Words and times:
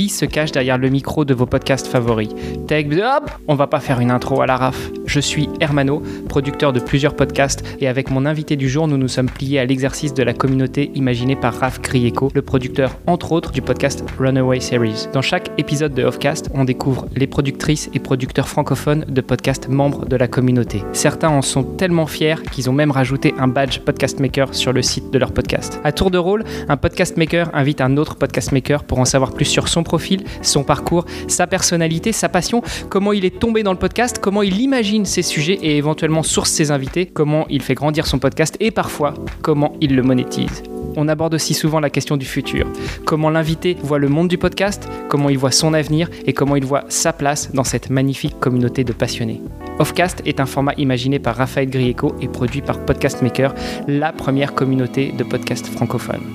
qui 0.00 0.08
se 0.08 0.24
cache 0.24 0.50
derrière 0.50 0.78
le 0.78 0.88
micro 0.88 1.26
de 1.26 1.34
vos 1.34 1.44
podcasts 1.44 1.86
favoris. 1.86 2.30
Tech, 2.66 2.86
hop, 2.86 3.30
on 3.48 3.54
va 3.54 3.66
pas 3.66 3.80
faire 3.80 4.00
une 4.00 4.10
intro 4.10 4.40
à 4.40 4.46
la 4.46 4.56
raf. 4.56 4.90
Je 5.10 5.18
suis 5.18 5.48
Hermano, 5.58 6.04
producteur 6.28 6.72
de 6.72 6.78
plusieurs 6.78 7.16
podcasts, 7.16 7.64
et 7.80 7.88
avec 7.88 8.12
mon 8.12 8.26
invité 8.26 8.54
du 8.54 8.68
jour, 8.68 8.86
nous 8.86 8.96
nous 8.96 9.08
sommes 9.08 9.28
pliés 9.28 9.58
à 9.58 9.64
l'exercice 9.64 10.14
de 10.14 10.22
la 10.22 10.34
communauté 10.34 10.92
imaginée 10.94 11.34
par 11.34 11.52
Raph 11.52 11.80
Grieco, 11.82 12.30
le 12.32 12.42
producteur 12.42 12.96
entre 13.08 13.32
autres 13.32 13.50
du 13.50 13.60
podcast 13.60 14.04
Runaway 14.20 14.60
Series. 14.60 15.08
Dans 15.12 15.20
chaque 15.20 15.50
épisode 15.58 15.94
de 15.94 16.04
Offcast, 16.04 16.48
on 16.54 16.62
découvre 16.62 17.08
les 17.16 17.26
productrices 17.26 17.90
et 17.92 17.98
producteurs 17.98 18.48
francophones 18.48 19.04
de 19.08 19.20
podcasts 19.20 19.68
membres 19.68 20.06
de 20.06 20.14
la 20.14 20.28
communauté. 20.28 20.84
Certains 20.92 21.30
en 21.30 21.42
sont 21.42 21.64
tellement 21.64 22.06
fiers 22.06 22.36
qu'ils 22.52 22.70
ont 22.70 22.72
même 22.72 22.92
rajouté 22.92 23.34
un 23.36 23.48
badge 23.48 23.80
Podcast 23.80 24.20
Maker 24.20 24.54
sur 24.54 24.72
le 24.72 24.80
site 24.80 25.10
de 25.10 25.18
leur 25.18 25.32
podcast. 25.32 25.80
À 25.82 25.90
tour 25.90 26.12
de 26.12 26.18
rôle, 26.18 26.44
un 26.68 26.76
podcast 26.76 27.16
maker 27.16 27.50
invite 27.52 27.80
un 27.80 27.96
autre 27.96 28.14
podcast 28.14 28.52
maker 28.52 28.84
pour 28.84 29.00
en 29.00 29.04
savoir 29.04 29.32
plus 29.32 29.46
sur 29.46 29.66
son 29.66 29.82
profil, 29.82 30.22
son 30.40 30.62
parcours, 30.62 31.04
sa 31.26 31.48
personnalité, 31.48 32.12
sa 32.12 32.28
passion, 32.28 32.62
comment 32.88 33.12
il 33.12 33.24
est 33.24 33.40
tombé 33.40 33.64
dans 33.64 33.72
le 33.72 33.78
podcast, 33.78 34.20
comment 34.20 34.42
il 34.42 34.60
imagine 34.60 34.99
ses 35.04 35.22
sujets 35.22 35.58
et 35.62 35.76
éventuellement 35.76 36.22
source 36.22 36.50
ses 36.50 36.70
invités, 36.70 37.06
comment 37.06 37.46
il 37.48 37.62
fait 37.62 37.74
grandir 37.74 38.06
son 38.06 38.18
podcast 38.18 38.56
et 38.60 38.70
parfois 38.70 39.14
comment 39.42 39.74
il 39.80 39.96
le 39.96 40.02
monétise. 40.02 40.62
On 40.96 41.08
aborde 41.08 41.34
aussi 41.34 41.54
souvent 41.54 41.80
la 41.80 41.90
question 41.90 42.16
du 42.16 42.26
futur. 42.26 42.66
Comment 43.04 43.30
l'invité 43.30 43.76
voit 43.82 43.98
le 43.98 44.08
monde 44.08 44.28
du 44.28 44.38
podcast, 44.38 44.88
comment 45.08 45.28
il 45.28 45.38
voit 45.38 45.52
son 45.52 45.72
avenir 45.74 46.08
et 46.26 46.32
comment 46.32 46.56
il 46.56 46.64
voit 46.64 46.84
sa 46.88 47.12
place 47.12 47.52
dans 47.52 47.64
cette 47.64 47.90
magnifique 47.90 48.38
communauté 48.40 48.84
de 48.84 48.92
passionnés. 48.92 49.40
Offcast 49.78 50.22
est 50.26 50.40
un 50.40 50.46
format 50.46 50.74
imaginé 50.76 51.18
par 51.18 51.36
Raphaël 51.36 51.70
Grieco 51.70 52.14
et 52.20 52.28
produit 52.28 52.60
par 52.60 52.84
Podcast 52.84 53.22
Maker, 53.22 53.54
la 53.86 54.12
première 54.12 54.54
communauté 54.54 55.12
de 55.12 55.24
podcasts 55.24 55.68
francophones. 55.68 56.26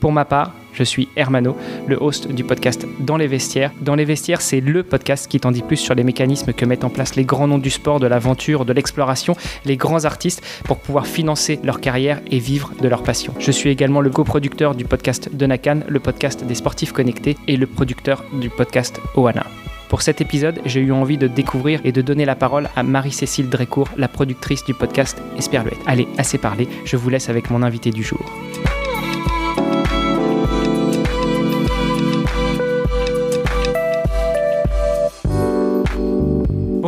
Pour 0.00 0.12
ma 0.12 0.24
part, 0.24 0.52
je 0.78 0.84
suis 0.84 1.08
Hermano, 1.16 1.56
le 1.88 2.00
host 2.00 2.28
du 2.28 2.44
podcast 2.44 2.86
Dans 3.00 3.16
les 3.16 3.26
vestiaires. 3.26 3.72
Dans 3.80 3.96
les 3.96 4.04
vestiaires, 4.04 4.40
c'est 4.40 4.60
le 4.60 4.84
podcast 4.84 5.26
qui 5.26 5.40
t'en 5.40 5.50
dit 5.50 5.62
plus 5.62 5.76
sur 5.76 5.96
les 5.96 6.04
mécanismes 6.04 6.52
que 6.52 6.64
mettent 6.64 6.84
en 6.84 6.90
place 6.90 7.16
les 7.16 7.24
grands 7.24 7.48
noms 7.48 7.58
du 7.58 7.70
sport, 7.70 7.98
de 7.98 8.06
l'aventure, 8.06 8.64
de 8.64 8.72
l'exploration, 8.72 9.36
les 9.64 9.76
grands 9.76 10.04
artistes 10.04 10.40
pour 10.64 10.78
pouvoir 10.78 11.08
financer 11.08 11.58
leur 11.64 11.80
carrière 11.80 12.20
et 12.30 12.38
vivre 12.38 12.70
de 12.80 12.86
leur 12.86 13.02
passion. 13.02 13.34
Je 13.40 13.50
suis 13.50 13.70
également 13.70 14.00
le 14.00 14.10
coproducteur 14.10 14.76
du 14.76 14.84
podcast 14.84 15.34
de 15.34 15.46
Nakan, 15.46 15.80
le 15.88 15.98
podcast 15.98 16.44
des 16.44 16.54
sportifs 16.54 16.92
connectés, 16.92 17.36
et 17.48 17.56
le 17.56 17.66
producteur 17.66 18.24
du 18.40 18.48
podcast 18.48 19.00
Oana. 19.16 19.44
Pour 19.88 20.02
cet 20.02 20.20
épisode, 20.20 20.60
j'ai 20.64 20.80
eu 20.80 20.92
envie 20.92 21.18
de 21.18 21.26
découvrir 21.26 21.80
et 21.82 21.92
de 21.92 22.02
donner 22.02 22.24
la 22.24 22.36
parole 22.36 22.68
à 22.76 22.82
Marie-Cécile 22.82 23.48
Drécourt, 23.48 23.88
la 23.96 24.06
productrice 24.06 24.64
du 24.64 24.74
podcast 24.74 25.20
Esperluette. 25.38 25.78
Allez, 25.86 26.06
assez 26.18 26.38
parlé, 26.38 26.68
je 26.84 26.96
vous 26.96 27.08
laisse 27.08 27.30
avec 27.30 27.50
mon 27.50 27.62
invité 27.62 27.90
du 27.90 28.02
jour. 28.02 28.24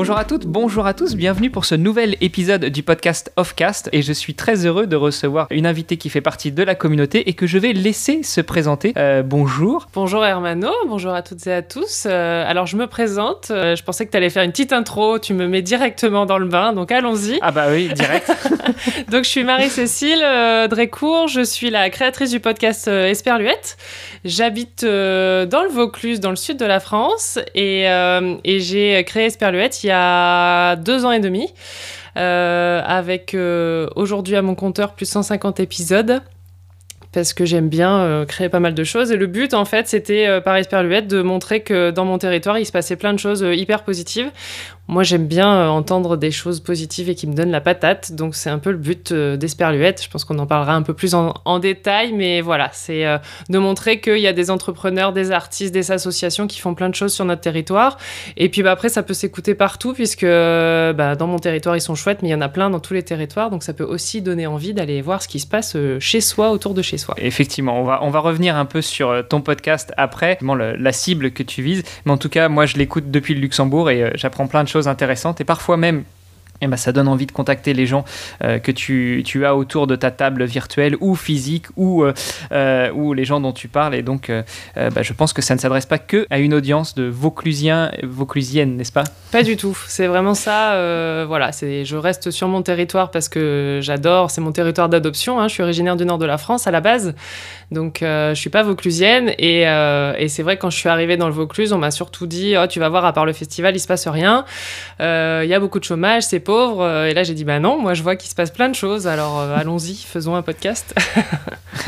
Bonjour 0.01 0.17
à 0.17 0.25
toutes, 0.25 0.47
bonjour 0.47 0.87
à 0.87 0.95
tous, 0.95 1.15
bienvenue 1.15 1.51
pour 1.51 1.67
ce 1.67 1.75
nouvel 1.75 2.17
épisode 2.23 2.65
du 2.65 2.83
podcast 2.83 3.33
Offcast 3.37 3.91
et 3.93 4.01
je 4.01 4.15
suis 4.15 4.33
très 4.33 4.65
heureux 4.65 4.87
de 4.87 4.97
recevoir 4.97 5.47
une 5.51 5.67
invitée 5.67 5.99
qui 5.99 6.09
fait 6.09 6.23
partie 6.23 6.53
de 6.53 6.63
la 6.63 6.75
communauté 6.75 7.29
et 7.29 7.35
que 7.35 7.47
je 7.47 7.59
vais 7.59 7.75
laisser 7.75 8.23
se 8.23 8.41
présenter. 8.41 8.95
Euh, 8.97 9.23
bonjour. 9.23 9.89
Bonjour 9.93 10.25
Hermano, 10.25 10.71
bonjour 10.89 11.13
à 11.13 11.21
toutes 11.21 11.47
et 11.47 11.53
à 11.53 11.61
tous. 11.61 12.05
Euh, 12.07 12.49
alors 12.49 12.65
je 12.65 12.79
me 12.79 12.87
présente, 12.87 13.49
euh, 13.51 13.77
je 13.77 13.85
pensais 13.85 14.07
que 14.07 14.11
tu 14.11 14.17
allais 14.17 14.31
faire 14.31 14.43
une 14.43 14.53
petite 14.53 14.73
intro, 14.73 15.19
tu 15.19 15.35
me 15.35 15.47
mets 15.47 15.61
directement 15.61 16.25
dans 16.25 16.39
le 16.39 16.47
bain, 16.47 16.73
donc 16.73 16.93
allons-y. 16.93 17.39
Ah 17.43 17.51
bah 17.51 17.67
oui, 17.71 17.91
direct. 17.93 18.33
donc 19.11 19.25
je 19.25 19.29
suis 19.29 19.45
Marie-Cécile 19.45 20.25
Drécourt, 20.71 21.29
je 21.29 21.43
suis 21.43 21.69
la 21.69 21.91
créatrice 21.91 22.31
du 22.31 22.41
podcast 22.41 22.89
Esperluette. 22.89 23.77
J'habite 24.25 24.83
dans 24.83 25.63
le 25.63 25.69
Vaucluse, 25.71 26.21
dans 26.21 26.31
le 26.31 26.37
sud 26.37 26.57
de 26.57 26.65
la 26.65 26.81
France 26.81 27.39
et, 27.55 27.83
et 27.83 28.61
j'ai 28.61 29.05
créé 29.05 29.27
Esperluette 29.27 29.85
il 29.85 29.89
y 29.89 29.90
a 29.90 29.90
deux 30.77 31.05
ans 31.05 31.13
et 31.13 31.21
demi, 31.21 31.53
euh, 32.17 32.83
avec 32.85 33.35
euh, 33.35 33.89
aujourd'hui 33.95 34.37
à 34.37 34.43
mon 34.43 34.55
compteur 34.55 34.95
plus 34.95 35.07
150 35.09 35.61
épisodes 35.61 36.21
parce 37.13 37.33
que 37.33 37.45
j'aime 37.45 37.69
bien 37.69 37.99
euh, 37.99 38.25
créer 38.25 38.49
pas 38.49 38.61
mal 38.61 38.75
de 38.75 38.85
choses. 38.85 39.11
Et 39.11 39.17
le 39.17 39.27
but, 39.27 39.53
en 39.53 39.65
fait, 39.65 39.89
c'était 39.89 40.41
par 40.43 40.57
Esperluette 40.57 41.09
de 41.09 41.23
montrer 41.23 41.61
que 41.61 41.91
dans 41.91 42.05
mon 42.05 42.19
territoire, 42.19 42.59
il 42.59 42.67
se 42.67 42.73
passait 42.73 42.95
plein 42.95 43.13
de 43.13 43.19
choses 43.19 43.45
hyper 43.53 43.83
positives. 43.83 44.31
Moi, 44.91 45.05
j'aime 45.05 45.29
bien 45.29 45.55
euh, 45.55 45.69
entendre 45.69 46.17
des 46.17 46.33
choses 46.33 46.59
positives 46.59 47.09
et 47.09 47.15
qui 47.15 47.29
me 47.29 47.33
donnent 47.33 47.53
la 47.53 47.61
patate. 47.61 48.11
Donc, 48.11 48.35
c'est 48.35 48.51
un 48.51 48.59
peu 48.59 48.73
le 48.73 48.77
but 48.77 49.13
euh, 49.13 49.37
d'Esperluette. 49.37 50.03
Je 50.03 50.11
pense 50.11 50.25
qu'on 50.25 50.41
en 50.41 50.49
parlera 50.49 50.75
un 50.75 50.83
peu 50.83 50.95
plus 50.95 51.15
en, 51.15 51.59
détail. 51.61 52.13
Mais 52.13 52.41
voilà, 52.41 52.71
c'est 52.73 53.07
euh, 53.07 53.19
de 53.51 53.59
montrer 53.59 54.01
qu'il 54.01 54.19
y 54.19 54.27
a 54.27 54.33
des 54.33 54.51
entrepreneurs, 54.51 55.13
des 55.13 55.31
artistes, 55.31 55.73
des 55.73 55.93
associations 55.93 56.49
qui 56.49 56.59
font 56.59 56.75
plein 56.75 56.89
de 56.89 56.97
choses 56.97 57.13
sur 57.13 57.25
notre 57.25 57.41
territoire. 57.41 57.99
Et 58.37 58.49
puis, 58.49 58.65
bah, 58.65 58.73
après, 58.73 58.89
ça 58.89 59.05
peut 59.05 59.15
s'écouter 59.15 59.55
partout 59.55 59.93
puisque 59.93 60.25
bah, 60.25 61.15
dans 61.15 61.29
mon 61.29 61.39
territoire, 61.39 61.77
ils 61.77 61.81
sont 61.81 61.95
chouettes, 61.95 62.23
mais 62.23 62.31
il 62.31 62.33
y 62.33 62.35
en 62.35 62.41
a 62.41 62.49
plein 62.49 62.69
dans 62.69 62.81
tous 62.81 62.95
les 62.95 63.05
territoires. 63.05 63.49
Donc, 63.49 63.63
ça 63.63 63.75
peut 63.75 63.85
aussi 63.85 64.23
donner 64.23 64.49
envie 64.49 64.75
d'aller 64.75 65.03
voir 65.03 65.23
ce 65.23 65.29
qui 65.29 65.39
se 65.39 65.47
passe 65.47 65.77
chez 66.01 66.21
soi, 66.21 66.51
autour 66.51 66.75
de 66.75 66.83
chez 66.83 66.99
soi. 66.99 67.15
Effectivement, 67.19 67.81
on 67.81 67.85
va, 67.85 68.01
on 68.03 68.11
va 68.11 68.19
revenir 68.19 68.57
un 68.57 68.65
peu 68.65 68.83
sur 68.83 69.23
ton 69.29 69.41
podcast 69.41 69.93
après, 69.97 70.37
la 70.43 70.93
cible 70.93 71.31
que 71.31 71.45
tu 71.45 71.63
vises. 71.63 71.85
Mais 72.07 72.11
en 72.11 72.19
tout 72.19 72.29
cas, 72.29 72.49
moi, 72.49 72.67
je 72.67 72.77
l'écoute 72.77 73.13
depuis 73.13 73.35
le 73.35 73.41
Luxembourg 73.41 73.89
et 73.89 74.11
j'apprends 74.17 74.49
plein 74.49 74.65
de 74.65 74.69
choses 74.69 74.80
intéressantes 74.89 75.41
et 75.41 75.45
parfois 75.45 75.77
même 75.77 76.05
eh 76.63 76.67
ben, 76.67 76.77
ça 76.77 76.93
donne 76.93 77.09
envie 77.09 77.27
de 77.27 77.33
contacter 77.33 77.73
les 77.73 77.87
gens 77.87 78.05
euh, 78.45 78.59
que 78.59 78.71
tu, 78.71 79.23
tu, 79.25 79.47
as 79.47 79.57
autour 79.57 79.87
de 79.87 79.97
ta 79.97 80.11
table 80.11 80.45
virtuelle 80.45 80.97
ou 81.01 81.15
physique 81.15 81.67
ou, 81.77 82.05
euh, 82.05 82.13
euh, 82.53 82.91
ou 82.93 83.15
les 83.15 83.25
gens 83.25 83.41
dont 83.41 83.53
tu 83.53 83.69
parles. 83.69 83.95
Et 83.95 84.03
donc, 84.03 84.31
bah, 84.77 85.03
je 85.03 85.13
pense 85.13 85.33
que 85.33 85.43
ça 85.43 85.55
ne 85.55 85.61
s'adresse 85.61 85.87
pas 85.87 85.99
que 85.99 86.27
à 86.31 86.39
une 86.39 86.55
audience 86.55 86.95
de 86.95 87.05
Vauclusiens, 87.05 87.91
Vauclusiennes, 88.03 88.77
n'est-ce 88.77 88.93
pas? 88.93 89.05
Pas 89.33 89.43
du 89.43 89.57
tout. 89.57 89.77
C'est 89.87 90.07
vraiment 90.07 90.35
ça. 90.35 91.25
voilà, 91.27 91.53
c'est, 91.53 91.85
je 91.85 91.97
reste 91.97 92.31
sur 92.31 92.49
mon 92.49 92.63
territoire 92.63 93.11
parce 93.11 93.29
que 93.29 93.81
j'adore. 93.83 94.31
C'est 94.31 94.41
mon 94.41 94.53
territoire 94.53 94.89
d'adoption. 94.89 95.41
Hein. 95.41 95.49
Je 95.49 95.55
suis 95.55 95.63
originaire 95.63 95.97
du 95.97 96.05
nord 96.05 96.19
de 96.19 96.27
la 96.27 96.39
France 96.39 96.67
à 96.67 96.71
la 96.71 96.81
base. 96.81 97.15
Donc, 97.71 97.99
je 98.01 98.35
suis 98.35 98.51
pas 98.51 98.63
vauclusienne. 98.63 99.33
Et, 99.39 99.63
et 99.63 100.29
c'est 100.29 100.43
vrai, 100.43 100.57
quand 100.57 100.71
je 100.71 100.77
suis 100.77 100.89
arrivée 100.89 101.17
dans 101.17 101.27
le 101.27 101.33
Vaucluse, 101.33 101.73
on 101.73 101.79
m'a 101.79 101.91
surtout 101.91 102.27
dit 102.27 102.55
oh, 102.61 102.67
Tu 102.67 102.81
vas 102.81 102.89
voir, 102.89 103.05
à 103.05 103.13
part 103.13 103.27
le 103.27 103.33
festival, 103.33 103.75
il 103.77 103.81
se 103.81 103.87
passe 103.87 104.09
rien. 104.09 104.45
Il 104.99 105.47
y 105.47 105.55
a 105.55 105.61
beaucoup 105.61 105.79
de 105.79 105.85
chômage, 105.85 106.25
c'est 106.25 106.41
euh, 106.49 107.07
et 107.07 107.15
là, 107.15 107.23
j'ai 107.23 107.35
dit, 107.35 107.45
bah 107.45 107.59
non, 107.59 107.79
moi, 107.79 107.95
je 107.95 108.03
vois 108.03 108.17
qu'il 108.17 108.31
se 108.31 108.35
passe 108.35 108.51
plein 108.51 108.69
de 108.69 108.75
choses. 108.75 109.07
Alors, 109.07 109.41
euh, 109.41 109.57
allons-y, 109.57 109.97
faisons 109.97 110.35
un 110.35 110.43
podcast. 110.43 110.95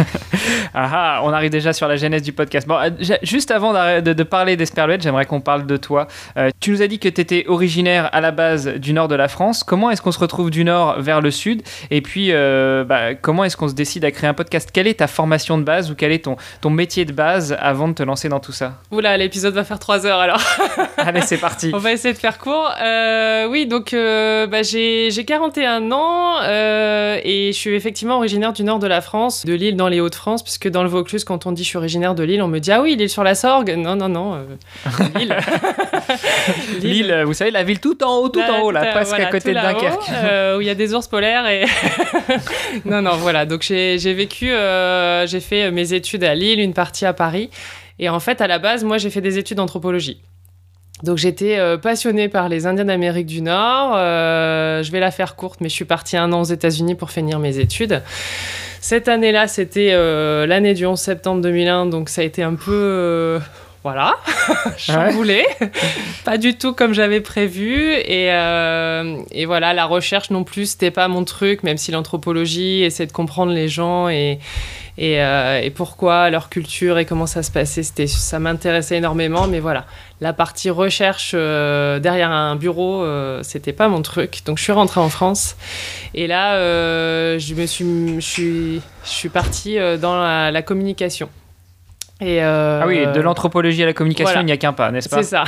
ah, 0.74 0.90
ah, 0.92 1.20
on 1.24 1.32
arrive 1.32 1.50
déjà 1.50 1.72
sur 1.72 1.88
la 1.88 1.96
genèse 1.96 2.22
du 2.22 2.32
podcast. 2.32 2.66
Bon, 2.66 2.76
euh, 2.76 2.90
juste 3.22 3.50
avant 3.50 3.72
de, 3.72 4.22
parler 4.22 4.56
d'Esperluette, 4.56 5.02
j'aimerais 5.02 5.26
qu'on 5.26 5.40
parle 5.40 5.66
de 5.66 5.76
toi. 5.76 6.06
tu 6.60 6.70
nous 6.70 6.82
as 6.82 6.86
dit 6.86 6.98
que 6.98 7.08
tu 7.08 7.20
étais 7.20 7.44
originaire 7.48 8.08
à 8.12 8.20
la 8.20 8.30
base 8.30 8.66
du 8.66 8.92
nord 8.92 9.08
de 9.08 9.14
la 9.14 9.28
France. 9.28 9.64
Comment 9.64 9.90
est-ce 9.90 10.00
qu'on 10.00 10.12
se 10.12 10.18
retrouve 10.18 10.50
du 10.50 10.64
nord 10.64 11.00
vers 11.00 11.20
le 11.20 11.30
sud? 11.30 11.62
Et 11.90 12.00
puis, 12.00 12.32
bah, 12.32 13.14
comment 13.20 13.44
est-ce 13.44 13.56
qu'on 13.56 13.68
se 13.68 13.74
décide 13.74 14.04
à 14.04 14.10
créer 14.10 14.28
un 14.28 14.34
podcast? 14.34 14.70
Quelle 14.72 14.86
est 14.86 15.00
ta 15.00 15.06
formation 15.06 15.58
de 15.58 15.64
base? 15.64 15.71
Ou 15.80 15.94
quel 15.94 16.12
est 16.12 16.24
ton, 16.24 16.36
ton 16.60 16.70
métier 16.70 17.04
de 17.04 17.12
base 17.12 17.56
avant 17.60 17.88
de 17.88 17.94
te 17.94 18.02
lancer 18.02 18.28
dans 18.28 18.40
tout 18.40 18.52
ça 18.52 18.74
Oula, 18.90 19.16
l'épisode 19.16 19.54
va 19.54 19.64
faire 19.64 19.78
trois 19.78 20.06
heures 20.06 20.20
alors. 20.20 20.40
Allez, 20.96 21.22
c'est 21.22 21.38
parti. 21.38 21.70
On 21.74 21.78
va 21.78 21.92
essayer 21.92 22.14
de 22.14 22.18
faire 22.18 22.38
court. 22.38 22.72
oui, 23.50 23.66
donc 23.66 23.92
bah, 23.92 24.62
j'ai 24.62 25.24
41 25.24 25.92
ans 25.92 26.42
euh, 26.42 27.18
et 27.22 27.52
je 27.52 27.58
suis 27.58 27.74
effectivement 27.74 28.16
originaire 28.16 28.52
du 28.52 28.64
nord 28.64 28.78
de 28.78 28.86
la 28.86 29.00
France, 29.00 29.44
de 29.46 29.54
Lille 29.54 29.76
dans 29.76 29.88
les 29.88 30.00
Hauts-de-France, 30.00 30.42
puisque 30.42 30.68
dans 30.68 30.82
le 30.82 30.88
Vaucluse, 30.88 31.24
quand 31.24 31.46
on 31.46 31.52
dit 31.52 31.62
je 31.62 31.68
suis 31.68 31.78
originaire 31.78 32.14
de 32.14 32.22
Lille, 32.22 32.42
on 32.42 32.48
me 32.48 32.58
dit 32.58 32.72
Ah 32.72 32.82
oui, 32.82 32.96
Lille 32.96 33.08
sur 33.08 33.24
la 33.24 33.34
Sorgue. 33.34 33.74
Non, 33.76 33.96
non, 33.96 34.08
non. 34.08 34.34
Euh, 34.34 34.44
Lille. 35.18 35.36
Lille. 36.82 37.22
vous 37.24 37.34
savez, 37.34 37.50
la 37.50 37.62
ville 37.62 37.80
tout 37.80 38.02
en 38.02 38.18
haut, 38.18 38.28
tout 38.28 38.40
en 38.40 38.60
haut, 38.60 38.70
là, 38.70 38.86
presque 38.86 39.18
à 39.18 39.26
côté 39.26 39.50
de 39.50 39.60
Dunkerque. 39.60 40.10
Euh, 40.12 40.58
où 40.58 40.60
il 40.60 40.66
y 40.66 40.70
a 40.70 40.74
des 40.74 40.94
ours 40.94 41.06
polaires 41.08 41.46
et. 41.46 41.64
non, 42.84 43.02
non, 43.02 43.16
voilà. 43.16 43.46
Donc 43.46 43.62
j'ai 43.62 43.96
vécu, 44.14 44.52
j'ai 45.26 45.40
fait 45.40 45.61
mes 45.70 45.94
études 45.94 46.24
à 46.24 46.34
Lille, 46.34 46.60
une 46.60 46.74
partie 46.74 47.06
à 47.06 47.12
Paris. 47.12 47.50
Et 47.98 48.08
en 48.08 48.20
fait, 48.20 48.40
à 48.40 48.46
la 48.46 48.58
base, 48.58 48.84
moi, 48.84 48.98
j'ai 48.98 49.10
fait 49.10 49.20
des 49.20 49.38
études 49.38 49.58
d'anthropologie. 49.58 50.20
Donc 51.02 51.18
j'étais 51.18 51.58
euh, 51.58 51.78
passionnée 51.78 52.28
par 52.28 52.48
les 52.48 52.66
Indiens 52.66 52.84
d'Amérique 52.84 53.26
du 53.26 53.42
Nord. 53.42 53.94
Euh, 53.96 54.82
je 54.82 54.92
vais 54.92 55.00
la 55.00 55.10
faire 55.10 55.34
courte, 55.34 55.60
mais 55.60 55.68
je 55.68 55.74
suis 55.74 55.84
partie 55.84 56.16
un 56.16 56.32
an 56.32 56.42
aux 56.42 56.44
États-Unis 56.44 56.94
pour 56.94 57.10
finir 57.10 57.38
mes 57.38 57.58
études. 57.58 58.02
Cette 58.80 59.08
année-là, 59.08 59.48
c'était 59.48 59.90
euh, 59.92 60.46
l'année 60.46 60.74
du 60.74 60.86
11 60.86 60.98
septembre 60.98 61.40
2001, 61.42 61.86
donc 61.86 62.08
ça 62.08 62.20
a 62.20 62.24
été 62.24 62.42
un 62.42 62.54
peu 62.54 63.40
voilà, 63.82 64.16
chamboulé, 64.76 65.44
pas 66.24 66.38
du 66.38 66.56
tout 66.56 66.72
comme 66.72 66.94
j'avais 66.94 67.20
prévu. 67.20 67.92
Et, 67.92 68.26
et, 68.26 69.46
voilà, 69.46 69.72
la 69.74 69.84
recherche 69.86 70.30
non 70.30 70.44
plus, 70.44 70.70
c'était 70.70 70.90
pas 70.90 71.08
mon 71.08 71.24
truc, 71.24 71.62
même 71.62 71.78
si 71.78 71.90
l'anthropologie, 71.90 72.82
essaie 72.82 73.06
de 73.06 73.12
comprendre 73.12 73.52
les 73.52 73.68
gens 73.68 74.08
et, 74.08 74.38
et, 74.98 75.14
et, 75.16 75.70
pourquoi 75.74 76.30
leur 76.30 76.48
culture 76.48 76.98
et 76.98 77.04
comment 77.04 77.26
ça 77.26 77.42
se 77.42 77.50
passait, 77.50 77.82
ça 77.82 78.38
m'intéressait 78.38 78.98
énormément. 78.98 79.48
Mais 79.48 79.60
voilà, 79.60 79.86
la 80.22 80.32
partie 80.32 80.70
recherche 80.70 81.32
euh, 81.34 81.98
derrière 81.98 82.30
un 82.30 82.54
bureau, 82.54 83.02
euh, 83.02 83.42
c'était 83.42 83.72
pas 83.72 83.88
mon 83.88 84.02
truc. 84.02 84.42
Donc 84.46 84.56
je 84.58 84.62
suis 84.62 84.72
rentrée 84.72 85.00
en 85.00 85.08
France 85.08 85.56
et 86.14 86.28
là, 86.28 86.54
euh, 86.54 87.40
je 87.40 87.54
me 87.54 87.66
suis, 87.66 87.84
je 88.14 88.20
suis, 88.20 88.80
je 89.04 89.10
suis 89.10 89.28
partie 89.28 89.78
dans 90.00 90.16
la, 90.16 90.62
communication. 90.62 91.28
Ah 92.40 92.84
oui, 92.86 93.06
de 93.06 93.20
l'anthropologie 93.20 93.82
à 93.82 93.86
la 93.86 93.92
communication, 93.92 94.40
il 94.40 94.46
n'y 94.46 94.52
a 94.52 94.56
qu'un 94.56 94.72
pas, 94.72 94.90
n'est-ce 94.90 95.08
pas 95.08 95.22
C'est 95.22 95.30
ça. 95.30 95.44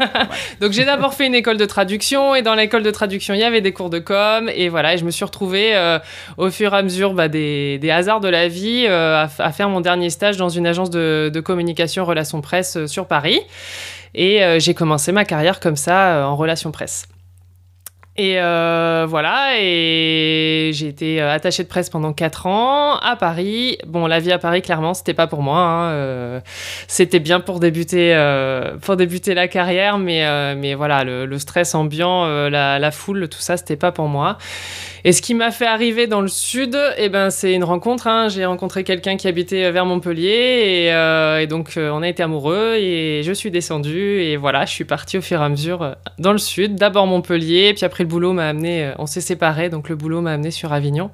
Donc 0.60 0.72
j'ai 0.72 0.84
d'abord 0.84 1.14
fait 1.14 1.26
une 1.26 1.34
école 1.34 1.56
de 1.56 1.64
traduction 1.64 2.34
et 2.34 2.42
dans 2.42 2.54
l'école 2.54 2.82
de 2.82 2.90
traduction, 2.90 3.34
il 3.34 3.40
y 3.40 3.44
avait 3.44 3.60
des 3.60 3.72
cours 3.72 3.90
de 3.90 3.98
com 3.98 4.50
et 4.54 4.68
voilà, 4.68 4.94
et 4.94 4.98
je 4.98 5.04
me 5.04 5.10
suis 5.10 5.24
retrouvée 5.24 5.98
au 6.36 6.50
fur 6.50 6.74
et 6.74 6.76
à 6.76 6.82
mesure 6.82 7.14
bah, 7.14 7.28
des, 7.28 7.90
hasards 7.90 8.20
de 8.20 8.28
la 8.28 8.48
vie 8.48 8.86
à, 8.86 9.28
faire 9.52 9.68
mon 9.68 9.80
dernier 9.80 10.10
stage 10.10 10.36
dans 10.36 10.48
une 10.48 10.66
agence 10.66 10.90
de, 10.90 11.30
de 11.32 11.40
communication 11.40 12.04
relations 12.04 12.40
presse 12.40 12.86
sur 12.86 13.06
Paris. 13.06 13.40
Et 14.14 14.42
j'ai 14.58 14.74
commencé 14.74 15.12
ma 15.12 15.24
carrière 15.24 15.60
comme 15.60 15.76
ça 15.76 16.26
en 16.26 16.36
relations 16.36 16.72
presse. 16.72 17.06
Et 18.16 18.40
euh, 18.40 19.06
voilà, 19.08 19.52
et 19.56 20.72
j'ai 20.74 20.88
été 20.88 21.22
euh, 21.22 21.32
attachée 21.32 21.62
de 21.62 21.68
presse 21.68 21.88
pendant 21.88 22.12
4 22.12 22.46
ans 22.46 22.96
à 22.96 23.14
Paris. 23.14 23.78
Bon, 23.86 24.08
la 24.08 24.18
vie 24.18 24.32
à 24.32 24.38
Paris, 24.38 24.62
clairement, 24.62 24.94
c'était 24.94 25.14
pas 25.14 25.28
pour 25.28 25.42
moi. 25.42 25.58
Hein, 25.58 25.90
euh, 25.92 26.40
c'était 26.88 27.20
bien 27.20 27.38
pour 27.38 27.60
débuter, 27.60 28.14
pour 28.82 28.96
débuter 28.96 29.34
la 29.34 29.46
carrière, 29.46 29.96
mais, 29.96 30.54
mais 30.56 30.74
voilà, 30.74 31.04
le, 31.04 31.38
stress 31.38 31.74
ambiant, 31.74 32.26
la, 32.48 32.90
foule, 32.90 33.28
tout 33.28 33.38
ça, 33.38 33.56
c'était 33.56 33.76
pas 33.76 33.92
pour 33.92 34.08
moi. 34.08 34.38
Et 35.04 35.12
ce 35.12 35.22
qui 35.22 35.32
m'a 35.32 35.50
fait 35.50 35.66
arriver 35.66 36.06
dans 36.06 36.20
le 36.20 36.28
sud, 36.28 36.76
eh 36.98 37.08
ben, 37.08 37.30
c'est 37.30 37.54
une 37.54 37.64
rencontre. 37.64 38.06
Hein. 38.06 38.28
J'ai 38.28 38.44
rencontré 38.44 38.84
quelqu'un 38.84 39.16
qui 39.16 39.28
habitait 39.28 39.70
vers 39.70 39.86
Montpellier 39.86 40.90
et, 40.90 41.46
donc 41.46 41.72
on 41.76 42.02
a 42.02 42.08
été 42.08 42.22
amoureux 42.22 42.74
et 42.76 43.22
je 43.24 43.32
suis 43.32 43.50
descendue 43.50 44.20
et 44.20 44.36
voilà, 44.36 44.66
je 44.66 44.72
suis 44.72 44.84
partie 44.84 45.16
au 45.16 45.22
fur 45.22 45.40
et 45.40 45.44
à 45.44 45.48
mesure 45.48 45.96
dans 46.18 46.32
le 46.32 46.38
sud. 46.38 46.74
D'abord 46.74 47.06
Montpellier, 47.06 47.72
puis 47.72 47.86
après 47.86 47.99
le 48.02 48.08
boulot 48.08 48.32
m'a 48.32 48.48
amené, 48.48 48.92
on 48.98 49.06
s'est 49.06 49.20
séparés, 49.20 49.70
donc 49.70 49.88
le 49.88 49.96
boulot 49.96 50.20
m'a 50.20 50.32
amené 50.32 50.50
sur 50.50 50.72
Avignon. 50.72 51.10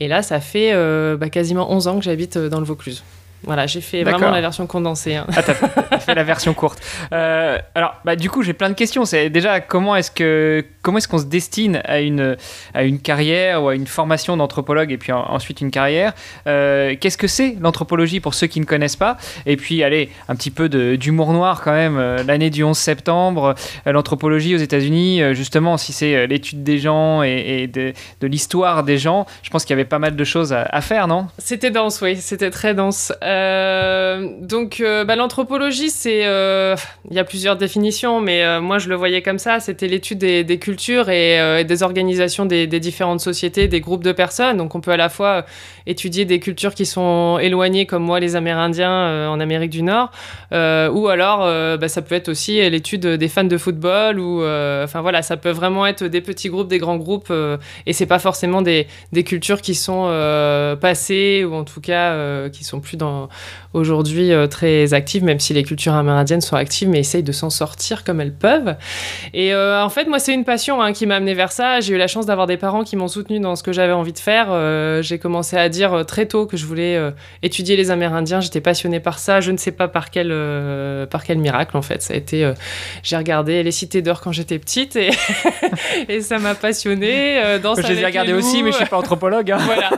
Et 0.00 0.08
là, 0.08 0.22
ça 0.22 0.40
fait 0.40 0.72
bah, 1.16 1.30
quasiment 1.30 1.72
11 1.72 1.88
ans 1.88 1.98
que 1.98 2.04
j'habite 2.04 2.36
dans 2.36 2.60
le 2.60 2.66
Vaucluse. 2.66 3.02
Voilà, 3.42 3.66
j'ai 3.66 3.80
fait 3.80 4.02
vraiment 4.02 4.30
la 4.30 4.40
version 4.40 4.66
condensée. 4.66 5.14
Hein. 5.14 5.26
Ah, 5.36 5.42
t'as 5.90 5.98
fait 5.98 6.14
la 6.14 6.24
version 6.24 6.54
courte. 6.54 6.80
Euh, 7.12 7.58
alors, 7.74 7.94
bah, 8.04 8.16
du 8.16 8.30
coup, 8.30 8.42
j'ai 8.42 8.54
plein 8.54 8.70
de 8.70 8.74
questions. 8.74 9.04
C'est 9.04 9.30
déjà 9.30 9.60
comment 9.60 9.94
est-ce 9.94 10.10
que 10.10 10.64
comment 10.82 10.98
est-ce 10.98 11.08
qu'on 11.08 11.18
se 11.18 11.24
destine 11.24 11.80
à 11.84 12.00
une 12.00 12.36
à 12.74 12.84
une 12.84 12.98
carrière 12.98 13.62
ou 13.62 13.68
à 13.68 13.74
une 13.74 13.86
formation 13.86 14.36
d'anthropologue 14.36 14.90
et 14.90 14.98
puis 14.98 15.12
ensuite 15.12 15.60
une 15.60 15.70
carrière? 15.70 16.12
Euh, 16.46 16.94
qu'est-ce 17.00 17.18
que 17.18 17.26
c'est 17.26 17.56
l'anthropologie 17.60 18.20
pour 18.20 18.34
ceux 18.34 18.46
qui 18.46 18.58
ne 18.58 18.64
connaissent 18.64 18.96
pas? 18.96 19.16
Et 19.44 19.56
puis, 19.56 19.82
allez, 19.82 20.10
un 20.28 20.34
petit 20.34 20.50
peu 20.50 20.68
d'humour 20.68 21.32
noir 21.32 21.62
quand 21.62 21.72
même. 21.72 21.98
Euh, 21.98 22.22
l'année 22.24 22.50
du 22.50 22.64
11 22.64 22.76
septembre, 22.76 23.54
l'anthropologie 23.84 24.54
aux 24.54 24.58
États-Unis, 24.58 25.34
justement, 25.34 25.76
si 25.76 25.92
c'est 25.92 26.26
l'étude 26.26 26.62
des 26.64 26.78
gens 26.78 27.22
et, 27.22 27.68
de, 27.72 27.92
de 28.20 28.26
l'histoire 28.26 28.82
des 28.82 28.98
gens, 28.98 29.26
je 29.42 29.50
pense 29.50 29.64
qu'il 29.64 29.70
y 29.70 29.78
avait 29.78 29.84
pas 29.84 29.98
mal 29.98 30.16
de 30.16 30.24
choses 30.24 30.52
à, 30.52 30.62
à 30.62 30.80
faire, 30.80 31.06
non? 31.06 31.28
C'était 31.38 31.70
dense, 31.70 32.00
oui, 32.02 32.16
c'était 32.16 32.50
très 32.50 32.74
dense. 32.74 33.12
Euh, 33.26 34.28
donc, 34.40 34.80
euh, 34.80 35.04
bah, 35.04 35.16
l'anthropologie, 35.16 35.90
c'est. 35.90 36.26
Euh, 36.26 36.76
il 37.10 37.16
y 37.16 37.18
a 37.18 37.24
plusieurs 37.24 37.56
définitions, 37.56 38.20
mais 38.20 38.60
moi, 38.60 38.78
je 38.78 38.88
le 38.88 38.94
voyais 38.94 39.22
comme 39.22 39.38
ça. 39.38 39.60
C'était 39.60 39.88
l'étude 39.88 40.18
des, 40.18 40.58
cultures 40.58 41.08
et, 41.08 41.64
des 41.64 41.82
organisations 41.82 42.46
des, 42.46 42.66
différentes 42.66 43.20
sociétés, 43.20 43.68
des 43.68 43.80
groupes 43.80 44.04
de 44.04 44.12
personnes. 44.12 44.56
Donc, 44.56 44.74
on 44.74 44.80
peut 44.80 44.90
à 44.90 44.96
la 44.96 45.08
fois 45.08 45.44
étudier 45.86 46.24
des 46.24 46.40
cultures 46.40 46.74
qui 46.74 46.84
sont 46.84 47.38
éloignées, 47.40 47.86
comme 47.86 48.02
moi, 48.02 48.18
les 48.18 48.34
Amérindiens 48.36 49.28
en 49.28 49.38
Amérique 49.38 49.70
du 49.70 49.82
Nord, 49.82 50.10
ou 50.52 51.08
alors, 51.08 51.40
bah, 51.78 51.88
ça 51.88 52.02
peut 52.02 52.14
être 52.14 52.28
aussi 52.28 52.68
l'étude 52.68 53.06
des 53.06 53.28
fans 53.28 53.44
de 53.44 53.58
football, 53.58 54.18
ou. 54.18 54.42
Enfin, 54.42 55.00
voilà, 55.00 55.22
ça 55.22 55.36
peut 55.36 55.50
vraiment 55.50 55.86
être 55.86 56.04
des 56.04 56.20
petits 56.20 56.48
groupes, 56.48 56.68
des 56.68 56.78
grands 56.78 56.96
groupes, 56.96 57.32
et 57.86 57.92
c'est 57.92 58.06
pas 58.06 58.18
forcément 58.18 58.62
des, 58.62 58.88
des, 59.12 59.22
cultures 59.22 59.60
qui 59.60 59.74
sont 59.76 60.06
passées, 60.80 61.44
ou 61.48 61.54
en 61.54 61.64
tout 61.64 61.80
cas, 61.80 62.48
qui 62.50 62.64
sont 62.64 62.80
plus 62.80 62.96
dans 62.96 63.15
aujourd'hui 63.76 64.32
euh, 64.32 64.46
très 64.46 64.94
actives, 64.94 65.22
même 65.22 65.38
si 65.38 65.52
les 65.52 65.62
cultures 65.62 65.94
amérindiennes 65.94 66.40
sont 66.40 66.56
actives, 66.56 66.88
mais 66.88 67.00
essayent 67.00 67.22
de 67.22 67.32
s'en 67.32 67.50
sortir 67.50 68.04
comme 68.04 68.20
elles 68.20 68.34
peuvent. 68.34 68.76
Et 69.34 69.54
euh, 69.54 69.82
en 69.82 69.88
fait, 69.88 70.06
moi, 70.06 70.18
c'est 70.18 70.34
une 70.34 70.44
passion 70.44 70.80
hein, 70.80 70.92
qui 70.92 71.06
m'a 71.06 71.16
amené 71.16 71.34
vers 71.34 71.52
ça. 71.52 71.80
J'ai 71.80 71.94
eu 71.94 71.98
la 71.98 72.06
chance 72.06 72.26
d'avoir 72.26 72.46
des 72.46 72.56
parents 72.56 72.84
qui 72.84 72.96
m'ont 72.96 73.08
soutenu 73.08 73.38
dans 73.38 73.54
ce 73.54 73.62
que 73.62 73.72
j'avais 73.72 73.92
envie 73.92 74.12
de 74.12 74.18
faire. 74.18 74.48
Euh, 74.50 75.02
j'ai 75.02 75.18
commencé 75.18 75.56
à 75.56 75.68
dire 75.68 76.04
très 76.06 76.26
tôt 76.26 76.46
que 76.46 76.56
je 76.56 76.64
voulais 76.66 76.98
étudier 77.42 77.76
les 77.76 77.90
Amérindiens. 77.90 78.40
J'étais 78.40 78.60
passionnée 78.60 79.00
par 79.00 79.18
ça. 79.18 79.40
Je 79.40 79.50
ne 79.50 79.56
sais 79.56 79.72
pas 79.72 79.88
par 79.88 80.10
quel, 80.10 80.28
par 81.10 81.24
quel 81.24 81.38
miracle, 81.38 81.76
en 81.76 81.82
fait. 81.82 82.02
Ça 82.02 82.14
a 82.14 82.16
été. 82.16 82.50
j'ai 83.02 83.16
regardé 83.16 83.62
les 83.62 83.70
cités 83.70 84.02
d'or 84.02 84.20
quand 84.20 84.32
j'étais 84.32 84.58
petite 84.58 84.96
et, 84.96 85.10
et 86.08 86.20
ça 86.20 86.38
m'a 86.38 86.54
passionnée. 86.54 87.40
je 87.62 87.92
les 87.92 88.30
ai 88.30 88.32
aussi, 88.32 88.62
mais 88.62 88.72
je 88.72 88.76
suis 88.76 88.86
pas 88.86 88.98
anthropologue. 88.98 89.50
Hein. 89.50 89.58
voilà. 89.64 89.90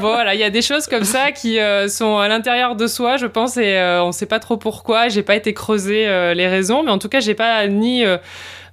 voilà, 0.00 0.34
il 0.34 0.40
y 0.40 0.44
a 0.44 0.50
des 0.50 0.62
choses 0.62 0.86
comme 0.86 1.04
ça 1.04 1.32
qui 1.32 1.58
sont 1.88 2.18
à 2.18 2.28
l'intérieur 2.28 2.65
de 2.74 2.86
soi, 2.86 3.16
je 3.16 3.26
pense, 3.26 3.56
et 3.56 3.76
euh, 3.76 4.02
on 4.02 4.08
ne 4.08 4.12
sait 4.12 4.26
pas 4.26 4.40
trop 4.40 4.56
pourquoi. 4.56 5.08
J'ai 5.08 5.22
pas 5.22 5.36
été 5.36 5.54
creuser 5.54 6.08
euh, 6.08 6.34
les 6.34 6.48
raisons, 6.48 6.82
mais 6.82 6.90
en 6.90 6.98
tout 6.98 7.08
cas, 7.08 7.20
j'ai 7.20 7.34
pas 7.34 7.66
ni 7.68 8.04
euh, 8.04 8.16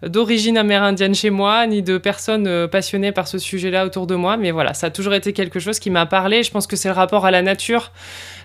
d'origine 0.02 0.58
amérindienne 0.58 1.14
chez 1.14 1.30
moi, 1.30 1.68
ni 1.68 1.82
de 1.82 1.98
personnes 1.98 2.68
passionnées 2.68 3.12
par 3.12 3.28
ce 3.28 3.38
sujet-là 3.38 3.86
autour 3.86 4.08
de 4.08 4.16
moi. 4.16 4.38
Mais 4.38 4.52
voilà, 4.52 4.74
ça 4.74 4.88
a 4.88 4.90
toujours 4.90 5.14
été 5.14 5.34
quelque 5.34 5.60
chose 5.60 5.80
qui 5.80 5.90
m'a 5.90 6.06
parlé. 6.06 6.42
Je 6.42 6.52
pense 6.52 6.66
que 6.66 6.76
c'est 6.76 6.90
le 6.90 6.96
rapport 6.96 7.26
à 7.26 7.32
la 7.32 7.42
nature 7.42 7.92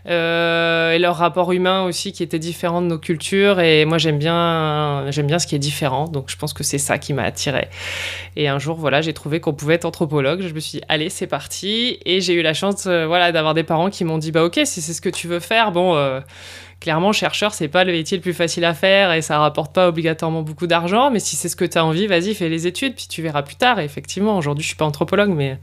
euh, 0.09 0.93
et 0.93 0.99
leur 0.99 1.17
rapport 1.17 1.53
humain 1.53 1.85
aussi 1.85 2.13
qui 2.13 2.23
était 2.23 2.39
différent 2.39 2.81
de 2.81 2.87
nos 2.87 2.99
cultures. 2.99 3.61
Et 3.61 3.85
moi, 3.85 3.99
j'aime 3.99 4.19
bien, 4.19 5.11
j'aime 5.11 5.27
bien 5.27 5.39
ce 5.39 5.47
qui 5.47 5.55
est 5.55 5.59
différent. 5.59 6.07
Donc, 6.07 6.31
je 6.31 6.37
pense 6.37 6.53
que 6.53 6.65
c'est 6.65 6.79
ça 6.79 6.99
qui 6.99 7.13
m'a 7.13 7.25
attiré. 7.25 7.69
Et 8.37 8.49
un 8.49 8.59
jour, 8.59 8.77
voilà, 8.77 9.01
j'ai 9.03 9.13
trouvé 9.13 9.41
qu'on 9.41 9.53
pouvait 9.53 9.75
être 9.75 9.85
anthropologue. 9.85 10.43
Je 10.43 10.55
me 10.55 10.61
suis 10.61 10.79
dit, 10.79 10.85
allez, 10.89 11.11
c'est 11.11 11.27
parti. 11.27 11.99
Et 12.07 12.21
j'ai 12.21 12.35
eu 12.35 12.43
la 12.43 12.55
chance, 12.55 12.87
euh, 12.87 13.07
voilà, 13.07 13.33
d'avoir 13.33 13.55
des 13.55 13.65
parents 13.65 13.91
qui 13.91 14.05
m'ont 14.05 14.19
dit, 14.19 14.33
bah 14.33 14.45
ok, 14.45 14.61
si 14.65 14.81
c'est 14.81 14.95
ce 14.95 15.01
que 15.01 15.11
tu 15.11 15.29
veux 15.29 15.41
faire, 15.41 15.73
bon. 15.73 15.97
Euh, 15.97 16.21
clairement, 16.81 17.13
chercheur, 17.13 17.55
c'est 17.55 17.69
pas 17.69 17.85
le 17.85 17.93
métier 17.93 18.17
le 18.17 18.23
plus 18.23 18.33
facile 18.33 18.65
à 18.65 18.73
faire 18.73 19.13
et 19.13 19.21
ça 19.21 19.39
rapporte 19.39 19.75
pas 19.75 19.89
obligatoirement 19.89 20.43
beaucoup 20.43 20.67
d'argent. 20.67 21.11
Mais 21.11 21.19
si 21.21 21.37
c'est 21.37 21.49
ce 21.49 21.57
que 21.57 21.65
tu 21.65 21.77
as 21.77 21.85
envie, 21.85 22.07
vas-y, 22.07 22.35
fais 22.35 22.49
les 22.49 22.67
études, 22.67 22.95
puis 22.95 23.07
tu 23.09 23.21
verras 23.21 23.43
plus 23.43 23.57
tard. 23.57 23.81
Et 23.81 23.85
effectivement, 23.85 24.37
aujourd'hui, 24.37 24.63
je 24.63 24.69
suis 24.69 24.77
pas 24.77 24.85
anthropologue, 24.85 25.31
mais 25.31 25.59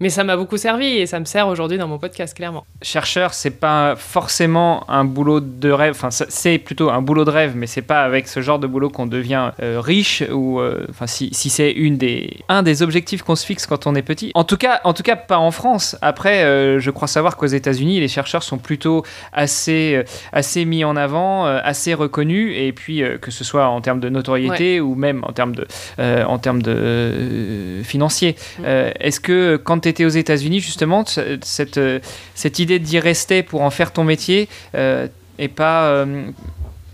mais 0.00 0.10
ça 0.10 0.24
m'a 0.24 0.36
beaucoup 0.36 0.56
servi 0.56 0.86
et 0.86 1.06
ça 1.06 1.18
me 1.18 1.24
sert 1.24 1.48
aujourd'hui 1.48 1.78
dans 1.78 1.88
mon 1.88 1.98
podcast, 1.98 2.36
clairement. 2.36 2.64
Chercheur, 2.82 3.34
c'est 3.34 3.50
pas 3.50 3.96
forcément 3.96 4.88
un 4.88 5.04
boulot 5.04 5.40
de 5.40 5.70
rêve, 5.70 5.92
enfin, 5.92 6.10
c'est 6.10 6.58
plutôt 6.58 6.90
un 6.90 7.02
boulot 7.02 7.24
de 7.24 7.30
rêve, 7.30 7.54
mais 7.56 7.66
c'est 7.66 7.82
pas 7.82 8.02
avec 8.02 8.28
ce 8.28 8.40
genre 8.40 8.58
de 8.58 8.66
boulot 8.66 8.90
qu'on 8.90 9.06
devient 9.06 9.50
euh, 9.60 9.80
riche 9.80 10.22
ou, 10.32 10.60
euh, 10.60 10.86
enfin, 10.90 11.06
si, 11.06 11.30
si 11.32 11.50
c'est 11.50 11.72
une 11.72 11.96
des, 11.96 12.38
un 12.48 12.62
des 12.62 12.82
objectifs 12.82 13.22
qu'on 13.22 13.36
se 13.36 13.44
fixe 13.44 13.66
quand 13.66 13.86
on 13.86 13.94
est 13.94 14.02
petit. 14.02 14.30
En 14.34 14.44
tout 14.44 14.56
cas, 14.56 14.80
en 14.84 14.94
tout 14.94 15.02
cas 15.02 15.16
pas 15.16 15.38
en 15.38 15.50
France. 15.50 15.96
Après, 16.00 16.44
euh, 16.44 16.78
je 16.78 16.90
crois 16.90 17.08
savoir 17.08 17.36
qu'aux 17.36 17.46
États-Unis, 17.46 17.98
les 17.98 18.08
chercheurs 18.08 18.42
sont 18.42 18.58
plutôt 18.58 19.04
assez, 19.32 20.04
assez 20.32 20.64
mis 20.64 20.84
en 20.84 20.96
avant, 20.96 21.44
assez 21.44 21.94
reconnus, 21.94 22.54
et 22.56 22.72
puis 22.72 23.02
que 23.20 23.30
ce 23.30 23.42
soit 23.42 23.66
en 23.66 23.80
termes 23.80 24.00
de 24.00 24.08
notoriété 24.08 24.80
ou 24.80 24.94
même 24.94 25.24
en 25.24 25.32
termes 25.32 25.54
de, 25.56 25.66
en 25.98 26.38
termes 26.38 26.62
de 26.62 27.80
financiers. 27.82 28.36
Mm. 28.58 28.64
Est-ce 29.00 29.20
que 29.20 29.56
quand 29.56 29.80
tu 29.80 29.87
aux 30.04 30.08
États-Unis, 30.08 30.60
justement, 30.60 31.04
cette, 31.42 31.78
euh, 31.78 32.00
cette 32.34 32.58
idée 32.58 32.78
d'y 32.78 32.98
rester 32.98 33.42
pour 33.42 33.62
en 33.62 33.70
faire 33.70 33.92
ton 33.92 34.04
métier 34.04 34.48
euh, 34.74 35.08
est 35.38 35.48
pas, 35.48 35.88
euh, 35.88 36.30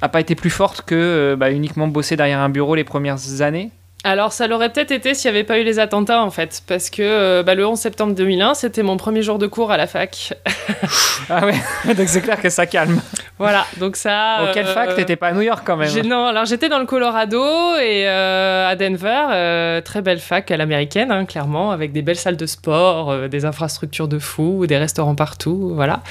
a 0.01 0.09
pas 0.09 0.21
été 0.21 0.35
plus 0.35 0.51
forte 0.51 0.83
que 0.83 1.35
bah, 1.39 1.51
uniquement 1.51 1.89
bosser 1.89 2.17
derrière 2.17 2.41
un 2.41 2.49
bureau 2.49 2.75
les 2.75 2.85
premières 2.85 3.41
années? 3.41 3.71
Alors, 4.07 4.33
ça 4.33 4.47
l'aurait 4.47 4.71
peut-être 4.71 4.91
été 4.91 5.15
s'il 5.15 5.31
n'y 5.31 5.39
avait 5.39 5.47
pas 5.47 5.59
eu 5.59 5.65
les 5.65 5.79
attentats, 5.79 6.23
en 6.23 6.31
fait. 6.31 6.63
Parce 6.67 6.91
que 6.91 7.01
euh, 7.01 7.43
bah, 7.43 7.55
le 7.55 7.67
11 7.67 7.79
septembre 7.79 8.15
2001, 8.15 8.53
c'était 8.53 8.83
mon 8.83 8.99
premier 8.99 9.23
jour 9.23 9.39
de 9.39 9.47
cours 9.47 9.73
à 9.73 9.79
la 9.79 9.87
fac. 9.87 10.35
ah 11.31 11.47
ouais, 11.47 11.55
donc 11.95 12.07
c'est 12.09 12.21
clair 12.21 12.39
que 12.39 12.51
ça 12.51 12.67
calme. 12.67 13.01
Voilà, 13.39 13.65
donc 13.79 13.97
ça. 13.97 14.45
Au 14.45 14.53
quelle 14.53 14.67
fac 14.67 14.91
euh, 14.91 14.95
T'étais 14.95 15.17
pas 15.17 15.29
à 15.29 15.33
New 15.33 15.41
York 15.41 15.63
quand 15.65 15.79
même 15.79 15.91
Non, 16.07 16.27
alors 16.27 16.45
j'étais 16.45 16.69
dans 16.69 16.79
le 16.79 16.85
Colorado 16.85 17.43
et 17.77 18.07
euh, 18.07 18.69
à 18.69 18.77
Denver. 18.77 19.81
très 19.83 20.03
belle 20.03 20.21
fac 20.21 20.51
à 20.51 20.59
l'américaine, 20.59 21.11
hein, 21.11 21.25
clairement, 21.25 21.71
avec 21.71 21.93
des 21.93 22.03
belles 22.03 22.15
salles 22.17 22.37
de 22.37 22.47
sport, 22.47 23.29
des 23.29 23.47
infrastructures 23.47 24.07
de 24.07 24.19
fou, 24.19 24.67
des 24.67 24.77
restaurants 24.77 25.15
partout, 25.15 25.73
voilà. 25.75 26.03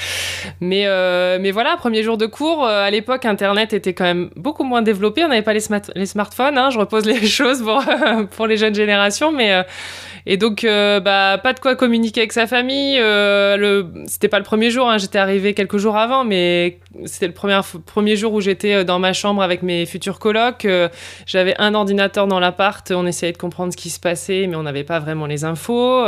Mais, 0.62 0.88
mais 1.40 1.52
voilà, 1.52 1.78
premier 1.78 2.02
jour 2.02 2.18
de 2.18 2.26
cours. 2.26 2.66
à 2.66 2.90
l'époque, 2.90 3.26
Internet 3.26 3.72
était 3.72 3.94
quand 3.94 4.04
même 4.04 4.32
beaucoup 4.36 4.64
moins 4.64 4.82
développé. 4.82 5.24
On 5.24 5.28
n'avait 5.28 5.44
pas 5.44 5.54
les, 5.54 5.64
les 5.94 6.06
smartphones. 6.08 6.58
Hein, 6.58 6.72
je 6.72 6.80
repose 6.80 7.06
les 7.06 7.26
choses 7.28 7.62
pour 7.62 7.83
pour 8.36 8.48
les 8.48 8.58
jeunes 8.58 8.76
générations, 8.76 9.32
mais 9.32 9.54
euh, 9.54 9.64
et 10.26 10.38
donc 10.38 10.64
euh, 10.64 11.00
bah 11.00 11.40
pas 11.42 11.54
de 11.54 11.60
quoi 11.60 11.76
communiquer 11.76 12.22
avec 12.22 12.32
sa 12.32 12.48
famille. 12.48 12.98
Euh, 13.00 13.58
le 13.58 13.94
c'était 14.08 14.30
pas 14.30 14.40
le 14.40 14.46
premier 14.46 14.70
jour, 14.70 14.90
hein, 14.90 14.98
j'étais 14.98 15.20
arrivée 15.20 15.54
quelques 15.54 15.78
jours 15.78 15.98
avant, 15.98 16.24
mais 16.24 16.80
c'était 17.06 17.28
le 17.28 17.34
premier 17.34 17.60
premier 17.86 18.16
jour 18.16 18.34
où 18.34 18.42
j'étais 18.42 18.86
dans 18.86 19.00
ma 19.00 19.14
chambre 19.14 19.42
avec 19.42 19.64
mes 19.64 19.86
futurs 19.86 20.20
colocs. 20.20 20.68
J'avais 21.26 21.56
un 21.60 21.74
ordinateur 21.74 22.28
dans 22.28 22.40
l'appart, 22.40 22.90
on 22.92 23.06
essayait 23.06 23.34
de 23.34 23.38
comprendre 23.38 23.74
ce 23.74 23.78
qui 23.78 23.90
se 23.90 24.00
passait, 24.00 24.48
mais 24.48 24.56
on 24.56 24.64
n'avait 24.64 24.86
pas 24.86 25.00
vraiment 25.00 25.26
les 25.26 25.44
infos. 25.44 26.06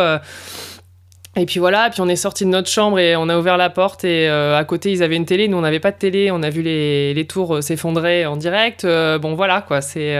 Et 1.38 1.46
puis 1.46 1.60
voilà, 1.60 1.89
puis 1.89 2.00
on 2.00 2.08
est 2.08 2.15
sorti 2.15 2.46
de 2.46 2.50
notre 2.50 2.70
chambre 2.70 2.98
et 2.98 3.17
on 3.17 3.27
a 3.27 3.38
ouvert 3.38 3.58
la 3.58 3.70
porte 3.70 4.05
et 4.05 4.29
à 4.29 4.63
côté 4.63 4.94
ils 4.94 5.03
avaient 5.03 5.17
une 5.17 5.25
télé, 5.25 5.50
nous 5.50 5.58
on 5.58 5.62
n'avait 5.62 5.82
pas 5.82 5.91
de 5.91 5.98
télé, 5.98 6.32
on 6.32 6.41
a 6.41 6.50
vu 6.50 6.62
les 6.62 7.25
tours 7.27 7.62
s'effondrer 7.62 8.25
en 8.25 8.38
direct. 8.38 8.86
bon 8.86 9.36
voilà 9.36 9.62
quoi, 9.62 9.82
c'est 9.82 10.15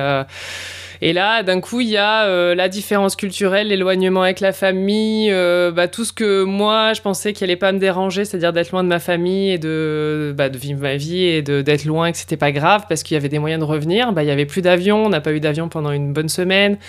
et 1.06 1.14
là, 1.14 1.44
d'un 1.44 1.62
coup, 1.62 1.82
il 1.82 1.90
y 1.90 1.98
a 1.98 2.26
euh, 2.26 2.56
la 2.56 2.68
différence 2.68 3.16
culturelle, 3.16 3.68
l'éloignement 3.68 4.24
avec 4.24 4.40
la 4.40 4.52
famille, 4.52 5.32
euh, 5.32 5.70
bah, 5.72 5.88
tout 5.88 6.04
ce 6.04 6.12
que 6.12 6.42
moi, 6.42 6.94
je 6.94 7.02
pensais 7.02 7.32
qu'il 7.32 7.44
allait 7.44 7.56
pas 7.56 7.72
me 7.74 7.78
déranger, 7.78 8.26
c'est-à-dire 8.26 8.52
d'être 8.52 8.72
loin 8.72 8.84
de 8.84 8.90
ma 8.90 8.98
famille 8.98 9.52
et 9.52 9.60
de, 9.60 10.34
bah, 10.36 10.50
vivre 10.50 10.82
ma 10.82 10.96
vie 10.96 11.22
et 11.26 11.44
d'être 11.44 11.86
loin, 11.86 12.12
que 12.12 12.18
c'était 12.18 12.38
pas 12.38 12.52
grave 12.52 12.86
parce 12.90 13.04
qu'il 13.04 13.14
y 13.14 13.18
avait 13.20 13.30
des 13.30 13.38
moyens 13.38 13.60
de 13.60 13.68
revenir. 13.68 14.14
Bah, 14.14 14.24
il 14.24 14.28
y 14.28 14.32
avait 14.32 14.48
plus 14.48 14.64
d'avion, 14.64 15.06
on 15.06 15.10
n'a 15.10 15.22
pas 15.22 15.32
eu 15.32 15.40
d'avion 15.40 15.70
pendant 15.70 15.92
une 15.92 16.12
bonne 16.12 16.28
semaine. 16.28 16.80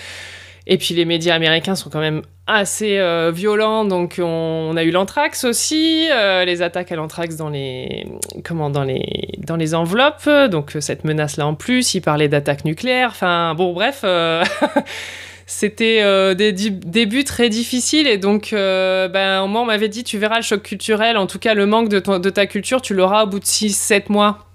Et 0.69 0.77
puis 0.77 0.93
les 0.93 1.05
médias 1.05 1.33
américains 1.33 1.75
sont 1.75 1.89
quand 1.89 2.01
même 2.01 2.21
assez 2.45 2.97
euh, 2.97 3.31
violents, 3.33 3.85
donc 3.85 4.19
on, 4.21 4.75
a 4.75 4.83
eu 4.83 4.91
l'anthrax 4.91 5.45
aussi, 5.45 6.07
euh, 6.11 6.43
les 6.43 6.61
attaques 6.61 6.91
à 6.91 6.97
l'anthrax 6.97 7.37
dans 7.37 7.49
les 7.49 8.05
comment 8.43 8.69
dans 8.69 8.83
les 8.83 9.29
dans 9.39 9.55
les 9.55 9.73
enveloppes, 9.73 10.29
donc 10.51 10.75
euh, 10.75 10.81
cette 10.81 11.05
menace 11.05 11.37
là 11.37 11.47
en 11.47 11.55
plus, 11.55 11.93
il 11.93 12.01
parlait 12.01 12.27
d'attaques 12.27 12.65
nucléaires, 12.65 13.09
enfin 13.11 13.55
bon 13.55 13.71
bref. 13.73 14.03
c'était 15.49 16.35
des 16.35 16.51
débuts 16.51 17.23
très 17.23 17.47
difficiles 17.47 18.05
et 18.05 18.17
donc 18.17 18.49
ben, 18.51 19.47
moi 19.47 19.61
on 19.61 19.65
m'avait 19.65 19.87
dit 19.87 20.03
tu 20.03 20.17
verras 20.17 20.35
le 20.35 20.41
choc 20.41 20.61
culturel, 20.63 21.15
en 21.15 21.27
tout 21.27 21.39
cas 21.39 21.53
le 21.53 21.65
manque 21.65 21.87
de, 21.87 21.99
de 22.17 22.29
ta 22.29 22.45
culture, 22.45 22.81
tu 22.81 22.93
l'auras 22.93 23.23
au 23.23 23.27
bout 23.27 23.39
de 23.39 23.45
6-7 23.45 24.11
mois. 24.11 24.46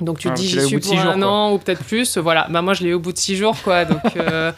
Donc 0.00 0.18
tu 0.18 0.28
te 0.28 0.34
dis 0.34 0.48
j'y 0.48 0.60
suis 0.60 0.78
pour 0.78 0.98
un 0.98 1.22
an 1.22 1.52
ou 1.52 1.58
peut-être 1.58 1.84
plus. 1.84 2.18
Voilà, 2.18 2.46
bah, 2.50 2.62
moi 2.62 2.74
je 2.74 2.82
l'ai 2.82 2.90
eu 2.90 2.94
au 2.94 3.00
bout 3.00 3.12
de 3.12 3.18
six 3.18 3.36
jours 3.36 3.56
quoi. 3.62 3.84
Donc 3.84 4.00
euh, 4.16 4.52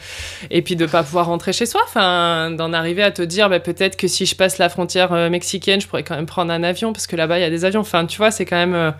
et 0.49 0.61
puis 0.61 0.75
de 0.75 0.85
pas 0.85 1.03
pouvoir 1.03 1.27
rentrer 1.27 1.53
chez 1.53 1.65
soi, 1.65 1.81
enfin 1.87 2.51
d'en 2.51 2.73
arriver 2.73 3.03
à 3.03 3.11
te 3.11 3.21
dire 3.21 3.49
bah, 3.49 3.59
peut-être 3.59 3.97
que 3.97 4.07
si 4.07 4.25
je 4.25 4.35
passe 4.35 4.57
la 4.57 4.69
frontière 4.69 5.13
euh, 5.13 5.29
mexicaine, 5.29 5.81
je 5.81 5.87
pourrais 5.87 6.03
quand 6.03 6.15
même 6.15 6.25
prendre 6.25 6.51
un 6.51 6.63
avion 6.63 6.93
parce 6.93 7.07
que 7.07 7.15
là-bas 7.15 7.39
il 7.39 7.41
y 7.41 7.45
a 7.45 7.49
des 7.49 7.65
avions. 7.65 7.81
Enfin 7.81 8.05
tu 8.05 8.17
vois 8.17 8.31
c'est 8.31 8.45
quand 8.45 8.57
même 8.57 8.75
euh, 8.75 8.91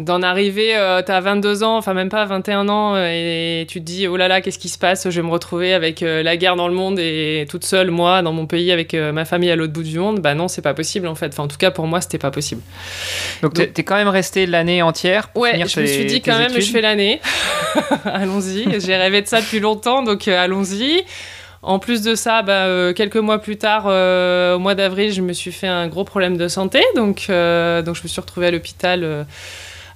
d'en 0.00 0.22
arriver, 0.22 0.74
euh, 0.76 1.02
t'as 1.02 1.20
22 1.20 1.62
ans, 1.62 1.76
enfin 1.76 1.92
même 1.92 2.08
pas 2.08 2.24
21 2.24 2.68
ans, 2.70 2.94
euh, 2.94 3.08
et 3.62 3.66
tu 3.66 3.80
te 3.80 3.84
dis, 3.84 4.08
oh 4.08 4.16
là 4.16 4.28
là, 4.28 4.40
qu'est-ce 4.40 4.58
qui 4.58 4.70
se 4.70 4.78
passe? 4.78 5.08
Je 5.08 5.20
vais 5.20 5.26
me 5.26 5.30
retrouver 5.30 5.74
avec 5.74 6.02
euh, 6.02 6.22
la 6.22 6.38
guerre 6.38 6.56
dans 6.56 6.68
le 6.68 6.74
monde 6.74 6.98
et 6.98 7.46
toute 7.50 7.64
seule, 7.64 7.90
moi, 7.90 8.22
dans 8.22 8.32
mon 8.32 8.46
pays, 8.46 8.72
avec 8.72 8.94
ma 8.94 9.24
famille 9.26 9.50
à 9.50 9.56
l'autre 9.56 9.74
bout 9.74 9.82
du 9.82 9.98
monde. 9.98 10.20
Bah 10.20 10.34
non, 10.34 10.48
c'est 10.48 10.62
pas 10.62 10.74
possible 10.74 11.06
en 11.06 11.14
fait. 11.14 11.28
Enfin, 11.28 11.44
en 11.44 11.48
tout 11.48 11.58
cas, 11.58 11.70
pour 11.70 11.86
moi, 11.86 12.00
c'était 12.00 12.18
pas 12.18 12.30
possible. 12.30 12.62
Donc, 13.42 13.54
tu 13.54 13.70
t'es 13.70 13.82
quand 13.82 13.94
même 13.94 14.08
resté 14.08 14.46
l'année 14.46 14.82
entière 14.82 15.28
pour 15.28 15.42
Ouais, 15.42 15.62
je 15.66 15.80
me 15.80 15.86
suis 15.86 16.06
dit 16.06 16.22
quand 16.22 16.38
même, 16.38 16.52
je 16.54 16.60
fais 16.60 16.80
l'année. 16.80 17.20
allons-y. 18.04 18.80
J'ai 18.80 18.96
rêvé 18.96 19.20
de 19.20 19.26
ça 19.26 19.40
depuis 19.40 19.60
longtemps, 19.60 20.02
donc 20.02 20.26
allons-y. 20.28 21.04
En 21.62 21.78
plus 21.78 22.00
de 22.00 22.14
ça, 22.14 22.40
bah, 22.40 22.94
quelques 22.94 23.16
mois 23.16 23.38
plus 23.38 23.58
tard, 23.58 23.84
au 23.84 24.58
mois 24.58 24.74
d'avril, 24.74 25.12
je 25.12 25.20
me 25.20 25.34
suis 25.34 25.52
fait 25.52 25.68
un 25.68 25.88
gros 25.88 26.04
problème 26.04 26.38
de 26.38 26.48
santé. 26.48 26.82
Donc, 26.96 27.26
donc 27.28 27.94
je 27.96 28.02
me 28.02 28.08
suis 28.08 28.20
retrouvée 28.20 28.46
à 28.46 28.50
l'hôpital 28.50 29.26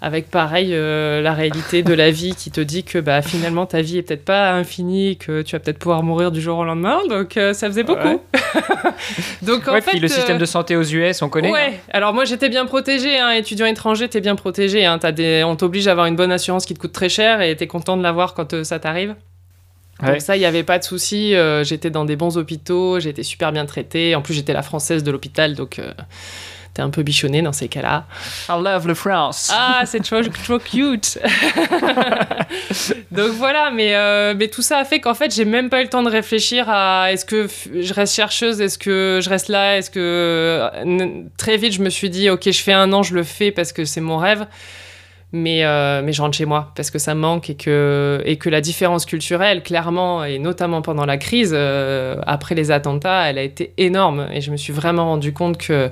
avec 0.04 0.30
pareil 0.30 0.68
euh, 0.73 1.23
la 1.23 1.32
réalité 1.32 1.82
de 1.82 1.94
la 1.94 2.11
vie 2.11 2.34
qui 2.34 2.50
te 2.50 2.61
dit 2.61 2.84
que 2.84 2.99
bah, 2.99 3.23
finalement 3.23 3.64
ta 3.64 3.80
vie 3.80 3.96
est 3.96 4.02
peut-être 4.02 4.26
pas 4.26 4.52
infinie, 4.52 5.16
que 5.16 5.40
tu 5.40 5.56
vas 5.56 5.61
peut-être 5.61 5.78
pouvoir 5.78 6.02
mourir 6.02 6.30
du 6.30 6.42
jour 6.42 6.58
au 6.58 6.64
lendemain. 6.64 6.99
Donc 7.08 7.38
euh, 7.38 7.54
ça 7.54 7.68
faisait 7.68 7.84
beaucoup. 7.84 8.20
donc 9.42 9.66
en 9.66 9.80
fait, 9.80 9.92
puis 9.92 10.00
le 10.00 10.08
système 10.08 10.37
de 10.37 10.44
santé 10.44 10.76
aux 10.76 10.82
US, 10.82 11.23
on 11.23 11.30
connaît. 11.30 11.50
Ouais. 11.50 11.73
Hein. 11.73 11.90
Alors 11.90 12.12
moi 12.12 12.26
j'étais 12.26 12.50
bien 12.50 12.66
protégé, 12.66 13.18
hein. 13.18 13.30
étudiant 13.30 13.64
étranger, 13.64 14.06
t'es 14.11 14.20
bien 14.20 14.37
protégé. 14.37 14.84
Hein. 14.84 14.99
As 15.02 15.12
des... 15.12 15.42
On 15.42 15.56
t'oblige 15.56 15.88
à 15.88 15.92
avoir 15.92 16.04
une 16.04 16.16
bonne 16.16 16.32
assurance 16.32 16.66
qui 16.66 16.75
te 16.75 16.78
coûte 16.80 16.92
très 16.92 17.08
cher 17.08 17.40
et 17.40 17.56
t'es 17.56 17.66
content 17.66 17.96
de 17.96 18.02
l'avoir 18.02 18.34
quand 18.34 18.52
euh, 18.52 18.62
ça 18.62 18.78
t'arrive. 18.78 19.14
Donc 20.04 20.20
ça, 20.20 20.37
il 20.37 20.40
n'y 20.40 20.44
avait 20.44 20.64
pas 20.64 20.78
de 20.78 20.84
souci. 20.84 21.34
j'étais 21.62 21.88
dans 21.88 22.04
des 22.04 22.16
bons 22.16 22.37
hôpitaux, 22.37 23.00
j'étais 23.00 23.23
super 23.23 23.52
bien 23.52 23.64
traitée. 23.64 24.14
En 24.16 24.23
plus, 24.23 24.34
j'étais 24.34 24.52
la 24.52 24.62
française 24.62 25.02
de 25.02 25.11
l'hôpital, 25.11 25.54
donc 25.54 25.80
t'es 26.74 26.82
un 26.82 26.90
peu 26.90 27.02
bichonné 27.04 27.40
dans 27.40 27.52
ces 27.52 27.68
cas-là. 27.68 28.04
I 28.48 28.60
love 28.60 28.86
the 28.86 28.94
France. 28.94 29.50
Ah, 29.54 29.82
c'est 29.86 30.02
trop, 30.02 30.20
trop 30.22 30.58
cute. 30.58 31.18
Donc 33.12 33.30
voilà, 33.30 33.70
mais, 33.70 33.94
euh, 33.94 34.34
mais 34.36 34.48
tout 34.48 34.62
ça 34.62 34.78
a 34.78 34.84
fait 34.84 35.00
qu'en 35.00 35.14
fait, 35.14 35.32
j'ai 35.32 35.44
même 35.44 35.70
pas 35.70 35.80
eu 35.80 35.84
le 35.84 35.88
temps 35.88 36.02
de 36.02 36.10
réfléchir 36.10 36.68
à 36.68 37.12
est-ce 37.12 37.24
que 37.24 37.46
je 37.46 37.94
reste 37.94 38.14
chercheuse, 38.14 38.60
est-ce 38.60 38.76
que 38.76 39.20
je 39.22 39.30
reste 39.30 39.48
là, 39.48 39.78
est-ce 39.78 39.90
que. 39.90 40.68
Très 41.36 41.56
vite, 41.56 41.72
je 41.72 41.82
me 41.82 41.90
suis 41.90 42.10
dit, 42.10 42.28
ok, 42.28 42.50
je 42.50 42.62
fais 42.62 42.72
un 42.72 42.92
an, 42.92 43.04
je 43.04 43.14
le 43.14 43.22
fais 43.22 43.52
parce 43.52 43.72
que 43.72 43.84
c'est 43.84 44.00
mon 44.00 44.16
rêve. 44.16 44.46
Mais, 45.36 45.64
euh, 45.64 46.00
mais 46.04 46.12
je 46.12 46.22
rentre 46.22 46.36
chez 46.36 46.44
moi 46.44 46.70
parce 46.76 46.92
que 46.92 47.00
ça 47.00 47.16
manque 47.16 47.50
et 47.50 47.56
que, 47.56 48.22
et 48.24 48.36
que 48.36 48.48
la 48.48 48.60
différence 48.60 49.04
culturelle, 49.04 49.64
clairement, 49.64 50.24
et 50.24 50.38
notamment 50.38 50.80
pendant 50.80 51.04
la 51.04 51.16
crise, 51.16 51.50
euh, 51.52 52.14
après 52.24 52.54
les 52.54 52.70
attentats, 52.70 53.28
elle 53.28 53.38
a 53.38 53.42
été 53.42 53.72
énorme. 53.76 54.28
Et 54.32 54.40
je 54.40 54.52
me 54.52 54.56
suis 54.56 54.72
vraiment 54.72 55.06
rendu 55.06 55.32
compte 55.32 55.58
que 55.58 55.90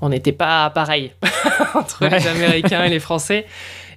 on 0.00 0.08
n'était 0.08 0.32
pas 0.32 0.70
pareil 0.70 1.12
entre 1.74 2.06
les 2.08 2.26
Américains 2.26 2.84
et 2.84 2.90
les 2.90 3.00
Français. 3.00 3.46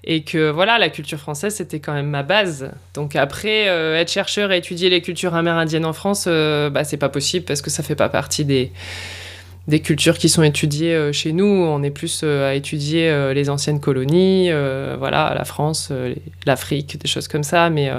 Et 0.03 0.24
que 0.24 0.50
voilà, 0.50 0.79
la 0.79 0.89
culture 0.89 1.20
française, 1.20 1.55
c'était 1.55 1.79
quand 1.79 1.93
même 1.93 2.10
ma 2.10 2.24
base. 2.24 2.72
Donc 2.96 3.15
après, 3.15 3.70
euh, 3.70 3.96
être 3.96 4.12
chercheur 4.12 4.51
et 4.51 4.58
étudier 4.58 4.89
les 4.89 5.01
cultures 5.01 5.36
amérindiennes 5.36 5.86
en 5.86 5.93
France, 5.93 6.25
euh, 6.27 6.72
bah, 6.72 6.84
c'est 6.84 6.98
pas 6.98 7.10
possible 7.10 7.46
parce 7.46 7.62
que 7.62 7.70
ça 7.70 7.84
fait 7.84 7.96
pas 7.96 8.10
partie 8.10 8.43
des, 8.43 8.72
des 9.67 9.79
cultures 9.79 10.17
qui 10.17 10.27
sont 10.27 10.41
étudiées 10.41 10.96
euh, 10.96 11.12
chez 11.12 11.34
nous. 11.34 11.46
On 11.46 11.84
est 11.84 11.91
plus 11.91 12.24
à 12.24 12.55
étudier 12.55 13.31
les 13.36 13.50
anciennes 13.51 13.79
colonies, 13.79 14.50
voilà, 14.98 15.36
la 15.38 15.46
France, 15.46 15.91
l'Afrique, 16.48 17.00
des 17.00 17.08
choses 17.08 17.27
comme 17.27 17.43
ça. 17.43 17.70
Mais 17.70 17.91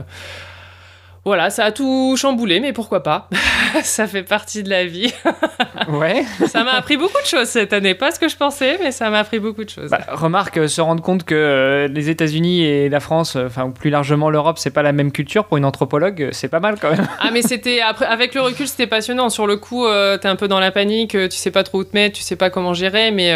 voilà, 1.25 1.51
ça 1.51 1.67
a 1.67 1.71
tout 1.71 2.17
chamboulé, 2.17 2.59
mais 2.59 2.73
pourquoi 2.73 3.05
pas? 3.05 3.29
Ça 3.85 4.09
fait 4.09 4.25
partie 4.25 4.65
de 4.65 4.69
la 4.69 4.85
vie. 4.85 5.15
ouais. 5.89 6.25
ça 6.47 6.65
m'a 6.65 6.73
appris 6.73 6.97
beaucoup 6.97 7.21
de 7.23 7.27
choses 7.27 7.49
cette 7.49 7.73
année. 7.73 7.95
Pas 7.95 8.11
ce 8.11 8.19
que 8.19 8.29
je 8.29 8.37
pensais, 8.37 8.79
mais 8.83 8.91
ça 8.91 9.09
m'a 9.09 9.21
appris 9.21 9.39
beaucoup 9.39 9.65
de 9.65 9.71
choses. 9.71 9.91
Bah, 9.91 10.01
remarque, 10.11 10.57
euh, 10.59 10.67
se 10.67 10.81
rendre 10.81 11.03
compte 11.03 11.25
que 11.25 11.35
euh, 11.35 11.89
les 11.89 12.11
États-Unis 12.11 12.65
et 12.65 12.89
la 12.89 13.01
France, 13.01 13.37
euh, 13.37 13.47
enfin, 13.47 13.65
ou 13.65 13.71
plus 13.71 13.89
largement 13.89 14.31
l'Europe, 14.31 14.59
c'est 14.59 14.71
pas 14.73 14.83
la 14.83 14.93
même 14.93 15.13
culture 15.13 15.45
pour 15.45 15.57
une 15.57 15.65
anthropologue, 15.65 16.29
c'est 16.33 16.49
pas 16.49 16.61
mal 16.61 16.77
quand 16.81 16.91
même. 16.91 17.07
ah, 17.21 17.31
mais 17.33 17.43
c'était. 17.43 17.81
Après, 17.81 18.07
avec 18.07 18.35
le 18.35 18.41
recul, 18.41 18.67
c'était 18.67 18.89
passionnant. 18.89 19.31
Sur 19.31 19.47
le 19.47 19.57
coup, 19.57 19.87
t'es 20.21 20.29
un 20.29 20.37
peu 20.37 20.49
dans 20.49 20.61
la 20.61 20.73
panique, 20.73 21.13
tu 21.13 21.37
sais 21.37 21.53
pas 21.53 21.63
trop 21.63 21.79
où 21.79 21.85
te 21.85 21.95
mettre, 21.95 22.17
tu 22.17 22.23
sais 22.23 22.37
pas 22.37 22.51
comment 22.51 22.75
gérer, 22.75 23.13
mais 23.13 23.33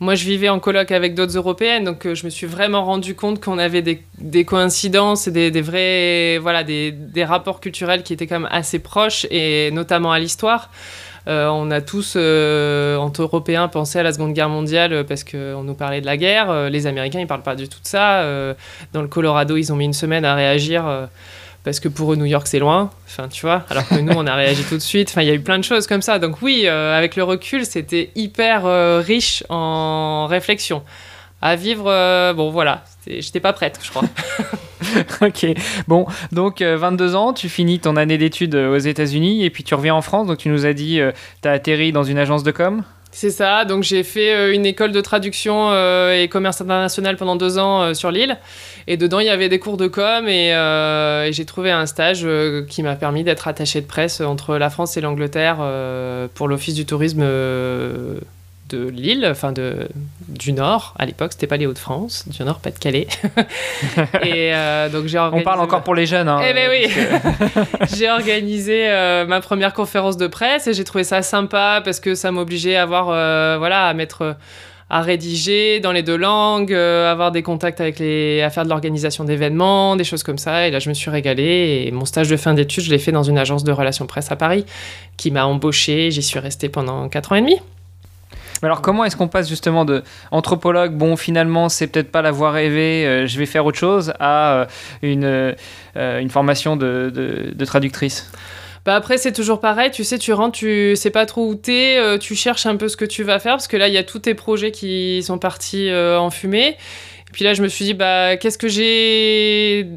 moi, 0.00 0.14
je 0.14 0.24
vivais 0.24 0.48
en 0.48 0.60
colloque 0.60 0.92
avec 0.92 1.14
d'autres 1.14 1.36
européennes, 1.36 1.82
donc 1.82 2.06
euh, 2.06 2.14
je 2.14 2.24
me 2.24 2.30
suis 2.30 2.46
vraiment 2.46 2.84
rendu 2.84 3.16
compte 3.16 3.42
qu'on 3.42 3.58
avait 3.58 3.82
des, 3.82 4.44
coïncidences 4.44 5.26
et 5.26 5.50
des, 5.50 5.60
vrais, 5.60 6.38
voilà, 6.38 6.62
des, 6.62 7.24
rapports 7.24 7.60
culturels 7.60 8.04
qui 8.04 8.12
étaient 8.12 8.28
quand 8.28 8.38
même 8.38 8.48
assez 8.52 8.78
proches, 8.78 9.26
et 9.30 9.70
notamment 9.72 10.12
à 10.12 10.20
l'histoire. 10.20 10.70
Euh, 11.26 11.48
on 11.48 11.70
a 11.72 11.80
tous, 11.80 12.14
euh, 12.16 12.96
entre 12.96 13.22
Européens, 13.22 13.66
pensé 13.66 13.98
à 13.98 14.04
la 14.04 14.12
Seconde 14.12 14.34
Guerre 14.34 14.48
mondiale 14.48 15.04
parce 15.06 15.24
qu'on 15.24 15.62
nous 15.64 15.74
parlait 15.74 16.00
de 16.00 16.06
la 16.06 16.16
guerre. 16.16 16.70
les 16.70 16.86
Américains, 16.86 17.20
ils 17.20 17.26
parlent 17.26 17.42
pas 17.42 17.56
du 17.56 17.68
tout 17.68 17.80
de 17.80 17.86
ça. 17.86 18.22
dans 18.92 19.02
le 19.02 19.08
Colorado, 19.08 19.56
ils 19.56 19.72
ont 19.72 19.76
mis 19.76 19.84
une 19.84 19.92
semaine 19.92 20.24
à 20.24 20.34
réagir 20.34 21.08
parce 21.64 21.80
que 21.80 21.88
pour 21.88 22.12
eux 22.12 22.16
New 22.16 22.24
York 22.24 22.46
c'est 22.46 22.58
loin, 22.58 22.90
enfin 23.06 23.28
tu 23.28 23.42
vois, 23.42 23.64
alors 23.70 23.86
que 23.88 23.96
nous 23.96 24.12
on 24.14 24.26
a 24.26 24.34
réagi 24.34 24.62
tout 24.64 24.76
de 24.76 24.82
suite, 24.82 25.08
enfin 25.10 25.22
il 25.22 25.28
y 25.28 25.30
a 25.30 25.34
eu 25.34 25.40
plein 25.40 25.58
de 25.58 25.64
choses 25.64 25.86
comme 25.86 26.02
ça, 26.02 26.18
donc 26.18 26.40
oui, 26.42 26.62
euh, 26.64 26.96
avec 26.96 27.16
le 27.16 27.24
recul 27.24 27.66
c'était 27.66 28.10
hyper 28.14 28.66
euh, 28.66 29.00
riche 29.04 29.44
en 29.48 30.26
réflexion. 30.26 30.82
À 31.40 31.54
vivre, 31.54 31.84
euh, 31.86 32.32
bon 32.32 32.50
voilà, 32.50 32.84
j'étais 33.06 33.40
pas 33.40 33.52
prête 33.52 33.78
je 33.82 33.90
crois. 33.90 34.02
ok, 35.26 35.46
bon, 35.86 36.06
donc 36.32 36.62
22 36.62 37.14
ans, 37.14 37.32
tu 37.32 37.48
finis 37.48 37.78
ton 37.78 37.96
année 37.96 38.18
d'études 38.18 38.54
aux 38.54 38.78
États-Unis 38.78 39.44
et 39.44 39.50
puis 39.50 39.62
tu 39.62 39.74
reviens 39.74 39.94
en 39.94 40.02
France, 40.02 40.26
donc 40.26 40.38
tu 40.38 40.48
nous 40.48 40.66
as 40.66 40.72
dit, 40.72 41.00
tu 41.42 41.48
as 41.48 41.52
atterri 41.52 41.92
dans 41.92 42.04
une 42.04 42.18
agence 42.18 42.42
de 42.42 42.50
com? 42.50 42.82
C'est 43.18 43.30
ça, 43.30 43.64
donc 43.64 43.82
j'ai 43.82 44.02
fait 44.02 44.54
une 44.54 44.64
école 44.64 44.92
de 44.92 45.00
traduction 45.00 45.72
et 46.12 46.28
commerce 46.28 46.60
international 46.60 47.16
pendant 47.16 47.36
deux 47.36 47.58
ans 47.58 47.94
sur 47.94 48.10
l'île. 48.10 48.38
Et 48.90 48.96
dedans, 48.96 49.20
il 49.20 49.26
y 49.26 49.30
avait 49.30 49.50
des 49.50 49.58
cours 49.58 49.76
de 49.76 49.86
com 49.86 50.28
et, 50.28 50.54
euh, 50.54 51.30
j'ai 51.30 51.44
trouvé 51.44 51.70
un 51.70 51.84
stage 51.84 52.22
euh, 52.24 52.64
qui 52.64 52.82
m'a 52.82 52.96
permis 52.96 53.22
d'être 53.22 53.46
attaché 53.46 53.82
de 53.82 53.86
presse 53.86 54.22
entre 54.22 54.56
la 54.56 54.70
France 54.70 54.96
et 54.96 55.02
l'Angleterre 55.02 55.58
euh, 55.60 56.26
pour 56.34 56.48
l'Office 56.48 56.72
du 56.72 56.86
tourisme 56.86 57.22
de 58.68 58.88
Lille, 58.88 59.26
enfin 59.30 59.52
de, 59.52 59.88
du 60.28 60.52
Nord. 60.52 60.94
À 60.98 61.06
l'époque, 61.06 61.32
c'était 61.32 61.46
pas 61.46 61.56
les 61.56 61.66
Hauts-de-France, 61.66 62.28
du 62.28 62.42
Nord, 62.42 62.60
pas 62.60 62.70
de 62.70 62.78
Calais. 62.78 63.06
et 64.22 64.52
donc 64.92 65.06
j'ai 65.06 65.18
On 65.18 65.42
parle 65.42 65.60
encore 65.60 65.82
pour 65.82 65.94
les 65.94 66.06
jeunes. 66.06 66.28
Hein, 66.28 66.40
eh 66.48 66.52
ben 66.52 66.70
oui. 66.70 66.90
j'ai 67.96 68.10
organisé 68.10 68.88
ma 69.26 69.40
première 69.40 69.72
conférence 69.72 70.16
de 70.16 70.26
presse 70.26 70.66
et 70.66 70.74
j'ai 70.74 70.84
trouvé 70.84 71.04
ça 71.04 71.22
sympa 71.22 71.80
parce 71.84 72.00
que 72.00 72.14
ça 72.14 72.30
m'obligeait 72.30 72.76
à 72.76 72.82
avoir, 72.82 73.06
voilà, 73.58 73.86
à 73.86 73.94
mettre 73.94 74.36
à 74.90 75.02
rédiger 75.02 75.80
dans 75.80 75.92
les 75.92 76.02
deux 76.02 76.16
langues, 76.16 76.72
euh, 76.72 77.10
avoir 77.10 77.30
des 77.30 77.42
contacts 77.42 77.80
avec 77.80 77.98
les, 77.98 78.40
à 78.42 78.50
faire 78.50 78.64
de 78.64 78.70
l'organisation 78.70 79.24
d'événements, 79.24 79.96
des 79.96 80.04
choses 80.04 80.22
comme 80.22 80.38
ça. 80.38 80.66
Et 80.66 80.70
là, 80.70 80.78
je 80.78 80.88
me 80.88 80.94
suis 80.94 81.10
régalée. 81.10 81.84
Et 81.86 81.90
mon 81.90 82.06
stage 82.06 82.28
de 82.28 82.36
fin 82.36 82.54
d'études, 82.54 82.84
je 82.84 82.90
l'ai 82.90 82.98
fait 82.98 83.12
dans 83.12 83.22
une 83.22 83.38
agence 83.38 83.64
de 83.64 83.72
relations 83.72 84.06
presse 84.06 84.32
à 84.32 84.36
Paris, 84.36 84.64
qui 85.16 85.30
m'a 85.30 85.44
embauché. 85.44 86.10
J'y 86.10 86.22
suis 86.22 86.38
restée 86.38 86.70
pendant 86.70 87.08
4 87.08 87.32
ans 87.32 87.36
et 87.36 87.40
demi. 87.42 87.56
Alors 88.62 88.82
comment 88.82 89.04
est-ce 89.04 89.16
qu'on 89.16 89.28
passe 89.28 89.48
justement 89.48 89.84
de 89.84 90.02
anthropologue, 90.30 90.92
bon 90.92 91.16
finalement 91.16 91.68
c'est 91.68 91.86
peut-être 91.86 92.10
pas 92.10 92.22
la 92.22 92.32
voie 92.32 92.50
rêvée, 92.50 93.06
euh, 93.06 93.26
je 93.26 93.38
vais 93.38 93.46
faire 93.46 93.64
autre 93.66 93.78
chose, 93.78 94.12
à 94.18 94.52
euh, 94.52 94.66
une, 95.02 95.54
une 95.94 96.30
formation 96.30 96.76
de, 96.76 97.54
traductrice? 97.64 98.30
Bah 98.88 98.94
après, 98.94 99.18
c'est 99.18 99.32
toujours 99.32 99.60
pareil. 99.60 99.90
Tu 99.90 100.02
sais, 100.02 100.18
tu 100.18 100.32
rentres, 100.32 100.58
tu 100.58 100.96
sais 100.96 101.10
pas 101.10 101.26
trop 101.26 101.46
où 101.46 101.54
t'es, 101.54 101.98
euh, 101.98 102.16
tu 102.16 102.34
cherches 102.34 102.64
un 102.64 102.76
peu 102.76 102.88
ce 102.88 102.96
que 102.96 103.04
tu 103.04 103.22
vas 103.22 103.38
faire 103.38 103.52
parce 103.54 103.68
que 103.68 103.76
là, 103.76 103.86
il 103.86 103.92
y 103.92 103.98
a 103.98 104.02
tous 104.02 104.20
tes 104.20 104.32
projets 104.34 104.70
qui 104.70 105.22
sont 105.22 105.38
partis 105.38 105.90
euh, 105.90 106.18
en 106.18 106.30
fumée. 106.30 106.68
Et 107.28 107.32
puis 107.32 107.44
là, 107.44 107.52
je 107.52 107.62
me 107.62 107.68
suis 107.68 107.84
dit, 107.84 107.92
bah, 107.92 108.38
qu'est-ce 108.38 108.56
que 108.56 108.68
j'ai 108.68 109.88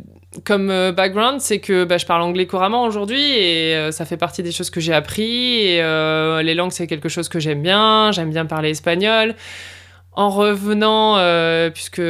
comme 0.43 0.69
euh, 0.69 0.91
background 0.91 1.41
C'est 1.41 1.59
que 1.59 1.83
bah, 1.83 1.97
je 1.97 2.05
parle 2.05 2.21
anglais 2.21 2.47
couramment 2.47 2.83
aujourd'hui 2.83 3.21
et 3.21 3.75
euh, 3.75 3.91
ça 3.91 4.05
fait 4.05 4.17
partie 4.17 4.43
des 4.43 4.51
choses 4.51 4.69
que 4.69 4.79
j'ai 4.79 4.93
appris. 4.93 5.79
Euh, 5.79 6.41
les 6.41 6.55
langues, 6.55 6.71
c'est 6.71 6.87
quelque 6.87 7.09
chose 7.09 7.29
que 7.29 7.39
j'aime 7.39 7.61
bien. 7.61 8.11
J'aime 8.11 8.29
bien 8.29 8.45
parler 8.45 8.69
espagnol. 8.69 9.35
En 10.13 10.29
revenant, 10.29 11.15
puisque 11.71 12.01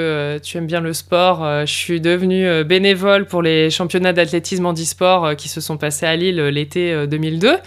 tu 0.41 0.57
aimes 0.57 0.65
bien 0.65 0.81
le 0.81 0.91
sport, 0.91 1.45
je 1.67 1.71
suis 1.71 2.01
devenue 2.01 2.63
bénévole 2.63 3.25
pour 3.25 3.43
les 3.43 3.69
championnats 3.69 4.11
d'athlétisme 4.11 4.65
handisport 4.65 5.25
euh, 5.25 5.35
qui 5.35 5.49
se 5.49 5.61
sont 5.61 5.77
passés 5.77 6.07
à 6.07 6.15
Lille 6.15 6.41
l'été 6.47 6.91
euh, 6.93 7.05
2002. 7.05 7.57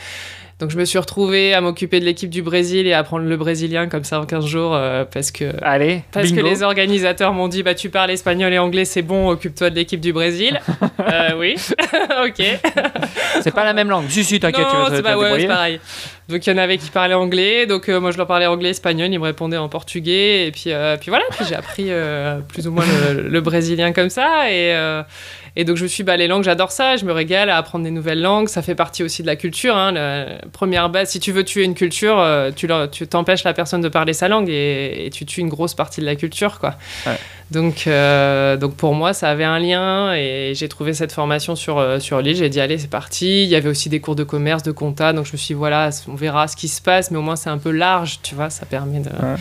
Donc 0.60 0.70
je 0.70 0.78
me 0.78 0.84
suis 0.84 0.98
retrouvée 0.98 1.52
à 1.52 1.60
m'occuper 1.60 1.98
de 1.98 2.04
l'équipe 2.04 2.30
du 2.30 2.42
Brésil 2.42 2.86
et 2.86 2.92
à 2.92 3.00
apprendre 3.00 3.26
le 3.26 3.36
brésilien 3.36 3.88
comme 3.88 4.04
ça 4.04 4.20
en 4.20 4.24
15 4.24 4.46
jours 4.46 4.74
euh, 4.74 5.04
parce 5.04 5.32
que 5.32 5.52
Allez, 5.62 6.02
parce 6.12 6.30
bingo. 6.30 6.42
que 6.42 6.46
les 6.46 6.62
organisateurs 6.62 7.32
m'ont 7.32 7.48
dit 7.48 7.64
bah 7.64 7.74
tu 7.74 7.90
parles 7.90 8.12
espagnol 8.12 8.52
et 8.52 8.58
anglais 8.58 8.84
c'est 8.84 9.02
bon 9.02 9.28
occupe-toi 9.30 9.70
de 9.70 9.74
l'équipe 9.74 10.00
du 10.00 10.12
Brésil. 10.12 10.60
Euh, 11.00 11.32
oui, 11.38 11.56
ok. 12.26 12.42
C'est 13.42 13.54
pas 13.54 13.64
la 13.64 13.74
même 13.74 13.90
langue. 13.90 14.06
Si, 14.08 14.24
si, 14.24 14.40
t'inquiète, 14.40 14.66
tu 14.70 14.76
vas 14.76 14.90
te 14.90 15.18
ouais, 15.18 15.40
c'est 15.40 15.46
pareil. 15.46 15.80
Donc 16.28 16.46
il 16.46 16.50
y 16.50 16.52
en 16.54 16.56
avait 16.56 16.78
qui 16.78 16.88
parlaient 16.88 17.14
anglais, 17.14 17.66
donc 17.66 17.88
euh, 17.88 18.00
moi 18.00 18.10
je 18.10 18.16
leur 18.16 18.26
parlais 18.26 18.46
anglais, 18.46 18.70
espagnol, 18.70 19.12
ils 19.12 19.18
me 19.18 19.24
répondaient 19.24 19.58
en 19.58 19.68
portugais, 19.68 20.46
et 20.46 20.52
puis, 20.52 20.72
euh, 20.72 20.96
puis 20.96 21.10
voilà, 21.10 21.24
puis 21.30 21.44
j'ai 21.46 21.54
appris 21.54 21.86
euh, 21.88 22.40
plus 22.40 22.66
ou 22.66 22.72
moins 22.72 22.86
le, 23.12 23.40
brésilien 23.42 23.92
comme 23.92 24.08
ça, 24.08 24.50
et, 24.50 24.74
donc 25.64 25.76
je 25.76 25.82
me 25.82 25.88
suis 25.88 26.02
dit, 26.02 26.06
bah, 26.06 26.16
les 26.16 26.26
langues, 26.26 26.42
j'adore 26.42 26.72
ça, 26.72 26.96
je 26.96 27.04
me 27.04 27.12
régale 27.12 27.50
à 27.50 27.58
apprendre 27.58 27.84
des 27.84 27.90
nouvelles 27.90 28.22
langues, 28.22 28.48
ça 28.48 28.62
fait 28.62 28.74
partie 28.74 29.02
aussi 29.02 29.20
de 29.20 29.26
la 29.26 29.36
culture. 29.36 29.76
Hein, 29.76 30.38
première 30.50 30.88
base, 30.88 31.10
si 31.10 31.20
tu 31.20 31.30
veux 31.30 31.44
tuer 31.44 31.64
une 31.64 31.74
culture, 31.74 32.24
tu 32.56 33.06
t'empêches 33.06 33.44
la 33.44 33.52
personne 33.52 33.82
de 33.82 33.88
parler 33.90 34.14
sa 34.14 34.28
langue, 34.28 34.48
et, 34.48 35.10
tu 35.12 35.26
tues 35.26 35.40
une 35.40 35.50
grosse 35.50 35.74
partie 35.74 36.00
de 36.00 36.06
la 36.06 36.16
culture, 36.16 36.58
quoi. 36.58 36.74
Donc, 37.50 37.86
euh, 37.86 38.56
donc 38.56 38.74
pour 38.74 38.94
moi, 38.94 39.12
ça 39.12 39.28
avait 39.28 39.44
un 39.44 39.58
lien 39.58 40.12
et 40.14 40.52
j'ai 40.54 40.68
trouvé 40.68 40.92
cette 40.94 41.12
formation 41.12 41.54
sur, 41.54 41.78
euh, 41.78 42.00
sur 42.00 42.20
l'île. 42.20 42.36
J'ai 42.36 42.48
dit, 42.48 42.60
allez, 42.60 42.78
c'est 42.78 42.90
parti. 42.90 43.44
Il 43.44 43.48
y 43.48 43.54
avait 43.54 43.68
aussi 43.68 43.88
des 43.88 44.00
cours 44.00 44.16
de 44.16 44.24
commerce, 44.24 44.62
de 44.62 44.72
compta. 44.72 45.12
Donc 45.12 45.26
je 45.26 45.32
me 45.32 45.36
suis 45.36 45.48
dit, 45.48 45.58
voilà, 45.58 45.90
on 46.08 46.14
verra 46.14 46.48
ce 46.48 46.56
qui 46.56 46.68
se 46.68 46.80
passe, 46.80 47.10
mais 47.10 47.18
au 47.18 47.22
moins 47.22 47.36
c'est 47.36 47.50
un 47.50 47.58
peu 47.58 47.70
large, 47.70 48.18
tu 48.22 48.34
vois, 48.34 48.50
ça 48.50 48.66
permet 48.66 49.00
de, 49.00 49.10
Ouais. 49.10 49.36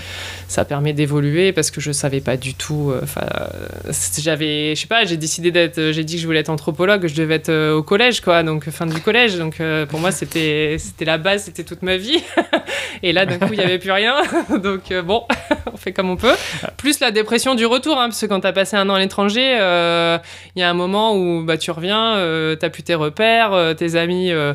ça 0.47 0.65
permet 0.65 0.93
d'évoluer 0.93 1.53
parce 1.53 1.71
que 1.71 1.81
je 1.81 1.91
savais 1.91 2.21
pas 2.21 2.37
du 2.37 2.53
tout. 2.53 2.91
euh, 2.91 2.99
Enfin, 3.03 3.25
euh, 3.41 3.91
j'avais, 4.19 4.75
je 4.75 4.81
sais 4.81 4.87
pas, 4.87 5.05
j'ai 5.05 5.17
décidé 5.17 5.51
d'être, 5.51 5.91
j'ai 5.91 6.03
dit 6.03 6.15
que 6.15 6.21
je 6.21 6.25
voulais 6.27 6.39
être 6.41 6.49
anthropologue, 6.49 7.07
je 7.07 7.15
devais 7.15 7.35
être 7.35 7.49
euh, 7.49 7.73
au 7.75 7.83
collège, 7.83 8.21
quoi, 8.21 8.43
donc 8.43 8.69
fin 8.69 8.85
du 8.85 8.99
collège. 9.01 9.37
Donc 9.37 9.61
pour 9.89 9.99
moi, 9.99 10.11
c'était, 10.11 10.75
c'était 10.77 11.05
la 11.05 11.17
base, 11.17 11.43
c'était 11.45 11.63
toute 11.63 11.81
ma 11.81 11.97
vie. 11.97 12.21
et 13.03 13.13
là, 13.13 13.25
d'un 13.25 13.39
coup, 13.39 13.53
il 13.53 13.59
y 13.59 13.63
avait 13.63 13.79
plus 13.79 13.91
rien. 13.91 14.15
donc 14.61 14.93
bon, 15.05 15.23
on 15.73 15.77
fait 15.77 15.93
comme 15.93 16.09
on 16.09 16.17
peut. 16.17 16.35
Plus 16.77 16.99
la 16.99 17.11
dépression 17.11 17.55
du 17.55 17.65
retour, 17.65 17.92
hein, 17.99 18.07
parce 18.09 18.21
que 18.21 18.25
quand 18.25 18.39
tu 18.41 18.47
as 18.47 18.53
passé 18.53 18.75
un 18.75 18.89
an 18.89 18.95
à 18.95 18.99
l'étranger, 18.99 19.57
euh, 19.59 20.17
il 20.55 20.59
y 20.59 20.63
a 20.63 20.69
un 20.69 20.73
moment 20.73 21.15
où 21.15 21.43
bah, 21.43 21.57
tu 21.57 21.71
reviens, 21.71 22.15
euh, 22.15 22.55
tu 22.55 22.69
plus 22.69 22.83
tes 22.83 22.95
repères, 22.95 23.53
euh, 23.53 23.73
tes 23.73 23.95
amis. 23.95 24.31
euh, 24.31 24.53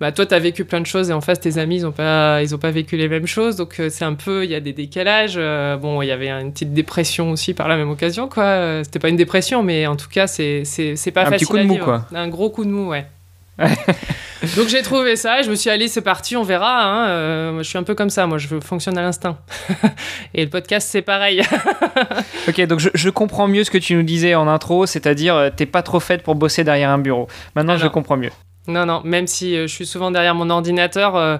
bah, 0.00 0.10
toi, 0.10 0.26
tu 0.26 0.34
as 0.34 0.40
vécu 0.40 0.64
plein 0.64 0.80
de 0.80 0.86
choses 0.86 1.10
et 1.10 1.12
en 1.12 1.20
face, 1.20 1.38
tes 1.38 1.56
amis, 1.56 1.76
ils 1.76 1.82
n'ont 1.84 1.92
pas, 1.92 2.42
ils 2.42 2.52
ont 2.52 2.58
pas 2.58 2.72
vécu 2.72 2.96
les 2.96 3.08
mêmes 3.08 3.28
choses. 3.28 3.54
Donc, 3.56 3.78
euh, 3.78 3.88
c'est 3.90 4.04
un 4.04 4.14
peu, 4.14 4.44
il 4.44 4.50
y 4.50 4.54
a 4.56 4.60
des 4.60 4.72
décalages. 4.72 5.34
euh, 5.36 5.76
bon, 5.76 6.02
il 6.02 6.06
y 6.06 6.10
avait 6.10 6.28
une 6.30 6.52
petite 6.52 6.72
dépression 6.74 7.30
aussi 7.30 7.54
par 7.54 7.68
la 7.68 7.76
même 7.76 7.88
occasion, 7.90 8.28
quoi. 8.28 8.42
Euh, 8.44 8.82
C'était 8.84 8.98
pas 8.98 9.08
une 9.08 9.16
dépression, 9.16 9.62
mais 9.62 9.86
en 9.86 9.94
tout 9.96 10.08
cas, 10.08 10.26
c'est 10.26 10.64
pas 11.14 11.22
Un 11.22 11.26
facile 11.26 11.36
petit 11.36 11.44
coup 11.46 11.56
de 11.56 11.62
à 11.62 11.64
mou, 11.64 11.72
vivre. 11.74 11.84
quoi. 11.84 12.06
Un 12.12 12.28
gros 12.28 12.50
coup 12.50 12.64
de 12.64 12.70
mou, 12.70 12.88
ouais. 12.90 13.06
Donc 13.58 14.68
j'ai 14.68 14.82
trouvé 14.82 15.16
ça, 15.16 15.42
je 15.42 15.50
me 15.50 15.54
suis 15.54 15.68
dit, 15.68 15.70
allez, 15.70 15.88
c'est 15.88 16.02
parti, 16.02 16.36
on 16.36 16.42
verra. 16.42 16.82
hein. 16.84 17.08
Euh, 17.08 17.52
moi, 17.52 17.62
je 17.62 17.68
suis 17.68 17.78
un 17.78 17.82
peu 17.82 17.94
comme 17.94 18.10
ça, 18.10 18.26
moi, 18.26 18.36
je 18.38 18.60
fonctionne 18.60 18.98
à 18.98 19.02
l'instinct. 19.02 19.38
et 20.34 20.44
le 20.44 20.50
podcast, 20.50 20.88
c'est 20.90 21.02
pareil. 21.02 21.42
Ok, 22.46 22.60
donc 22.66 22.78
je, 22.78 22.90
je 22.92 23.08
comprends 23.08 23.48
mieux 23.48 23.64
ce 23.64 23.70
que 23.70 23.78
tu 23.78 23.94
nous 23.94 24.02
disais 24.02 24.34
en 24.34 24.46
intro, 24.48 24.84
c'est-à-dire 24.84 25.34
euh, 25.34 25.48
t'es 25.54 25.64
pas 25.64 25.82
trop 25.82 25.98
faite 25.98 26.22
pour 26.22 26.34
bosser 26.34 26.62
derrière 26.62 26.90
un 26.90 26.98
bureau. 26.98 27.26
Maintenant, 27.54 27.72
Ah 27.74 27.82
je 27.82 27.86
comprends 27.86 28.18
mieux. 28.18 28.30
Non, 28.68 28.84
non, 28.84 29.00
même 29.02 29.26
si 29.26 29.56
euh, 29.56 29.66
je 29.66 29.72
suis 29.72 29.86
souvent 29.86 30.10
derrière 30.10 30.34
mon 30.34 30.50
ordinateur, 30.50 31.16
euh, 31.16 31.38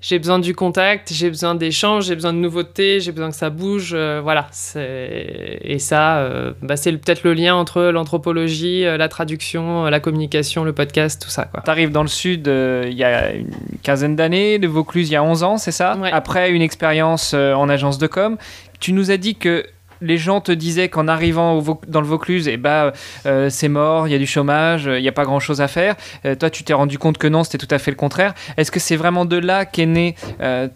j'ai 0.00 0.18
besoin 0.18 0.38
du 0.38 0.54
contact, 0.54 1.12
j'ai 1.12 1.30
besoin 1.30 1.54
d'échanges, 1.54 2.06
j'ai 2.06 2.14
besoin 2.14 2.32
de 2.32 2.38
nouveautés, 2.38 3.00
j'ai 3.00 3.12
besoin 3.12 3.30
que 3.30 3.36
ça 3.36 3.48
bouge. 3.50 3.92
euh, 3.94 4.20
voilà. 4.22 4.48
Et 4.76 5.78
ça, 5.78 6.18
euh, 6.18 6.52
bah, 6.62 6.76
c'est 6.76 6.92
peut-être 6.92 7.24
le 7.24 7.32
lien 7.32 7.54
entre 7.54 7.82
l'anthropologie, 7.82 8.84
euh, 8.84 8.96
la 8.98 9.08
traduction, 9.08 9.84
la 9.86 10.00
communication, 10.00 10.64
le 10.64 10.72
podcast, 10.72 11.20
tout 11.22 11.30
ça. 11.30 11.46
Quoi. 11.46 11.62
T'arrives 11.62 11.92
dans 11.92 12.02
le 12.02 12.08
sud 12.08 12.46
euh, 12.46 12.86
il 12.90 12.96
y 12.96 13.04
a 13.04 13.32
une 13.32 13.50
quinzaine 13.82 14.16
d'années, 14.16 14.58
de 14.58 14.68
Vaucluse 14.68 15.08
il 15.08 15.12
y 15.14 15.16
a 15.16 15.24
11 15.24 15.42
ans, 15.42 15.56
c'est 15.56 15.72
ça? 15.72 15.96
Ouais. 15.96 16.10
Après 16.12 16.50
une 16.50 16.62
expérience 16.62 17.32
en 17.34 17.68
agence 17.68 17.98
de 17.98 18.06
com, 18.06 18.36
tu 18.80 18.92
nous 18.92 19.10
as 19.10 19.16
dit 19.16 19.34
que 19.34 19.64
les 20.00 20.18
gens 20.18 20.40
te 20.40 20.52
disaient 20.52 20.88
qu'en 20.88 21.08
arrivant 21.08 21.62
dans 21.88 22.00
le 22.00 22.06
Vaucluse, 22.06 22.48
eh 22.48 22.56
ben, 22.56 22.92
euh, 23.26 23.50
c'est 23.50 23.68
mort, 23.68 24.08
il 24.08 24.12
y 24.12 24.14
a 24.14 24.18
du 24.18 24.26
chômage, 24.26 24.86
euh, 24.86 24.98
il 24.98 25.02
n'y 25.02 25.08
a 25.08 25.12
pas 25.12 25.24
grand-chose 25.24 25.60
à 25.60 25.68
faire. 25.68 25.96
Euh, 26.24 26.34
toi, 26.34 26.50
tu 26.50 26.64
t'es 26.64 26.72
rendu 26.72 26.98
compte 26.98 27.18
que 27.18 27.26
non, 27.26 27.44
c'était 27.44 27.58
tout 27.58 27.74
à 27.74 27.78
fait 27.78 27.90
le 27.90 27.96
contraire. 27.96 28.34
Est-ce 28.56 28.70
que 28.70 28.80
c'est 28.80 28.96
vraiment 28.96 29.24
de 29.24 29.36
là 29.36 29.64
qu'est 29.64 29.86
née 29.86 30.14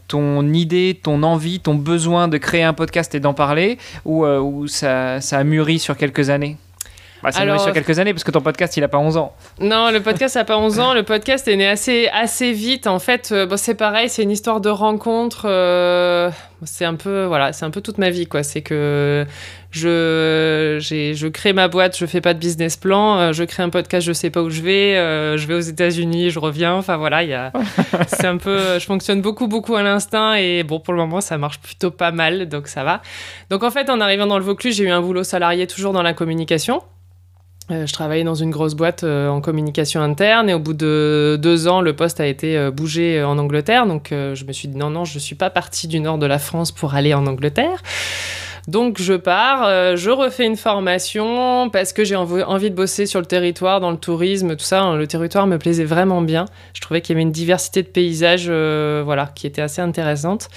ton 0.08 0.52
idée, 0.52 0.98
ton 1.02 1.22
envie, 1.22 1.60
ton 1.60 1.74
besoin 1.74 2.28
de 2.28 2.38
créer 2.38 2.62
un 2.62 2.72
podcast 2.72 3.14
et 3.14 3.20
d'en 3.20 3.34
parler 3.34 3.78
Ou, 4.04 4.26
ou 4.26 4.66
ça, 4.66 5.20
ça 5.20 5.38
a 5.38 5.44
mûri 5.44 5.78
sur 5.78 5.96
quelques 5.96 6.30
années? 6.30 6.56
Bah, 7.22 7.32
ça 7.32 7.40
Alors- 7.40 7.60
sur 7.60 7.72
quelques 7.72 7.98
années 7.98 8.12
parce 8.12 8.24
que 8.24 8.30
ton 8.30 8.40
podcast, 8.40 8.76
il 8.76 8.84
a 8.84 8.88
pas 8.88 8.98
11 8.98 9.16
ans. 9.16 9.32
Non, 9.60 9.90
le 9.90 10.00
podcast 10.00 10.36
n'a 10.36 10.44
pas 10.44 10.58
11 10.58 10.78
ans. 10.80 10.94
Le 10.94 11.02
podcast 11.02 11.46
est 11.48 11.56
né 11.56 11.66
assez, 11.68 12.08
assez 12.12 12.52
vite. 12.52 12.86
En 12.86 12.98
fait, 12.98 13.30
euh, 13.32 13.46
bon, 13.46 13.56
c'est 13.56 13.74
pareil, 13.74 14.08
c'est 14.08 14.22
une 14.22 14.30
histoire 14.30 14.60
de 14.60 14.70
rencontre. 14.70 15.46
euh, 15.46 16.30
c'est 16.64 16.84
un 16.84 16.94
peu, 16.94 17.24
voilà, 17.24 17.52
c'est 17.54 17.64
un 17.64 17.70
peu 17.70 17.80
toute 17.80 17.96
ma 17.98 18.10
vie, 18.10 18.26
quoi. 18.26 18.42
C'est 18.42 18.60
que 18.60 19.24
je, 19.70 20.76
je 20.80 21.26
crée 21.28 21.52
ma 21.52 21.68
boîte, 21.68 21.96
je 21.96 22.04
fais 22.06 22.20
pas 22.20 22.34
de 22.34 22.38
business 22.38 22.76
plan, 22.76 23.18
euh, 23.18 23.32
je 23.32 23.44
crée 23.44 23.62
un 23.62 23.70
podcast, 23.70 24.06
je 24.06 24.12
sais 24.12 24.28
pas 24.30 24.42
où 24.42 24.50
je 24.50 24.60
vais, 24.60 24.96
euh, 24.96 25.36
je 25.38 25.46
vais 25.46 25.54
aux 25.54 25.60
États-Unis, 25.60 26.30
je 26.30 26.38
reviens. 26.38 26.74
Enfin 26.74 26.96
voilà, 26.98 27.22
il 27.22 27.30
y 27.30 27.34
a, 27.34 27.52
c'est 28.08 28.26
un 28.26 28.36
peu, 28.36 28.78
je 28.78 28.84
fonctionne 28.84 29.22
beaucoup, 29.22 29.46
beaucoup 29.48 29.74
à 29.76 29.82
l'instinct 29.82 30.34
et 30.34 30.62
bon, 30.62 30.80
pour 30.80 30.92
le 30.92 31.00
moment, 31.00 31.20
ça 31.22 31.38
marche 31.38 31.60
plutôt 31.60 31.90
pas 31.90 32.10
mal, 32.10 32.48
donc 32.48 32.66
ça 32.68 32.84
va. 32.84 33.00
Donc 33.48 33.62
en 33.62 33.70
fait, 33.70 33.88
en 33.88 34.00
arrivant 34.00 34.26
dans 34.26 34.38
le 34.38 34.44
Vaucluse, 34.44 34.76
j'ai 34.76 34.84
eu 34.84 34.90
un 34.90 35.00
boulot 35.00 35.24
salarié 35.24 35.66
toujours 35.66 35.92
dans 35.92 36.02
la 36.02 36.12
communication. 36.12 36.82
Euh, 37.70 37.86
je 37.86 37.92
travaillais 37.92 38.24
dans 38.24 38.34
une 38.34 38.50
grosse 38.50 38.74
boîte 38.74 39.04
euh, 39.04 39.28
en 39.28 39.40
communication 39.40 40.00
interne 40.00 40.50
et 40.50 40.54
au 40.54 40.58
bout 40.58 40.74
de 40.74 41.38
deux 41.40 41.68
ans, 41.68 41.80
le 41.80 41.94
poste 41.94 42.20
a 42.20 42.26
été 42.26 42.56
euh, 42.56 42.70
bougé 42.70 43.22
en 43.22 43.38
Angleterre. 43.38 43.86
Donc 43.86 44.08
je 44.10 44.44
me 44.44 44.52
suis 44.52 44.68
dit 44.68 44.76
non, 44.76 44.90
non, 44.90 45.04
je 45.04 45.14
ne 45.14 45.20
suis 45.20 45.36
pas 45.36 45.50
partie 45.50 45.86
du 45.86 46.00
nord 46.00 46.18
de 46.18 46.26
la 46.26 46.38
France 46.38 46.72
pour 46.72 46.94
aller 46.94 47.14
en 47.14 47.26
Angleterre. 47.26 47.82
Donc 48.68 49.00
je 49.00 49.14
pars, 49.14 49.96
je 49.96 50.10
refais 50.10 50.46
une 50.46 50.56
formation 50.56 51.70
parce 51.70 51.92
que 51.92 52.04
j'ai 52.04 52.14
env- 52.14 52.44
envie 52.44 52.70
de 52.70 52.74
bosser 52.76 53.06
sur 53.06 53.18
le 53.18 53.26
territoire, 53.26 53.80
dans 53.80 53.90
le 53.90 53.96
tourisme, 53.96 54.54
tout 54.54 54.64
ça. 54.64 54.94
Le 54.94 55.06
territoire 55.06 55.46
me 55.46 55.58
plaisait 55.58 55.84
vraiment 55.84 56.20
bien. 56.20 56.44
Je 56.74 56.80
trouvais 56.80 57.00
qu'il 57.00 57.14
y 57.14 57.16
avait 57.16 57.22
une 57.22 57.32
diversité 57.32 57.82
de 57.82 57.88
paysages 57.88 58.50
voilà, 59.02 59.30
qui 59.34 59.46
était 59.46 59.62
assez 59.62 59.80
intéressante. 59.80 60.48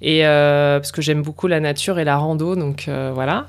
Et 0.00 0.22
parce 0.22 0.90
que 0.90 1.02
j'aime 1.02 1.22
beaucoup 1.22 1.48
la 1.48 1.60
nature 1.60 1.98
et 1.98 2.04
la 2.04 2.16
rando, 2.16 2.56
donc 2.56 2.88
voilà. 3.12 3.46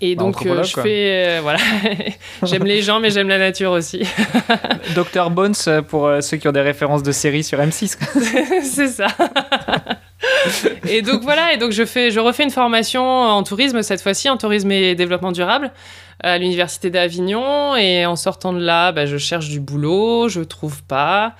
Et 0.00 0.14
Bah, 0.14 0.24
donc 0.24 0.44
euh, 0.44 0.62
je 0.62 0.74
quoi. 0.74 0.82
fais 0.82 1.26
euh, 1.26 1.40
voilà, 1.42 1.58
j'aime 2.42 2.64
les 2.64 2.82
gens 2.82 3.00
mais 3.00 3.10
j'aime 3.10 3.28
la 3.28 3.38
nature 3.38 3.70
aussi. 3.72 4.02
Dr 4.94 5.30
Bones 5.30 5.54
euh, 5.68 5.82
pour 5.82 6.06
euh, 6.06 6.20
ceux 6.20 6.36
qui 6.36 6.48
ont 6.48 6.52
des 6.52 6.60
références 6.60 7.02
de 7.02 7.12
séries 7.12 7.44
sur 7.44 7.58
M6. 7.58 7.96
c'est 8.62 8.88
ça. 8.88 9.08
et 10.88 11.02
donc 11.02 11.22
voilà, 11.22 11.52
et 11.52 11.56
donc 11.56 11.72
je 11.72 11.84
fais, 11.84 12.10
je 12.10 12.20
refais 12.20 12.42
une 12.44 12.50
formation 12.50 13.02
en 13.04 13.42
tourisme 13.42 13.82
cette 13.82 14.00
fois-ci, 14.02 14.28
en 14.28 14.36
tourisme 14.36 14.70
et 14.70 14.94
développement 14.94 15.32
durable 15.32 15.72
à 16.22 16.38
l'université 16.38 16.90
d'Avignon. 16.90 17.76
Et 17.76 18.06
en 18.06 18.16
sortant 18.16 18.52
de 18.52 18.60
là, 18.60 18.92
bah, 18.92 19.06
je 19.06 19.16
cherche 19.18 19.48
du 19.48 19.60
boulot, 19.60 20.28
je 20.28 20.40
trouve 20.40 20.82
pas. 20.82 21.34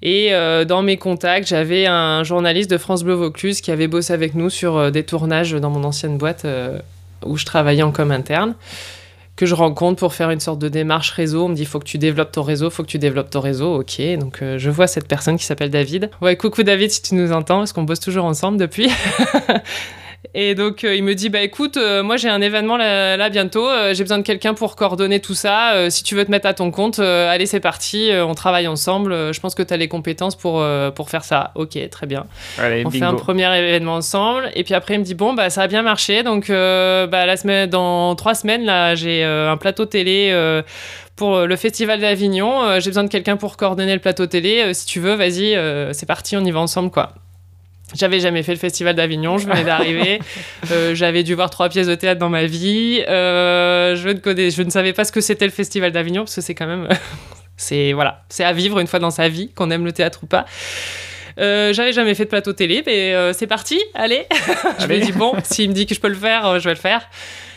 Et 0.00 0.32
euh, 0.32 0.64
dans 0.64 0.82
mes 0.82 0.96
contacts, 0.96 1.48
j'avais 1.48 1.86
un 1.86 2.22
journaliste 2.22 2.70
de 2.70 2.78
France 2.78 3.02
Bleu 3.02 3.14
Vaucluse 3.14 3.60
qui 3.60 3.70
avait 3.72 3.88
bossé 3.88 4.12
avec 4.12 4.34
nous 4.34 4.48
sur 4.48 4.76
euh, 4.76 4.90
des 4.90 5.02
tournages 5.02 5.52
dans 5.52 5.70
mon 5.70 5.82
ancienne 5.82 6.18
boîte 6.18 6.44
euh, 6.44 6.78
où 7.24 7.36
je 7.36 7.44
travaillais 7.44 7.82
en 7.82 7.92
com 7.92 8.10
interne 8.10 8.54
que 9.38 9.46
je 9.46 9.54
rencontre 9.54 10.00
pour 10.00 10.14
faire 10.14 10.30
une 10.30 10.40
sorte 10.40 10.58
de 10.58 10.68
démarche 10.68 11.12
réseau. 11.12 11.44
On 11.44 11.48
me 11.48 11.54
dit, 11.54 11.64
faut 11.64 11.78
que 11.78 11.84
tu 11.84 11.96
développes 11.96 12.32
ton 12.32 12.42
réseau, 12.42 12.70
faut 12.70 12.82
que 12.82 12.88
tu 12.88 12.98
développes 12.98 13.30
ton 13.30 13.40
réseau. 13.40 13.76
Ok, 13.76 14.00
donc 14.18 14.42
euh, 14.42 14.58
je 14.58 14.68
vois 14.68 14.88
cette 14.88 15.06
personne 15.06 15.38
qui 15.38 15.44
s'appelle 15.44 15.70
David. 15.70 16.10
Ouais, 16.20 16.36
coucou 16.36 16.64
David, 16.64 16.90
si 16.90 17.02
tu 17.02 17.14
nous 17.14 17.30
entends, 17.30 17.58
parce 17.58 17.72
qu'on 17.72 17.84
bosse 17.84 18.00
toujours 18.00 18.24
ensemble 18.24 18.58
depuis. 18.58 18.90
Et 20.34 20.54
donc 20.54 20.82
il 20.82 21.02
me 21.04 21.14
dit 21.14 21.28
bah 21.28 21.40
écoute, 21.42 21.78
moi 22.02 22.16
j'ai 22.16 22.28
un 22.28 22.40
événement 22.40 22.76
là, 22.76 23.28
bientôt, 23.30 23.68
j'ai 23.92 24.02
besoin 24.02 24.18
de 24.18 24.22
quelqu'un 24.22 24.52
pour 24.52 24.76
coordonner 24.76 25.20
tout 25.20 25.34
ça. 25.34 25.90
si 25.90 26.02
tu 26.02 26.14
veux 26.14 26.24
te 26.24 26.30
mettre 26.30 26.46
à 26.46 26.54
ton 26.54 26.70
compte, 26.70 26.98
allez 26.98 27.46
c'est 27.46 27.60
parti, 27.60 28.10
on 28.12 28.34
travaille 28.34 28.66
ensemble. 28.66 29.32
je 29.32 29.40
pense 29.40 29.54
que 29.54 29.62
tu 29.62 29.72
as 29.72 29.76
les 29.76 29.88
compétences 29.88 30.36
pour 30.36 30.64
pour 30.94 31.10
faire 31.10 31.24
ça. 31.24 31.52
Ok, 31.54 31.78
très 31.90 32.06
bien. 32.06 32.26
on 32.58 32.90
fait 32.90 33.02
un 33.02 33.14
premier 33.14 33.44
événement 33.58 33.94
ensemble. 33.94 34.50
Et 34.54 34.64
puis 34.64 34.74
après 34.74 34.94
il 34.94 35.00
me 35.00 35.04
dit 35.04 35.14
bon 35.14 35.34
bah 35.34 35.50
ça 35.50 35.62
a 35.62 35.66
bien 35.68 35.82
marché, 35.82 36.22
donc 36.22 36.48
bah 36.48 37.26
la 37.26 37.36
semaine 37.36 37.70
dans 37.70 38.14
trois 38.16 38.34
semaines 38.34 38.64
là 38.64 38.94
j'ai 38.96 39.22
un 39.24 39.56
plateau 39.56 39.86
télé 39.86 40.62
pour 41.16 41.40
le 41.40 41.56
festival 41.56 42.00
d'Avignon. 42.00 42.80
j'ai 42.80 42.90
besoin 42.90 43.04
de 43.04 43.08
quelqu'un 43.08 43.36
pour 43.36 43.56
coordonner 43.56 43.94
le 43.94 44.00
plateau 44.00 44.26
télé. 44.26 44.74
si 44.74 44.84
tu 44.84 44.98
veux, 44.98 45.14
vas-y, 45.14 45.56
c'est 45.94 46.06
parti, 46.06 46.36
on 46.36 46.44
y 46.44 46.50
va 46.50 46.60
ensemble 46.60 46.90
quoi. 46.90 47.12
J'avais 47.94 48.20
jamais 48.20 48.42
fait 48.42 48.52
le 48.52 48.58
festival 48.58 48.94
d'Avignon, 48.94 49.38
je 49.38 49.46
venais 49.46 49.64
d'arriver. 49.64 50.20
Euh, 50.70 50.94
j'avais 50.94 51.22
dû 51.22 51.34
voir 51.34 51.48
trois 51.50 51.68
pièces 51.68 51.86
de 51.86 51.94
théâtre 51.94 52.18
dans 52.18 52.28
ma 52.28 52.44
vie. 52.44 53.02
Euh, 53.08 53.96
je, 53.96 54.08
ne 54.08 54.50
je 54.50 54.62
ne 54.62 54.70
savais 54.70 54.92
pas 54.92 55.04
ce 55.04 55.12
que 55.12 55.20
c'était 55.20 55.46
le 55.46 55.52
festival 55.52 55.92
d'Avignon 55.92 56.22
parce 56.22 56.34
que 56.34 56.40
c'est 56.40 56.54
quand 56.54 56.66
même, 56.66 56.88
c'est 57.56 57.92
voilà, 57.92 58.24
c'est 58.28 58.44
à 58.44 58.52
vivre 58.52 58.80
une 58.80 58.86
fois 58.86 58.98
dans 58.98 59.10
sa 59.10 59.28
vie, 59.28 59.50
qu'on 59.54 59.70
aime 59.70 59.84
le 59.84 59.92
théâtre 59.92 60.20
ou 60.24 60.26
pas. 60.26 60.44
Euh, 61.38 61.72
j'avais 61.72 61.92
jamais 61.92 62.14
fait 62.14 62.24
de 62.24 62.28
plateau 62.28 62.52
télé, 62.52 62.82
mais 62.84 63.14
c'est 63.32 63.46
parti, 63.46 63.80
allez. 63.94 64.26
je 64.80 64.86
lui 64.86 64.96
ai 64.96 65.00
dit 65.00 65.12
bon, 65.12 65.32
s'il 65.44 65.70
me 65.70 65.74
dit 65.74 65.86
que 65.86 65.94
je 65.94 66.00
peux 66.00 66.08
le 66.08 66.14
faire, 66.14 66.58
je 66.58 66.64
vais 66.64 66.74
le 66.74 66.80
faire. 66.80 67.08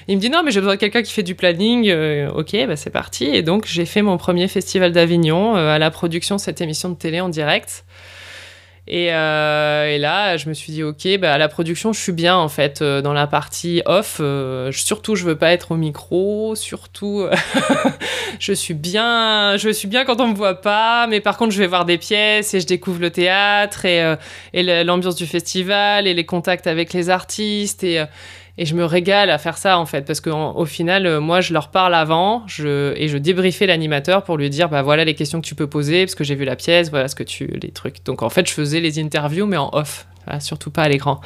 Il 0.07 0.15
me 0.15 0.21
dit 0.21 0.29
non, 0.29 0.43
mais 0.43 0.51
j'ai 0.51 0.61
besoin 0.61 0.75
de 0.75 0.79
quelqu'un 0.79 1.01
qui 1.01 1.11
fait 1.11 1.23
du 1.23 1.35
planning. 1.35 1.91
ok, 2.33 2.55
bah 2.67 2.75
c'est 2.75 2.91
parti. 2.91 3.25
Et 3.25 3.41
donc 3.41 3.65
j'ai 3.67 3.85
fait 3.85 4.03
mon 4.03 4.17
premier 4.17 4.47
festival 4.47 4.91
d'Avignon 4.93 5.55
à 5.55 5.79
la 5.79 5.91
production 5.91 6.35
de 6.35 6.41
cette 6.41 6.61
émission 6.61 6.89
de 6.89 6.95
télé 6.95 7.19
en 7.19 7.29
direct. 7.29 7.83
Euh, 8.89 9.85
et, 9.85 9.97
là, 9.97 10.37
je 10.37 10.49
me 10.49 10.53
suis 10.53 10.73
dit, 10.73 10.83
ok, 10.83 11.07
bah, 11.19 11.33
à 11.33 11.37
la 11.37 11.47
production, 11.47 11.93
je 11.93 11.99
suis 11.99 12.11
bien 12.11 12.35
en 12.35 12.49
fait. 12.49 12.81
Euh, 12.81 13.01
dans 13.01 13.13
la 13.13 13.27
partie 13.27 13.81
off, 13.85 14.17
euh, 14.19 14.71
surtout, 14.71 15.15
je 15.15 15.25
veux 15.25 15.37
pas 15.37 15.51
être 15.51 15.71
au 15.71 15.75
micro. 15.75 16.55
Surtout, 16.55 17.25
je 18.39 18.53
suis 18.53 18.73
bien, 18.73 19.55
je 19.57 19.69
suis 19.69 19.87
bien 19.87 20.03
quand 20.03 20.19
on 20.19 20.27
me 20.27 20.35
voit 20.35 20.61
pas. 20.61 21.07
Mais 21.07 21.21
par 21.21 21.37
contre, 21.37 21.51
je 21.51 21.59
vais 21.59 21.67
voir 21.67 21.85
des 21.85 21.97
pièces 21.97 22.53
et 22.53 22.59
je 22.59 22.67
découvre 22.67 22.99
le 22.99 23.11
théâtre 23.11 23.85
et, 23.85 24.15
et 24.53 24.83
l'ambiance 24.83 25.15
du 25.15 25.27
festival 25.27 26.07
et 26.07 26.13
les 26.13 26.25
contacts 26.25 26.67
avec 26.67 26.93
les 26.93 27.09
artistes 27.09 27.83
et 27.83 28.03
et 28.57 28.65
je 28.65 28.75
me 28.75 28.83
régale 28.83 29.29
à 29.29 29.37
faire 29.37 29.57
ça 29.57 29.77
en 29.77 29.85
fait, 29.85 30.01
parce 30.01 30.19
qu'au 30.19 30.65
final, 30.65 31.05
euh, 31.05 31.19
moi, 31.21 31.41
je 31.41 31.53
leur 31.53 31.69
parle 31.69 31.95
avant 31.95 32.45
et 32.47 33.07
je 33.07 33.17
débriefais 33.17 33.65
l'animateur 33.65 34.23
pour 34.23 34.37
lui 34.37 34.49
dire 34.49 34.69
bah 34.69 34.81
voilà 34.81 35.05
les 35.05 35.15
questions 35.15 35.41
que 35.41 35.47
tu 35.47 35.55
peux 35.55 35.67
poser, 35.67 36.05
parce 36.05 36.15
que 36.15 36.23
j'ai 36.23 36.35
vu 36.35 36.45
la 36.45 36.55
pièce, 36.55 36.89
voilà 36.89 37.07
ce 37.07 37.15
que 37.15 37.23
tu, 37.23 37.47
les 37.61 37.71
trucs. 37.71 38.03
Donc 38.05 38.21
en 38.21 38.29
fait, 38.29 38.47
je 38.47 38.53
faisais 38.53 38.79
les 38.79 38.99
interviews, 38.99 39.45
mais 39.45 39.57
en 39.57 39.69
off, 39.73 40.05
surtout 40.39 40.69
pas 40.69 40.83
à 40.83 40.89
l'écran. 40.89 41.21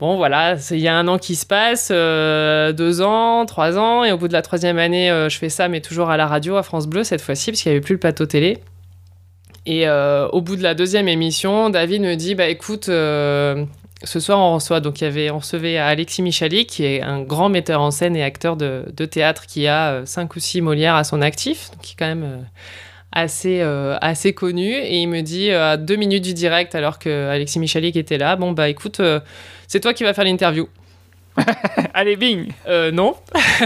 Bon, 0.00 0.16
voilà, 0.16 0.56
il 0.70 0.80
y 0.80 0.88
a 0.88 0.94
un 0.94 1.08
an 1.08 1.18
qui 1.18 1.36
se 1.36 1.46
passe, 1.46 1.88
euh, 1.90 2.72
deux 2.72 3.00
ans, 3.00 3.46
trois 3.46 3.78
ans, 3.78 4.04
et 4.04 4.12
au 4.12 4.18
bout 4.18 4.28
de 4.28 4.32
la 4.32 4.42
troisième 4.42 4.76
année, 4.76 5.10
euh, 5.10 5.28
je 5.28 5.38
fais 5.38 5.48
ça, 5.48 5.68
mais 5.68 5.80
toujours 5.80 6.10
à 6.10 6.16
la 6.16 6.26
radio, 6.26 6.56
à 6.56 6.62
France 6.62 6.86
Bleu 6.86 7.04
cette 7.04 7.22
fois-ci, 7.22 7.52
parce 7.52 7.62
qu'il 7.62 7.70
n'y 7.70 7.76
avait 7.76 7.84
plus 7.84 7.94
le 7.94 8.00
plateau 8.00 8.26
télé. 8.26 8.58
Et 9.66 9.88
au 9.88 10.42
bout 10.42 10.56
de 10.56 10.62
la 10.62 10.74
deuxième 10.74 11.08
émission, 11.08 11.70
David 11.70 12.02
me 12.02 12.16
dit 12.16 12.34
bah 12.34 12.48
écoute, 12.48 12.90
ce 14.04 14.20
soir, 14.20 14.38
on 14.38 14.54
reçoit, 14.54 14.80
donc 14.80 15.00
il 15.00 15.04
y 15.04 15.06
avait, 15.06 15.30
recevait 15.30 15.78
Alexis 15.78 16.22
Michali, 16.22 16.66
qui 16.66 16.84
est 16.84 17.02
un 17.02 17.22
grand 17.22 17.48
metteur 17.48 17.80
en 17.80 17.90
scène 17.90 18.16
et 18.16 18.22
acteur 18.22 18.56
de, 18.56 18.84
théâtre 19.06 19.46
qui 19.46 19.66
a 19.66 19.92
euh, 19.92 20.06
cinq 20.06 20.36
ou 20.36 20.40
six 20.40 20.60
Molières 20.60 20.94
à 20.94 21.04
son 21.04 21.20
actif, 21.20 21.70
donc 21.72 21.80
qui 21.82 21.92
est 21.92 21.96
quand 21.98 22.06
même 22.06 22.24
euh, 22.24 22.42
assez, 23.12 23.60
euh, 23.60 23.96
assez 24.00 24.32
connu. 24.32 24.72
Et 24.72 24.98
il 24.98 25.08
me 25.08 25.20
dit 25.20 25.50
à 25.50 25.76
deux 25.76 25.96
minutes 25.96 26.24
du 26.24 26.34
direct, 26.34 26.74
alors 26.74 26.98
que 26.98 27.28
Alexis 27.28 27.58
Michalik 27.58 27.96
était 27.96 28.18
là, 28.18 28.36
bon 28.36 28.52
bah 28.52 28.68
écoute, 28.68 29.00
c'est 29.66 29.80
toi 29.80 29.94
qui 29.94 30.04
vas 30.04 30.14
faire 30.14 30.24
l'interview. 30.24 30.68
Allez, 31.94 32.16
bing 32.16 32.48
euh, 32.68 32.90
Non. 32.90 33.14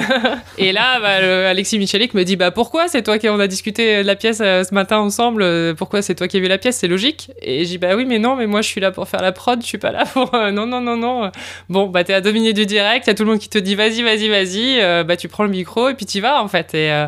et 0.58 0.72
là, 0.72 1.00
bah, 1.00 1.48
Alexis 1.50 1.78
Michalik 1.78 2.14
me 2.14 2.24
dit 2.24 2.36
Bah 2.36 2.50
pourquoi 2.50 2.88
C'est 2.88 3.02
toi 3.02 3.18
qui 3.18 3.28
on 3.28 3.38
a 3.38 3.46
discuté 3.46 4.02
de 4.02 4.06
la 4.06 4.16
pièce 4.16 4.40
euh, 4.40 4.64
ce 4.64 4.74
matin 4.74 4.98
ensemble. 4.98 5.42
Euh, 5.42 5.74
pourquoi 5.74 6.02
c'est 6.02 6.14
toi 6.14 6.28
qui 6.28 6.38
as 6.38 6.40
vu 6.40 6.48
la 6.48 6.58
pièce? 6.58 6.76
C'est 6.76 6.88
logique. 6.88 7.30
Et 7.42 7.64
je 7.64 7.70
dis 7.70 7.78
Bah 7.78 7.94
oui, 7.94 8.04
mais 8.06 8.18
non, 8.18 8.36
mais 8.36 8.46
moi 8.46 8.62
je 8.62 8.68
suis 8.68 8.80
là 8.80 8.90
pour 8.90 9.08
faire 9.08 9.22
la 9.22 9.32
prod, 9.32 9.60
je 9.60 9.66
suis 9.66 9.78
pas 9.78 9.92
là 9.92 10.04
pour. 10.06 10.32
non, 10.32 10.66
non, 10.66 10.80
non, 10.80 10.96
non. 10.96 11.30
Bon, 11.68 11.86
bah 11.86 12.04
t'es 12.04 12.14
à 12.14 12.20
deux 12.20 12.32
minutes 12.32 12.56
du 12.56 12.66
direct, 12.66 13.06
y 13.06 13.10
a 13.10 13.14
tout 13.14 13.24
le 13.24 13.30
monde 13.30 13.40
qui 13.40 13.48
te 13.48 13.58
dit 13.58 13.74
Vas-y, 13.74 14.02
vas-y, 14.02 14.28
vas-y. 14.28 15.04
bah 15.04 15.16
tu 15.16 15.28
prends 15.28 15.44
le 15.44 15.50
micro 15.50 15.88
et 15.88 15.94
puis 15.94 16.06
tu 16.06 16.20
vas 16.20 16.42
en 16.42 16.48
fait. 16.48 16.74
Et. 16.74 17.06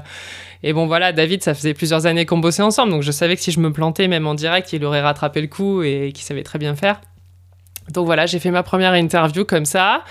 Et 0.63 0.75
bon, 0.75 0.87
voilà, 0.87 1.13
David, 1.13 1.43
ça 1.43 1.55
faisait 1.55 1.73
plusieurs 1.73 2.05
années 2.05 2.27
qu'on 2.27 2.37
bossait 2.37 2.63
ensemble, 2.63 2.93
donc 2.93 3.03
je 3.03 3.11
savais 3.13 3.35
que 3.35 3.41
si 3.41 3.51
je 3.51 3.61
me 3.61 3.73
plantais, 3.73 4.09
même 4.09 4.27
en 4.27 4.35
direct, 4.35 4.71
il 4.75 4.85
aurait 4.85 5.01
rattrapé 5.01 5.41
le 5.41 5.47
coup 5.47 5.83
et 5.83 6.13
qu'il 6.13 6.23
savait 6.23 6.43
très 6.43 6.59
bien 6.59 6.77
faire. 6.77 7.01
Donc 7.91 8.07
voilà, 8.07 8.27
j'ai 8.27 8.39
fait 8.39 8.51
ma 8.51 8.63
première 8.63 8.93
interview 8.95 9.45
comme 9.45 9.65
ça. 9.65 10.05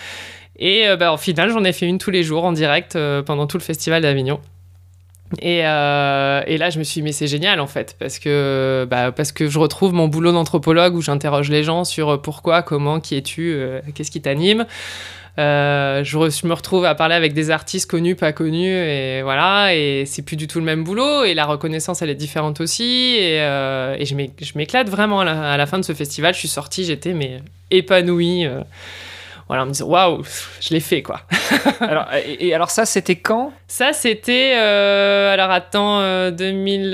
Et 0.59 0.87
euh, 0.87 0.97
bah, 0.97 1.13
au 1.13 1.17
final, 1.17 1.49
j'en 1.49 1.63
ai 1.63 1.73
fait 1.73 1.87
une 1.87 1.97
tous 1.97 2.11
les 2.11 2.23
jours 2.23 2.43
en 2.43 2.51
direct 2.51 2.95
euh, 2.95 3.23
pendant 3.23 3.47
tout 3.47 3.57
le 3.57 3.63
festival 3.63 4.01
d'Avignon. 4.01 4.39
Et, 5.41 5.61
euh, 5.63 6.41
et, 6.47 6.57
là, 6.57 6.69
je 6.69 6.79
me 6.79 6.83
suis 6.83 7.01
dit, 7.01 7.03
mais 7.03 7.11
c'est 7.11 7.27
génial 7.27 7.59
en 7.59 7.67
fait, 7.67 7.95
parce 7.99 8.17
que, 8.17 8.87
bah, 8.89 9.11
parce 9.11 9.31
que 9.31 9.47
je 9.47 9.59
retrouve 9.59 9.93
mon 9.93 10.07
boulot 10.07 10.31
d'anthropologue 10.31 10.95
où 10.95 11.01
j'interroge 11.01 11.49
les 11.49 11.63
gens 11.63 11.83
sur 11.83 12.19
pourquoi, 12.21 12.63
comment, 12.63 12.99
qui 12.99 13.15
es-tu, 13.15 13.55
qu'est-ce 13.93 14.09
qui 14.09 14.21
t'anime. 14.21 14.65
je, 15.37 16.47
me 16.47 16.53
retrouve 16.53 16.83
à 16.85 16.95
parler 16.95 17.13
avec 17.13 17.33
des 17.33 17.51
artistes 17.51 17.87
connus, 17.87 18.15
pas 18.15 18.33
connus, 18.33 18.73
et 18.73 19.21
voilà, 19.21 19.75
et 19.75 20.05
c'est 20.07 20.23
plus 20.23 20.35
du 20.35 20.47
tout 20.47 20.57
le 20.57 20.65
même 20.65 20.83
boulot, 20.83 21.23
et 21.23 21.35
la 21.35 21.45
reconnaissance, 21.45 22.01
elle 22.01 22.09
est 22.09 22.15
différente 22.15 22.59
aussi, 22.59 23.17
et, 23.19 23.37
je 23.37 24.57
m'éclate 24.57 24.89
vraiment 24.89 25.19
à 25.19 25.25
la, 25.25 25.51
à 25.51 25.57
la, 25.57 25.67
fin 25.67 25.77
de 25.77 25.85
ce 25.85 25.93
festival. 25.93 26.33
Je 26.33 26.39
suis 26.39 26.47
sortie, 26.47 26.85
j'étais 26.85 27.13
mais 27.13 27.37
épanouie 27.69 28.47
voilà, 29.49 29.63
en 29.63 29.65
me 29.65 29.71
disant 29.71 29.87
waouh, 29.87 30.21
je 30.61 30.69
l'ai 30.69 30.79
fait 30.79 31.01
quoi. 31.01 31.21
alors, 31.81 32.05
et, 32.13 32.53
alors 32.53 32.69
ça, 32.69 32.85
c'était 32.85 33.15
quand? 33.15 33.51
Ça, 33.67 33.93
c'était 33.93 34.53
euh, 34.55 35.33
alors 35.33 35.49
attends 35.49 36.29
2000, 36.29 36.91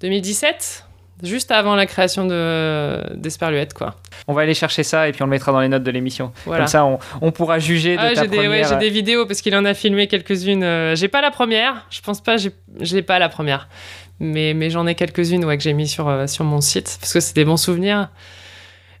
2017 0.00 0.84
euh, 1.22 1.26
juste 1.26 1.50
avant 1.50 1.74
la 1.74 1.84
création 1.84 2.24
de 2.24 3.14
d'Esperluette 3.14 3.74
quoi. 3.74 3.96
On 4.26 4.32
va 4.32 4.40
aller 4.40 4.54
chercher 4.54 4.84
ça 4.84 5.06
et 5.06 5.12
puis 5.12 5.22
on 5.22 5.26
le 5.26 5.30
mettra 5.32 5.52
dans 5.52 5.60
les 5.60 5.68
notes 5.68 5.82
de 5.82 5.90
l'émission. 5.90 6.32
Comme 6.46 6.66
ça 6.66 6.86
on, 6.86 6.98
on, 7.20 7.30
pourra 7.30 7.58
juger 7.58 7.96
de 7.96 8.00
ah, 8.00 8.14
ta 8.14 8.22
j'ai 8.22 8.28
première... 8.28 8.50
Des, 8.50 8.64
j'ai 8.64 8.76
des 8.76 8.90
vidéos 8.90 9.26
parce 9.26 9.42
qu'il 9.42 9.54
en 9.54 9.66
a 9.66 9.74
filmé 9.74 10.06
quelques-unes. 10.06 10.64
Euh, 10.64 10.96
j'ai 10.96 11.08
pas 11.08 11.20
la 11.20 11.30
première, 11.30 11.84
je 11.90 12.00
pense 12.00 12.22
pas, 12.22 12.38
j'ai, 12.38 12.52
je 12.80 12.96
l'ai 12.96 13.02
pas 13.02 13.18
la 13.18 13.28
première. 13.28 13.68
Mais, 14.18 14.54
mais 14.54 14.70
j'en 14.70 14.86
ai 14.86 14.94
quelques-unes 14.94 15.44
ouais, 15.44 15.58
que 15.58 15.62
j'ai 15.62 15.74
mis 15.74 15.88
sur, 15.88 16.26
sur 16.26 16.44
mon 16.44 16.62
site 16.62 16.96
parce 17.00 17.12
que 17.12 17.20
c'est 17.20 17.36
des 17.36 17.44
bons 17.44 17.58
souvenirs. 17.58 18.08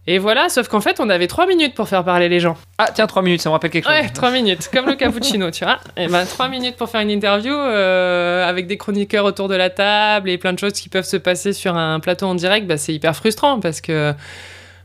Et 0.06 0.18
voilà, 0.18 0.48
sauf 0.48 0.66
qu'en 0.68 0.80
fait, 0.80 0.98
on 0.98 1.10
avait 1.10 1.26
trois 1.26 1.46
minutes 1.46 1.74
pour 1.74 1.88
faire 1.88 2.04
parler 2.04 2.28
les 2.28 2.40
gens. 2.40 2.56
Ah, 2.78 2.88
tiens, 2.92 3.06
trois 3.06 3.22
minutes, 3.22 3.42
ça 3.42 3.50
me 3.50 3.52
rappelle 3.52 3.70
quelque 3.70 3.84
chose. 3.84 3.92
Ouais, 3.92 4.08
trois 4.08 4.30
minutes, 4.30 4.68
comme 4.72 4.86
le 4.86 4.94
cappuccino, 4.94 5.50
tu 5.50 5.64
vois. 5.64 5.78
Et 5.96 6.08
ben, 6.08 6.24
trois 6.24 6.48
minutes 6.48 6.76
pour 6.76 6.88
faire 6.88 7.02
une 7.02 7.10
interview 7.10 7.52
euh, 7.52 8.48
avec 8.48 8.66
des 8.66 8.78
chroniqueurs 8.78 9.24
autour 9.26 9.48
de 9.48 9.54
la 9.54 9.68
table 9.68 10.30
et 10.30 10.38
plein 10.38 10.52
de 10.54 10.58
choses 10.58 10.72
qui 10.72 10.88
peuvent 10.88 11.04
se 11.04 11.18
passer 11.18 11.52
sur 11.52 11.76
un 11.76 12.00
plateau 12.00 12.26
en 12.26 12.34
direct, 12.34 12.66
bah, 12.66 12.78
c'est 12.78 12.94
hyper 12.94 13.14
frustrant 13.14 13.60
parce 13.60 13.80
que 13.80 14.14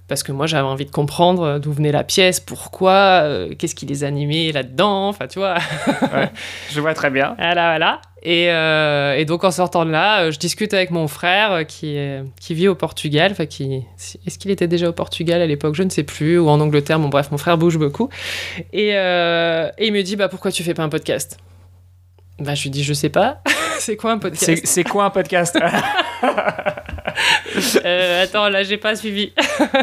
parce 0.07 0.21
que 0.21 0.31
moi 0.31 0.45
j'avais 0.45 0.67
envie 0.67 0.85
de 0.85 0.91
comprendre 0.91 1.57
d'où 1.57 1.71
venait 1.71 1.91
la 1.91 2.03
pièce, 2.03 2.39
pourquoi, 2.39 3.21
euh, 3.23 3.55
qu'est-ce 3.57 3.73
qui 3.73 3.87
les 3.87 4.03
animait 4.03 4.51
là-dedans, 4.51 5.07
enfin 5.07 5.25
tu 5.27 5.39
vois. 5.39 5.55
ouais, 6.13 6.29
je 6.71 6.79
vois 6.79 6.93
très 6.93 7.09
bien. 7.09 7.35
Voilà, 7.39 7.69
voilà. 7.71 8.01
Et, 8.27 8.49
euh, 8.49 9.15
et, 9.15 9.23
donc 9.23 9.43
en 9.43 9.51
sortant 9.51 9.85
de 9.85 9.91
là, 9.91 10.23
euh, 10.23 10.31
je 10.31 10.39
discute 10.39 10.73
avec 10.73 10.89
mon 10.89 11.07
frère 11.07 11.65
qui, 11.67 11.97
qui 12.41 12.55
vit 12.55 12.67
au 12.67 12.73
Portugal. 12.73 13.31
Enfin, 13.31 13.45
qui, 13.45 13.83
est-ce 14.25 14.39
qu'il 14.39 14.49
était 14.49 14.67
déjà 14.67 14.89
au 14.89 14.93
Portugal 14.93 15.41
à 15.41 15.45
l'époque? 15.45 15.75
Je 15.75 15.83
ne 15.83 15.89
sais 15.89 16.03
plus. 16.03 16.39
Ou 16.39 16.49
en 16.49 16.59
Angleterre. 16.59 16.99
Bon 16.99 17.09
bref, 17.09 17.29
mon 17.31 17.37
frère 17.37 17.57
bouge 17.57 17.77
beaucoup. 17.77 18.09
Et, 18.73 18.89
et 18.89 19.87
il 19.87 19.93
me 19.93 20.01
dit, 20.01 20.15
bah 20.15 20.27
pourquoi 20.27 20.51
tu 20.51 20.63
fais 20.63 20.73
pas 20.73 20.83
un 20.83 20.89
podcast? 20.89 21.37
Bah, 22.39 22.55
je 22.55 22.63
lui 22.63 22.69
dis, 22.71 22.83
je 22.83 22.93
sais 22.93 23.09
pas. 23.09 23.41
c'est 23.79 23.95
quoi 23.95 24.11
un 24.11 24.17
podcast? 24.17 24.65
C'est 24.65 24.83
quoi 24.83 25.05
un 25.05 25.09
podcast? 25.11 25.57
euh, 27.85 28.23
Attends, 28.23 28.49
là, 28.49 28.63
j'ai 28.63 28.77
pas 28.77 28.95
suivi. 28.95 29.31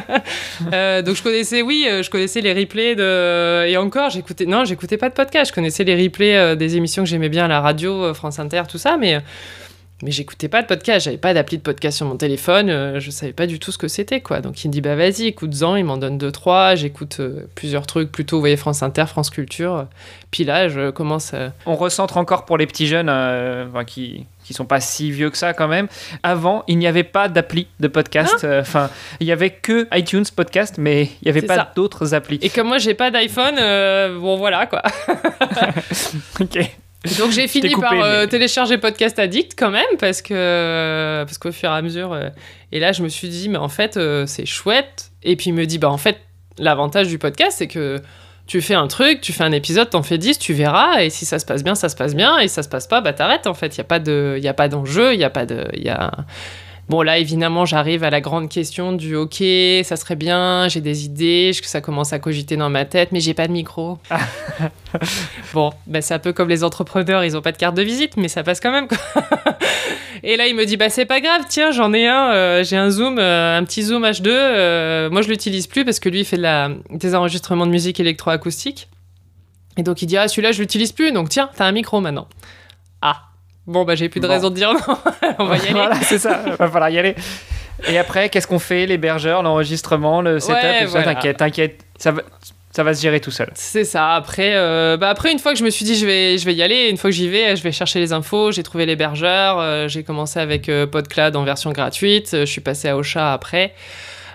euh, 0.73 1.03
donc, 1.03 1.17
je 1.17 1.23
connaissais, 1.23 1.63
oui, 1.63 1.87
euh, 1.89 2.03
je 2.03 2.11
connaissais 2.11 2.41
les 2.41 2.53
replays 2.53 2.95
de. 2.95 3.67
Et 3.67 3.77
encore, 3.77 4.11
j'écoutais. 4.11 4.47
Non, 4.47 4.65
j'écoutais 4.65 4.97
pas 4.97 5.09
de 5.09 5.15
podcast. 5.15 5.51
Je 5.51 5.55
connaissais 5.55 5.85
les 5.85 6.03
replays 6.03 6.57
des 6.57 6.77
émissions 6.77 7.03
que 7.05 7.09
j'aimais 7.09 7.29
bien 7.29 7.49
la 7.49 7.61
radio, 7.61 8.13
France 8.15 8.39
Inter, 8.39 8.63
tout 8.69 8.79
ça, 8.79 8.97
mais 8.97 9.21
mais 10.05 10.11
j'écoutais 10.11 10.49
pas 10.49 10.63
de 10.63 10.67
podcast, 10.67 11.05
j'avais 11.05 11.17
pas 11.17 11.33
d'appli 11.33 11.59
de 11.59 11.63
podcast 11.63 11.99
sur 11.99 12.07
mon 12.07 12.17
téléphone, 12.17 12.99
je 12.99 13.11
savais 13.13 13.33
pas 13.33 13.47
du 13.47 13.61
tout 13.61 13.71
ce 13.71 13.79
que 13.79 13.87
c'était 13.87 14.21
quoi. 14.21 14.41
Donc 14.41 14.65
il 14.65 14.67
me 14.67 14.73
dit 14.73 14.81
bah 14.81 14.97
vas-y, 14.97 15.27
écoute-en, 15.27 15.77
il 15.77 15.85
m'en 15.85 15.97
donne 15.97 16.19
deux 16.19 16.33
trois, 16.33 16.75
j'écoute 16.75 17.21
plusieurs 17.55 17.87
trucs, 17.87 18.11
plutôt 18.11 18.39
vous 18.39 18.41
voyez 18.41 18.57
France 18.57 18.83
Inter, 18.83 19.05
France 19.07 19.31
Culture. 19.31 19.87
Puis 20.33 20.43
là, 20.43 20.69
je 20.69 20.91
commence. 20.91 21.35
On 21.67 21.77
recentre 21.77 22.17
encore 22.17 22.47
pour 22.47 22.59
les 22.59 22.67
petits 22.67 22.89
jeunes 22.89 23.13
qui 23.87 24.27
qui 24.53 24.57
sont 24.57 24.65
pas 24.65 24.81
si 24.81 25.11
vieux 25.11 25.31
que 25.31 25.39
ça 25.39 25.53
quand 25.53 25.69
même. 25.69 25.89
Avant, 26.23 26.65
il 26.69 26.79
n'y 26.79 26.87
avait 26.87 27.05
pas 27.05 27.29
d'appli 27.29 27.67
de 27.81 27.89
podcast. 27.89 28.45
Ah. 28.45 28.61
Enfin, 28.61 28.91
il 29.21 29.27
y 29.27 29.33
avait 29.33 29.51
que 29.51 29.89
iTunes 29.93 30.25
podcast, 30.35 30.77
mais 30.79 31.05
il 31.05 31.25
n'y 31.25 31.31
avait 31.31 31.43
pas 31.43 31.73
d'autres 31.75 32.15
applis. 32.15 32.39
Et 32.43 32.51
comme 32.51 32.69
moi, 32.69 32.79
j'ai 32.79 32.95
pas 32.95 33.11
d'iPhone, 33.11 33.57
bon 34.21 34.37
voilà 34.37 34.67
quoi. 34.67 34.83
ok. 36.41 36.59
Donc 37.19 37.33
j'ai 37.33 37.49
fini 37.49 37.75
par 37.75 37.95
euh, 37.95 38.27
télécharger 38.27 38.79
Podcast 38.79 39.19
Addict 39.19 39.55
quand 39.59 39.71
même 39.71 39.85
parce 39.99 40.23
que 40.23 41.25
parce 41.27 41.37
qu'au 41.37 41.51
fur 41.51 41.69
et 41.69 41.73
à 41.73 41.83
mesure 41.83 42.13
euh, 42.13 42.29
et 42.71 42.79
là 42.79 42.93
je 42.93 43.03
me 43.03 43.09
suis 43.09 43.29
dit 43.29 43.49
mais 43.49 43.59
en 43.59 43.69
fait 43.69 43.97
euh, 43.97 44.25
c'est 44.27 44.47
chouette 44.47 45.11
et 45.25 45.35
puis 45.35 45.51
il 45.51 45.55
me 45.55 45.67
dit 45.67 45.79
bah 45.79 45.91
en 45.91 45.99
fait 45.99 46.19
l'avantage 46.59 47.09
du 47.09 47.19
podcast, 47.19 47.57
c'est 47.59 47.67
que 47.67 48.01
tu 48.53 48.61
fais 48.61 48.75
un 48.75 48.87
truc, 48.87 49.23
tu 49.23 49.33
fais 49.33 49.45
un 49.45 49.53
épisode, 49.53 49.89
t'en 49.89 50.03
fais 50.03 50.19
10, 50.19 50.39
tu 50.39 50.53
verras, 50.53 51.03
et 51.03 51.09
si 51.09 51.25
ça 51.25 51.39
se 51.39 51.47
passe 51.47 51.65
bien, 51.65 51.75
ça 51.75 51.89
se 51.89 51.97
passe 51.97 52.15
bien, 52.15 52.39
et 52.39 52.49
ça 52.49 52.63
se 52.63 52.69
passe 52.69 52.87
pas, 52.87 53.01
bah 53.01 53.15
t'arrêtes 53.15 53.47
en 53.47 53.55
fait. 53.55 53.79
Il 53.79 53.81
n'y 53.81 53.81
a 53.81 53.85
pas 53.85 53.99
de, 53.99 54.39
y 54.43 54.47
a 54.47 54.53
pas 54.53 54.69
d'enjeu, 54.69 55.15
il 55.15 55.21
y 55.21 55.25
a 55.25 55.31
pas 55.31 55.47
de, 55.47 55.71
y 55.73 55.89
a... 55.89 56.11
Bon 56.89 57.03
là 57.03 57.19
évidemment 57.19 57.65
j'arrive 57.65 58.05
à 58.05 58.11
la 58.11 58.21
grande 58.21 58.49
question 58.49 58.93
du 58.93 59.15
ok 59.15 59.43
ça 59.85 59.97
serait 59.97 60.17
bien 60.17 60.69
j'ai 60.69 60.81
des 60.81 61.05
idées 61.05 61.53
ça 61.63 61.81
commence 61.81 62.13
à 62.13 62.19
cogiter 62.19 62.57
dans 62.57 62.71
ma 62.71 62.85
tête? 62.85 63.13
Mais 63.13 63.21
j'ai 63.21 63.35
pas 63.35 63.47
de 63.47 63.53
micro. 63.53 63.99
Bon 65.55 65.73
bah, 65.87 66.03
c'est 66.03 66.13
un 66.13 66.19
peu 66.19 66.35
comme 66.35 66.51
les 66.51 66.65
entrepreneurs 66.65 67.25
ils 67.25 67.37
ont 67.37 67.41
pas 67.41 67.53
de 67.53 67.57
carte 67.57 67.75
de 67.75 67.83
visite 67.83 68.17
mais 68.19 68.29
ça 68.29 68.43
passe 68.43 68.61
quand 68.61 68.71
même 68.73 68.89
quoi. 68.89 68.99
et 70.23 70.37
là 70.37 70.47
il 70.47 70.55
me 70.55 70.67
dit 70.67 70.77
bah 70.77 70.91
c'est 70.91 71.07
pas 71.07 71.21
grave 71.21 71.43
tiens 71.49 71.71
j'en 71.71 71.95
ai 71.95 72.07
un 72.07 72.31
euh, 72.33 72.65
j'ai 72.65 72.77
un 72.77 72.91
zoom 72.91 73.19
euh, 73.19 73.57
un 73.57 73.65
petit 73.65 73.83
zoom 73.83 74.05
H2 74.05 74.29
euh, 74.29 75.11
moi 75.11 75.23
je 75.23 75.29
l'utilise 75.29 75.67
plus 75.67 75.85
parce 75.87 75.99
que 75.99 76.11
lui 76.11 76.21
il 76.21 76.25
fait 76.27 76.37
de 76.37 76.43
la, 76.43 76.71
des 76.91 77.15
enregistrements 77.15 77.67
de 77.67 77.71
musique 77.71 78.01
électroacoustique 78.01 78.89
et 79.79 79.83
donc 79.83 80.03
il 80.03 80.07
dit 80.07 80.19
ah 80.19 80.29
celui-là 80.29 80.53
je 80.53 80.61
l'utilise 80.61 80.93
plus 80.93 81.11
donc 81.13 81.31
tiens 81.31 81.49
t'as 81.57 81.65
un 81.65 81.73
micro 81.73 82.01
maintenant 82.03 82.29
ah 83.01 83.32
Bon, 83.67 83.85
bah, 83.85 83.95
j'ai 83.95 84.09
plus 84.09 84.21
de 84.21 84.27
Bon. 84.27 84.33
raison 84.33 84.51
de 84.51 84.55
dire 84.55 84.73
non. 84.73 84.81
On 85.39 85.45
va 85.47 85.57
y 85.57 85.61
aller. 85.63 85.73
voilà, 85.73 85.97
c'est 86.03 86.19
ça, 86.19 86.43
va 86.59 86.69
falloir 86.69 86.91
y 86.91 86.99
aller. 86.99 87.15
Et 87.89 87.99
après, 87.99 88.29
qu'est-ce 88.29 88.47
qu'on 88.47 88.59
fait 88.59 88.87
L'hébergeur, 88.87 89.43
l'enregistrement, 89.43 90.21
le 90.23 90.39
setup, 90.41 90.55
Ouais, 90.63 90.81
tout 90.85 90.91
ça, 90.91 90.99
voilà. 91.01 91.15
t'inquiète, 91.15 91.37
t'inquiète, 91.37 91.81
ça 91.99 92.13
va, 92.13 92.23
ça 92.71 92.85
va 92.85 92.95
se 92.95 93.03
gérer 93.03 93.21
tout 93.21 93.31
seul. 93.31 93.51
C'est 93.55 93.85
ça. 93.85 94.15
Après, 94.15 94.53
euh, 94.55 94.97
bah 94.97 95.09
après, 95.11 95.33
une 95.33 95.39
fois 95.39 95.53
que 95.53 95.59
je 95.59 95.65
me 95.65 95.71
suis 95.71 95.85
dit 95.85 95.95
je 95.97 96.07
vais, 96.07 96.39
je 96.39 96.45
vais 96.45 96.55
y 96.55 96.63
aller, 96.63 96.89
une 96.91 96.97
fois 96.97 97.11
que 97.11 97.17
j'y 97.17 97.29
vais, 97.29 97.57
je 97.57 97.63
vais 97.63 97.73
chercher 97.73 97.99
les 98.01 98.13
infos. 98.13 98.53
J'ai 98.53 98.63
trouvé 98.63 98.87
l'hébergeur. 98.87 99.59
euh, 99.61 99.89
j'ai 99.89 100.05
commencé 100.05 100.39
avec 100.41 100.69
euh, 100.69 100.87
PodCloud 100.87 101.35
en 101.37 101.45
version 101.45 101.71
gratuite. 101.73 102.35
euh, 102.35 102.41
je 102.41 102.51
suis 102.51 102.61
passé 102.61 102.89
à 102.89 102.97
Ocha 102.97 103.33
après. 103.33 103.75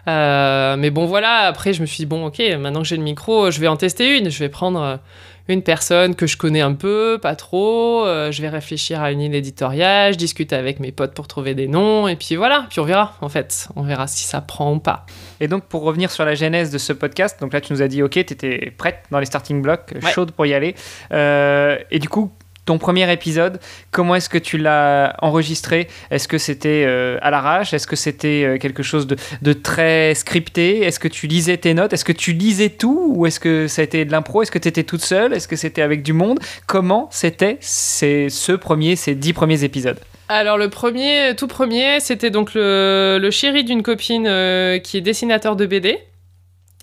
Euh, 0.08 0.76
mais 0.78 0.90
bon, 0.90 1.06
voilà. 1.06 1.40
Après, 1.48 1.74
je 1.74 1.82
me 1.82 1.86
suis 1.86 1.98
dit 1.98 2.06
bon, 2.06 2.26
ok, 2.28 2.40
maintenant 2.60 2.82
que 2.82 2.88
j'ai 2.88 2.98
le 2.98 3.04
micro, 3.04 3.50
je 3.52 3.60
vais 3.60 3.68
en 3.68 3.76
tester 3.78 4.18
une. 4.18 4.30
Je 4.30 4.40
vais 4.40 4.50
prendre 4.50 5.00
une 5.48 5.62
personne 5.62 6.16
que 6.16 6.28
je 6.28 6.36
connais 6.38 6.62
un 6.62 6.74
peu, 6.74 7.20
pas 7.22 7.36
trop. 7.36 8.06
euh, 8.06 8.32
je 8.32 8.42
vais 8.42 8.50
réfléchir 8.50 9.02
à 9.02 9.12
une 9.12 9.20
ligne 9.20 9.34
éditoriale. 9.34 10.14
Je 10.14 10.18
discute 10.18 10.52
avec 10.54 10.80
mes 10.80 10.92
potes 10.92 11.14
pour 11.14 11.28
trouver 11.28 11.54
des 11.56 11.68
noms. 11.68 12.08
Et 12.08 12.16
puis 12.16 12.36
voilà. 12.36 12.66
Puis 12.70 12.80
on 12.80 12.84
verra. 12.84 13.16
En 13.22 13.30
fait, 13.30 13.68
on 13.76 13.84
verra 13.84 14.08
si 14.08 14.24
ça 14.26 14.42
prend 14.42 14.74
ou 14.74 14.80
pas. 14.80 15.06
Et 15.40 15.48
donc, 15.48 15.64
pour 15.66 15.84
revenir 15.84 16.12
sur 16.12 16.26
la 16.26 16.36
genèse 16.36 16.72
de 16.72 16.78
ce 16.78 16.94
podcast, 16.94 17.40
donc 17.40 17.54
là, 17.54 17.62
tu 17.62 17.72
nous 17.74 17.82
as 17.82 17.88
dit, 17.88 18.04
ok, 18.04 18.12
t'étais 18.12 18.74
prête 18.78 19.00
dans 19.12 19.20
les 19.20 19.26
starting 19.26 19.62
blocks, 19.62 19.94
Ouais. 20.04 20.12
chaude 20.12 20.32
pour 20.32 20.46
y 20.46 20.54
aller. 20.54 20.76
Euh, 21.14 21.78
et 21.92 22.00
du 22.00 22.10
coup, 22.10 22.32
ton 22.68 22.78
premier 22.78 23.12
épisode, 23.12 23.60
comment 23.92 24.14
est-ce 24.16 24.30
que 24.30 24.38
tu 24.38 24.58
l'as 24.58 25.16
enregistré? 25.22 25.88
Est-ce 26.12 26.28
que 26.28 26.38
c'était 26.38 26.84
euh, 26.86 27.18
à 27.22 27.32
l'arrache? 27.32 27.74
Est-ce 27.74 27.88
que 27.88 27.96
c'était 27.96 28.44
euh, 28.44 28.58
quelque 28.58 28.84
chose 28.84 29.08
de, 29.08 29.54
très 29.54 30.14
scripté? 30.14 30.82
Est-ce 30.82 31.00
que 31.00 31.08
tu 31.08 31.28
lisais 31.28 31.56
tes 31.56 31.74
notes? 31.74 31.94
Est-ce 31.94 32.04
que 32.04 32.12
tu 32.12 32.34
lisais 32.34 32.70
tout? 32.70 33.14
Ou 33.16 33.26
est-ce 33.26 33.40
que 33.40 33.68
ça 33.68 33.82
a 33.82 33.86
été 33.86 34.04
de 34.04 34.12
l'impro? 34.12 34.42
Est-ce 34.42 34.52
que 34.52 34.60
tu 34.60 34.68
étais 34.68 34.84
toute 34.84 35.02
seule? 35.02 35.34
Est-ce 35.34 35.48
que 35.48 35.56
c'était 35.56 35.82
avec 35.82 36.04
du 36.04 36.12
monde? 36.12 36.40
Comment 36.68 37.08
c'était 37.10 37.58
ces, 37.62 38.28
ce 38.30 38.52
premier, 38.52 38.98
ces 38.98 39.16
dix 39.16 39.32
premiers 39.32 39.64
épisodes? 39.64 40.00
Alors 40.28 40.58
le 40.58 40.70
premier, 40.70 41.36
tout 41.38 41.48
premier, 41.48 42.02
c'était 42.02 42.32
donc 42.32 42.52
le, 42.54 43.30
chéri 43.32 43.64
d'une 43.64 43.82
copine 43.82 44.28
euh, 44.28 44.78
qui 44.78 44.98
est 44.98 45.02
dessinateur 45.02 45.56
de 45.56 45.66
BD 45.66 46.00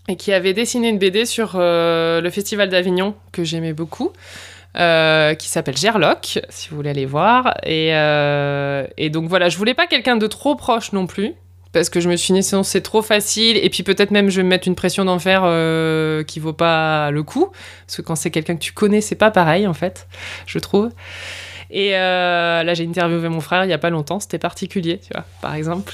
et 0.08 0.16
qui 0.16 0.32
avait 0.32 0.54
dessiné 0.54 0.88
une 0.88 0.98
BD 0.98 1.26
sur 1.26 1.58
le 1.58 2.30
Festival 2.30 2.70
d'Avignon 2.70 3.14
que 3.32 3.44
j'aimais 3.44 3.74
beaucoup. 3.74 4.12
Euh, 4.76 5.34
qui 5.34 5.48
s'appelle 5.48 5.76
Gerlock, 5.76 6.40
si 6.48 6.68
vous 6.68 6.76
voulez 6.76 6.90
aller 6.90 7.06
voir. 7.06 7.54
Et, 7.64 7.90
euh, 7.94 8.86
et 8.96 9.10
donc 9.10 9.28
voilà, 9.28 9.48
je 9.48 9.56
voulais 9.56 9.74
pas 9.74 9.86
quelqu'un 9.86 10.16
de 10.16 10.26
trop 10.26 10.56
proche 10.56 10.92
non 10.92 11.06
plus, 11.06 11.34
parce 11.72 11.88
que 11.88 12.00
je 12.00 12.08
me 12.08 12.16
suis 12.16 12.34
dit 12.34 12.42
sinon 12.42 12.62
c'est 12.62 12.80
trop 12.80 13.02
facile, 13.02 13.56
et 13.56 13.70
puis 13.70 13.82
peut-être 13.82 14.10
même 14.10 14.30
je 14.30 14.36
vais 14.36 14.42
me 14.42 14.48
mettre 14.48 14.68
une 14.68 14.74
pression 14.74 15.04
d'enfer 15.04 15.42
euh, 15.44 16.22
qui 16.24 16.40
vaut 16.40 16.52
pas 16.52 17.10
le 17.10 17.22
coup, 17.22 17.50
parce 17.86 17.96
que 17.96 18.02
quand 18.02 18.16
c'est 18.16 18.30
quelqu'un 18.30 18.56
que 18.56 18.62
tu 18.62 18.72
connais, 18.72 19.00
c'est 19.00 19.14
pas 19.14 19.30
pareil 19.30 19.66
en 19.66 19.74
fait, 19.74 20.06
je 20.46 20.58
trouve. 20.58 20.90
Et 21.76 21.96
euh, 21.96 22.62
là, 22.62 22.72
j'ai 22.74 22.86
interviewé 22.86 23.28
mon 23.28 23.40
frère 23.40 23.64
il 23.64 23.68
y 23.68 23.72
a 23.72 23.78
pas 23.78 23.90
longtemps, 23.90 24.20
c'était 24.20 24.38
particulier, 24.38 25.00
tu 25.04 25.12
vois, 25.12 25.24
par 25.42 25.56
exemple. 25.56 25.92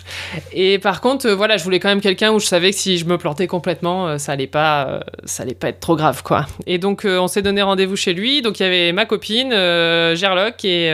Et 0.53 0.79
par 0.79 1.01
contre, 1.01 1.27
euh, 1.27 1.35
voilà, 1.35 1.57
je 1.57 1.65
voulais 1.65 1.81
quand 1.81 1.89
même 1.89 2.03
quelqu'un 2.03 2.33
où 2.33 2.39
je 2.39 2.45
savais 2.45 2.71
que 2.73 2.77
si 2.77 2.99
je 2.99 3.07
me 3.07 3.17
plantais 3.17 3.47
complètement, 3.47 4.07
euh, 4.07 4.19
ça 4.19 4.33
allait 4.33 4.47
pas, 4.47 5.01
ça 5.25 5.43
allait 5.43 5.55
pas 5.55 5.69
être 5.71 5.81
trop 5.81 5.97
grave, 5.97 6.23
quoi. 6.23 6.45
Et 6.67 6.77
donc, 6.77 7.07
on 7.07 7.29
s'est 7.29 7.41
donné 7.41 7.63
rendez-vous 7.63 7.97
chez 7.97 8.13
lui. 8.13 8.43
Donc, 8.43 8.61
il 8.61 8.63
y 8.63 8.67
avait 8.67 8.93
ma 8.93 9.07
copine, 9.07 9.53
Gerlock, 9.53 10.63
et, 10.67 10.89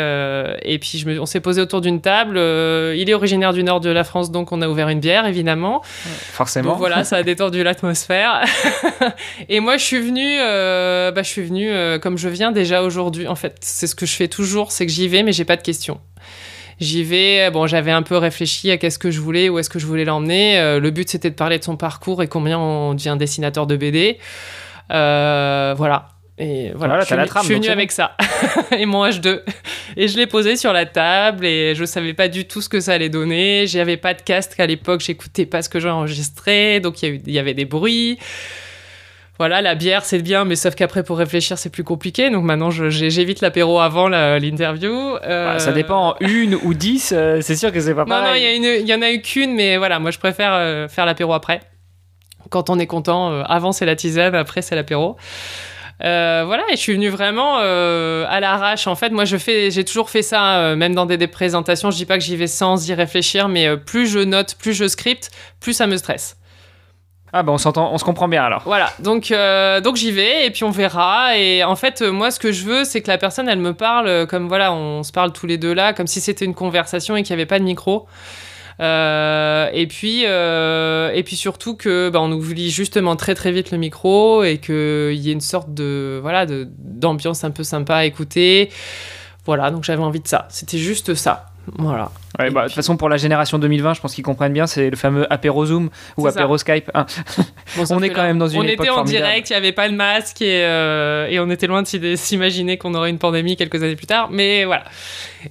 et 0.62 0.78
puis 0.78 0.98
je 0.98 1.08
me- 1.08 1.20
on 1.20 1.26
s'est 1.26 1.40
posé 1.40 1.60
autour 1.60 1.80
d'une 1.80 2.00
table. 2.00 2.36
Il 2.38 3.10
est 3.10 3.14
originaire 3.14 3.52
du 3.52 3.64
nord 3.64 3.80
de 3.80 3.90
la 3.90 4.04
France, 4.04 4.30
donc 4.30 4.52
on 4.52 4.62
a 4.62 4.68
ouvert 4.68 4.88
une 4.88 5.00
bière, 5.00 5.26
évidemment. 5.26 5.82
Forcément. 5.84 6.70
Donc 6.70 6.78
voilà, 6.78 7.02
ça 7.02 7.16
a 7.16 7.22
détendu 7.24 7.64
l'atmosphère. 7.64 8.44
et 9.48 9.58
moi, 9.58 9.78
je 9.78 9.82
suis 9.84 9.98
venue, 10.00 10.36
bah, 10.38 11.22
je 11.22 11.28
suis 11.28 11.42
venue 11.42 11.72
comme 12.00 12.18
je 12.18 12.28
viens 12.28 12.52
déjà 12.52 12.82
aujourd'hui. 12.84 13.26
En 13.26 13.34
fait, 13.34 13.56
c'est 13.60 13.88
ce 13.88 13.96
que 13.96 14.06
je 14.06 14.14
fais 14.14 14.28
toujours, 14.28 14.70
c'est 14.76 14.86
que 14.86 14.92
j'y 14.92 15.08
vais, 15.08 15.22
mais 15.22 15.32
j'ai 15.32 15.44
pas 15.44 15.56
de 15.56 15.62
questions. 15.62 16.00
J'y 16.78 17.02
vais. 17.02 17.50
Bon, 17.50 17.66
j'avais 17.66 17.90
un 17.90 18.02
peu 18.02 18.16
réfléchi 18.16 18.70
à 18.70 18.76
qu'est-ce 18.76 18.98
que 18.98 19.10
je 19.10 19.20
voulais, 19.20 19.48
où 19.48 19.58
est-ce 19.58 19.70
que 19.70 19.78
je 19.78 19.86
voulais 19.86 20.04
l'emmener. 20.04 20.58
Euh, 20.58 20.78
le 20.78 20.90
but, 20.90 21.08
c'était 21.08 21.30
de 21.30 21.34
parler 21.34 21.58
de 21.58 21.64
son 21.64 21.76
parcours 21.76 22.22
et 22.22 22.28
combien 22.28 22.58
on 22.58 22.94
devient 22.94 23.16
dessinateur 23.18 23.66
de 23.66 23.76
BD. 23.76 24.18
Euh, 24.92 25.74
voilà. 25.76 26.08
Et 26.38 26.72
voilà, 26.74 26.96
Voilà, 26.96 27.00
je 27.00 27.06
suis, 27.06 27.16
la 27.16 27.26
trame, 27.26 27.42
je 27.44 27.46
suis 27.46 27.54
venue 27.54 27.68
avec 27.68 27.90
ça 27.90 28.14
et 28.78 28.84
mon 28.84 29.06
H2 29.06 29.40
et 29.96 30.06
je 30.06 30.18
l'ai 30.18 30.26
posé 30.26 30.56
sur 30.56 30.74
la 30.74 30.84
table 30.84 31.46
et 31.46 31.74
je 31.74 31.86
savais 31.86 32.12
pas 32.12 32.28
du 32.28 32.46
tout 32.46 32.60
ce 32.60 32.68
que 32.68 32.78
ça 32.78 32.92
allait 32.92 33.08
donner. 33.08 33.66
J'avais 33.66 33.96
pas 33.96 34.12
de 34.12 34.20
casque 34.20 34.60
à 34.60 34.66
l'époque, 34.66 35.00
j'écoutais 35.00 35.46
pas 35.46 35.62
ce 35.62 35.70
que 35.70 35.80
j'ai 35.80 35.88
enregistré, 35.88 36.80
donc 36.80 37.02
y, 37.02 37.06
il 37.06 37.32
y 37.32 37.38
avait 37.38 37.54
des 37.54 37.64
bruits. 37.64 38.18
Voilà, 39.38 39.60
la 39.60 39.74
bière 39.74 40.04
c'est 40.04 40.20
bien, 40.20 40.44
mais 40.44 40.56
sauf 40.56 40.74
qu'après 40.74 41.02
pour 41.02 41.18
réfléchir 41.18 41.58
c'est 41.58 41.68
plus 41.70 41.84
compliqué. 41.84 42.30
Donc 42.30 42.44
maintenant 42.44 42.70
j'évite 42.70 43.40
l'apéro 43.42 43.80
avant 43.80 44.08
l'interview. 44.08 44.92
Euh, 45.24 45.52
Bah, 45.52 45.58
ça 45.58 45.72
dépend, 45.72 46.16
une 46.20 46.54
ou 46.54 46.72
dix, 46.74 47.12
euh, 47.14 47.40
c'est 47.42 47.56
sûr 47.56 47.70
que 47.72 47.80
c'est 47.80 47.94
pas 47.94 48.04
Non, 48.06 48.16
non, 48.16 48.22
pareil. 48.22 48.42
il 48.42 48.44
y, 48.62 48.66
a 48.66 48.72
une- 48.76 48.80
il 48.82 48.88
y 48.88 48.94
en 48.94 49.02
a 49.02 49.10
eu 49.10 49.20
qu'une, 49.20 49.54
mais 49.54 49.76
voilà, 49.76 49.98
moi 49.98 50.10
je 50.10 50.18
préfère 50.18 50.52
euh, 50.54 50.88
faire 50.88 51.04
l'apéro 51.06 51.32
après. 51.34 51.60
Quand 52.50 52.70
on 52.70 52.78
est 52.78 52.86
content, 52.86 53.40
avant 53.42 53.72
c'est 53.72 53.86
la 53.86 53.96
tisane, 53.96 54.34
après 54.34 54.62
c'est 54.62 54.74
l'apéro. 54.76 55.16
Euh, 56.04 56.42
voilà, 56.46 56.62
et 56.70 56.76
je 56.76 56.80
suis 56.80 56.92
venue 56.92 57.08
vraiment 57.08 57.58
euh, 57.60 58.24
à 58.28 58.38
l'arrache. 58.38 58.86
En 58.86 58.94
fait, 58.96 59.08
moi, 59.10 59.24
je 59.24 59.38
fais, 59.38 59.70
j'ai 59.70 59.82
toujours 59.82 60.10
fait 60.10 60.20
ça, 60.22 60.58
euh, 60.58 60.76
même 60.76 60.94
dans 60.94 61.06
des, 61.06 61.16
des 61.16 61.26
présentations. 61.26 61.90
Je 61.90 61.96
dis 61.96 62.04
pas 62.04 62.18
que 62.18 62.22
j'y 62.24 62.36
vais 62.36 62.46
sans 62.46 62.86
y 62.88 62.92
réfléchir, 62.92 63.48
mais 63.48 63.76
plus 63.78 64.06
je 64.06 64.18
note, 64.18 64.56
plus 64.58 64.74
je 64.74 64.86
scripte, 64.88 65.30
plus 65.58 65.72
ça 65.72 65.86
me 65.86 65.96
stresse. 65.96 66.36
Ah 67.38 67.42
bah 67.42 67.52
on 67.52 67.58
s'entend, 67.58 67.92
on 67.92 67.98
se 67.98 68.04
comprend 68.04 68.28
bien 68.28 68.42
alors. 68.42 68.62
Voilà, 68.64 68.90
donc, 68.98 69.30
euh, 69.30 69.82
donc 69.82 69.96
j'y 69.96 70.10
vais 70.10 70.46
et 70.46 70.50
puis 70.50 70.64
on 70.64 70.70
verra. 70.70 71.36
Et 71.36 71.62
en 71.64 71.76
fait, 71.76 72.00
euh, 72.00 72.10
moi, 72.10 72.30
ce 72.30 72.40
que 72.40 72.50
je 72.50 72.64
veux, 72.64 72.84
c'est 72.84 73.02
que 73.02 73.08
la 73.08 73.18
personne, 73.18 73.46
elle 73.46 73.58
me 73.58 73.74
parle 73.74 74.06
euh, 74.06 74.24
comme 74.24 74.48
voilà, 74.48 74.72
on 74.72 75.02
se 75.02 75.12
parle 75.12 75.34
tous 75.34 75.46
les 75.46 75.58
deux 75.58 75.74
là, 75.74 75.92
comme 75.92 76.06
si 76.06 76.22
c'était 76.22 76.46
une 76.46 76.54
conversation 76.54 77.14
et 77.14 77.22
qu'il 77.22 77.36
n'y 77.36 77.42
avait 77.42 77.46
pas 77.46 77.58
de 77.58 77.64
micro. 77.64 78.06
Et 78.80 79.86
puis, 79.86 80.22
et 80.22 81.22
puis 81.26 81.36
surtout 81.36 81.76
que 81.76 82.08
bah, 82.08 82.20
on 82.22 82.32
oublie 82.32 82.70
justement 82.70 83.16
très 83.16 83.34
très 83.34 83.52
vite 83.52 83.70
le 83.70 83.76
micro 83.76 84.42
et 84.42 84.56
qu'il 84.56 85.12
y 85.12 85.28
ait 85.28 85.34
une 85.34 85.42
sorte 85.42 85.74
de 85.74 86.18
voilà 86.22 86.46
de 86.46 86.66
d'ambiance 86.78 87.44
un 87.44 87.50
peu 87.50 87.64
sympa 87.64 87.96
à 87.96 88.04
écouter. 88.06 88.70
Voilà, 89.44 89.70
donc 89.70 89.84
j'avais 89.84 90.02
envie 90.02 90.20
de 90.20 90.28
ça. 90.28 90.46
C'était 90.48 90.78
juste 90.78 91.14
ça. 91.14 91.50
Voilà. 91.78 92.10
Ouais, 92.38 92.50
bah, 92.50 92.62
de 92.62 92.66
toute 92.66 92.74
façon, 92.74 92.96
pour 92.96 93.08
la 93.08 93.16
génération 93.16 93.58
2020, 93.58 93.94
je 93.94 94.00
pense 94.00 94.14
qu'ils 94.14 94.24
comprennent 94.24 94.52
bien, 94.52 94.66
c'est 94.66 94.90
le 94.90 94.96
fameux 94.96 95.30
apéro 95.32 95.64
Zoom 95.66 95.88
ou 96.16 96.24
ça. 96.24 96.28
apéro 96.30 96.58
Skype. 96.58 96.90
hein. 96.94 97.06
Bon, 97.76 97.84
On 97.90 98.02
est 98.02 98.10
quand 98.10 98.22
même 98.22 98.38
dans 98.38 98.46
une 98.48 98.60
On 98.60 98.64
époque 98.64 98.84
était 98.86 98.90
en 98.90 98.96
formidable. 98.96 99.24
direct, 99.26 99.50
il 99.50 99.52
n'y 99.54 99.56
avait 99.56 99.72
pas 99.72 99.88
de 99.88 99.94
masque 99.94 100.42
et, 100.42 100.62
euh, 100.64 101.26
et 101.28 101.40
on 101.40 101.48
était 101.50 101.66
loin 101.66 101.82
de 101.82 102.14
s'imaginer 102.16 102.76
qu'on 102.78 102.94
aurait 102.94 103.10
une 103.10 103.18
pandémie 103.18 103.56
quelques 103.56 103.82
années 103.82 103.96
plus 103.96 104.06
tard. 104.06 104.28
Mais 104.30 104.64
voilà. 104.66 104.84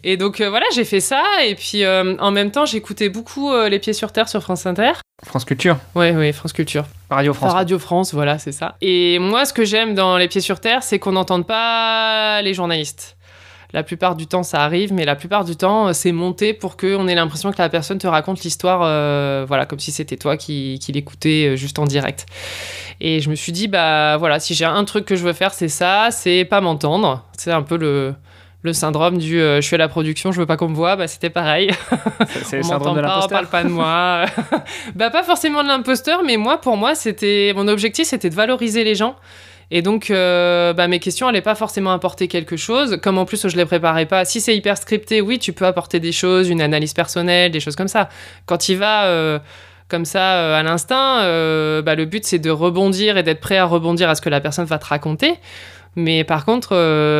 Et 0.03 0.15
donc 0.17 0.41
euh, 0.41 0.49
voilà, 0.49 0.65
j'ai 0.75 0.85
fait 0.85 0.99
ça. 0.99 1.23
Et 1.43 1.55
puis 1.55 1.83
euh, 1.83 2.15
en 2.19 2.31
même 2.31 2.51
temps, 2.51 2.65
j'écoutais 2.65 3.09
beaucoup 3.09 3.51
Les 3.67 3.79
Pieds 3.79 3.93
sur 3.93 4.11
Terre 4.11 4.29
sur 4.29 4.41
France 4.43 4.65
Inter. 4.65 4.91
France 5.25 5.45
Culture, 5.45 5.77
Ouais, 5.95 6.11
ouais, 6.15 6.33
France 6.33 6.53
Culture. 6.53 6.85
Radio 7.09 7.33
France. 7.33 7.53
Radio 7.53 7.79
France, 7.79 8.13
voilà, 8.13 8.37
c'est 8.37 8.51
ça. 8.51 8.75
Et 8.81 9.17
moi, 9.17 9.45
ce 9.45 9.53
que 9.53 9.63
j'aime 9.65 9.95
dans 9.95 10.17
Les 10.17 10.27
Pieds 10.27 10.41
sur 10.41 10.59
Terre, 10.59 10.83
c'est 10.83 10.99
qu'on 10.99 11.13
n'entende 11.13 11.47
pas 11.47 12.41
les 12.41 12.53
journalistes. 12.53 13.15
La 13.75 13.83
plupart 13.83 14.15
du 14.15 14.25
temps, 14.25 14.41
ça 14.43 14.61
arrive, 14.63 14.93
mais 14.93 15.03
la 15.03 15.17
plupart 15.17 15.43
du 15.43 15.57
temps, 15.57 15.89
euh, 15.89 15.93
c'est 15.93 16.13
monté 16.13 16.53
pour 16.53 16.77
qu'on 16.77 17.09
ait 17.09 17.13
l'impression 17.13 17.51
que 17.51 17.57
la 17.57 17.67
personne 17.67 17.97
te 17.97 18.07
raconte 18.07 18.41
l'histoire, 18.41 18.79
euh, 18.83 19.43
voilà, 19.45 19.65
comme 19.65 19.79
si 19.79 19.91
c'était 19.91 20.15
toi 20.15 20.37
qui, 20.37 20.79
qui 20.81 20.93
l'écoutais 20.93 21.49
euh, 21.49 21.55
juste 21.57 21.77
en 21.77 21.83
direct. 21.83 22.25
Et 23.01 23.19
je 23.19 23.29
me 23.29 23.35
suis 23.35 23.51
dit, 23.51 23.67
bah 23.67 24.15
voilà, 24.15 24.39
si 24.39 24.53
j'ai 24.53 24.63
un 24.63 24.85
truc 24.85 25.03
que 25.03 25.17
je 25.17 25.23
veux 25.25 25.33
faire, 25.33 25.53
c'est 25.53 25.67
ça, 25.67 26.07
c'est 26.09 26.45
pas 26.45 26.61
m'entendre. 26.61 27.25
C'est 27.37 27.51
un 27.51 27.63
peu 27.63 27.75
le, 27.75 28.15
le 28.61 28.71
syndrome 28.71 29.17
du 29.17 29.41
euh, 29.41 29.57
je 29.57 29.67
suis 29.67 29.75
à 29.75 29.77
la 29.77 29.89
production, 29.89 30.31
je 30.31 30.39
veux 30.39 30.45
pas 30.45 30.55
qu'on 30.55 30.69
me 30.69 30.75
voit, 30.75 30.95
bah 30.95 31.09
c'était 31.09 31.29
pareil. 31.29 31.69
C'est- 32.45 32.55
le 32.57 32.63
syndrome 32.63 32.95
de 32.95 33.01
pas, 33.01 33.25
on 33.25 33.27
parle 33.27 33.47
pas 33.47 33.63
de 33.65 33.69
moi. 33.69 34.23
bah 34.95 35.09
pas 35.09 35.23
forcément 35.23 35.61
de 35.63 35.67
l'imposteur, 35.67 36.23
mais 36.23 36.37
moi 36.37 36.61
pour 36.61 36.77
moi 36.77 36.95
c'était 36.95 37.51
mon 37.53 37.67
objectif 37.67 38.07
c'était 38.07 38.29
de 38.29 38.35
valoriser 38.35 38.85
les 38.85 38.95
gens. 38.95 39.17
Et 39.71 39.81
donc 39.81 40.11
euh, 40.11 40.73
bah, 40.73 40.87
mes 40.87 40.99
questions 40.99 41.27
allaient 41.27 41.41
pas 41.41 41.55
forcément 41.55 41.91
apporter 41.91 42.27
quelque 42.27 42.57
chose. 42.57 42.97
Comme 43.01 43.17
en 43.17 43.25
plus 43.25 43.47
je 43.47 43.57
les 43.57 43.65
préparais 43.65 44.05
pas. 44.05 44.25
Si 44.25 44.41
c'est 44.41 44.55
hyper 44.55 44.77
scripté, 44.77 45.21
oui 45.21 45.39
tu 45.39 45.53
peux 45.53 45.65
apporter 45.65 45.99
des 45.99 46.11
choses, 46.11 46.49
une 46.49 46.61
analyse 46.61 46.93
personnelle, 46.93 47.51
des 47.51 47.59
choses 47.59 47.75
comme 47.75 47.87
ça. 47.87 48.09
Quand 48.45 48.69
il 48.69 48.77
va 48.77 49.05
euh, 49.05 49.39
comme 49.87 50.05
ça 50.05 50.57
à 50.57 50.63
l'instinct. 50.63 51.17
bah, 51.83 51.95
le 51.95 52.05
but, 52.05 52.25
c'est 52.25 52.39
de 52.39 52.49
rebondir 52.49 53.17
et 53.17 53.23
d'être 53.23 53.39
prêt 53.39 53.57
à 53.57 53.65
rebondir 53.65 54.09
à 54.09 54.15
ce 54.15 54.21
que 54.21 54.29
la 54.29 54.41
personne 54.41 54.65
va 54.65 54.79
te 54.79 54.85
raconter. 54.85 55.35
Mais 55.95 56.23
par 56.23 56.43
contre, 56.43 56.69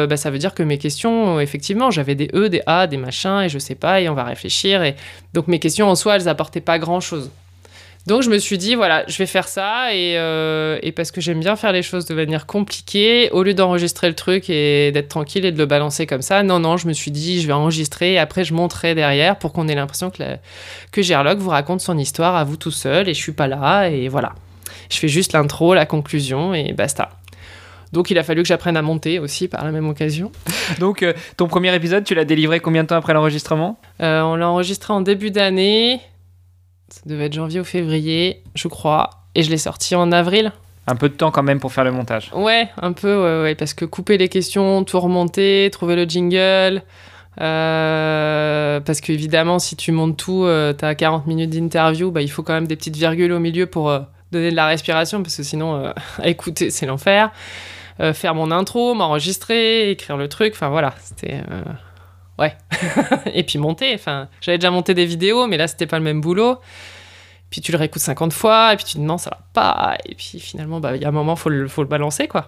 bah, 0.08 0.18
ça 0.18 0.32
veut 0.32 0.40
dire 0.40 0.56
que 0.56 0.64
mes 0.64 0.80
questions, 0.80 1.40
effectivement, 1.40 1.92
j'avais 1.92 2.16
des 2.16 2.30
E, 2.34 2.50
des 2.50 2.64
A, 2.66 2.88
des 2.88 2.98
machins, 2.98 3.42
et 3.44 3.50
je 3.50 3.60
sais 3.60 3.76
pas, 3.76 4.02
et 4.02 4.10
on 4.10 4.16
va 4.16 4.24
réfléchir. 4.24 4.82
Et... 4.82 4.96
Donc 5.34 5.48
mes 5.48 5.60
questions 5.60 5.88
en 5.88 5.94
soi, 5.96 6.16
elles 6.16 6.28
apportaient 6.28 6.60
pas 6.60 6.80
grand-chose. 6.80 7.30
Donc 8.08 8.22
je 8.22 8.30
me 8.30 8.38
suis 8.38 8.60
dit, 8.60 8.76
voilà, 8.76 9.04
je 9.08 9.18
vais 9.18 9.26
faire 9.26 9.48
ça 9.48 9.88
euh, 9.89 10.78
et, 10.84 10.91
parce 10.91 11.10
que 11.10 11.22
j'aime 11.22 11.39
bien 11.39 11.56
faire 11.56 11.72
les 11.72 11.82
choses 11.82 12.06
de 12.06 12.13
manière 12.13 12.46
compliquée, 12.46 13.32
au 13.32 13.41
lieu 13.41 13.56
d'enregistrer 13.56 14.08
le 14.08 14.13
truc 14.13 14.48
et 14.50 14.91
d'être 14.91 15.08
tranquille 15.08 15.44
et 15.44 15.52
de 15.52 15.58
le 15.58 15.65
balancer 15.65 16.06
comme 16.06 16.22
ça, 16.22 16.44
non, 16.44 16.60
non, 16.60 16.78
je 16.78 16.88
me 16.88 16.94
suis 16.94 17.10
dit, 17.10 17.41
je 17.41 17.48
vais 17.48 17.54
enregistrer 17.54 18.13
et 18.13 18.20
après 18.20 18.44
je 18.44 18.54
monterai 18.54 18.94
derrière 18.94 19.39
pour 19.39 19.54
qu'on 19.54 19.68
ait 19.68 19.76
l'impression 19.76 20.12
que, 20.12 20.22
que 20.91 21.02
Gerlock 21.02 21.39
vous 21.39 21.50
raconte 21.50 21.82
son 21.82 21.98
histoire 21.98 22.36
à 22.36 22.44
vous 22.44 22.58
tout 22.58 22.70
seul 22.70 23.10
et 23.10 23.15
je 23.15 23.20
suis 23.20 23.32
pas 23.32 23.48
là 23.48 23.88
et 23.88 24.08
voilà. 24.08 24.34
Je 24.91 24.98
fais 24.98 25.08
juste 25.08 25.34
l'intro, 25.34 25.74
la 25.74 25.88
conclusion 25.88 26.54
et 26.54 26.74
basta. 26.74 27.10
Donc 27.91 28.12
il 28.12 28.20
a 28.20 28.24
fallu 28.24 28.44
que 28.44 28.48
j'apprenne 28.48 28.78
à 28.78 28.84
monter 28.84 29.18
aussi 29.18 29.48
par 29.48 29.63
la 29.63 29.72
même 29.72 29.88
occasion. 29.88 30.32
Donc 30.80 31.02
euh, 31.02 31.13
ton 31.38 31.48
premier 31.48 31.74
épisode, 31.74 32.04
tu 32.04 32.13
l'as 32.13 32.26
délivré 32.26 32.60
combien 32.60 32.84
de 32.84 32.89
temps 32.89 32.98
après 32.98 33.13
l'enregistrement? 33.13 33.80
Euh, 34.02 34.22
On 34.22 34.36
l'a 34.36 34.48
enregistré 34.48 34.94
en 34.94 35.02
début 35.02 35.32
d'année. 35.32 36.02
Ça 36.89 37.02
devait 37.06 37.26
être 37.26 37.34
janvier 37.34 37.60
ou 37.60 37.63
février, 37.63 38.43
je 38.54 38.67
crois. 38.67 39.10
Et 39.34 39.43
je 39.43 39.50
l'ai 39.50 39.58
sorti 39.58 39.95
en 39.95 40.12
avril. 40.12 40.52
Un 40.88 40.95
peu 40.95 41.10
de 41.10 41.15
temps 41.15 41.32
quand 41.32 41.43
même 41.43 41.60
pour 41.60 41.74
faire 41.74 41.84
le 41.84 41.91
montage. 41.91 42.32
Ouais, 42.34 42.69
un 42.82 42.93
peu, 42.93 43.15
ouais, 43.15 43.41
ouais, 43.41 43.56
parce 43.56 43.74
que 43.74 43.86
couper 43.86 44.17
les 44.17 44.30
questions, 44.30 44.84
tout 44.84 45.00
remonter, 45.00 45.69
trouver 45.71 45.95
le 45.95 46.06
jingle. 46.06 46.84
Euh, 47.41 48.80
parce 48.80 49.02
qu'évidemment, 49.02 49.60
si 49.60 49.76
tu 49.76 49.91
montes 49.91 50.17
tout, 50.17 50.45
euh, 50.45 50.74
tu 50.74 50.86
as 50.86 50.95
40 50.95 51.28
minutes 51.28 51.50
d'interview, 51.50 52.12
bah, 52.12 52.21
il 52.21 52.30
faut 52.30 52.43
quand 52.43 52.54
même 52.54 52.67
des 52.67 52.76
petites 52.76 52.95
virgules 52.95 53.32
au 53.32 53.39
milieu 53.39 53.65
pour 53.65 53.89
euh, 53.89 54.00
donner 54.32 54.52
de 54.52 54.56
la 54.56 54.67
respiration, 54.67 55.21
parce 55.24 55.36
que 55.36 55.43
sinon, 55.43 55.91
à 56.19 56.28
écouter, 56.28 56.69
c'est 56.69 56.86
l'enfer. 56.86 57.32
faire 58.13 58.36
mon 58.36 58.52
intro, 58.52 58.93
m'enregistrer, 58.93 59.89
écrire 59.89 60.17
le 60.17 60.28
truc, 60.28 60.54
enfin 60.54 60.69
voilà, 60.69 60.93
c'était 61.02 61.41
Ouais. 62.38 62.56
et 63.34 63.43
puis 63.43 63.58
monter. 63.60 63.93
Enfin, 63.93 64.30
j'avais 64.41 64.58
déjà 64.58 64.71
monté 64.71 64.93
des 64.93 65.06
vidéos, 65.06 65.48
mais 65.48 65.58
là, 65.58 65.67
c'était 65.67 65.88
pas 65.88 65.98
le 65.98 66.04
même 66.04 66.21
boulot. 66.21 66.60
Puis 67.50 67.62
tu 67.62 67.71
le 67.71 67.78
réécoutes 67.78 68.02
50 68.02 68.34
fois, 68.34 68.74
et 68.74 68.76
puis 68.76 68.86
tu 68.86 68.98
dis 68.98 69.04
non, 69.04 69.17
ça 69.17 69.30
va 69.30 69.39
pas. 69.54 69.98
Et 70.06 70.15
puis 70.15 70.39
finalement, 70.39 70.80
bah, 70.80 70.95
il 70.95 71.02
y 71.02 71.06
a 71.06 71.10
un 71.10 71.12
moment, 71.12 71.36
faut 71.36 71.50
le, 71.50 71.67
faut 71.67 71.84
le 71.84 71.88
balancer, 71.88 72.28
quoi. 72.28 72.48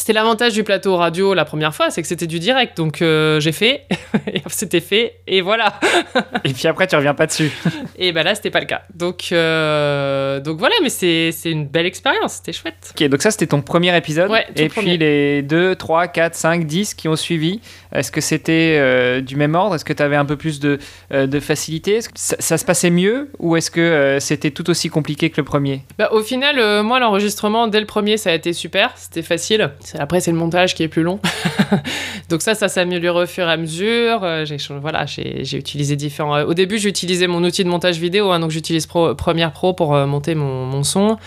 C'était 0.00 0.14
l'avantage 0.14 0.54
du 0.54 0.64
plateau 0.64 0.96
radio 0.96 1.34
la 1.34 1.44
première 1.44 1.74
fois, 1.74 1.90
c'est 1.90 2.00
que 2.00 2.08
c'était 2.08 2.26
du 2.26 2.38
direct. 2.38 2.74
Donc 2.74 3.02
euh, 3.02 3.38
j'ai 3.38 3.52
fait, 3.52 3.86
c'était 4.46 4.80
fait, 4.80 5.16
et 5.26 5.42
voilà. 5.42 5.78
et 6.44 6.54
puis 6.54 6.68
après, 6.68 6.86
tu 6.86 6.96
reviens 6.96 7.12
pas 7.12 7.26
dessus. 7.26 7.52
et 7.98 8.10
ben 8.12 8.22
là, 8.22 8.34
c'était 8.34 8.50
pas 8.50 8.60
le 8.60 8.66
cas. 8.66 8.80
Donc, 8.94 9.28
euh, 9.30 10.40
donc 10.40 10.58
voilà, 10.58 10.74
mais 10.82 10.88
c'est 10.88 11.32
une 11.44 11.66
belle 11.66 11.84
expérience, 11.84 12.34
c'était 12.34 12.54
chouette. 12.54 12.94
Ok, 12.96 13.08
donc 13.08 13.20
ça, 13.20 13.30
c'était 13.30 13.48
ton 13.48 13.60
premier 13.60 13.94
épisode. 13.94 14.30
Ouais, 14.30 14.46
et 14.56 14.70
puis 14.70 14.96
les 14.96 15.42
2, 15.42 15.74
3, 15.74 16.08
4, 16.08 16.34
5, 16.34 16.66
10 16.66 16.94
qui 16.94 17.06
ont 17.06 17.16
suivi, 17.16 17.60
est-ce 17.92 18.12
que 18.12 18.20
c'était 18.20 18.76
euh, 18.78 19.20
du 19.20 19.36
même 19.36 19.54
ordre? 19.54 19.74
Est-ce 19.74 19.84
que 19.84 19.92
tu 19.92 20.02
avais 20.02 20.16
un 20.16 20.24
peu 20.24 20.36
plus 20.36 20.60
de, 20.60 20.78
de 21.10 21.40
facilité? 21.40 22.00
Ça, 22.14 22.58
se 22.58 22.64
passait 22.64 22.90
mieux 22.90 23.30
Ou 23.38 23.56
est-ce 23.56 23.70
que 23.70 24.18
c'était 24.20 24.50
tout 24.50 24.68
aussi 24.70 24.88
compliqué 24.88 25.30
que 25.30 25.40
le 25.40 25.44
premier? 25.44 25.82
Bah, 25.98 26.10
Au 26.12 26.22
final, 26.22 26.82
moi, 26.82 27.00
l'enregistrement, 27.00 27.66
dès 27.68 27.80
le 27.80 27.86
premier, 27.86 28.16
ça 28.16 28.30
a 28.30 28.34
été 28.34 28.52
super, 28.52 28.92
c'était 28.96 29.22
facile. 29.22 29.70
Après, 29.98 30.20
c'est 30.20 30.32
le 30.32 30.38
montage 30.38 30.74
qui 30.74 30.82
est 30.82 30.88
plus 30.88 31.02
long. 31.02 31.20
Donc 32.28 32.42
ça, 32.42 32.54
ça 32.54 32.68
s'améliore 32.68 33.16
au 33.16 33.26
fur 33.26 33.48
et 33.48 33.52
à 33.52 33.56
mesure. 33.56 34.22
Euh, 34.22 34.44
j'ai, 34.44 34.56
voilà, 34.80 35.06
j'ai, 35.06 35.56
utilisé 35.56 35.96
différents... 35.96 36.36
Euh, 36.36 36.44
au 36.44 36.54
début, 36.54 36.78
j'utilisais 36.78 37.26
mon 37.26 37.42
outil 37.44 37.64
de 37.64 37.68
montage 37.68 37.98
vidéo, 37.98 38.30
hein, 38.30 38.40
donc 38.40 38.50
j'utilise 38.50 38.86
Premiere 38.86 39.52
Pro 39.52 39.72
pour 39.72 39.94
euh, 39.94 40.06
monter 40.06 40.34
mon, 40.34 40.82
son. 40.82 41.18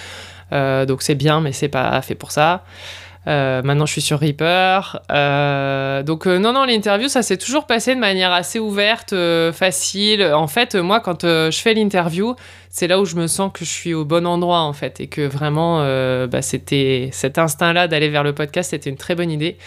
donc 0.52 1.02
c'est 1.02 1.16
bien, 1.16 1.42
mais 1.42 1.52
c'est 1.52 1.68
pas 1.68 2.02
fait 2.02 2.16
pour 2.16 2.32
ça. 2.32 2.64
Maintenant, 3.26 3.86
je 3.86 3.92
suis 3.92 4.02
sur 4.02 4.20
Reaper. 4.20 5.02
donc, 6.06 6.26
non, 6.26 6.54
non, 6.54 6.66
l'interview, 6.66 7.08
ça 7.08 7.22
s'est 7.22 7.38
toujours 7.38 7.66
passé 7.66 7.96
de 7.96 8.00
manière 8.00 8.32
assez 8.32 8.60
ouverte, 8.60 9.14
facile. 9.54 10.24
En 10.34 10.48
fait, 10.48 10.76
moi, 10.76 11.00
quand 11.00 11.24
je 11.24 11.60
fais 11.60 11.74
l'interview, 11.74 12.36
c'est 12.74 12.88
là 12.88 13.00
où 13.00 13.06
je 13.06 13.16
me 13.16 13.28
sens 13.28 13.52
que 13.54 13.64
je 13.64 13.70
suis 13.70 13.94
au 13.94 14.04
bon 14.04 14.26
endroit 14.26 14.62
en 14.62 14.74
fait 14.74 15.00
et 15.00 15.06
que 15.06 15.22
vraiment 15.22 15.82
euh, 15.82 16.26
bah, 16.26 16.42
c'était 16.42 17.10
cet 17.12 17.38
instinct-là 17.38 17.88
d'aller 17.88 18.10
vers 18.10 18.24
le 18.24 18.34
podcast, 18.34 18.72
c'était 18.72 18.90
une 18.90 18.98
très 18.98 19.14
bonne 19.14 19.30
idée. 19.30 19.58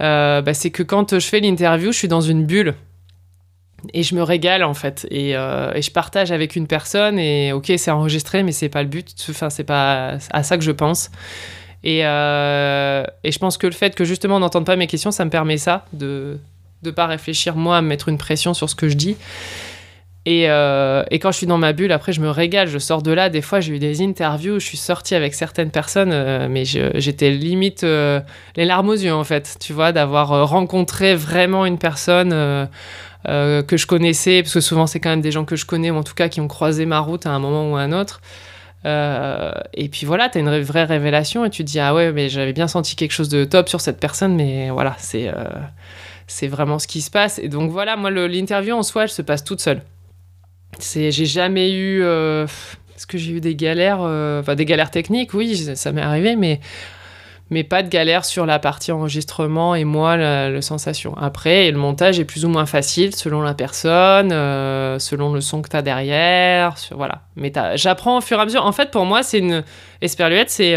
Euh, 0.00 0.40
bah, 0.40 0.54
c'est 0.54 0.70
que 0.70 0.82
quand 0.82 1.18
je 1.18 1.26
fais 1.26 1.40
l'interview, 1.40 1.92
je 1.92 1.98
suis 1.98 2.08
dans 2.08 2.22
une 2.22 2.46
bulle 2.46 2.74
et 3.92 4.02
je 4.02 4.14
me 4.14 4.22
régale 4.22 4.64
en 4.64 4.72
fait 4.72 5.06
et, 5.10 5.36
euh, 5.36 5.74
et 5.74 5.82
je 5.82 5.90
partage 5.90 6.32
avec 6.32 6.56
une 6.56 6.66
personne 6.66 7.18
et 7.18 7.52
ok 7.52 7.70
c'est 7.76 7.92
enregistré 7.92 8.42
mais 8.42 8.50
c'est 8.50 8.68
pas 8.68 8.82
le 8.82 8.88
but, 8.88 9.14
enfin 9.30 9.50
c'est 9.50 9.62
pas 9.62 10.16
à 10.30 10.42
ça 10.42 10.56
que 10.56 10.64
je 10.64 10.72
pense. 10.72 11.10
Et, 11.84 12.00
et, 12.00 12.02
je 12.02 13.38
pense 13.38 13.56
que 13.56 13.66
le 13.66 13.72
fait 13.72 13.94
que 13.94 14.04
justement 14.04 14.36
on 14.36 14.40
n'entende 14.40 14.66
pas 14.66 14.76
mes 14.76 14.86
questions, 14.86 15.10
ça 15.10 15.24
me 15.24 15.30
permet 15.30 15.58
ça 15.58 15.84
de 15.92 16.38
ne 16.82 16.90
pas 16.90 17.06
réfléchir 17.06 17.56
moi 17.56 17.76
à 17.76 17.82
me 17.82 17.88
mettre 17.88 18.08
une 18.08 18.18
pression 18.18 18.54
sur 18.54 18.68
ce 18.68 18.74
que 18.74 18.88
je 18.88 18.96
dis. 18.96 19.16
Euh, 20.28 21.04
et, 21.10 21.18
quand 21.18 21.32
je 21.32 21.38
suis 21.38 21.46
dans 21.46 21.58
ma 21.58 21.72
bulle, 21.72 21.92
après, 21.92 22.12
je 22.12 22.20
me 22.20 22.30
régale. 22.30 22.68
Je 22.68 22.78
sors 22.78 23.02
de 23.02 23.12
là. 23.12 23.30
Des 23.30 23.42
fois, 23.42 23.60
j'ai 23.60 23.74
eu 23.74 23.78
des 23.78 24.02
interviews 24.02 24.58
je 24.58 24.66
suis 24.66 24.76
sortie 24.76 25.14
avec 25.14 25.34
certaines 25.34 25.70
personnes, 25.70 26.10
euh, 26.12 26.48
mais 26.50 26.64
j'étais 26.64 27.30
limite 27.30 27.84
euh, 27.84 28.20
les 28.56 28.64
larmes 28.64 28.88
aux 28.90 28.94
yeux, 28.94 29.14
en 29.14 29.24
fait. 29.24 29.56
Tu 29.60 29.72
vois, 29.72 29.92
d'avoir 29.92 30.48
rencontré 30.48 31.14
vraiment 31.14 31.64
une 31.66 31.78
personne 31.78 32.30
que 33.26 33.76
je 33.76 33.86
connaissais, 33.86 34.42
parce 34.42 34.54
que 34.54 34.60
souvent, 34.60 34.86
c'est 34.86 35.00
quand 35.00 35.10
même 35.10 35.20
des 35.20 35.32
gens 35.32 35.44
que 35.44 35.56
je 35.56 35.66
connais, 35.66 35.90
ou 35.90 35.96
en 35.96 36.02
tout 36.02 36.14
cas 36.14 36.28
qui 36.28 36.40
ont 36.40 36.48
croisé 36.48 36.86
ma 36.86 37.00
route 37.00 37.26
à 37.26 37.30
un 37.30 37.38
moment 37.38 37.70
ou 37.72 37.76
à 37.76 37.80
un 37.80 37.92
autre. 37.92 38.20
Et 39.74 39.88
puis 39.88 40.06
voilà, 40.06 40.28
tu 40.28 40.38
as 40.38 40.40
une 40.40 40.60
vraie 40.60 40.84
révélation 40.84 41.44
et 41.44 41.50
tu 41.50 41.64
te 41.64 41.70
dis, 41.70 41.80
ah 41.80 41.94
ouais, 41.94 42.12
mais 42.12 42.28
j'avais 42.28 42.52
bien 42.52 42.68
senti 42.68 42.96
quelque 42.96 43.12
chose 43.12 43.28
de 43.28 43.44
top 43.44 43.68
sur 43.68 43.80
cette 43.80 44.00
personne, 44.00 44.34
mais 44.34 44.70
voilà, 44.70 44.94
c'est 44.98 45.32
c'est 46.26 46.48
vraiment 46.48 46.78
ce 46.78 46.86
qui 46.86 47.00
se 47.00 47.10
passe. 47.10 47.38
Et 47.38 47.48
donc 47.48 47.70
voilà, 47.70 47.96
moi, 47.96 48.10
l'interview 48.10 48.74
en 48.74 48.82
soi, 48.82 49.04
elle 49.04 49.08
se 49.08 49.22
passe 49.22 49.44
toute 49.44 49.60
seule 49.60 49.82
j'ai 50.80 51.26
jamais 51.26 51.72
eu 51.72 52.02
euh, 52.02 52.46
est-ce 52.96 53.06
que 53.06 53.18
j'ai 53.18 53.32
eu 53.32 53.40
des 53.40 53.54
galères 53.54 54.00
euh, 54.02 54.40
enfin 54.40 54.54
des 54.54 54.64
galères 54.64 54.90
techniques? 54.90 55.34
Oui 55.34 55.56
ça 55.56 55.92
m'est 55.92 56.02
arrivé 56.02 56.36
mais 56.36 56.60
mais 57.50 57.64
pas 57.64 57.82
de 57.82 57.88
galère 57.88 58.24
sur 58.24 58.46
la 58.46 58.58
partie 58.58 58.92
enregistrement 58.92 59.74
et 59.74 59.84
moi 59.84 60.16
la, 60.16 60.60
sensation. 60.62 61.16
Après, 61.16 61.70
le 61.70 61.78
montage 61.78 62.20
est 62.20 62.24
plus 62.24 62.44
ou 62.44 62.48
moins 62.48 62.66
facile 62.66 63.14
selon 63.14 63.40
la 63.40 63.54
personne, 63.54 64.32
euh, 64.32 64.98
selon 64.98 65.32
le 65.32 65.40
son 65.40 65.62
que 65.62 65.68
tu 65.68 65.76
as 65.76 65.82
derrière, 65.82 66.74
voilà. 66.90 67.22
Mais 67.36 67.52
j'apprends 67.76 68.18
au 68.18 68.20
fur 68.20 68.38
et 68.38 68.42
à 68.42 68.44
mesure. 68.44 68.64
En 68.64 68.72
fait, 68.72 68.90
pour 68.90 69.04
moi, 69.04 69.22
c'est 69.22 69.38
une 69.38 69.64
Esperluette, 70.00 70.50
c'est 70.50 70.76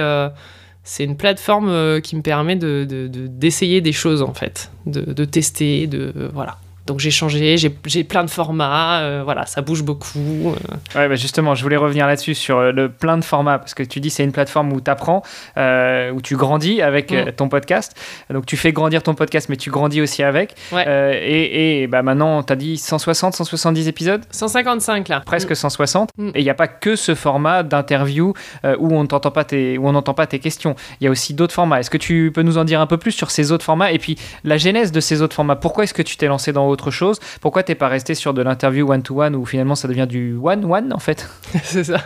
c'est 0.84 1.03
une 1.03 1.15
plateforme 1.15 2.01
qui 2.01 2.15
me 2.15 2.21
permet 2.23 2.55
de, 2.55 2.88
d'essayer 3.12 3.81
des 3.81 3.91
choses 3.91 4.23
en 4.23 4.34
fait, 4.34 4.71
de, 4.88 5.13
de 5.13 5.25
tester, 5.25 5.86
de 5.86 6.12
voilà. 6.34 6.57
Donc 6.88 7.00
j'ai 7.00 7.12
changé, 7.12 7.58
j'ai 7.58 8.04
plein 8.04 8.24
de 8.24 8.30
formats, 8.30 9.02
euh, 9.02 9.22
voilà, 9.24 9.46
ça 9.46 9.62
bouge 9.62 9.84
beaucoup. 9.84 10.20
Euh. 10.48 11.00
Ouais, 11.00 11.08
bah 11.08 11.15
justement, 11.15 11.54
je 11.54 11.62
voulais 11.62 11.78
revenir 11.78 12.08
là-dessus 12.08 12.34
sur 12.34 12.58
euh, 12.58 12.72
le 12.72 12.89
plein 12.89 13.17
de 13.17 13.24
formats, 13.24 13.60
parce 13.60 13.76
que 13.76 13.84
tu 13.84 14.00
dis 14.00 14.10
c'est 14.10 14.24
une 14.24 14.32
plateforme 14.32 14.74
où 14.74 14.82
tu 14.82 14.89
apprends, 14.89 15.22
où 15.58 16.22
tu 16.22 16.36
grandis 16.36 16.82
avec 16.82 17.12
mm. 17.12 17.34
ton 17.34 17.50
podcast. 17.50 17.96
Donc 18.32 18.48
tu 18.48 18.58
fais 18.58 18.72
grandir 18.72 19.04
ton 19.04 19.13
podcast, 19.13 19.48
mais 19.50 19.58
tu 19.58 19.70
grandis 19.70 20.02
aussi 20.02 20.24
avec. 20.24 20.56
et, 20.74 21.82
et 21.84 21.88
bah 21.88 22.02
maintenant, 22.02 22.41
tu 22.41 22.52
as 22.52 22.56
dit 22.56 22.78
160, 22.78 23.36
170 23.36 23.88
épisodes? 23.88 24.24
155 24.32 25.08
là. 25.08 25.22
Presque 25.24 25.56
160. 25.56 26.10
Mm. 26.17 26.30
Et 26.30 26.39
il 26.39 26.44
n'y 26.44 26.50
a 26.50 26.56
pas 26.56 26.67
que 26.67 26.96
ce 26.96 27.13
format 27.13 27.62
d'interview 27.62 28.34
où 28.63 28.96
on 28.96 29.04
n'entend 29.04 29.32
pas, 29.32 29.44
tes, 29.44 29.78
où 29.78 29.88
on 29.88 30.02
pas 30.02 30.26
tes 30.26 30.39
questions. 30.39 30.76
Il 31.00 31.04
y 31.04 31.08
a 31.08 31.12
aussi 31.12 31.36
d'autres 31.36 31.54
formats. 31.54 31.80
Est-ce 31.80 31.91
que 31.91 31.98
tu 31.98 32.32
peux 32.34 32.41
nous 32.41 32.58
en 32.58 32.63
dire 32.63 32.82
un 32.82 32.88
peu 32.88 32.98
plus 32.98 33.12
sur 33.12 33.30
ces 33.30 33.52
autres 33.52 33.65
formats? 33.65 33.91
Et 33.91 34.00
puis 34.00 34.17
la 34.44 34.58
genèse 34.58 34.91
de 34.91 35.00
ces 35.00 35.22
autres 35.22 35.36
formats 35.36 35.56
Pourquoi 35.56 35.84
est-ce 35.84 35.94
que 35.94 36.02
tu 36.02 36.17
t'es 36.17 36.28
lancé 36.28 36.52
dans 36.52 36.70
autre 36.71 36.91
chose. 36.91 37.19
Pourquoi 37.41 37.63
t'es 37.63 37.75
pas 37.75 37.88
resté 37.88 38.15
sur 38.15 38.34
de 38.34 38.41
l'interview 38.41 38.91
one-to-one 38.91 39.36
où 39.36 39.45
finalement 39.45 39.75
ça 39.75 39.88
devient 39.88 40.07
du 40.07 40.38
one-one 40.41 40.93
en 40.93 40.99
fait? 40.99 41.29
C'est 41.63 41.84
ça. 41.84 41.97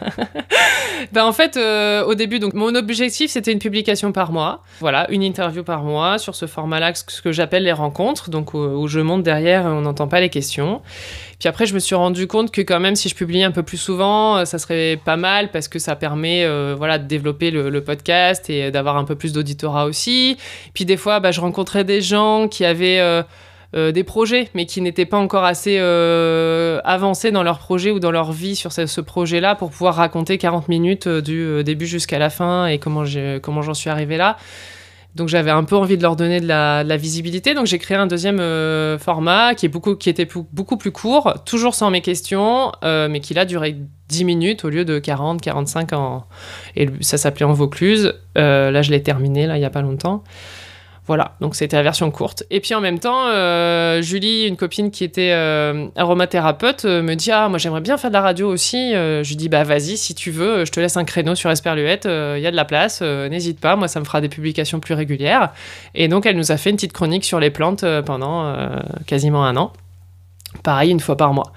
ben 1.12 1.26
en 1.26 1.34
fait, 1.34 1.58
euh, 1.58 2.04
au 2.06 2.16
début, 2.16 2.40
donc 2.40 2.54
mon 2.54 2.76
objectif 2.76 3.32
c'était 3.32 3.52
une 3.52 3.60
publication 3.60 4.12
par 4.12 4.32
mois. 4.32 4.64
Voilà, 4.80 5.10
une 5.12 5.24
interview 5.24 5.64
par 5.64 5.84
mois 5.84 6.18
sur 6.18 6.36
ce 6.36 6.46
format-là, 6.46 6.94
ce 6.96 7.22
que 7.22 7.32
j'appelle 7.32 7.64
les 7.64 7.72
rencontres, 7.72 8.30
donc 8.30 8.54
où, 8.54 8.88
je 8.88 9.00
monte 9.00 9.24
derrière, 9.24 9.66
on 9.66 9.82
n'entend 9.82 10.08
pas 10.08 10.20
les 10.20 10.30
questions. 10.30 10.82
Puis 11.40 11.50
après, 11.50 11.66
je 11.66 11.74
me 11.74 11.80
suis 11.80 11.96
rendu 11.96 12.28
compte 12.28 12.52
que 12.52 12.62
quand 12.62 12.80
même, 12.80 12.96
si 12.96 13.10
je 13.10 13.16
publiais 13.16 13.44
un 13.44 13.52
peu 13.52 13.64
plus 13.64 13.78
souvent, 13.78 14.38
euh, 14.38 14.46
ça 14.46 14.58
serait 14.58 15.00
pas 15.04 15.18
mal 15.18 15.52
parce 15.52 15.68
que 15.68 15.80
ça 15.80 15.96
permet, 15.96 16.46
euh, 16.46 16.76
voilà, 16.78 16.98
de 16.98 17.08
développer 17.08 17.52
le, 17.52 17.76
podcast 17.86 18.50
et 18.50 18.72
d'avoir 18.72 18.98
un 18.98 19.04
peu 19.04 19.16
plus 19.16 19.34
d'auditorat 19.34 19.86
aussi. 19.86 20.38
Puis 20.74 20.86
des 20.86 20.98
fois, 20.98 21.20
bah, 21.20 21.32
je 21.32 21.42
rencontrais 21.42 21.84
des 21.84 22.02
gens 22.02 22.48
qui 22.48 22.64
avaient 22.66 23.24
des 23.74 24.04
projets, 24.04 24.50
mais 24.54 24.66
qui 24.66 24.82
n'étaient 24.82 25.06
pas 25.06 25.18
encore 25.18 25.44
assez 25.44 25.78
euh, 25.80 26.80
avancés 26.84 27.32
dans 27.32 27.44
leur 27.44 27.60
projet 27.60 27.92
ou 27.92 28.00
dans 28.00 28.12
leur 28.12 28.32
vie 28.32 28.56
sur 28.56 28.72
ce, 28.72 29.02
projet-là 29.02 29.56
pour 29.56 29.70
pouvoir 29.70 29.96
raconter 29.96 30.38
40 30.38 30.70
minutes 30.70 31.08
euh, 31.08 31.22
du 31.22 31.64
début 31.64 31.86
jusqu'à 31.88 32.20
la 32.20 32.30
fin 32.30 32.68
et 32.68 32.80
comment 32.80 33.04
j'en 33.04 33.74
suis 33.74 33.90
arrivé 33.90 34.18
là. 34.18 34.38
Donc 35.16 35.30
j'avais 35.30 35.52
un 35.52 35.64
peu 35.64 35.78
envie 35.78 35.98
de 35.98 36.02
leur 36.02 36.18
donner 36.18 36.42
de 36.42 36.48
la, 36.48 36.98
visibilité. 36.98 37.54
Donc 37.54 37.66
j'ai 37.66 37.80
créé 37.80 37.98
un 37.98 38.06
deuxième 38.06 38.40
euh, 38.40 39.00
format 39.00 39.56
qui, 39.56 39.66
est 39.66 39.70
beaucoup, 39.70 39.96
qui 39.96 40.10
était 40.10 40.28
beaucoup 40.52 40.78
plus 40.78 40.92
court, 40.92 41.42
toujours 41.46 41.74
sans 41.74 41.90
mes 41.90 42.02
questions, 42.02 42.74
euh, 42.84 43.08
mais 43.10 43.22
qui 43.22 43.34
là 43.34 43.46
durait 43.46 43.78
10 44.10 44.26
minutes 44.26 44.66
au 44.66 44.70
lieu 44.70 44.84
de 44.84 45.00
40, 45.00 45.42
45 45.42 45.94
ans. 45.94 46.26
Et 46.76 46.90
ça 47.00 47.18
s'appelait 47.18 47.46
En 47.46 47.54
Vaucluse. 47.54 48.14
Euh, 48.38 48.72
là 48.72 48.82
je 48.82 48.92
l'ai 48.92 49.02
terminé, 49.02 49.48
là 49.48 49.56
il 49.56 49.60
n'y 49.60 49.66
a 49.66 49.70
pas 49.70 49.82
longtemps. 49.82 50.24
Voilà, 51.08 51.36
donc 51.40 51.56
c'était 51.56 51.76
la 51.76 51.84
version 51.84 52.10
courte. 52.10 52.44
Et 52.50 52.60
puis 52.60 52.74
en 52.74 52.82
même 52.82 52.98
temps, 52.98 53.28
euh, 53.28 54.02
Julie, 54.02 54.48
une 54.48 54.58
copine 54.58 54.90
qui 54.90 55.04
était 55.04 55.32
euh, 55.34 55.88
aromathérapeute, 55.96 56.86
euh, 56.86 57.04
me 57.04 57.14
dit 57.14 57.32
Ah, 57.32 57.48
moi 57.48 57.60
j'aimerais 57.60 57.82
bien 57.82 57.98
faire 57.98 58.10
de 58.10 58.16
la 58.16 58.22
radio 58.22 58.50
aussi. 58.50 58.94
je 58.94 59.28
lui 59.28 59.36
dis 59.36 59.48
Bah 59.48 59.64
vas-y, 59.64 59.98
si 59.98 60.16
tu 60.16 60.32
veux, 60.32 60.66
je 60.66 60.72
te 60.72 60.80
laisse 60.80 60.98
un 60.98 61.04
créneau 61.04 61.36
sur 61.36 61.52
Esperluette, 61.52 62.06
il 62.06 62.42
y 62.42 62.48
a 62.48 62.52
de 62.52 62.56
la 62.56 62.66
place, 62.66 63.02
n'hésite 63.02 63.60
pas, 63.60 63.76
moi 63.76 63.88
ça 63.88 64.00
me 64.00 64.06
fera 64.06 64.20
des 64.20 64.30
publications 64.30 64.80
plus 64.80 64.96
régulières. 64.96 65.52
Et 65.94 66.08
donc 66.08 66.26
elle 66.26 66.38
nous 66.38 66.52
a 66.52 66.58
fait 66.58 66.72
une 66.72 66.76
petite 66.78 66.94
chronique 66.94 67.24
sur 67.24 67.40
les 67.40 67.52
plantes 67.52 67.86
pendant 68.06 68.56
quasiment 69.06 69.46
un 69.46 69.58
an. 69.58 69.74
Pareil, 70.64 70.90
une 70.90 71.00
fois 71.00 71.18
par 71.18 71.34
mois. 71.34 71.52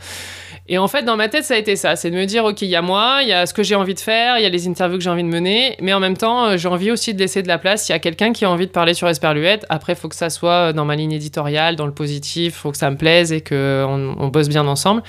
Et 0.71 0.77
en 0.77 0.87
fait, 0.87 1.03
dans 1.03 1.17
ma 1.17 1.29
tête, 1.29 1.45
ça 1.45 1.55
a 1.55 1.57
été 1.57 1.77
ça. 1.77 1.97
C'est 1.97 2.11
de 2.11 2.17
me 2.17 2.27
dire, 2.27 2.45
OK, 2.45 2.61
il 2.63 2.69
y 2.69 2.77
a 2.77 2.83
moi, 2.83 3.21
il 3.23 3.29
y 3.29 3.33
a 3.33 3.47
ce 3.47 3.55
que 3.55 3.63
j'ai 3.63 3.75
envie 3.75 3.95
de 3.95 4.01
faire, 4.01 4.39
il 4.39 4.43
y 4.43 4.47
a 4.47 4.51
les 4.51 4.69
interviews 4.69 4.99
que 4.99 5.05
j'ai 5.05 5.11
envie 5.11 5.23
de 5.23 5.29
mener, 5.29 5.77
mais 5.81 5.95
en 5.95 6.01
même 6.01 6.17
temps, 6.17 6.47
euh, 6.47 6.57
j'ai 6.59 6.69
envie 6.69 6.91
aussi 6.91 7.15
de 7.15 7.19
laisser 7.19 7.43
de 7.43 7.49
la 7.49 7.59
place. 7.59 7.89
Il 7.89 7.93
y 7.93 7.95
a 7.95 7.99
quelqu'un 7.99 8.33
qui 8.33 8.45
a 8.45 8.51
envie 8.51 8.67
de 8.67 8.73
parler 8.73 8.93
sur 8.93 9.09
Esperluette. 9.09 9.65
Après, 9.71 9.95
il 9.95 9.97
faut 9.97 10.09
que 10.09 10.17
ça 10.17 10.29
soit 10.29 10.75
dans 10.75 10.85
ma 10.85 10.97
ligne 10.97 11.13
éditoriale, 11.13 11.77
dans 11.77 11.87
le 11.87 11.95
positif, 11.95 12.55
il 12.55 12.59
faut 12.59 12.71
que 12.71 12.77
ça 12.77 12.91
me 12.91 12.97
plaise 12.97 13.33
et 13.33 13.41
qu'on 13.41 14.15
on 14.19 14.29
bosse 14.29 14.49
bien 14.49 14.67
ensemble. 14.67 15.03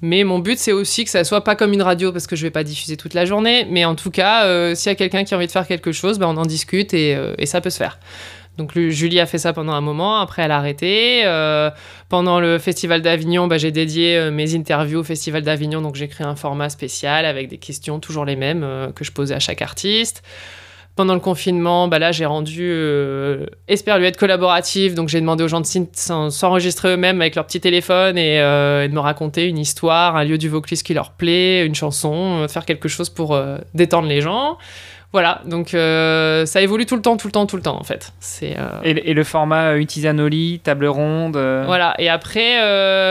Mais 0.00 0.22
mon 0.22 0.38
but, 0.38 0.58
c'est 0.58 0.72
aussi 0.72 1.04
que 1.04 1.10
ça 1.10 1.24
soit 1.24 1.42
pas 1.42 1.56
comme 1.56 1.72
une 1.72 1.82
radio 1.82 2.12
parce 2.12 2.26
que 2.26 2.36
je 2.36 2.42
vais 2.42 2.50
pas 2.50 2.62
diffuser 2.62 2.96
toute 2.96 3.14
la 3.14 3.24
journée. 3.24 3.66
Mais 3.68 3.84
en 3.84 3.94
tout 3.94 4.10
cas, 4.10 4.44
euh, 4.44 4.74
s'il 4.74 4.90
y 4.90 4.92
a 4.92 4.94
quelqu'un 4.94 5.24
qui 5.24 5.34
a 5.34 5.36
envie 5.36 5.46
de 5.46 5.52
faire 5.52 5.66
quelque 5.66 5.92
chose, 5.92 6.18
ben, 6.18 6.26
on 6.26 6.36
en 6.36 6.46
discute 6.46 6.94
euh, 6.94 7.34
et 7.38 7.46
ça 7.46 7.60
peut 7.60 7.70
se 7.70 7.78
faire. 7.78 7.98
Donc 8.58 8.76
Julie 8.76 9.20
a 9.20 9.26
fait 9.26 9.38
ça 9.38 9.52
pendant 9.52 9.72
un 9.72 9.80
moment, 9.80 10.18
après 10.18 10.42
elle 10.42 10.50
a 10.50 10.56
arrêté. 10.56 11.22
Euh, 11.24 11.70
pendant 12.08 12.40
le 12.40 12.58
Festival 12.58 13.02
d'Avignon, 13.02 13.46
bah, 13.46 13.56
j'ai 13.56 13.70
dédié 13.70 14.16
euh, 14.16 14.30
mes 14.32 14.56
interviews 14.56 14.98
au 14.98 15.04
Festival 15.04 15.42
d'Avignon, 15.42 15.80
donc 15.80 15.94
j'ai 15.94 16.08
créé 16.08 16.26
un 16.26 16.34
format 16.34 16.68
spécial 16.68 17.24
avec 17.24 17.46
des 17.46 17.58
questions 17.58 18.00
toujours 18.00 18.24
les 18.24 18.34
mêmes 18.34 18.64
euh, 18.64 18.90
que 18.90 19.04
je 19.04 19.12
posais 19.12 19.32
à 19.32 19.38
chaque 19.38 19.62
artiste. 19.62 20.24
Pendant 20.96 21.14
le 21.14 21.20
confinement, 21.20 21.86
bah 21.86 22.00
là 22.00 22.10
j'ai 22.10 22.26
rendu 22.26 22.72
Esperluette 23.68 24.16
collaborative, 24.16 24.94
donc 24.94 25.08
j'ai 25.08 25.20
demandé 25.20 25.44
aux 25.44 25.48
gens 25.48 25.60
de 25.60 25.66
s'enregistrer 25.94 26.94
eux-mêmes 26.94 27.20
avec 27.20 27.36
leur 27.36 27.46
petit 27.46 27.60
téléphone 27.60 28.18
et, 28.18 28.38
de 28.40 28.92
me 28.92 28.98
raconter 28.98 29.46
une 29.46 29.58
histoire, 29.58 30.16
un 30.16 30.24
lieu 30.24 30.38
du 30.38 30.48
Vaucluse 30.48 30.82
qui 30.82 30.94
leur 30.94 31.12
plaît, 31.12 31.64
une 31.64 31.76
chanson, 31.76 32.48
faire 32.48 32.64
quelque 32.64 32.88
chose 32.88 33.10
pour 33.10 33.40
détendre 33.74 34.08
les 34.08 34.20
gens. 34.20 34.58
Voilà, 35.12 35.40
donc 35.46 35.72
euh, 35.72 36.44
ça 36.44 36.60
évolue 36.60 36.84
tout 36.84 36.94
le 36.94 37.00
temps, 37.00 37.16
tout 37.16 37.28
le 37.28 37.32
temps, 37.32 37.46
tout 37.46 37.56
le 37.56 37.62
temps 37.62 37.80
en 37.80 37.82
fait. 37.82 38.12
C'est 38.20 38.58
euh, 38.58 38.68
et, 38.84 39.14
le 39.14 39.24
format 39.24 39.70
euh, 39.70 39.78
Utisanoli, 39.78 40.60
table 40.62 40.86
ronde. 40.86 41.36
Voilà, 41.36 41.94
et 41.98 42.10
après, 42.10 42.58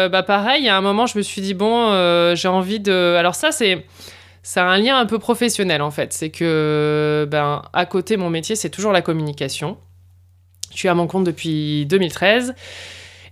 bah 0.10 0.22
pareil, 0.22 0.70
a 0.70 0.78
un 0.78 0.82
moment, 0.82 1.08
je 1.08 1.18
me 1.18 1.24
suis 1.24 1.41
dit 1.41 1.56
bon, 1.56 1.91
j'ai 2.36 2.48
envie 2.48 2.80
de. 2.80 3.16
Alors 3.16 3.34
ça, 3.34 3.52
c'est 3.52 3.86
ça 4.43 4.64
a 4.64 4.68
un 4.68 4.78
lien 4.78 4.98
un 4.98 5.08
peu 5.08 5.18
professionnel 5.18 5.82
en 5.82 5.91
fait. 5.91 6.14
C'est 6.14 6.30
que 6.30 7.28
ben 7.30 7.64
à 7.74 7.86
côté, 7.88 8.16
mon 8.16 8.30
métier, 8.30 8.56
c'est 8.56 8.70
toujours 8.70 8.91
la 8.91 9.02
communication. 9.02 9.78
Je 10.72 10.78
suis 10.78 10.89
à 10.89 10.93
mon 10.93 11.08
compte 11.08 11.24
depuis 11.24 11.88
2013. 11.88 12.54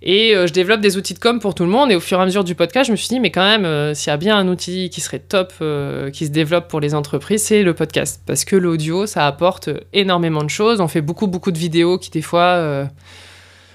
Et 0.02 0.36
euh, 0.36 0.48
je 0.48 0.54
développe 0.54 0.82
des 0.82 0.98
outils 0.98 1.14
de 1.14 1.20
com 1.20 1.40
pour 1.40 1.56
tout 1.56 1.64
le 1.64 1.70
monde. 1.70 1.92
Et 1.92 1.96
au 1.96 2.00
fur 2.00 2.20
et 2.20 2.22
à 2.22 2.26
mesure 2.26 2.44
du 2.44 2.56
podcast, 2.56 2.88
je 2.88 2.92
me 2.92 2.98
suis 2.98 3.08
dit, 3.08 3.20
mais 3.20 3.32
quand 3.32 3.46
même, 3.46 3.66
euh, 3.66 3.94
s'il 3.94 4.10
y 4.10 4.14
a 4.14 4.18
bien 4.18 4.38
un 4.38 4.48
outil 4.48 4.90
qui 4.90 5.02
serait 5.02 5.20
top, 5.20 5.54
euh, 5.62 6.10
qui 6.12 6.26
se 6.26 6.32
développe 6.32 6.68
pour 6.68 6.80
les 6.80 6.94
entreprises, 6.96 7.44
c'est 7.44 7.64
le 7.64 7.74
podcast. 7.74 8.22
Parce 8.26 8.46
que 8.46 8.56
l'audio, 8.56 9.06
ça 9.06 9.28
apporte 9.28 9.70
énormément 9.94 10.44
de 10.44 10.50
choses. 10.50 10.82
On 10.82 10.88
fait 10.88 11.02
beaucoup, 11.02 11.28
beaucoup 11.28 11.52
de 11.52 11.58
vidéos 11.58 11.98
qui, 11.98 12.10
des 12.10 12.22
fois. 12.22 12.88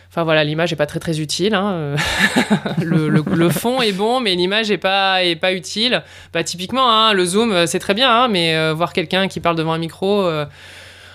Enfin 0.09 0.25
voilà, 0.25 0.43
l'image 0.43 0.73
n'est 0.73 0.77
pas 0.77 0.87
très 0.87 0.99
très 0.99 1.21
utile. 1.21 1.55
Hein. 1.55 1.95
le, 2.83 3.49
fond 3.49 3.81
est 3.81 3.93
bon, 3.93 4.19
mais 4.19 4.35
l'image 4.35 4.69
n'est 4.69 4.79
pas, 4.79 5.23
est 5.23 5.37
pas 5.37 5.53
utile. 5.53 6.03
Bah, 6.33 6.43
typiquement, 6.43 6.91
hein, 6.91 7.13
le 7.13 7.25
zoom, 7.25 7.67
c'est 7.67 7.79
très 7.79 7.95
bien, 7.95 8.11
hein, 8.11 8.29
mais 8.29 8.73
voir 8.73 8.93
quelqu'un 8.93 9.29
qui 9.29 9.39
parle 9.39 9.55
devant 9.55 9.73
un 9.73 9.79
micro 9.79 10.29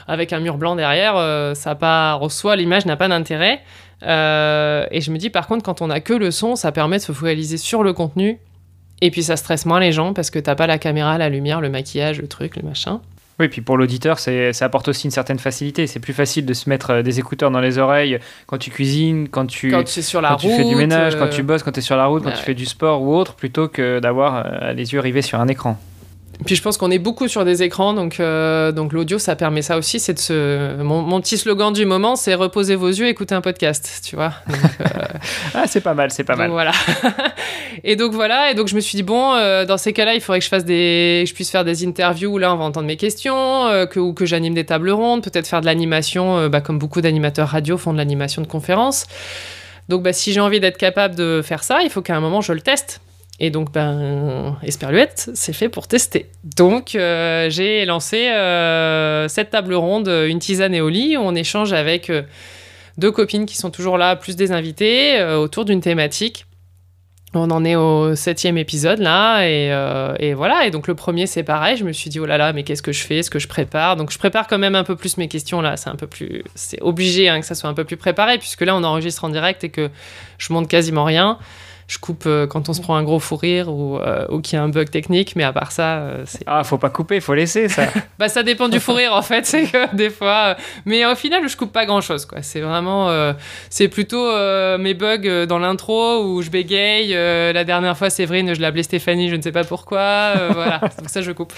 avec 0.07 0.31
un 0.33 0.39
mur 0.39 0.57
blanc 0.57 0.75
derrière, 0.77 1.15
ça 1.55 1.75
pas 1.75 2.13
reçoit, 2.13 2.55
l'image 2.55 2.85
n'a 2.85 2.95
pas 2.95 3.09
d'intérêt. 3.09 3.61
Euh, 4.03 4.85
et 4.91 5.01
je 5.01 5.11
me 5.11 5.17
dis, 5.17 5.29
par 5.29 5.47
contre, 5.47 5.63
quand 5.63 5.81
on 5.81 5.89
a 5.89 5.99
que 5.99 6.13
le 6.13 6.31
son, 6.31 6.55
ça 6.55 6.71
permet 6.71 6.97
de 6.97 7.01
se 7.03 7.11
focaliser 7.11 7.57
sur 7.57 7.83
le 7.83 7.93
contenu. 7.93 8.39
Et 9.01 9.11
puis 9.11 9.23
ça 9.23 9.35
stresse 9.35 9.65
moins 9.65 9.79
les 9.79 9.91
gens 9.91 10.13
parce 10.13 10.29
que 10.29 10.39
t'as 10.39 10.55
pas 10.55 10.67
la 10.67 10.77
caméra, 10.77 11.17
la 11.17 11.29
lumière, 11.29 11.61
le 11.61 11.69
maquillage, 11.69 12.21
le 12.21 12.27
truc, 12.27 12.55
le 12.55 12.63
machin. 12.63 13.01
Oui, 13.37 13.49
puis 13.49 13.59
pour 13.59 13.75
l'auditeur, 13.75 14.17
ça 14.17 14.31
apporte 14.61 14.87
aussi 14.87 15.07
une 15.07 15.11
certaine 15.11 15.39
facilité. 15.39 15.87
C'est 15.87 15.99
plus 15.99 16.13
facile 16.13 16.45
de 16.45 16.53
se 16.53 16.69
mettre 16.69 16.91
euh, 16.91 17.01
des 17.01 17.19
écouteurs 17.19 17.51
dans 17.51 17.59
les 17.59 17.77
oreilles 17.77 18.19
quand 18.45 18.57
tu 18.57 18.71
cuisines, 18.71 19.27
quand 19.27 19.45
tu, 19.45 19.71
quand 19.71 19.83
tu, 19.83 20.01
sur 20.01 20.21
la 20.21 20.29
quand 20.29 20.37
tu 20.37 20.49
fais 20.49 20.63
du 20.63 20.75
ménage, 20.75 21.17
quand 21.17 21.27
tu 21.27 21.43
bosses, 21.43 21.61
quand 21.61 21.73
tu 21.73 21.79
es 21.79 21.83
sur 21.83 21.97
la 21.97 22.05
route, 22.05 22.23
quand 22.23 22.31
tu 22.31 22.43
fais 22.43 22.53
du 22.53 22.65
sport 22.65 23.01
ou 23.01 23.13
autre, 23.13 23.33
plutôt 23.33 23.67
que 23.67 23.99
d'avoir 23.99 24.45
euh, 24.45 24.71
les 24.71 24.93
yeux 24.93 25.01
rivés 25.01 25.21
sur 25.21 25.41
un 25.41 25.49
écran. 25.49 25.77
Puis 26.43 26.55
je 26.55 26.61
pense 26.61 26.77
qu'on 26.77 26.91
est 26.91 26.99
beaucoup 26.99 27.27
sur 27.27 27.45
des 27.45 27.63
écrans, 27.63 27.93
donc, 27.93 28.19
euh, 28.19 28.71
donc 28.71 28.91
l'audio, 28.91 29.17
ça 29.17 29.35
permet 29.35 29.61
ça 29.61 29.77
aussi. 29.77 29.99
C'est 29.99 30.13
de 30.13 30.19
se... 30.19 30.81
mon, 30.81 31.21
petit 31.21 31.37
slogan 31.37 31.71
du 31.71 31.85
moment, 31.85 32.15
c'est 32.15 32.33
reposez 32.35 32.75
vos 32.75 32.89
yeux, 32.89 33.07
écoutez 33.07 33.33
un 33.33 33.41
podcast, 33.41 34.01
tu 34.03 34.15
vois. 34.15 34.33
Euh, 34.49 34.53
ah, 35.53 35.63
c'est 35.67 35.81
pas 35.81 35.93
mal, 35.93 36.11
c'est 36.11 36.23
pas 36.23 36.35
mal. 36.35 36.49
Voilà. 36.51 36.71
et 37.83 37.95
donc 37.95 38.11
voilà, 38.11 38.51
et 38.51 38.53
donc 38.53 38.67
je 38.67 38.75
me 38.75 38.81
suis 38.81 38.97
dit 38.97 39.03
bon, 39.03 39.33
euh, 39.33 39.65
dans 39.65 39.77
ces 39.77 39.93
cas-là, 39.93 40.13
il 40.13 40.21
faudrait 40.21 40.39
que 40.39 40.45
je 40.45 40.49
fasse 40.49 40.65
des, 40.65 41.23
je 41.25 41.33
puisse 41.33 41.49
faire 41.49 41.63
des 41.63 41.85
interviews 41.85 42.33
où 42.33 42.37
là 42.37 42.53
on 42.53 42.57
va 42.57 42.65
entendre 42.65 42.87
mes 42.87 42.97
questions, 42.97 43.87
que, 43.89 43.99
ou 43.99 44.13
que 44.13 44.25
j'anime 44.25 44.53
des 44.53 44.65
tables 44.65 44.91
rondes, 44.91 45.23
peut-être 45.23 45.47
faire 45.47 45.61
de 45.61 45.65
l'animation, 45.65 46.49
bah, 46.49 46.61
comme 46.61 46.79
beaucoup 46.79 47.01
d'animateurs 47.01 47.47
radio 47.47 47.77
font 47.77 47.93
de 47.93 47.97
l'animation 47.97 48.41
de 48.41 48.47
conférences. 48.47 49.05
Donc 49.87 50.03
bah, 50.03 50.13
si 50.13 50.33
j'ai 50.33 50.41
envie 50.41 50.59
d'être 50.59 50.77
capable 50.77 51.15
de 51.15 51.41
faire 51.43 51.63
ça, 51.63 51.81
il 51.83 51.89
faut 51.89 52.01
qu'à 52.01 52.15
un 52.15 52.21
moment 52.21 52.41
je 52.41 52.53
le 52.53 52.61
teste. 52.61 53.01
Et 53.39 53.49
donc, 53.49 53.71
ben, 53.71 54.57
Esperluette, 54.63 55.29
c'est 55.33 55.51
fait 55.51 55.67
pour 55.67 55.87
tester. 55.87 56.29
Donc, 56.43 56.95
euh, 56.95 57.49
j'ai 57.49 57.83
lancé 57.85 58.29
euh, 58.29 59.27
cette 59.27 59.49
table 59.49 59.73
ronde, 59.73 60.07
une 60.07 60.39
tisane 60.39 60.73
et 60.73 60.79
au 60.79 60.87
lit, 60.87 61.17
où 61.17 61.21
on 61.21 61.35
échange 61.35 61.73
avec 61.73 62.09
euh, 62.09 62.21
deux 62.97 63.11
copines 63.11 63.45
qui 63.45 63.57
sont 63.57 63.71
toujours 63.71 63.97
là, 63.97 64.15
plus 64.15 64.37
des 64.37 64.53
invités, 64.53 65.21
autour 65.21 65.65
d'une 65.65 65.81
thématique. 65.81 66.45
On 67.33 67.51
en 67.51 67.65
est 67.65 67.75
au 67.75 68.15
septième 68.15 68.57
épisode 68.57 68.99
là, 68.99 69.43
et, 69.43 70.33
voilà. 70.33 70.65
Et 70.65 70.71
donc, 70.71 70.87
le 70.87 70.95
premier, 70.95 71.27
c'est 71.27 71.43
pareil. 71.43 71.75
Je 71.75 71.83
me 71.83 71.91
suis 71.91 72.09
dit, 72.09 72.21
oh 72.21 72.25
là 72.25 72.37
là, 72.37 72.53
mais 72.53 72.63
qu'est-ce 72.63 72.81
que 72.81 72.93
je 72.93 73.03
fais? 73.03 73.17
Est-ce 73.17 73.29
que 73.29 73.39
je 73.39 73.49
prépare? 73.49 73.97
Donc, 73.97 74.11
je 74.11 74.17
prépare 74.17 74.47
quand 74.47 74.57
même 74.57 74.75
un 74.75 74.85
peu 74.85 74.95
plus 74.95 75.17
mes 75.17 75.27
questions 75.27 75.59
là. 75.59 75.75
C'est 75.75 75.89
un 75.89 75.97
peu 75.97 76.07
plus. 76.07 76.45
C'est 76.55 76.81
obligé 76.81 77.27
hein, 77.27 77.41
que 77.41 77.45
ça 77.45 77.53
soit 77.53 77.69
un 77.69 77.73
peu 77.73 77.83
plus 77.83 77.97
préparé, 77.97 78.37
puisque 78.37 78.61
là, 78.61 78.73
on 78.73 78.83
enregistre 78.85 79.25
en 79.25 79.29
direct 79.29 79.65
et 79.65 79.69
que 79.69 79.89
je 80.37 80.53
monte 80.53 80.69
quasiment 80.69 81.03
rien 81.03 81.37
je 81.87 81.99
coupe 81.99 82.23
euh, 82.25 82.47
quand 82.47 82.67
on 82.67 82.73
se 82.73 82.81
prend 82.81 82.95
un 82.95 83.03
gros 83.03 83.19
fou 83.19 83.35
rire 83.35 83.69
ou, 83.69 83.97
euh, 83.97 84.25
ou 84.29 84.41
qu'il 84.41 84.57
y 84.57 84.59
a 84.59 84.63
un 84.63 84.69
bug 84.69 84.89
technique, 84.89 85.35
mais 85.35 85.43
à 85.43 85.53
part 85.53 85.71
ça, 85.71 85.97
euh, 85.97 86.23
c'est. 86.25 86.43
Ah, 86.47 86.63
faut 86.63 86.79
pas 86.79 86.89
couper, 86.89 87.19
faut 87.19 87.35
laisser 87.35 87.69
ça. 87.69 87.83
bah, 88.19 88.27
ça 88.27 88.41
dépend 88.41 88.69
du 88.69 88.79
fou 88.79 88.93
rire 88.93 89.13
en 89.13 89.21
fait, 89.21 89.45
c'est 89.45 89.65
que 89.65 89.95
des 89.95 90.09
fois. 90.09 90.55
Mais 90.85 91.05
au 91.05 91.13
final, 91.15 91.47
je 91.47 91.55
coupe 91.55 91.71
pas 91.71 91.85
grand 91.85 92.01
chose, 92.01 92.25
quoi. 92.25 92.41
C'est 92.41 92.61
vraiment. 92.61 93.13
c'est 93.69 93.87
plutôt 93.87 94.25
mes 94.77 94.93
bugs 94.93 95.45
dans 95.45 95.59
l'intro 95.59 96.23
où 96.23 96.41
je 96.41 96.49
bégaye. 96.49 97.13
la 97.53 97.63
dernière 97.63 97.97
fois, 97.97 98.09
Séverine, 98.09 98.55
je 98.55 98.61
l'appelais 98.61 98.83
Stéphanie, 98.83 99.29
je 99.29 99.35
ne 99.35 99.41
sais 99.41 99.51
pas 99.51 99.63
pourquoi. 99.63 100.33
voilà, 100.53 100.79
donc 100.79 101.09
ça, 101.09 101.21
je 101.21 101.31
coupe. 101.31 101.53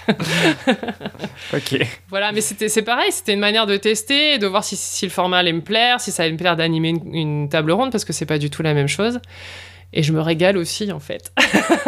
ok. 1.53 1.80
Voilà, 2.09 2.32
mais 2.32 2.41
c'est 2.41 2.82
pareil, 2.82 3.11
c'était 3.11 3.34
une 3.34 3.39
manière 3.39 3.65
de 3.65 3.78
tester, 3.78 4.38
de 4.38 4.47
voir 4.47 4.63
si, 4.63 4.75
si, 4.75 5.05
le 5.05 5.11
format 5.11 5.38
allait 5.38 5.53
me 5.53 5.61
plaire, 5.61 6.01
si 6.01 6.11
ça 6.11 6.23
allait 6.23 6.34
me 6.34 6.38
plaire 6.38 6.55
d'animer 6.55 6.89
une, 6.89 7.15
une 7.15 7.49
table 7.49 7.71
ronde, 7.71 7.91
parce 7.91 8.05
que 8.05 8.13
c'est 8.13 8.25
pas 8.25 8.38
du 8.38 8.49
tout 8.49 8.61
la 8.61 8.73
même 8.73 8.88
chose. 8.88 9.19
Et 9.93 10.03
je 10.03 10.11
me 10.11 10.19
régale 10.19 10.57
aussi, 10.57 10.91
en 10.91 10.99
fait. 10.99 11.31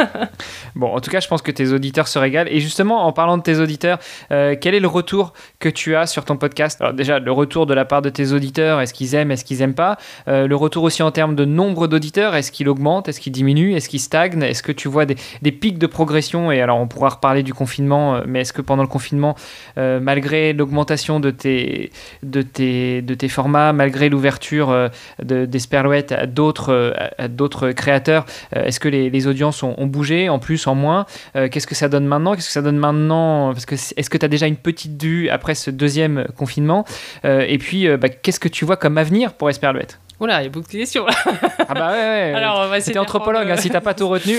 bon, 0.76 0.88
en 0.88 1.02
tout 1.02 1.12
cas, 1.12 1.20
je 1.20 1.28
pense 1.28 1.42
que 1.42 1.52
tes 1.52 1.74
auditeurs 1.74 2.08
se 2.08 2.18
régalent. 2.18 2.50
Et 2.50 2.62
justement, 2.62 3.06
en 3.06 3.12
parlant 3.12 3.38
de 3.38 3.44
tes 3.44 3.60
auditeurs, 3.60 4.00
euh, 4.32 4.56
quel 4.60 4.74
est 4.74 4.80
le 4.80 4.88
retour 4.88 5.34
que 5.60 5.68
tu 5.68 5.98
as 5.98 6.08
sur 6.08 6.24
ton 6.24 6.38
podcast? 6.38 6.80
Alors 6.80 6.94
déjà, 6.94 7.20
le 7.20 7.32
retour 7.32 7.66
de 7.66 7.74
la 7.74 7.84
part 7.84 8.02
de 8.02 8.10
tes 8.10 8.32
auditeurs, 8.32 8.80
est-ce 8.80 8.94
qu'ils 8.94 9.16
aiment, 9.16 9.32
est-ce 9.32 9.44
qu'ils 9.44 9.60
n'aiment 9.60 9.74
pas? 9.74 9.98
Euh, 10.30 10.48
Le 10.48 10.56
retour 10.56 10.84
aussi 10.84 11.04
en 11.04 11.12
termes 11.12 11.36
de 11.36 11.44
nombre 11.44 11.88
d'auditeurs, 11.88 12.36
est-ce 12.36 12.54
qu'il 12.54 12.70
augmente, 12.70 13.10
est-ce 13.10 13.20
qu'il 13.20 13.34
diminue, 13.34 13.76
est-ce 13.76 13.90
qu'il 13.90 14.00
stagne? 14.00 14.42
Est-ce 14.44 14.64
que 14.64 14.72
tu 14.72 14.88
vois 14.88 15.06
des, 15.06 15.18
des, 15.42 15.52
pics 15.52 15.78
de 15.78 15.88
progression? 15.88 16.54
Et 16.54 16.62
alors, 16.62 16.80
on 16.80 16.88
pourra 16.88 17.10
reparler 17.10 17.44
du 17.44 17.54
confinement, 17.54 18.16
euh, 18.16 18.22
mais 18.26 18.42
est-ce 18.42 18.54
que 18.54 18.62
pendant 18.62 18.84
le 18.84 18.88
confinement, 18.88 19.36
malgré 19.76 20.54
l'augmentation 20.54 21.20
de 21.20 21.32
tes, 21.32 21.92
de, 22.24 22.42
tes, 22.42 23.28
formats, 23.28 23.74
malgré 23.74 24.10
l'ouverture 24.10 24.90
d'Esperlouette 25.22 26.12
à 26.12 26.26
d'autres 26.28 27.72
créateurs, 27.72 27.89
créateurs, 27.90 28.26
euh, 28.56 28.66
est-ce 28.66 28.80
que 28.80 28.88
les, 28.88 29.28
audiences 29.28 29.64
ont, 29.64 29.76
bougé 29.88 30.30
en 30.30 30.40
plus, 30.40 30.68
en 30.68 30.76
moins 30.76 31.06
euh, 31.36 31.50
Qu'est-ce 31.50 31.66
que 31.68 31.76
ça 31.76 31.90
donne 31.90 32.06
maintenant 32.06 32.36
Qu'est-ce 32.36 32.48
que 32.48 32.54
ça 32.54 32.62
donne 32.62 32.78
maintenant 32.78 33.52
Parce 33.54 33.66
que 33.66 33.76
est-ce 33.76 34.10
que 34.10 34.18
tu 34.18 34.26
as 34.26 34.30
déjà 34.30 34.46
une 34.46 34.58
petite 34.58 35.02
vue 35.02 35.30
après 35.30 35.56
ce 35.56 35.72
deuxième 35.72 36.26
confinement 36.38 36.86
euh, 37.26 37.44
Et 37.48 37.58
puis, 37.58 37.88
bah, 37.98 38.10
qu'est-ce 38.10 38.40
que 38.40 38.48
tu 38.48 38.66
vois 38.66 38.78
comme 38.78 38.98
avenir 38.98 39.34
pour 39.34 39.50
Esperluette 39.50 40.00
Oula, 40.20 40.42
il 40.42 40.44
y 40.44 40.48
a 40.48 40.50
beaucoup 40.50 40.68
de 40.68 40.78
questions 40.78 41.06
Ah 41.08 41.74
bah 41.74 41.92
ouais, 41.92 41.98
ouais. 41.98 42.34
Alors, 42.36 42.64
on 42.66 42.70
va 42.70 42.80
C'était 42.82 43.00
anthropologue, 43.00 43.50
hein, 43.50 43.56
si 43.56 43.70
t'as 43.70 43.82
pas 43.82 43.94
tout 43.94 44.08
retenu, 44.08 44.36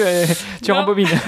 tu 0.62 0.72
rembobines. 0.72 1.08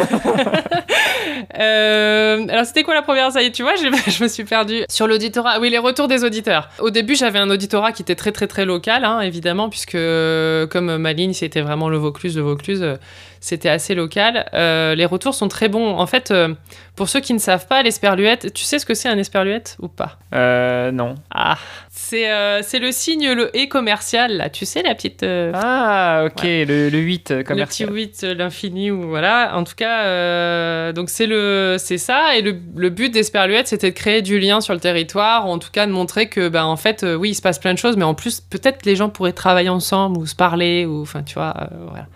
Euh, 1.58 2.46
alors, 2.48 2.64
c'était 2.64 2.82
quoi 2.82 2.94
la 2.94 3.02
première 3.02 3.30
Ça 3.32 3.42
y 3.42 3.46
est, 3.46 3.50
tu 3.50 3.62
vois, 3.62 3.74
je, 3.76 4.22
me 4.22 4.28
suis 4.28 4.44
perdue. 4.44 4.84
Sur 4.88 5.06
l'auditorat, 5.06 5.60
oui, 5.60 5.70
les 5.70 5.78
retours 5.78 6.08
des 6.08 6.24
auditeurs. 6.24 6.68
Au 6.78 6.90
début, 6.90 7.14
j'avais 7.14 7.38
un 7.38 7.50
auditorat 7.50 7.92
qui 7.92 8.02
était 8.02 8.14
très, 8.14 8.32
très, 8.32 8.46
très 8.46 8.64
local, 8.64 9.04
hein, 9.04 9.20
évidemment, 9.20 9.68
puisque 9.68 9.94
euh, 9.94 10.66
comme 10.66 10.96
ma 10.96 11.12
ligne, 11.12 11.32
c'était 11.32 11.62
vraiment 11.62 11.88
le 11.88 11.98
Vaucluse, 11.98 12.36
le 12.36 12.42
Vaucluse. 12.42 12.98
C'était 13.42 13.68
assez 13.68 13.94
local. 13.94 14.46
Euh, 14.54 14.94
les 14.94 15.04
retours 15.04 15.34
sont 15.34 15.48
très 15.48 15.68
bons. 15.68 15.98
En 15.98 16.06
fait, 16.06 16.30
euh, 16.30 16.54
pour 16.94 17.08
ceux 17.08 17.20
qui 17.20 17.34
ne 17.34 17.40
savent 17.40 17.66
pas, 17.66 17.82
l'esperluette, 17.82 18.54
tu 18.54 18.62
sais 18.62 18.78
ce 18.78 18.86
que 18.86 18.94
c'est 18.94 19.08
un 19.08 19.18
esperluette 19.18 19.76
ou 19.80 19.88
pas? 19.88 20.18
Euh, 20.32 20.92
non. 20.92 21.16
Ah, 21.34 21.58
c'est 21.90 22.78
le 22.78 22.92
signe, 22.92 23.32
le 23.32 23.54
et 23.56 23.68
commercial, 23.68 24.36
là. 24.36 24.48
Tu 24.48 24.64
sais, 24.64 24.82
la 24.82 24.94
petite. 24.94 25.26
Ah, 25.54 26.24
ok, 26.26 26.42
le, 26.44 26.88
le 26.88 26.98
8 26.98 27.30
le 27.30 27.36
petit 27.38 27.44
commercial. 27.44 27.92
8, 27.92 28.20
euh, 28.22 28.34
l'infini, 28.34 28.90
ou 28.92 29.08
voilà. 29.08 29.56
En 29.56 29.64
tout 29.64 29.74
cas, 29.76 30.92
donc 30.92 31.10
c'est 31.10 31.98
ça. 31.98 32.36
Et 32.36 32.42
le, 32.42 32.56
le 32.76 32.90
but 32.90 33.12
d'Esperluette, 33.12 33.66
c'était 33.66 33.90
de 33.90 33.96
créer 33.96 34.22
du 34.22 34.38
lien 34.38 34.60
sur 34.60 34.72
le 34.72 34.80
territoire, 34.80 35.48
ou 35.48 35.50
en 35.50 35.58
tout 35.58 35.70
cas 35.72 35.86
de 35.86 35.92
montrer 35.92 36.28
que, 36.28 36.48
ben, 36.48 36.64
en 36.64 36.76
fait, 36.76 37.04
oui, 37.18 37.30
il 37.30 37.34
se 37.34 37.42
passe 37.42 37.58
plein 37.58 37.74
de 37.74 37.78
choses, 37.78 37.96
mais 37.96 38.04
en 38.04 38.14
plus, 38.14 38.40
peut-être 38.40 38.86
les 38.86 38.94
gens 38.94 39.08
pourraient 39.08 39.32
travailler 39.32 39.68
ensemble 39.68 40.18
ou 40.18 40.26
se 40.26 40.36
parler, 40.36 40.86
ou 40.86 41.02
enfin, 41.02 41.22
tu 41.22 41.34
vois, 41.34 41.54
euh, 41.60 41.66
voilà. 41.88 42.06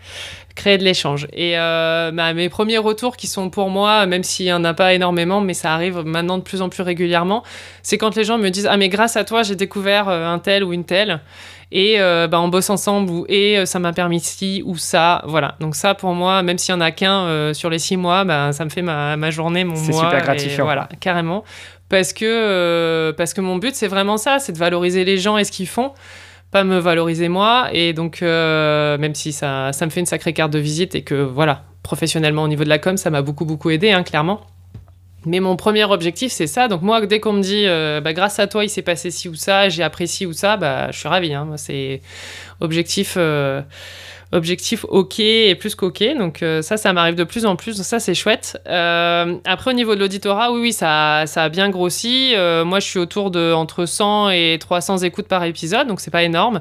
Créer 0.57 0.79
de 0.79 0.83
l'échange. 0.85 1.29
Et 1.33 1.57
euh, 1.59 2.11
bah, 2.13 2.33
mes 2.33 2.49
premiers 2.49 2.79
retours 2.79 3.17
qui 3.17 3.29
sont 3.29 3.51
pour 3.51 3.71
moi, 3.71 4.07
même 4.07 4.25
s'il 4.25 4.47
n'y 4.47 4.53
en 4.53 4.65
a 4.65 4.75
pas 4.75 4.95
énormément, 4.95 5.41
mais 5.41 5.55
ça 5.55 5.73
arrive 5.73 5.99
maintenant 5.99 6.39
de 6.39 6.43
plus 6.43 6.63
en 6.63 6.69
plus 6.69 6.83
régulièrement, 6.83 7.45
c'est 7.83 7.99
quand 7.99 8.17
les 8.17 8.25
gens 8.25 8.39
me 8.39 8.49
disent 8.49 8.67
Ah, 8.69 8.77
mais 8.77 8.89
grâce 8.89 9.17
à 9.17 9.25
toi, 9.25 9.43
j'ai 9.45 9.55
découvert 9.55 10.09
euh, 10.09 10.27
un 10.27 10.39
tel 10.41 10.65
ou 10.65 10.73
une 10.73 10.85
telle 10.85 11.21
et 11.73 11.97
euh, 12.01 12.27
bah, 12.29 12.41
on 12.41 12.47
bosse 12.49 12.71
ensemble 12.71 13.11
ou 13.11 13.27
et 13.29 13.67
ça 13.67 13.81
m'a 13.81 13.93
permis 13.93 14.21
ci 14.21 14.63
ou 14.65 14.77
ça 14.77 15.23
voilà 15.27 15.57
donc 15.59 15.75
ça 15.75 15.95
pour 15.95 16.15
moi 16.15 16.45
même 16.45 16.59
s'il 16.59 16.73
y 16.73 16.77
en 16.77 16.81
a 16.81 16.93
qu'un 16.93 17.25
euh, 17.27 17.55
sur 17.55 17.71
les 17.71 17.81
six 17.81 17.97
mois 17.97 18.23
bah, 18.23 18.53
ça 18.53 18.65
me 18.65 18.71
fait 18.71 18.83
ma, 18.83 19.17
ma 19.17 19.31
journée 19.33 19.65
mon 19.65 19.75
C'est 19.75 19.91
mois 19.91 20.05
super 20.05 20.21
et 20.21 20.23
gratifiant. 20.23 20.63
voilà 20.65 20.89
carrément 21.01 21.43
parce 21.89 22.13
que 22.13 23.11
parce 23.19 23.35
que 23.35 23.41
mon 23.41 23.57
but 23.57 23.75
c'est 23.75 23.89
vraiment 23.89 24.17
ça 24.17 24.39
c'est 24.39 24.53
de 24.53 24.59
valoriser 24.59 25.05
les 25.05 25.19
gens 25.19 25.39
et 25.39 25.45
ce 25.45 25.51
qu'ils 25.51 25.67
font 25.67 25.91
me 26.65 26.79
valoriser 26.79 27.29
moi 27.29 27.69
et 27.73 27.93
donc 27.93 28.23
euh, 28.23 28.99
même 28.99 29.15
si 29.15 29.33
ça 29.33 29.73
ça 29.73 29.87
me 29.87 29.91
fait 29.91 30.01
une 30.01 30.07
sacrée 30.07 30.33
carte 30.33 30.53
de 30.53 30.59
visite 30.59 30.95
et 30.95 31.03
que 31.03 31.15
voilà 31.15 31.65
professionnellement 31.83 32.43
au 32.43 32.49
niveau 32.49 32.65
de 32.65 32.69
la 32.69 32.79
com 32.79 32.97
ça 32.97 33.11
m'a 33.11 33.23
beaucoup 33.23 33.45
beaucoup 33.45 33.71
aidé 33.71 33.91
hein, 33.91 34.03
clairement 34.03 34.41
mais 35.27 35.41
mon 35.41 35.57
premier 35.57 35.85
objectif, 35.85 36.31
c'est 36.31 36.47
ça. 36.47 36.69
Donc 36.69 36.83
moi, 36.83 37.05
dès 37.05 37.19
qu'on 37.19 37.33
me 37.33 37.43
dit, 37.43 37.65
euh, 37.67 38.01
bah, 38.01 38.13
grâce 38.13 38.39
à 38.39 38.47
toi, 38.47 38.65
il 38.65 38.71
s'est 38.71 38.83
passé 38.83 39.11
ci 39.11 39.29
ou 39.29 39.35
ça, 39.35 39.69
j'ai 39.69 39.83
appris 39.83 40.07
ci 40.07 40.25
ou 40.25 40.33
ça, 40.33 40.57
bah, 40.57 40.93
je 40.93 40.99
suis 40.99 41.09
ravie. 41.09 41.35
Hein. 41.35 41.49
C'est 41.57 42.01
objectif, 42.61 43.15
euh, 43.17 43.61
objectif 44.33 44.85
OK 44.89 45.21
et 45.21 45.55
plus 45.55 45.75
qu'OK. 45.75 46.03
Donc 46.19 46.43
euh, 46.43 46.63
ça, 46.63 46.77
ça 46.77 46.93
m'arrive 46.93 47.15
de 47.15 47.25
plus 47.25 47.47
en 47.47 47.57
plus. 47.57 47.77
Donc 47.77 47.87
ça, 47.87 48.01
c'est 48.01 48.15
chouette. 48.15 48.59
Euh, 48.69 49.37
après, 49.45 49.71
au 49.71 49.75
niveau 49.75 49.95
de 49.95 50.01
l'auditorat, 50.01 50.53
oui, 50.53 50.61
oui, 50.61 50.73
ça, 50.73 51.25
ça 51.27 51.45
a 51.45 51.49
bien 51.49 51.71
grossi. 51.71 52.33
Euh, 52.35 52.65
moi, 52.65 52.81
je 52.81 52.87
suis 52.87 52.99
autour 52.99 53.31
de 53.31 53.53
entre 53.53 53.87
100 53.87 54.31
et 54.31 54.57
300 54.61 54.99
écoutes 54.99 55.29
par 55.29 55.45
épisode, 55.45 55.87
donc 55.87 56.01
c'est 56.01 56.11
pas 56.11 56.23
énorme, 56.23 56.61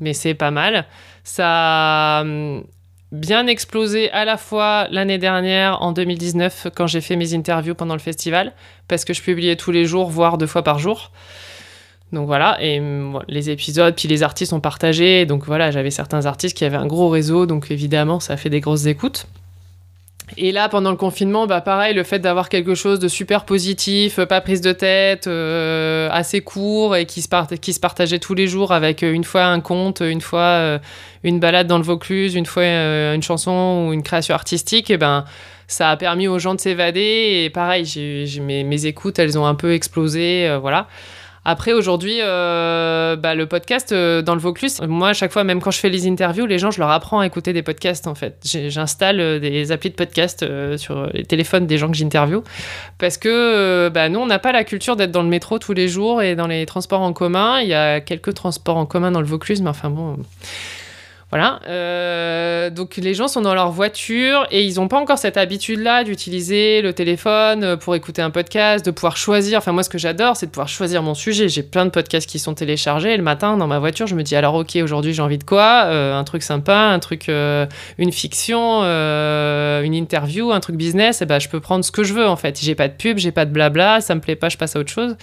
mais 0.00 0.12
c'est 0.12 0.34
pas 0.34 0.50
mal. 0.50 0.86
Ça 1.24 2.18
a 2.18 2.20
hum, 2.22 2.64
bien 3.12 3.46
explosé 3.46 4.10
à 4.10 4.24
la 4.24 4.36
fois 4.36 4.86
l'année 4.90 5.18
dernière, 5.18 5.82
en 5.82 5.92
2019, 5.92 6.68
quand 6.74 6.86
j'ai 6.86 7.00
fait 7.00 7.16
mes 7.16 7.34
interviews 7.34 7.74
pendant 7.74 7.94
le 7.94 8.00
festival, 8.00 8.52
parce 8.88 9.04
que 9.04 9.14
je 9.14 9.22
publiais 9.22 9.56
tous 9.56 9.72
les 9.72 9.86
jours, 9.86 10.10
voire 10.10 10.38
deux 10.38 10.46
fois 10.46 10.62
par 10.62 10.78
jour. 10.78 11.10
Donc 12.12 12.26
voilà, 12.26 12.56
et 12.60 12.78
bon, 12.78 13.20
les 13.26 13.50
épisodes, 13.50 13.94
puis 13.96 14.06
les 14.06 14.22
artistes 14.22 14.52
ont 14.52 14.60
partagé. 14.60 15.26
Donc 15.26 15.44
voilà, 15.44 15.70
j'avais 15.72 15.90
certains 15.90 16.24
artistes 16.26 16.56
qui 16.56 16.64
avaient 16.64 16.76
un 16.76 16.86
gros 16.86 17.08
réseau, 17.08 17.46
donc 17.46 17.70
évidemment, 17.70 18.20
ça 18.20 18.36
fait 18.36 18.50
des 18.50 18.60
grosses 18.60 18.86
écoutes. 18.86 19.26
Et 20.36 20.50
là, 20.50 20.68
pendant 20.68 20.90
le 20.90 20.96
confinement, 20.96 21.46
bah 21.46 21.60
pareil, 21.60 21.94
le 21.94 22.02
fait 22.02 22.18
d'avoir 22.18 22.48
quelque 22.48 22.74
chose 22.74 22.98
de 22.98 23.06
super 23.06 23.44
positif, 23.44 24.18
euh, 24.18 24.26
pas 24.26 24.40
prise 24.40 24.60
de 24.60 24.72
tête, 24.72 25.28
euh, 25.28 26.08
assez 26.10 26.40
court 26.40 26.96
et 26.96 27.06
qui 27.06 27.22
se, 27.22 27.28
part- 27.28 27.46
qui 27.46 27.72
se 27.72 27.78
partageait 27.78 28.18
tous 28.18 28.34
les 28.34 28.48
jours 28.48 28.72
avec 28.72 29.04
euh, 29.04 29.12
une 29.12 29.22
fois 29.22 29.44
un 29.44 29.60
conte, 29.60 30.00
une 30.00 30.20
fois 30.20 30.80
une 31.22 31.38
balade 31.38 31.68
dans 31.68 31.78
le 31.78 31.84
Vaucluse, 31.84 32.34
une 32.34 32.46
fois 32.46 32.64
une 33.14 33.22
chanson 33.22 33.86
ou 33.88 33.92
une 33.92 34.02
création 34.02 34.34
artistique, 34.34 34.90
et 34.90 34.96
ben 34.96 35.24
ça 35.68 35.90
a 35.90 35.96
permis 35.96 36.26
aux 36.28 36.40
gens 36.40 36.54
de 36.54 36.60
s'évader. 36.60 37.42
Et 37.44 37.50
pareil, 37.50 37.84
j'ai- 37.84 38.26
mes, 38.40 38.64
mes 38.64 38.86
écoutes, 38.86 39.18
elles 39.20 39.38
ont 39.38 39.46
un 39.46 39.54
peu 39.54 39.74
explosé, 39.74 40.56
voilà. 40.60 40.88
Après, 41.48 41.72
aujourd'hui, 41.72 42.18
euh, 42.22 43.14
bah, 43.14 43.36
le 43.36 43.46
podcast 43.46 43.92
euh, 43.92 44.20
dans 44.20 44.34
le 44.34 44.40
Vaucluse, 44.40 44.80
moi, 44.88 45.10
à 45.10 45.12
chaque 45.12 45.30
fois, 45.30 45.44
même 45.44 45.60
quand 45.60 45.70
je 45.70 45.78
fais 45.78 45.88
les 45.88 46.08
interviews, 46.08 46.44
les 46.44 46.58
gens, 46.58 46.72
je 46.72 46.80
leur 46.80 46.90
apprends 46.90 47.20
à 47.20 47.26
écouter 47.26 47.52
des 47.52 47.62
podcasts, 47.62 48.08
en 48.08 48.16
fait. 48.16 48.36
J'installe 48.42 49.20
euh, 49.20 49.38
des 49.38 49.70
applis 49.70 49.90
de 49.90 49.94
podcast 49.94 50.44
sur 50.76 51.06
les 51.12 51.24
téléphones 51.24 51.68
des 51.68 51.78
gens 51.78 51.88
que 51.88 51.96
j'interviewe. 51.96 52.42
Parce 52.98 53.16
que 53.16 53.88
bah, 53.90 54.08
nous, 54.08 54.18
on 54.18 54.26
n'a 54.26 54.40
pas 54.40 54.50
la 54.50 54.64
culture 54.64 54.96
d'être 54.96 55.12
dans 55.12 55.22
le 55.22 55.28
métro 55.28 55.60
tous 55.60 55.72
les 55.72 55.86
jours 55.86 56.20
et 56.20 56.34
dans 56.34 56.48
les 56.48 56.66
transports 56.66 57.02
en 57.02 57.12
commun. 57.12 57.60
Il 57.60 57.68
y 57.68 57.74
a 57.74 58.00
quelques 58.00 58.34
transports 58.34 58.78
en 58.78 58.86
commun 58.86 59.12
dans 59.12 59.20
le 59.20 59.28
Vaucluse, 59.28 59.62
mais 59.62 59.70
enfin 59.70 59.88
bon. 59.88 60.16
Voilà. 61.36 61.60
Euh, 61.68 62.70
donc 62.70 62.96
les 62.96 63.12
gens 63.12 63.28
sont 63.28 63.42
dans 63.42 63.54
leur 63.54 63.70
voiture 63.70 64.46
et 64.50 64.64
ils 64.64 64.76
n'ont 64.76 64.88
pas 64.88 64.98
encore 64.98 65.18
cette 65.18 65.36
habitude-là 65.36 66.02
d'utiliser 66.02 66.80
le 66.80 66.94
téléphone 66.94 67.62
euh, 67.62 67.76
pour 67.76 67.94
écouter 67.94 68.22
un 68.22 68.30
podcast, 68.30 68.86
de 68.86 68.90
pouvoir 68.90 69.18
choisir. 69.18 69.58
Enfin, 69.58 69.72
moi, 69.72 69.82
ce 69.82 69.90
que 69.90 69.98
j'adore, 69.98 70.38
c'est 70.38 70.46
de 70.46 70.50
pouvoir 70.50 70.68
choisir 70.68 71.02
mon 71.02 71.12
sujet. 71.12 71.50
J'ai 71.50 71.62
plein 71.62 71.84
de 71.84 71.90
podcasts 71.90 72.26
qui 72.26 72.38
sont 72.38 72.54
téléchargés. 72.54 73.12
Et 73.12 73.16
le 73.18 73.22
matin, 73.22 73.58
dans 73.58 73.66
ma 73.66 73.78
voiture, 73.78 74.06
je 74.06 74.14
me 74.14 74.22
dis 74.22 74.34
alors, 74.34 74.54
ok, 74.54 74.76
aujourd'hui, 74.76 75.12
j'ai 75.12 75.20
envie 75.20 75.36
de 75.36 75.44
quoi? 75.44 75.82
Euh, 75.88 76.18
Un 76.18 76.24
truc 76.24 76.42
sympa, 76.42 76.74
un 76.74 77.00
truc, 77.00 77.28
une 77.28 78.12
fiction, 78.12 78.80
une 78.80 79.94
interview, 79.94 80.52
un 80.52 80.60
truc 80.60 80.76
business. 80.76 81.20
Et 81.20 81.26
ben, 81.26 81.38
je 81.38 81.50
peux 81.50 81.60
prendre 81.60 81.84
ce 81.84 81.92
que 81.92 82.02
je 82.02 82.14
veux 82.14 82.26
en 82.26 82.36
fait. 82.36 82.58
J'ai 82.58 82.74
pas 82.74 82.88
de 82.88 82.94
pub, 82.94 83.18
j'ai 83.18 83.30
pas 83.30 83.44
de 83.44 83.50
blabla. 83.50 84.00
Ça 84.00 84.14
me 84.14 84.22
plaît 84.22 84.36
pas, 84.36 84.48
je 84.48 84.56
passe 84.56 84.74
à 84.74 84.78
autre 84.78 84.90
chose 84.90 85.16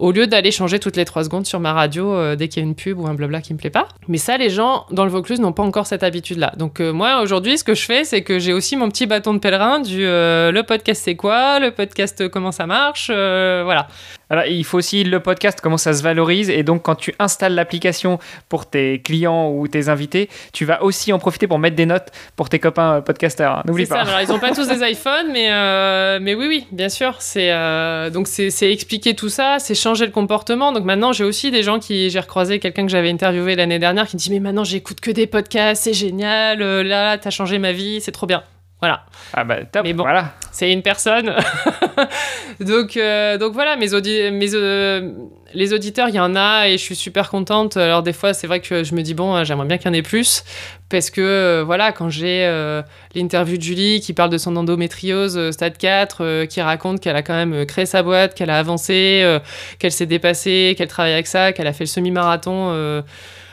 au 0.00 0.12
lieu 0.12 0.26
d'aller 0.26 0.50
changer 0.50 0.78
toutes 0.80 0.96
les 0.96 1.04
trois 1.04 1.22
secondes 1.24 1.46
sur 1.46 1.60
ma 1.60 1.72
radio 1.72 2.12
euh, 2.14 2.34
dès 2.34 2.48
qu'il 2.48 2.62
y 2.62 2.64
a 2.64 2.68
une 2.68 2.74
pub 2.74 2.98
ou 2.98 3.06
un 3.06 3.14
blabla 3.14 3.40
qui 3.40 3.52
me 3.54 3.58
plaît 3.58 3.70
pas. 3.70 3.86
Mais 4.08 4.16
ça, 4.18 4.36
les 4.38 4.50
gens 4.50 4.86
dans 4.90 5.04
le 5.04 5.10
Vaucluse 5.10 5.40
n'ont 5.40 5.52
pas 5.52 5.62
encore 5.62 5.86
cette 5.86 6.02
habitude-là. 6.02 6.52
Donc 6.56 6.80
euh, 6.80 6.90
moi, 6.92 7.20
aujourd'hui, 7.20 7.58
ce 7.58 7.64
que 7.64 7.74
je 7.74 7.84
fais, 7.84 8.04
c'est 8.04 8.22
que 8.22 8.38
j'ai 8.38 8.52
aussi 8.52 8.76
mon 8.76 8.88
petit 8.88 9.06
bâton 9.06 9.34
de 9.34 9.38
pèlerin 9.38 9.78
du 9.80 10.04
euh, 10.04 10.50
le 10.50 10.62
podcast 10.62 11.02
c'est 11.04 11.14
quoi, 11.16 11.60
le 11.60 11.70
podcast 11.70 12.28
comment 12.30 12.50
ça 12.50 12.66
marche, 12.66 13.08
voilà. 13.10 13.86
Alors, 14.32 14.44
il 14.44 14.64
faut 14.64 14.78
aussi 14.78 15.02
le 15.02 15.18
podcast, 15.18 15.58
comment 15.60 15.76
ça 15.76 15.92
se 15.92 16.04
valorise. 16.04 16.50
Et 16.50 16.62
donc, 16.62 16.82
quand 16.84 16.94
tu 16.94 17.12
installes 17.18 17.52
l'application 17.56 18.20
pour 18.48 18.70
tes 18.70 19.00
clients 19.02 19.50
ou 19.50 19.66
tes 19.66 19.88
invités, 19.88 20.28
tu 20.52 20.64
vas 20.64 20.84
aussi 20.84 21.12
en 21.12 21.18
profiter 21.18 21.48
pour 21.48 21.58
mettre 21.58 21.74
des 21.74 21.84
notes 21.86 22.10
pour 22.36 22.48
tes 22.48 22.60
copains 22.60 23.00
podcasters. 23.00 23.50
hein. 23.58 23.62
N'oublie 23.66 23.86
C'est 23.86 23.94
ça. 23.94 24.04
pas. 24.04 24.08
Alors 24.08 24.20
ils 24.20 24.32
ont 24.32 24.38
pas 24.38 24.52
tous 24.52 24.68
des 24.68 24.84
iPhones, 24.92 25.32
mais 25.32 25.50
mais 26.20 26.34
oui, 26.36 26.46
oui, 26.48 26.66
bien 26.70 26.88
sûr. 26.88 27.16
C'est 27.18 27.50
donc 28.12 28.28
c'est 28.28 28.72
expliquer 28.72 29.14
tout 29.14 29.28
ça, 29.28 29.56
c'est 29.58 29.74
changer 29.74 29.89
le 29.98 30.10
comportement. 30.10 30.72
Donc 30.72 30.84
maintenant, 30.84 31.12
j'ai 31.12 31.24
aussi 31.24 31.50
des 31.50 31.62
gens 31.62 31.78
qui 31.78 32.10
j'ai 32.10 32.20
recroisé 32.20 32.58
quelqu'un 32.60 32.84
que 32.86 32.92
j'avais 32.92 33.10
interviewé 33.10 33.56
l'année 33.56 33.78
dernière 33.78 34.06
qui 34.06 34.16
me 34.16 34.20
dit 34.20 34.30
mais 34.30 34.40
maintenant 34.40 34.64
j'écoute 34.64 35.00
que 35.00 35.10
des 35.10 35.26
podcasts, 35.26 35.82
c'est 35.84 35.92
génial. 35.94 36.62
euh, 36.62 36.82
Là, 36.82 37.18
t'as 37.18 37.30
changé 37.30 37.58
ma 37.58 37.72
vie, 37.72 38.00
c'est 38.00 38.12
trop 38.12 38.26
bien. 38.26 38.42
Voilà. 38.80 39.04
Ah 39.34 39.44
bah, 39.44 39.56
top. 39.70 39.82
Mais 39.84 39.92
bon. 39.92 40.02
Voilà. 40.04 40.32
c'est 40.52 40.72
une 40.72 40.82
personne. 40.82 41.34
donc, 42.60 42.96
euh, 42.96 43.38
donc 43.38 43.52
voilà, 43.52 43.76
mes 43.76 43.92
audi- 43.94 44.30
mes, 44.30 44.54
euh, 44.54 45.12
les 45.52 45.72
auditeurs, 45.72 46.08
il 46.08 46.14
y 46.14 46.20
en 46.20 46.34
a 46.34 46.66
et 46.68 46.72
je 46.72 46.82
suis 46.82 46.96
super 46.96 47.28
contente. 47.30 47.76
Alors 47.76 48.02
des 48.02 48.12
fois, 48.12 48.32
c'est 48.34 48.46
vrai 48.46 48.60
que 48.60 48.82
je 48.82 48.94
me 48.94 49.02
dis, 49.02 49.14
bon, 49.14 49.44
j'aimerais 49.44 49.66
bien 49.66 49.76
qu'il 49.78 49.86
y 49.86 49.90
en 49.90 49.92
ait 49.94 50.02
plus. 50.02 50.44
Parce 50.88 51.10
que, 51.10 51.20
euh, 51.20 51.62
voilà, 51.64 51.92
quand 51.92 52.08
j'ai 52.08 52.46
l'interview 53.14 53.56
de 53.58 53.62
Julie 53.62 54.00
qui 54.00 54.12
parle 54.12 54.30
de 54.30 54.38
son 54.38 54.56
endométriose 54.56 55.50
stade 55.50 55.76
4, 55.78 56.24
euh, 56.24 56.46
qui 56.46 56.60
raconte 56.62 57.00
qu'elle 57.00 57.16
a 57.16 57.22
quand 57.22 57.34
même 57.34 57.66
créé 57.66 57.86
sa 57.86 58.02
boîte, 58.02 58.34
qu'elle 58.34 58.50
a 58.50 58.58
avancé, 58.58 59.38
qu'elle 59.78 59.92
s'est 59.92 60.06
dépassée, 60.06 60.74
qu'elle 60.76 60.88
travaille 60.88 61.12
avec 61.12 61.26
ça, 61.26 61.52
qu'elle 61.52 61.66
a 61.66 61.72
fait 61.72 61.84
le 61.84 61.88
semi-marathon. 61.88 63.02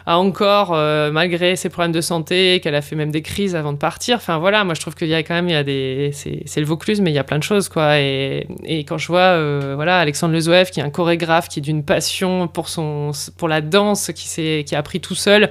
À 0.07 0.17
encore 0.19 0.73
euh, 0.73 1.11
malgré 1.11 1.57
ses 1.57 1.67
problèmes 1.67 1.91
de 1.91 1.99
santé, 1.99 2.61
qu'elle 2.61 2.75
a 2.75 2.81
fait 2.81 2.95
même 2.95 3.11
des 3.11 3.21
crises 3.21 3.57
avant 3.57 3.73
de 3.73 3.77
partir. 3.77 4.15
Enfin 4.15 4.37
voilà, 4.37 4.63
moi 4.63 4.73
je 4.73 4.79
trouve 4.79 4.95
qu'il 4.95 5.09
y 5.09 5.13
a 5.13 5.21
quand 5.21 5.33
même 5.33 5.49
il 5.49 5.51
y 5.51 5.55
a 5.55 5.63
des 5.63 6.11
c'est 6.13 6.59
le 6.61 6.65
Vaucluse 6.65 7.01
mais 7.01 7.11
il 7.11 7.13
y 7.13 7.19
a 7.19 7.25
plein 7.25 7.37
de 7.37 7.43
choses 7.43 7.67
quoi 7.67 7.99
et, 7.99 8.47
quand 8.87 8.97
je 8.97 9.07
vois 9.07 9.19
euh, 9.19 9.73
voilà 9.75 9.99
Alexandre 9.99 10.33
Lezoev 10.33 10.69
qui 10.71 10.79
est 10.79 10.83
un 10.83 10.89
chorégraphe 10.89 11.49
qui 11.49 11.59
est 11.59 11.61
d'une 11.61 11.83
passion 11.83 12.47
pour 12.47 12.69
son 12.69 13.11
pour 13.37 13.49
la 13.49 13.59
danse 13.59 14.11
qui 14.15 14.63
qui 14.63 14.75
a 14.75 14.79
appris 14.79 15.01
tout 15.01 15.15
seul 15.15 15.49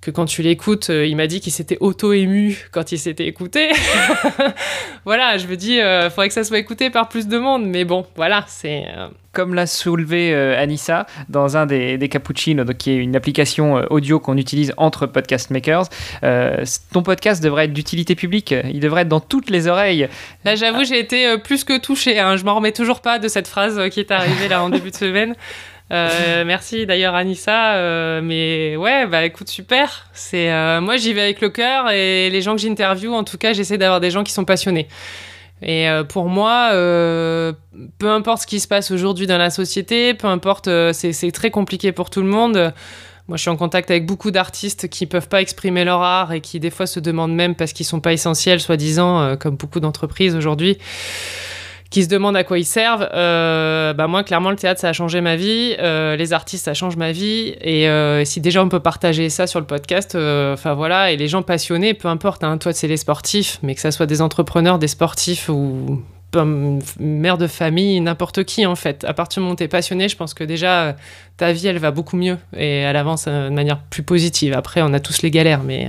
que 0.00 0.10
quand 0.10 0.26
tu 0.26 0.42
l'écoutes, 0.42 0.90
euh, 0.90 1.06
il 1.06 1.16
m'a 1.16 1.26
dit 1.26 1.40
qu'il 1.40 1.52
s'était 1.52 1.76
auto-ému 1.80 2.68
quand 2.72 2.92
il 2.92 2.98
s'était 2.98 3.26
écouté. 3.26 3.70
voilà, 5.04 5.38
je 5.38 5.46
me 5.46 5.56
dis, 5.56 5.80
euh, 5.80 6.10
faudrait 6.10 6.28
que 6.28 6.34
ça 6.34 6.44
soit 6.44 6.58
écouté 6.58 6.90
par 6.90 7.08
plus 7.08 7.26
de 7.28 7.38
monde, 7.38 7.64
mais 7.66 7.84
bon, 7.84 8.06
voilà, 8.16 8.44
c'est. 8.46 8.86
euh, 8.96 9.08
Comme 9.32 9.54
l'a 9.54 9.66
soulevé 9.66 10.32
euh, 10.34 10.60
Anissa 10.60 11.06
dans 11.28 11.56
un 11.56 11.66
des, 11.66 11.96
des 11.98 12.08
Cappuccino, 12.08 12.64
donc, 12.64 12.76
qui 12.76 12.90
est 12.90 12.96
une 12.96 13.14
application 13.16 13.78
euh, 13.78 13.86
audio 13.90 14.18
qu'on 14.20 14.36
utilise 14.36 14.72
entre 14.76 15.06
podcast 15.06 15.50
makers, 15.50 15.84
ton 16.92 17.02
podcast 17.02 17.42
devrait 17.42 17.66
être 17.66 17.72
d'utilité 17.72 18.14
publique. 18.14 18.54
Il 18.64 18.80
devrait 18.80 19.02
être 19.02 19.08
dans 19.08 19.20
toutes 19.20 19.50
les 19.50 19.66
oreilles. 19.68 20.08
Là, 20.44 20.54
j'avoue, 20.56 20.84
j'ai 20.84 20.98
été 20.98 21.38
plus 21.38 21.64
que 21.64 21.78
touchée. 21.78 22.18
Hein. 22.18 22.36
Je 22.36 22.44
m'en 22.44 22.54
remets 22.56 22.72
toujours 22.72 23.00
pas 23.00 23.18
de 23.18 23.28
cette 23.28 23.48
phrase 23.48 23.80
qui 23.90 24.00
est 24.00 24.10
arrivée 24.10 24.48
là 24.48 24.62
en 24.62 24.70
début 24.70 24.90
de 24.90 24.96
semaine. 24.96 25.34
Euh, 25.90 26.44
merci 26.44 26.84
d'ailleurs 26.84 27.14
Anissa, 27.14 27.76
euh, 27.76 28.20
mais 28.22 28.76
ouais, 28.76 29.06
bah 29.06 29.24
écoute 29.24 29.48
super. 29.48 30.06
C'est 30.12 30.52
euh, 30.52 30.80
moi 30.80 30.98
j'y 30.98 31.14
vais 31.14 31.22
avec 31.22 31.40
le 31.40 31.48
cœur 31.48 31.90
et 31.90 32.28
les 32.30 32.42
gens 32.42 32.54
que 32.54 32.60
j'interviewe, 32.60 33.14
en 33.14 33.24
tout 33.24 33.38
cas, 33.38 33.52
j'essaie 33.52 33.78
d'avoir 33.78 34.00
des 34.00 34.10
gens 34.10 34.22
qui 34.22 34.32
sont 34.32 34.44
passionnés. 34.44 34.88
Et 35.62 35.88
euh, 35.88 36.04
pour 36.04 36.28
moi, 36.28 36.70
peu 36.72 38.10
importe 38.10 38.42
ce 38.42 38.46
qui 38.46 38.60
se 38.60 38.68
passe 38.68 38.90
aujourd'hui 38.90 39.26
dans 39.26 39.38
la 39.38 39.50
société, 39.50 40.14
peu 40.14 40.26
importe, 40.26 40.68
c'est 40.92 41.32
très 41.32 41.50
compliqué 41.50 41.92
pour 41.92 42.10
tout 42.10 42.20
le 42.20 42.28
monde. 42.28 42.72
Moi, 43.26 43.36
je 43.36 43.42
suis 43.42 43.50
en 43.50 43.56
contact 43.56 43.90
avec 43.90 44.06
beaucoup 44.06 44.30
d'artistes 44.30 44.88
qui 44.88 45.04
peuvent 45.04 45.28
pas 45.28 45.42
exprimer 45.42 45.84
leur 45.84 46.00
art 46.00 46.32
et 46.32 46.40
qui 46.40 46.60
des 46.60 46.70
fois 46.70 46.86
se 46.86 46.98
demandent 46.98 47.34
même 47.34 47.54
parce 47.54 47.74
qu'ils 47.74 47.84
sont 47.84 48.00
pas 48.00 48.12
essentiels, 48.12 48.60
soi-disant, 48.60 49.36
comme 49.36 49.56
beaucoup 49.56 49.80
d'entreprises 49.80 50.34
aujourd'hui, 50.34 50.78
qui 51.90 52.04
se 52.04 52.08
demandent 52.08 52.36
à 52.36 52.44
quoi 52.44 52.58
ils 52.58 52.64
servent. 52.64 53.08
Euh, 53.14 53.94
bah 53.94 54.06
moi, 54.06 54.22
clairement, 54.22 54.50
le 54.50 54.56
théâtre, 54.56 54.80
ça 54.80 54.90
a 54.90 54.92
changé 54.92 55.20
ma 55.20 55.36
vie. 55.36 55.74
Euh, 55.78 56.16
les 56.16 56.32
artistes, 56.32 56.66
ça 56.66 56.74
change 56.74 56.96
ma 56.96 57.12
vie. 57.12 57.54
Et 57.60 57.88
euh, 57.88 58.24
si 58.24 58.40
déjà 58.40 58.62
on 58.62 58.68
peut 58.68 58.80
partager 58.80 59.30
ça 59.30 59.46
sur 59.46 59.60
le 59.60 59.66
podcast, 59.66 60.14
euh, 60.14 60.52
enfin 60.52 60.74
voilà, 60.74 61.12
et 61.12 61.16
les 61.16 61.28
gens 61.28 61.42
passionnés, 61.42 61.94
peu 61.94 62.08
importe, 62.08 62.44
hein, 62.44 62.58
toi, 62.58 62.72
c'est 62.72 62.88
les 62.88 62.98
sportifs, 62.98 63.58
mais 63.62 63.74
que 63.74 63.80
ça 63.80 63.90
soit 63.90 64.06
des 64.06 64.20
entrepreneurs, 64.20 64.78
des 64.78 64.88
sportifs 64.88 65.48
ou 65.48 66.02
mère 66.98 67.38
de 67.38 67.46
famille, 67.46 67.98
n'importe 68.02 68.44
qui 68.44 68.66
en 68.66 68.76
fait. 68.76 69.02
À 69.04 69.14
partir 69.14 69.40
du 69.40 69.44
moment 69.44 69.54
où 69.54 69.56
tu 69.56 69.64
es 69.64 69.68
passionné, 69.68 70.10
je 70.10 70.16
pense 70.16 70.34
que 70.34 70.44
déjà 70.44 70.94
ta 71.38 71.52
vie 71.52 71.68
elle 71.68 71.78
va 71.78 71.90
beaucoup 71.90 72.18
mieux 72.18 72.36
et 72.54 72.80
elle 72.80 72.96
avance 72.96 73.24
de 73.24 73.48
manière 73.48 73.80
plus 73.80 74.02
positive. 74.02 74.52
Après, 74.52 74.82
on 74.82 74.92
a 74.92 75.00
tous 75.00 75.22
les 75.22 75.30
galères, 75.30 75.62
mais. 75.62 75.88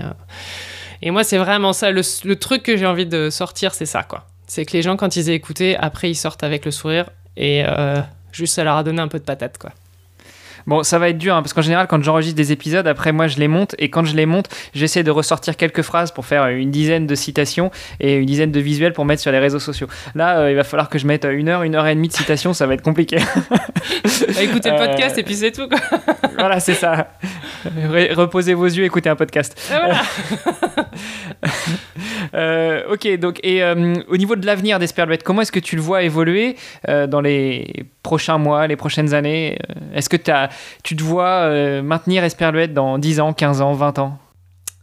Et 1.01 1.11
moi, 1.11 1.25
c'est 1.25 1.37
vraiment 1.37 1.73
ça. 1.73 1.91
Le, 1.91 2.01
le 2.23 2.35
truc 2.37 2.63
que 2.63 2.77
j'ai 2.77 2.85
envie 2.85 3.05
de 3.05 3.29
sortir, 3.29 3.73
c'est 3.73 3.85
ça 3.85 4.03
quoi. 4.03 4.28
C'est 4.49 4.65
que 4.65 4.73
les 4.73 4.81
gens, 4.81 4.97
quand 4.97 5.15
ils 5.15 5.29
aient 5.29 5.35
écouté, 5.35 5.77
après 5.77 6.09
ils 6.09 6.15
sortent 6.15 6.43
avec 6.43 6.65
le 6.65 6.71
sourire 6.71 7.11
et 7.37 7.63
euh, 7.65 8.01
juste 8.31 8.55
ça 8.55 8.63
leur 8.63 8.77
a 8.77 8.83
donné 8.83 8.99
un 8.99 9.07
peu 9.07 9.19
de 9.19 9.23
patate 9.23 9.59
quoi. 9.59 9.71
Bon, 10.67 10.83
ça 10.83 10.99
va 10.99 11.09
être 11.09 11.17
dur, 11.17 11.35
hein, 11.35 11.41
parce 11.41 11.53
qu'en 11.53 11.61
général, 11.61 11.87
quand 11.87 12.01
j'enregistre 12.03 12.35
des 12.37 12.51
épisodes, 12.51 12.87
après, 12.87 13.11
moi, 13.11 13.27
je 13.27 13.37
les 13.37 13.47
monte, 13.47 13.75
et 13.79 13.89
quand 13.89 14.03
je 14.05 14.15
les 14.15 14.25
monte, 14.25 14.47
j'essaie 14.73 15.03
de 15.03 15.11
ressortir 15.11 15.57
quelques 15.57 15.81
phrases 15.81 16.11
pour 16.11 16.25
faire 16.25 16.47
une 16.47 16.71
dizaine 16.71 17.07
de 17.07 17.15
citations 17.15 17.71
et 17.99 18.15
une 18.15 18.25
dizaine 18.25 18.51
de 18.51 18.59
visuels 18.59 18.93
pour 18.93 19.05
mettre 19.05 19.21
sur 19.21 19.31
les 19.31 19.39
réseaux 19.39 19.59
sociaux. 19.59 19.87
Là, 20.15 20.39
euh, 20.39 20.51
il 20.51 20.55
va 20.55 20.63
falloir 20.63 20.89
que 20.89 20.99
je 20.99 21.07
mette 21.07 21.25
une 21.25 21.49
heure, 21.49 21.63
une 21.63 21.75
heure 21.75 21.87
et 21.87 21.95
demie 21.95 22.07
de 22.09 22.13
citations, 22.13 22.53
ça 22.53 22.65
va 22.67 22.73
être 22.73 22.81
compliqué. 22.83 23.17
Bah, 24.29 24.43
écoutez 24.43 24.69
le 24.69 24.75
Euh, 24.75 24.85
podcast 24.87 25.17
et 25.17 25.23
puis 25.23 25.35
c'est 25.35 25.51
tout 25.51 25.67
quoi. 25.67 25.79
voilà, 26.37 26.59
c'est 26.59 26.73
ça. 26.73 27.07
Re- 27.65 28.13
reposez 28.13 28.53
vos 28.53 28.65
yeux, 28.65 28.83
écoutez 28.83 29.09
un 29.09 29.15
podcast. 29.15 29.59
Et 29.71 29.75
voilà. 29.77 30.01
Euh, 32.35 32.83
ok, 32.93 33.17
donc, 33.17 33.39
et 33.43 33.63
euh, 33.63 33.95
au 34.07 34.17
niveau 34.17 34.35
de 34.35 34.45
l'avenir 34.45 34.77
d'Esperluette, 34.77 35.23
comment 35.23 35.41
est-ce 35.41 35.51
que 35.51 35.59
tu 35.59 35.75
le 35.75 35.81
vois 35.81 36.03
évoluer 36.03 36.55
euh, 36.87 37.07
dans 37.07 37.21
les 37.21 37.85
prochains 38.03 38.37
mois, 38.37 38.67
les 38.67 38.75
prochaines 38.75 39.13
années? 39.13 39.57
Est-ce 39.95 40.09
que 40.09 40.17
t'as- 40.17 40.49
tu 40.83 40.95
te 40.95 41.03
vois 41.03 41.41
euh, 41.47 41.81
maintenir 41.81 42.23
Esperluette 42.23 42.73
dans 42.73 42.97
10 42.97 43.19
ans, 43.19 43.33
15 43.33 43.61
ans, 43.61 43.73
20 43.73 43.99
ans? 43.99 44.17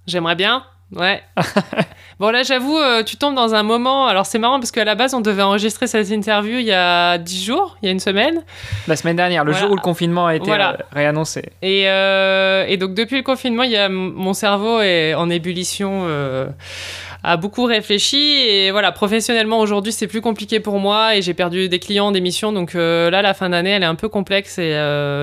J'aimerais 0.06 0.36
bien. 0.36 0.64
Ouais. 0.92 1.22
bon 2.18 2.30
là 2.30 2.42
j'avoue, 2.42 2.76
euh, 2.78 3.02
tu 3.02 3.16
tombes 3.16 3.34
dans 3.34 3.54
un 3.54 3.62
moment. 3.62 4.06
Alors 4.06 4.24
c'est 4.26 4.38
marrant 4.38 4.58
parce 4.58 4.70
qu'à 4.70 4.84
la 4.84 4.94
base 4.94 5.12
on 5.14 5.20
devait 5.20 5.42
enregistrer 5.42 5.86
cette 5.86 6.08
interview 6.10 6.58
il 6.58 6.66
y 6.66 6.72
a 6.72 7.18
10 7.18 7.44
jours, 7.44 7.76
il 7.82 7.86
y 7.86 7.88
a 7.88 7.92
une 7.92 8.00
semaine. 8.00 8.42
La 8.88 8.96
semaine 8.96 9.16
dernière, 9.16 9.44
le 9.44 9.52
Voilà. 9.52 9.66
jour 9.66 9.72
où 9.72 9.76
le 9.76 9.82
confinement 9.82 10.26
a 10.26 10.34
été 10.34 10.46
Voilà. 10.46 10.72
euh, 10.74 10.76
réannoncé. 10.92 11.50
Et, 11.62 11.88
euh, 11.88 12.64
et 12.68 12.76
donc 12.78 12.94
depuis 12.94 13.16
le 13.16 13.22
confinement, 13.22 13.62
il 13.64 13.72
y 13.72 13.76
a 13.76 13.86
m- 13.86 14.12
mon 14.14 14.32
cerveau 14.34 14.80
est 14.80 15.14
en 15.14 15.28
ébullition, 15.30 16.04
euh, 16.06 16.46
a 17.24 17.36
beaucoup 17.36 17.64
réfléchi 17.64 18.16
et 18.48 18.70
voilà 18.70 18.92
professionnellement 18.92 19.58
aujourd'hui 19.58 19.90
c'est 19.92 20.06
plus 20.06 20.20
compliqué 20.20 20.60
pour 20.60 20.78
moi 20.78 21.16
et 21.16 21.22
j'ai 21.22 21.34
perdu 21.34 21.68
des 21.68 21.78
clients, 21.80 22.12
des 22.12 22.20
missions 22.20 22.52
donc 22.52 22.74
là 22.74 23.10
la 23.22 23.34
fin 23.34 23.48
d'année 23.48 23.70
elle 23.70 23.82
est 23.82 23.86
un 23.86 23.96
peu 23.96 24.08
complexe 24.08 24.58
et 24.58 24.70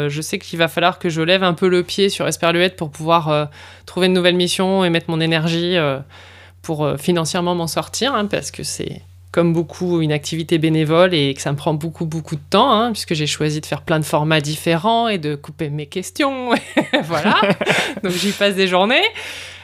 je 0.09 0.19
sais 0.21 0.37
qu'il 0.37 0.59
va 0.59 0.67
falloir 0.67 0.99
que 0.99 1.07
je 1.07 1.21
lève 1.21 1.43
un 1.43 1.53
peu 1.53 1.69
le 1.69 1.81
pied 1.83 2.09
sur 2.09 2.27
Esperluette 2.27 2.75
pour 2.75 2.89
pouvoir 2.89 3.47
trouver 3.85 4.07
une 4.07 4.13
nouvelle 4.13 4.35
mission 4.35 4.83
et 4.83 4.89
mettre 4.89 5.05
mon 5.09 5.21
énergie 5.21 5.77
pour 6.63 6.83
euh, 6.83 6.97
financièrement 6.97 7.53
m'en 7.53 7.67
sortir 7.67 8.15
hein, 8.15 8.25
parce 8.25 8.49
que 8.49 8.63
c'est 8.63 9.03
comme 9.31 9.53
beaucoup 9.53 10.01
une 10.01 10.11
activité 10.11 10.57
bénévole 10.57 11.13
et 11.13 11.33
que 11.33 11.41
ça 11.41 11.51
me 11.51 11.57
prend 11.57 11.73
beaucoup 11.73 12.05
beaucoup 12.05 12.35
de 12.35 12.41
temps 12.49 12.71
hein, 12.71 12.91
puisque 12.91 13.13
j'ai 13.13 13.27
choisi 13.27 13.61
de 13.61 13.65
faire 13.65 13.81
plein 13.81 13.99
de 13.99 14.05
formats 14.05 14.41
différents 14.41 15.07
et 15.07 15.17
de 15.19 15.35
couper 15.35 15.69
mes 15.69 15.85
questions. 15.85 16.49
Voilà. 17.05 17.35
Donc 18.03 18.13
j'y 18.13 18.31
passe 18.31 18.55
des 18.55 18.67
journées. 18.67 19.03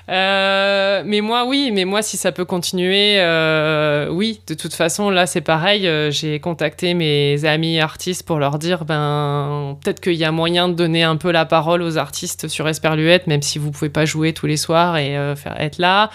Euh, 0.10 1.04
mais 1.06 1.22
moi 1.22 1.46
oui 1.46 1.70
mais 1.72 1.86
moi 1.86 2.02
si 2.02 2.18
ça 2.18 2.32
peut 2.32 2.46
continuer 2.46 3.20
euh, 3.20 4.10
oui 4.10 4.42
de 4.48 4.56
toute 4.56 4.74
façon 4.74 5.12
là 5.12 5.28
c'est 5.28 5.42
pareil 5.42 5.88
euh, 5.88 6.10
j'ai 6.10 6.40
contacté 6.40 6.96
mes 6.96 7.46
amis 7.46 7.80
artistes 7.80 8.24
pour 8.24 8.40
leur 8.40 8.58
dire 8.58 8.86
ben 8.86 9.78
peut-être 9.84 10.00
qu'il 10.00 10.16
y 10.16 10.26
a 10.26 10.32
moyen 10.32 10.68
de 10.68 10.74
donner 10.74 11.04
un 11.04 11.16
peu 11.16 11.30
la 11.30 11.46
parole 11.46 11.84
aux 11.84 12.00
artistes 12.00 12.48
sur 12.48 12.68
Esperluette 12.68 13.28
même 13.28 13.44
si 13.44 13.60
vous 13.60 13.70
pouvez 13.70 13.90
pas 13.90 14.06
jouer 14.06 14.34
tous 14.34 14.48
les 14.48 14.58
soirs 14.58 14.98
et 14.98 15.12
faire 15.36 15.62
être 15.62 15.78
là 15.78 16.10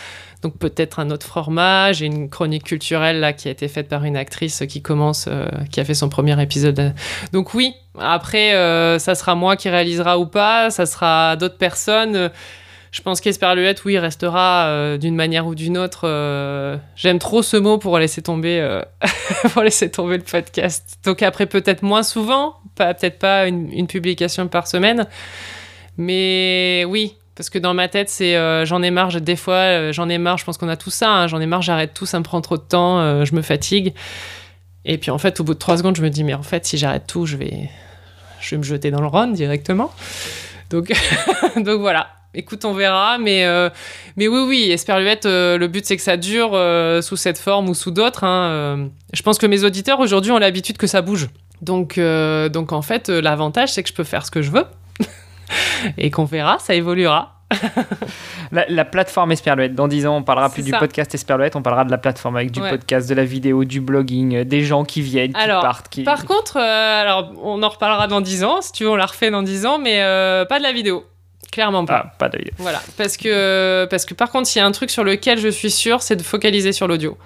donc 0.45 0.59
peut-être 0.59 1.01
un 1.01 1.11
autre 1.11 1.27
format. 1.27 1.93
J'ai 1.93 2.05
une 2.05 2.29
chronique 2.29 2.65
culturelle 2.65 3.19
là 3.19 3.33
qui 3.33 3.49
a 3.49 3.51
été 3.51 3.67
faite 3.67 3.89
par 3.89 4.05
une 4.05 4.17
actrice 4.17 4.63
qui 4.69 4.83
commence, 4.83 5.25
euh, 5.27 5.49
qui 5.71 5.81
a 5.81 5.85
fait 5.85 5.95
son 5.95 6.11
premier 6.11 6.41
épisode. 6.41 6.95
Donc 7.33 7.55
oui, 7.55 7.73
après 7.99 8.55
euh, 8.55 8.99
ça 8.99 9.15
sera 9.15 9.35
moi 9.35 9.57
qui 9.57 9.71
réalisera 9.71 10.19
ou 10.19 10.27
pas, 10.27 10.71
ça 10.71 10.85
sera 10.85 11.37
d'autres 11.37 11.57
personnes. 11.57 12.31
Je 12.93 13.01
pense 13.01 13.21
qu'Esperluette, 13.23 13.85
oui, 13.87 13.99
restera 13.99 14.67
euh, 14.67 14.99
d'une 14.99 15.17
manière 15.17 15.47
ou 15.47 15.55
d'une 15.55 15.79
autre. 15.79 16.03
euh, 16.05 16.77
J'aime 16.95 17.19
trop 17.19 17.43
ce 17.43 17.57
mot 17.57 17.79
pour 17.79 17.99
laisser 17.99 18.21
tomber, 18.21 18.61
euh, 18.61 18.83
pour 19.55 19.63
laisser 19.63 19.91
tomber 19.91 20.19
le 20.19 20.23
podcast. 20.23 20.99
Donc 21.05 21.23
après 21.23 21.47
peut-être 21.47 21.83
moins 21.83 22.03
souvent, 22.03 22.57
peut-être 22.75 23.19
pas 23.19 23.49
une 23.49 23.87
publication 23.87 24.47
par 24.47 24.67
semaine, 24.69 25.07
mais 25.97 26.85
oui, 26.87 27.17
parce 27.37 27.51
que 27.51 27.59
dans 27.59 27.75
ma 27.75 27.89
tête, 27.89 28.09
c'est 28.09 28.37
euh, 28.37 28.65
j'en 28.65 28.83
ai 28.83 28.91
marre, 28.91 29.21
des 29.21 29.37
fois, 29.37 29.55
euh, 29.55 29.93
j'en 29.93 30.09
ai 30.09 30.19
marre, 30.19 30.39
je 30.39 30.45
pense 30.45 30.57
qu'on 30.57 30.69
a 30.69 30.77
tout 30.77 30.91
ça, 30.91 31.11
hein, 31.11 31.27
j'en 31.27 31.41
ai 31.41 31.47
marre, 31.47 31.63
j'arrête 31.63 31.93
tout, 31.93 32.07
ça 32.07 32.19
me 32.19 32.25
prend 32.25 32.41
trop 32.41 32.57
de 32.57 32.63
temps, 32.63 33.01
euh, 33.01 33.25
je 33.25 33.35
me 33.35 33.43
fatigue. 33.43 33.93
Et 34.85 34.99
puis 34.99 35.11
en 35.11 35.19
fait, 35.19 35.41
au 35.41 35.45
bout 35.45 35.55
de 35.55 35.59
trois 35.59 35.77
secondes, 35.79 35.97
je 35.97 36.03
me 36.03 36.11
dis, 36.11 36.23
mais 36.23 36.35
en 36.35 36.43
fait, 36.43 36.65
si 36.65 36.79
j'arrête 36.79 37.07
tout, 37.07 37.27
je 37.27 37.37
vais, 37.37 37.71
je 38.41 38.51
vais 38.51 38.59
me 38.59 38.63
jeter 38.63 38.91
dans 38.91 39.01
le 39.01 39.09
Rhône 39.09 39.33
directement. 39.33 39.93
Donc, 40.71 40.93
donc 41.57 41.81
voilà. 41.81 42.09
Écoute, 42.37 42.65
on 42.65 42.73
verra, 42.73 43.17
mais, 43.19 43.47
mais 44.17 44.27
oui, 44.27 44.41
oui, 44.49 44.71
Esperluette, 44.73 45.25
le 45.25 45.67
but 45.69 45.87
c'est 45.87 45.97
que 45.97 46.03
ça 46.03 46.17
dure 46.17 46.51
sous 47.01 47.17
cette 47.17 47.39
forme 47.39 47.69
ou 47.69 47.75
sous 47.75 47.93
d'autres. 47.93 48.25
hein, 48.25 48.89
je 49.13 49.23
pense 49.23 49.39
que 49.39 49.47
mes 49.47 49.63
auditeurs 49.63 50.01
aujourd'hui 50.01 50.33
ont 50.33 50.39
l'habitude 50.39 50.77
que 50.77 50.89
ça 50.89 51.01
bouge. 51.01 51.29
Donc, 51.63 51.97
donc 51.97 52.73
en 52.73 52.83
fait, 52.83 53.09
l'avantage 53.09 53.73
c'est 53.73 53.85
que 53.85 53.89
je 53.89 53.95
peux 53.95 54.03
faire 54.03 54.27
ce 54.27 54.33
que 54.33 54.43
je 54.43 54.51
veux 54.51 54.65
et 55.99 56.11
qu'on 56.11 56.25
verra, 56.25 56.59
ça 56.59 56.75
évoluera. 56.75 57.31
La, 58.53 58.65
la 58.69 58.85
plateforme 58.85 59.33
Esperluette, 59.33 59.75
dans 59.75 59.89
10 59.89 60.07
ans, 60.07 60.17
on 60.17 60.23
parlera 60.23 60.49
plus 60.51 60.63
du 60.63 60.73
podcast 60.73 61.15
Esperluette, 61.15 61.57
on 61.57 61.63
parlera 61.63 61.85
de 61.85 61.91
la 61.91 61.99
plateforme 61.99 62.37
avec 62.37 62.51
du 62.51 62.61
Ouais. 62.61 62.71
podcast, 62.71 63.09
de 63.09 63.15
la 63.15 63.25
vidéo, 63.25 63.65
du 63.65 63.81
blogging, 63.81 64.37
euh, 64.37 64.45
des 64.45 64.63
gens 64.63 64.85
qui 64.85 65.03
viennent, 65.03 65.33
qui 65.33 65.41
Alors, 65.41 65.63
partent. 65.63 65.89
Qui... 65.89 66.03
Par 66.03 66.25
contre, 66.25 66.57
euh, 66.57 67.01
alors 67.01 67.33
on 67.43 67.63
en 67.63 67.69
reparlera 67.69 68.07
dans 68.09 68.21
10 68.21 68.45
ans, 68.45 68.61
si 68.61 68.73
tu 68.73 68.85
veux, 68.85 68.91
on 68.91 68.97
la 68.97 69.07
refait 69.07 69.31
dans 69.31 69.43
10 69.43 69.67
ans, 69.67 69.79
mais 69.79 70.03
euh, 70.03 70.45
pas 70.45 70.59
de 70.59 70.63
la 70.65 70.73
vidéo. 70.73 71.05
Clairement 71.53 71.85
pas. 71.85 72.07
Ah, 72.07 72.13
pas 72.19 72.29
de 72.29 72.39
vidéo. 72.39 72.53
Voilà, 72.59 72.81
parce 72.97 73.17
que, 73.17 73.87
parce 73.91 74.05
que 74.05 74.15
par 74.15 74.31
contre, 74.31 74.49
s'il 74.49 74.61
y 74.61 74.63
a 74.63 74.67
un 74.67 74.73
truc 74.73 74.91
sur 74.91 75.05
lequel 75.05 75.39
je 75.39 75.49
suis 75.49 75.71
sûre, 75.71 76.03
c'est 76.03 76.17
de 76.17 76.23
focaliser 76.23 76.73
sur 76.73 76.89
l'audio. 76.89 77.17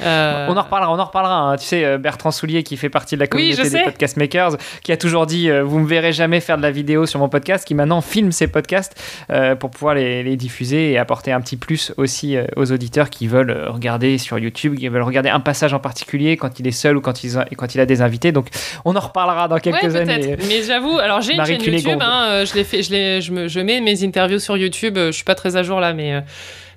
Euh, 0.00 0.46
On 0.48 0.56
en 0.56 0.62
reparlera, 0.62 0.92
on 0.92 0.98
en 0.98 1.04
reparlera. 1.04 1.34
hein. 1.40 1.56
Tu 1.56 1.64
sais, 1.66 1.84
euh, 1.84 1.98
Bertrand 1.98 2.30
Soulier, 2.30 2.62
qui 2.62 2.76
fait 2.76 2.88
partie 2.88 3.14
de 3.16 3.20
la 3.20 3.26
communauté 3.26 3.62
des 3.70 3.82
podcast 3.84 4.16
makers, 4.16 4.56
qui 4.82 4.92
a 4.92 4.96
toujours 4.96 5.26
dit 5.26 5.50
euh, 5.50 5.62
Vous 5.64 5.78
me 5.78 5.86
verrez 5.88 6.12
jamais 6.12 6.40
faire 6.40 6.56
de 6.56 6.62
la 6.62 6.70
vidéo 6.70 7.06
sur 7.06 7.18
mon 7.20 7.28
podcast, 7.28 7.66
qui 7.66 7.74
maintenant 7.74 8.00
filme 8.00 8.32
ses 8.32 8.46
podcasts 8.48 8.94
euh, 9.30 9.54
pour 9.56 9.70
pouvoir 9.70 9.94
les, 9.94 10.22
les 10.22 10.36
diffuser 10.36 10.92
et 10.92 10.98
apporter 10.98 11.32
un 11.32 11.40
petit 11.40 11.56
plus 11.56 11.92
aussi 11.96 12.36
aux 12.56 12.70
auditeurs 12.72 13.10
qui 13.10 13.26
veulent 13.26 13.64
regarder 13.68 14.18
sur 14.18 14.38
YouTube, 14.38 14.76
qui 14.76 14.88
veulent 14.88 15.02
regarder 15.02 15.28
un 15.30 15.40
passage 15.40 15.74
en 15.74 15.80
particulier 15.80 16.36
quand 16.36 16.60
il 16.60 16.66
est 16.66 16.72
seul 16.72 16.96
ou 16.96 17.00
quand 17.00 17.24
il, 17.24 17.32
quand 17.56 17.74
il 17.74 17.80
a 17.80 17.86
des 17.86 18.00
invités. 18.02 18.32
Donc, 18.32 18.48
on 18.84 18.94
en 18.96 19.00
reparlera 19.00 19.48
dans 19.48 19.56
Ouais, 19.56 19.60
quelques 19.60 19.96
années. 19.96 20.36
Mais 20.48 20.62
j'avoue, 20.62 20.98
alors 20.98 21.20
j'ai 21.20 21.34
une 21.34 21.44
chaîne 21.44 21.62
YouTube, 21.62 21.98
hein, 22.00 22.44
je, 22.44 22.62
fait, 22.62 22.82
je, 22.82 22.90
l'ai- 22.92 23.20
je, 23.20 23.32
me- 23.32 23.48
je 23.48 23.60
mets 23.60 23.80
mes 23.80 24.04
interviews 24.04 24.38
sur 24.38 24.56
YouTube, 24.56 24.96
je 24.96 25.10
suis 25.10 25.24
pas 25.24 25.34
très 25.34 25.56
à 25.56 25.62
jour 25.62 25.80
là, 25.80 25.92
mais, 25.92 26.22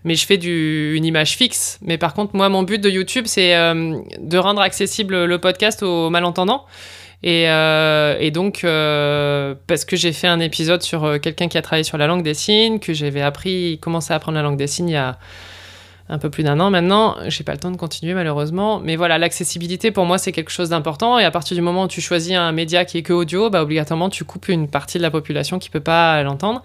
mais 0.04 0.16
je 0.16 0.26
fais 0.26 0.36
une 0.36 1.06
image 1.06 1.36
fixe. 1.38 1.80
Mais 1.82 1.98
par 1.98 2.14
contre, 2.14 2.36
moi, 2.36 2.50
mon 2.50 2.64
but 2.64 2.82
de 2.82 2.90
YouTube, 2.90 3.26
c'est 3.28 3.56
euh, 3.56 4.00
de 4.20 4.38
rendre 4.38 4.62
accessible 4.62 5.26
le 5.26 5.38
podcast 5.40 5.84
aux 5.84 6.10
malentendants. 6.10 6.66
Et, 7.24 7.50
euh, 7.50 8.30
donc, 8.32 8.64
euh, 8.64 9.54
parce 9.68 9.86
que 9.86 9.96
j'ai 9.96 10.12
fait 10.12 10.28
un 10.28 10.40
épisode 10.40 10.82
sur 10.82 11.20
quelqu'un 11.22 11.48
qui 11.48 11.58
a 11.58 11.62
travaillé 11.62 11.84
sur 11.84 11.98
la 11.98 12.08
langue 12.08 12.24
des 12.24 12.34
signes, 12.34 12.80
que 12.80 12.94
j'avais 12.94 13.22
appris, 13.22 13.78
commencé 13.80 14.12
à 14.12 14.16
apprendre 14.16 14.38
la 14.38 14.44
langue 14.44 14.58
des 14.58 14.68
signes 14.68 14.90
il 14.90 14.94
y 14.94 14.96
a 14.96 15.20
un 16.12 16.18
peu 16.18 16.30
plus 16.30 16.44
d'un 16.44 16.60
an 16.60 16.70
maintenant. 16.70 17.16
J'ai 17.28 17.44
pas 17.44 17.54
le 17.54 17.58
temps 17.58 17.72
de 17.72 17.78
continuer 17.78 18.14
malheureusement. 18.14 18.80
Mais 18.80 18.98
voilà, 18.98 19.18
l'accessibilité 19.18 19.92
pour 19.92 20.06
moi 20.06 20.18
c'est 20.18 20.34
quelque 20.34 20.52
chose 20.52 20.70
d'important. 20.70 21.18
Et 21.18 21.24
à 21.24 21.32
partir 21.32 21.56
du 21.56 21.62
moment 21.62 21.84
où 21.84 21.88
tu 21.88 22.02
choisis 22.02 22.34
un 22.34 22.52
média 22.52 22.84
qui 22.86 22.98
est 22.98 23.02
que 23.02 23.14
audio, 23.14 23.50
bah, 23.50 23.62
obligatoirement 23.62 24.10
tu 24.10 24.26
coupes 24.26 24.50
une 24.50 24.68
partie 24.68 24.98
de 24.98 25.04
la 25.04 25.10
population 25.10 25.58
qui 25.58 25.70
peut 25.70 25.80
pas 25.80 26.22
l'entendre. 26.22 26.64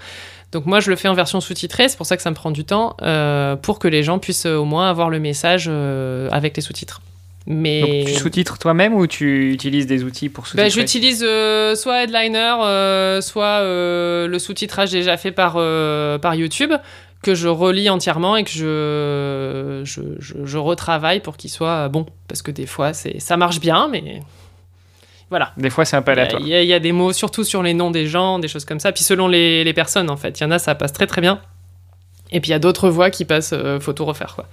Donc 0.52 0.66
moi 0.66 0.80
je 0.80 0.90
le 0.90 0.96
fais 0.96 1.08
en 1.08 1.14
version 1.14 1.40
sous-titrée, 1.40 1.88
c'est 1.88 1.96
pour 1.96 2.06
ça 2.06 2.16
que 2.16 2.22
ça 2.22 2.30
me 2.30 2.34
prend 2.34 2.50
du 2.50 2.64
temps, 2.64 2.96
euh, 3.02 3.56
pour 3.56 3.78
que 3.78 3.88
les 3.88 4.02
gens 4.02 4.18
puissent 4.18 4.46
euh, 4.46 4.56
au 4.56 4.64
moins 4.64 4.88
avoir 4.88 5.10
le 5.10 5.18
message 5.18 5.66
euh, 5.68 6.28
avec 6.30 6.56
les 6.56 6.62
sous-titres. 6.62 7.02
Mais 7.48 7.80
Donc, 7.80 8.06
tu 8.06 8.14
sous-titres 8.14 8.58
toi-même 8.58 8.94
ou 8.94 9.06
tu 9.06 9.52
utilises 9.52 9.86
des 9.86 10.02
outils 10.02 10.28
pour 10.28 10.46
sous-titrer 10.46 10.64
bah, 10.64 10.68
j'utilise 10.68 11.24
euh, 11.24 11.76
soit 11.76 12.02
Headliner, 12.02 13.20
soit 13.22 13.60
le 13.62 14.38
sous-titrage 14.38 14.90
déjà 14.90 15.16
fait 15.16 15.30
par, 15.30 15.54
par 16.20 16.34
YouTube, 16.34 16.72
que 17.22 17.36
je 17.36 17.46
relis 17.46 17.88
entièrement 17.88 18.36
et 18.36 18.42
que 18.42 18.50
je, 18.50 19.82
je, 19.84 20.00
je, 20.44 20.58
retravaille 20.58 21.20
pour 21.20 21.36
qu'il 21.36 21.50
soit 21.50 21.88
bon. 21.88 22.06
Parce 22.26 22.42
que 22.42 22.50
des 22.50 22.66
fois, 22.66 22.92
ça 22.92 23.36
marche 23.36 23.60
bien, 23.60 23.88
mais 23.92 24.20
voilà. 25.30 25.52
Des 25.56 25.70
fois, 25.70 25.84
c'est 25.84 25.96
un 25.96 26.02
peu 26.02 26.12
aléatoire. 26.12 26.40
Il 26.40 26.48
y, 26.48 26.72
a 26.72 26.78
des 26.78 26.92
mots, 26.92 27.12
surtout 27.12 27.42
sur 27.42 27.62
les 27.62 27.74
noms 27.74 27.90
des 27.90 28.06
gens, 28.06 28.38
des 28.38 28.48
choses 28.48 28.64
comme 28.64 28.78
ça. 28.78 28.92
Puis 28.92 29.02
selon 29.02 29.26
les, 29.26 29.64
les 29.64 29.72
personnes, 29.72 30.08
en 30.08 30.16
fait. 30.16 30.38
Il 30.38 30.44
y 30.44 30.46
en 30.46 30.50
a, 30.52 30.58
ça 30.58 30.74
passe 30.74 30.92
très 30.92 31.06
très 31.06 31.20
bien. 31.20 31.40
Et 32.30 32.40
puis 32.40 32.50
il 32.50 32.52
y 32.52 32.54
a 32.54 32.58
d'autres 32.58 32.88
voix 32.88 33.10
qui 33.10 33.24
passent, 33.24 33.52
euh, 33.52 33.80
faut 33.80 33.92
tout 33.92 34.04
refaire, 34.04 34.34
quoi. 34.34 34.46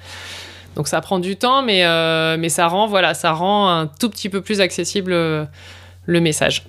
Donc 0.75 0.87
ça 0.87 1.01
prend 1.01 1.19
du 1.19 1.35
temps, 1.35 1.61
mais, 1.61 1.85
euh, 1.85 2.35
mais 2.39 2.49
ça 2.49 2.67
rend, 2.67 2.87
voilà, 2.87 3.13
ça 3.13 3.31
rend 3.31 3.69
un 3.69 3.87
tout 3.87 4.09
petit 4.09 4.29
peu 4.29 4.41
plus 4.41 4.59
accessible 4.59 5.13
euh, 5.13 5.45
le 6.05 6.19
message. 6.19 6.63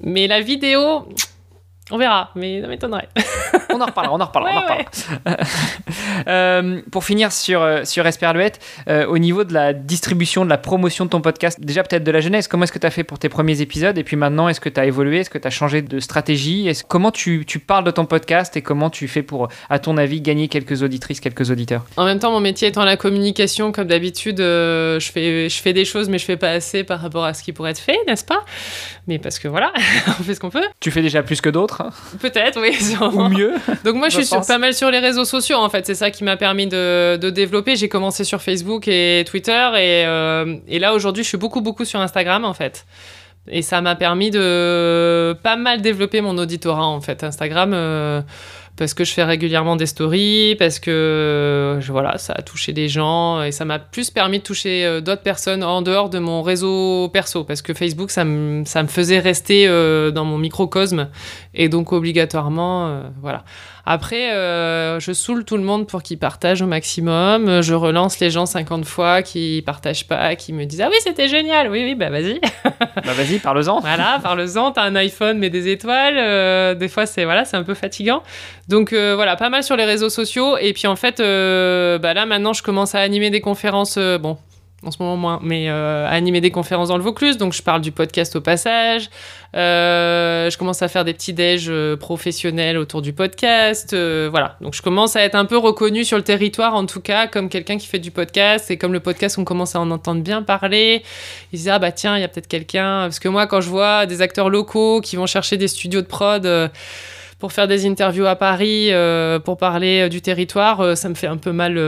Mais 0.00 0.26
la 0.26 0.40
vidéo, 0.40 1.06
on 1.90 1.98
verra, 1.98 2.30
mais 2.34 2.60
ça 2.60 2.66
m'étonnerait. 2.66 3.08
on 3.72 3.80
en 3.80 3.86
reparlera, 3.86 4.14
on 4.14 4.20
en 4.20 4.26
reparlera. 4.26 4.78
Euh, 6.28 6.80
pour 6.90 7.04
finir 7.04 7.30
sur, 7.30 7.62
euh, 7.62 7.84
sur 7.84 8.06
Esperluette, 8.06 8.58
euh, 8.88 9.06
au 9.06 9.18
niveau 9.18 9.44
de 9.44 9.52
la 9.52 9.72
distribution, 9.72 10.44
de 10.44 10.50
la 10.50 10.58
promotion 10.58 11.04
de 11.04 11.10
ton 11.10 11.20
podcast, 11.20 11.60
déjà 11.60 11.82
peut-être 11.84 12.02
de 12.02 12.10
la 12.10 12.20
jeunesse, 12.20 12.48
comment 12.48 12.64
est-ce 12.64 12.72
que 12.72 12.78
tu 12.78 12.86
as 12.86 12.90
fait 12.90 13.04
pour 13.04 13.18
tes 13.18 13.28
premiers 13.28 13.60
épisodes? 13.60 13.96
Et 13.96 14.02
puis 14.02 14.16
maintenant, 14.16 14.48
est-ce 14.48 14.60
que 14.60 14.68
tu 14.68 14.80
as 14.80 14.86
évolué? 14.86 15.20
Est-ce 15.20 15.30
que 15.30 15.38
tu 15.38 15.46
as 15.46 15.50
changé 15.50 15.82
de 15.82 16.00
stratégie? 16.00 16.68
Comment 16.88 17.12
tu, 17.12 17.44
tu, 17.46 17.58
parles 17.58 17.84
de 17.84 17.90
ton 17.90 18.06
podcast 18.06 18.56
et 18.56 18.62
comment 18.62 18.90
tu 18.90 19.06
fais 19.06 19.22
pour, 19.22 19.48
à 19.70 19.78
ton 19.78 19.96
avis, 19.98 20.20
gagner 20.20 20.48
quelques 20.48 20.82
auditrices, 20.82 21.20
quelques 21.20 21.50
auditeurs? 21.50 21.84
En 21.96 22.06
même 22.06 22.18
temps, 22.18 22.32
mon 22.32 22.40
métier 22.40 22.68
étant 22.68 22.84
la 22.84 22.96
communication, 22.96 23.70
comme 23.70 23.86
d'habitude, 23.86 24.38
je, 24.38 25.10
fais, 25.12 25.48
je 25.48 25.62
fais 25.62 25.72
des 25.74 25.84
choses, 25.84 26.08
mais 26.08 26.18
je 26.18 26.24
fais 26.24 26.36
pas 26.36 26.50
assez 26.50 26.82
par 26.82 27.00
rapport 27.00 27.24
à 27.24 27.34
ce 27.34 27.42
qui 27.42 27.52
pourrait 27.52 27.72
être 27.72 27.78
fait, 27.78 27.98
n'est-ce 28.06 28.24
pas? 28.24 28.44
Mais 29.06 29.18
parce 29.18 29.38
que 29.38 29.46
voilà, 29.46 29.72
on 30.08 30.22
fait 30.22 30.34
ce 30.34 30.40
qu'on 30.40 30.50
peut. 30.50 30.64
Tu 30.80 30.90
fais 30.90 31.02
déjà 31.02 31.22
plus 31.22 31.40
que 31.40 31.48
d'autres 31.48 31.80
hein 31.80 31.90
Peut-être, 32.18 32.60
oui. 32.60 32.76
Ou 33.16 33.28
mieux. 33.28 33.54
Donc 33.84 33.94
moi, 33.94 34.08
je, 34.08 34.20
suis 34.20 34.36
pas 34.46 34.58
mal 34.58 34.74
sur 34.74 34.90
les 34.90 34.98
réseaux 34.98 35.24
sociaux, 35.24 35.58
en 35.58 35.68
fait. 35.68 35.86
C'est 35.86 35.94
ça 35.94 36.10
qui 36.10 36.24
m'a 36.24 36.36
permis 36.36 36.66
de, 36.66 37.16
de 37.16 37.30
développer. 37.30 37.76
J'ai 37.76 37.88
commencé 37.88 38.24
sur 38.24 38.42
Facebook 38.42 38.88
et 38.88 39.24
Twitter. 39.26 39.70
Et, 39.76 40.04
euh, 40.06 40.56
et 40.66 40.78
là, 40.78 40.94
aujourd'hui, 40.94 41.22
je 41.22 41.28
suis 41.28 41.38
beaucoup, 41.38 41.60
beaucoup 41.60 41.84
sur 41.84 42.00
Instagram, 42.00 42.44
en 42.44 42.54
fait. 42.54 42.84
Et 43.48 43.62
ça 43.62 43.80
m'a 43.80 43.94
permis 43.94 44.32
de 44.32 45.36
pas 45.40 45.54
mal 45.54 45.82
développer 45.82 46.20
mon 46.20 46.36
auditorat, 46.38 46.86
en 46.86 47.00
fait. 47.00 47.22
Instagram... 47.22 47.72
Euh, 47.74 48.22
parce 48.76 48.92
que 48.92 49.04
je 49.04 49.12
fais 49.12 49.24
régulièrement 49.24 49.76
des 49.76 49.86
stories, 49.86 50.54
parce 50.58 50.78
que 50.78 51.78
voilà, 51.88 52.18
ça 52.18 52.34
a 52.34 52.42
touché 52.42 52.72
des 52.72 52.88
gens 52.88 53.42
et 53.42 53.50
ça 53.50 53.64
m'a 53.64 53.78
plus 53.78 54.10
permis 54.10 54.38
de 54.38 54.42
toucher 54.42 54.84
euh, 54.84 55.00
d'autres 55.00 55.22
personnes 55.22 55.64
en 55.64 55.82
dehors 55.82 56.10
de 56.10 56.18
mon 56.18 56.42
réseau 56.42 57.08
perso, 57.08 57.44
parce 57.44 57.62
que 57.62 57.72
Facebook, 57.72 58.10
ça 58.10 58.24
me, 58.24 58.64
faisait 58.86 59.18
rester 59.18 59.66
euh, 59.66 60.10
dans 60.10 60.24
mon 60.24 60.38
microcosme 60.38 61.08
et 61.54 61.68
donc 61.68 61.92
obligatoirement, 61.92 62.88
euh, 62.88 63.02
voilà. 63.22 63.44
Après, 63.88 64.32
euh, 64.32 64.98
je 64.98 65.12
saoule 65.12 65.44
tout 65.44 65.56
le 65.56 65.62
monde 65.62 65.86
pour 65.86 66.02
qu'ils 66.02 66.18
partagent 66.18 66.60
au 66.60 66.66
maximum. 66.66 67.62
Je 67.62 67.72
relance 67.72 68.18
les 68.18 68.30
gens 68.30 68.44
50 68.44 68.84
fois 68.84 69.22
qui 69.22 69.62
partagent 69.64 70.08
pas, 70.08 70.34
qui 70.34 70.52
me 70.52 70.64
disent 70.64 70.80
Ah 70.80 70.88
oui, 70.90 70.96
c'était 71.00 71.28
génial. 71.28 71.70
Oui, 71.70 71.84
oui, 71.84 71.94
bah 71.94 72.10
vas-y. 72.10 72.40
bah 72.64 73.12
vas-y, 73.16 73.38
parle-en. 73.38 73.78
voilà, 73.78 74.18
parle-en. 74.20 74.72
T'as 74.72 74.82
un 74.82 74.96
iPhone, 74.96 75.38
mais 75.38 75.50
des 75.50 75.68
étoiles. 75.68 76.16
Euh, 76.18 76.74
des 76.74 76.88
fois, 76.88 77.06
c'est 77.06 77.24
voilà, 77.24 77.44
c'est 77.44 77.56
un 77.56 77.62
peu 77.62 77.74
fatigant. 77.74 78.24
Donc 78.66 78.92
euh, 78.92 79.14
voilà, 79.14 79.36
pas 79.36 79.50
mal 79.50 79.62
sur 79.62 79.76
les 79.76 79.84
réseaux 79.84 80.10
sociaux. 80.10 80.58
Et 80.58 80.72
puis 80.72 80.88
en 80.88 80.96
fait, 80.96 81.18
bah 81.18 82.12
là 82.12 82.26
maintenant, 82.26 82.54
je 82.54 82.64
commence 82.64 82.96
à 82.96 82.98
animer 82.98 83.30
des 83.30 83.40
conférences. 83.40 83.98
bon, 83.98 84.36
en 84.84 84.90
ce 84.90 84.98
moment 85.00 85.16
moins, 85.16 85.40
mais 85.42 85.68
euh, 85.68 86.06
animer 86.06 86.40
des 86.40 86.50
conférences 86.50 86.88
dans 86.88 86.98
le 86.98 87.02
Vaucluse, 87.02 87.38
donc 87.38 87.54
je 87.54 87.62
parle 87.62 87.80
du 87.80 87.92
podcast 87.92 88.36
au 88.36 88.42
passage. 88.42 89.08
Euh, 89.54 90.50
je 90.50 90.58
commence 90.58 90.82
à 90.82 90.88
faire 90.88 91.04
des 91.04 91.14
petits 91.14 91.32
déj 91.32 91.66
euh, 91.68 91.96
professionnels 91.96 92.76
autour 92.76 93.00
du 93.00 93.14
podcast, 93.14 93.96
voilà. 94.30 94.56
Donc 94.60 94.74
je 94.74 94.82
commence 94.82 95.16
à 95.16 95.22
être 95.22 95.34
un 95.34 95.46
peu 95.46 95.56
reconnu 95.56 96.04
sur 96.04 96.18
le 96.18 96.22
territoire, 96.22 96.74
en 96.74 96.84
tout 96.84 97.00
cas, 97.00 97.26
comme 97.26 97.48
quelqu'un 97.48 97.78
qui 97.78 97.86
fait 97.86 97.98
du 97.98 98.10
podcast 98.10 98.70
et 98.70 98.76
comme 98.76 98.92
le 98.92 99.00
podcast, 99.00 99.38
on 99.38 99.44
commence 99.44 99.74
à 99.74 99.80
en 99.80 99.90
entendre 99.90 100.22
bien 100.22 100.42
parler. 100.42 101.02
Ils 101.52 101.56
disent 101.56 101.68
ah 101.68 101.78
bah 101.78 101.90
tiens, 101.90 102.16
il 102.18 102.20
y 102.20 102.24
a 102.24 102.28
peut-être 102.28 102.48
quelqu'un, 102.48 103.02
parce 103.02 103.18
que 103.18 103.28
moi 103.28 103.46
quand 103.46 103.62
je 103.62 103.70
vois 103.70 104.04
des 104.04 104.20
acteurs 104.20 104.50
locaux 104.50 105.00
qui 105.00 105.16
vont 105.16 105.26
chercher 105.26 105.56
des 105.56 105.68
studios 105.68 106.02
de 106.02 106.06
prod 106.06 106.46
pour 107.38 107.52
faire 107.52 107.66
des 107.66 107.86
interviews 107.86 108.26
à 108.26 108.36
Paris, 108.36 108.90
pour 109.44 109.56
parler 109.56 110.10
du 110.10 110.20
territoire, 110.20 110.96
ça 110.98 111.08
me 111.08 111.14
fait 111.14 111.28
un 111.28 111.38
peu 111.38 111.52
mal 111.52 111.78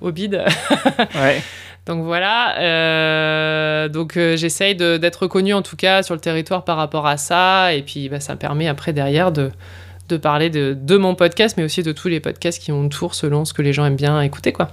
au 0.00 0.10
bide. 0.10 0.42
ouais. 1.14 1.42
Donc 1.88 2.04
voilà, 2.04 2.58
euh, 2.58 3.88
donc 3.88 4.18
euh, 4.18 4.36
j'essaye 4.36 4.74
d'être 4.74 5.22
reconnue 5.22 5.54
en 5.54 5.62
tout 5.62 5.74
cas 5.74 6.02
sur 6.02 6.14
le 6.14 6.20
territoire 6.20 6.62
par 6.62 6.76
rapport 6.76 7.06
à 7.06 7.16
ça, 7.16 7.72
et 7.72 7.80
puis 7.80 8.10
bah, 8.10 8.20
ça 8.20 8.34
me 8.34 8.38
permet 8.38 8.68
après 8.68 8.92
derrière 8.92 9.32
de, 9.32 9.50
de 10.10 10.16
parler 10.18 10.50
de, 10.50 10.76
de, 10.78 10.96
mon 10.98 11.14
podcast, 11.14 11.56
mais 11.56 11.64
aussi 11.64 11.82
de 11.82 11.92
tous 11.92 12.08
les 12.08 12.20
podcasts 12.20 12.62
qui 12.62 12.72
ont 12.72 12.90
tour 12.90 13.14
selon 13.14 13.46
ce 13.46 13.54
que 13.54 13.62
les 13.62 13.72
gens 13.72 13.86
aiment 13.86 13.96
bien 13.96 14.20
écouter, 14.20 14.52
quoi. 14.52 14.70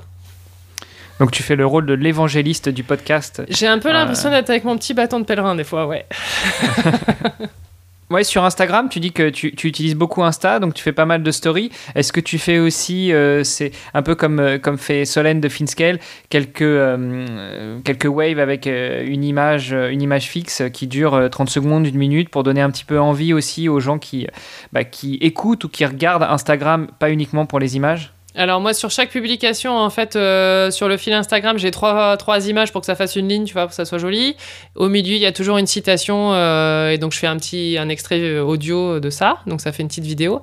Donc 1.22 1.32
tu 1.32 1.42
fais 1.42 1.56
le 1.56 1.66
rôle 1.66 1.86
de 1.86 1.94
l'évangéliste 1.94 2.68
du 2.68 2.84
podcast. 2.84 3.44
J'ai 3.48 3.68
un 3.68 3.80
peu 3.80 3.94
l'impression 3.94 4.28
euh. 4.28 4.34
d'être 4.34 4.50
avec 4.50 4.66
mon 4.66 4.78
petit 4.78 4.94
bâton 4.94 5.22
de 5.22 5.26
pèlerin 5.26 5.56
des 5.56 5.64
fois, 5.64 5.88
ouais. 5.88 6.06
Ouais, 8.12 8.24
sur 8.24 8.44
Instagram, 8.44 8.88
tu 8.88 9.00
dis 9.00 9.12
que 9.12 9.30
tu, 9.30 9.48
utilises 9.48 9.96
beaucoup 9.96 10.24
Insta, 10.24 10.60
donc 10.60 10.76
tu 10.76 10.84
fais 10.84 10.92
pas 10.92 11.06
mal 11.06 11.24
de 11.24 11.32
stories. 11.32 11.72
Est-ce 11.96 12.14
que 12.14 12.20
tu 12.20 12.38
fais 12.38 12.60
aussi, 12.60 13.12
euh, 13.12 13.44
c'est 13.44 13.72
un 13.96 14.04
peu 14.04 14.14
comme, 14.14 14.40
euh, 14.40 14.60
comme 14.60 14.78
fait 14.78 15.06
Solène 15.06 15.42
de 15.42 15.50
Finscale, 15.50 16.00
quelques, 16.30 16.62
euh, 16.62 17.80
quelques 17.84 18.06
waves 18.06 18.38
avec 18.38 18.68
une, 18.68 19.24
image, 19.24 19.74
fixe 20.20 20.62
qui 20.72 20.86
dure 20.86 21.30
30 21.32 21.50
secondes, 21.50 21.88
une 21.88 21.98
minute, 21.98 22.30
pour 22.30 22.44
donner 22.44 22.62
un 22.62 22.70
petit 22.70 22.86
peu 22.86 23.00
envie 23.00 23.34
aussi 23.34 23.70
aux 23.70 23.80
gens 23.80 23.98
qui, 23.98 24.28
bah, 24.72 24.84
qui 24.84 25.16
écoutent 25.16 25.64
ou 25.64 25.70
qui 25.70 25.84
regardent 25.84 26.24
Instagram, 26.24 26.88
pas 27.00 27.10
uniquement 27.10 27.48
pour 27.48 27.60
les 27.60 27.76
images? 27.76 28.15
Alors 28.36 28.60
moi 28.62 28.74
sur 28.74 28.92
chaque 28.92 29.10
publication 29.10 29.78
en 29.78 29.90
fait 29.90 30.16
euh, 30.16 30.70
sur 30.72 30.88
le 30.88 30.98
fil 30.98 31.14
Instagram 31.14 31.58
j'ai 31.58 31.72
trois, 31.72 32.18
images 32.48 32.72
pour 32.72 32.82
que 32.82 32.86
ça 32.86 32.96
fasse 32.96 33.16
une 33.16 33.28
ligne 33.28 33.46
tu 33.46 33.54
vois 33.54 33.64
pour 33.64 33.70
que 33.70 33.76
ça 33.76 33.86
soit 33.86 33.98
joli. 33.98 34.36
Au 34.76 34.90
milieu 34.90 35.16
il 35.16 35.22
y 35.22 35.26
a 35.26 35.32
toujours 35.32 35.58
une 35.58 35.68
citation 35.68 36.34
euh, 36.34 36.92
et 36.92 36.98
donc 36.98 37.14
je 37.14 37.20
fais 37.20 37.28
un 37.28 37.38
petit 37.38 37.78
extrait 37.90 38.20
euh, 38.20 38.44
audio 38.44 39.00
de 39.00 39.10
ça 39.10 39.38
donc 39.48 39.62
ça 39.62 39.72
fait 39.72 39.84
une 39.84 39.88
petite 39.88 40.06
vidéo. 40.06 40.42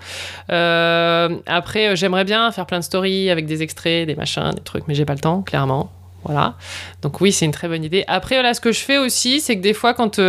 après 0.49 1.97
j'aimerais 1.97 2.25
bien 2.25 2.51
faire 2.53 2.67
plein 2.67 2.79
de 2.79 2.85
stories 2.85 3.31
avec 3.31 3.47
des 3.47 3.63
extraits 3.63 4.07
des 4.07 4.15
machins 4.15 4.51
des 4.55 4.63
trucs 4.63 4.89
mais 4.89 4.95
j'ai 4.95 5.05
pas 5.05 5.15
le 5.15 5.21
temps 5.21 5.43
clairement. 5.43 5.91
Voilà. 6.25 6.55
Donc 7.03 7.21
oui, 7.21 7.33
c'est 7.33 7.45
une 7.45 7.53
très 7.53 7.69
bonne 7.69 7.85
idée. 7.85 8.05
Après, 8.07 8.43
là, 8.43 8.55
ce 8.55 8.61
que 8.61 8.73
je 8.73 8.81
fais 8.81 8.99
aussi, 8.99 9.41
c'est 9.41 9.57
que 9.57 9.63
des 9.63 9.75
fois, 9.75 9.95
quand, 9.95 10.21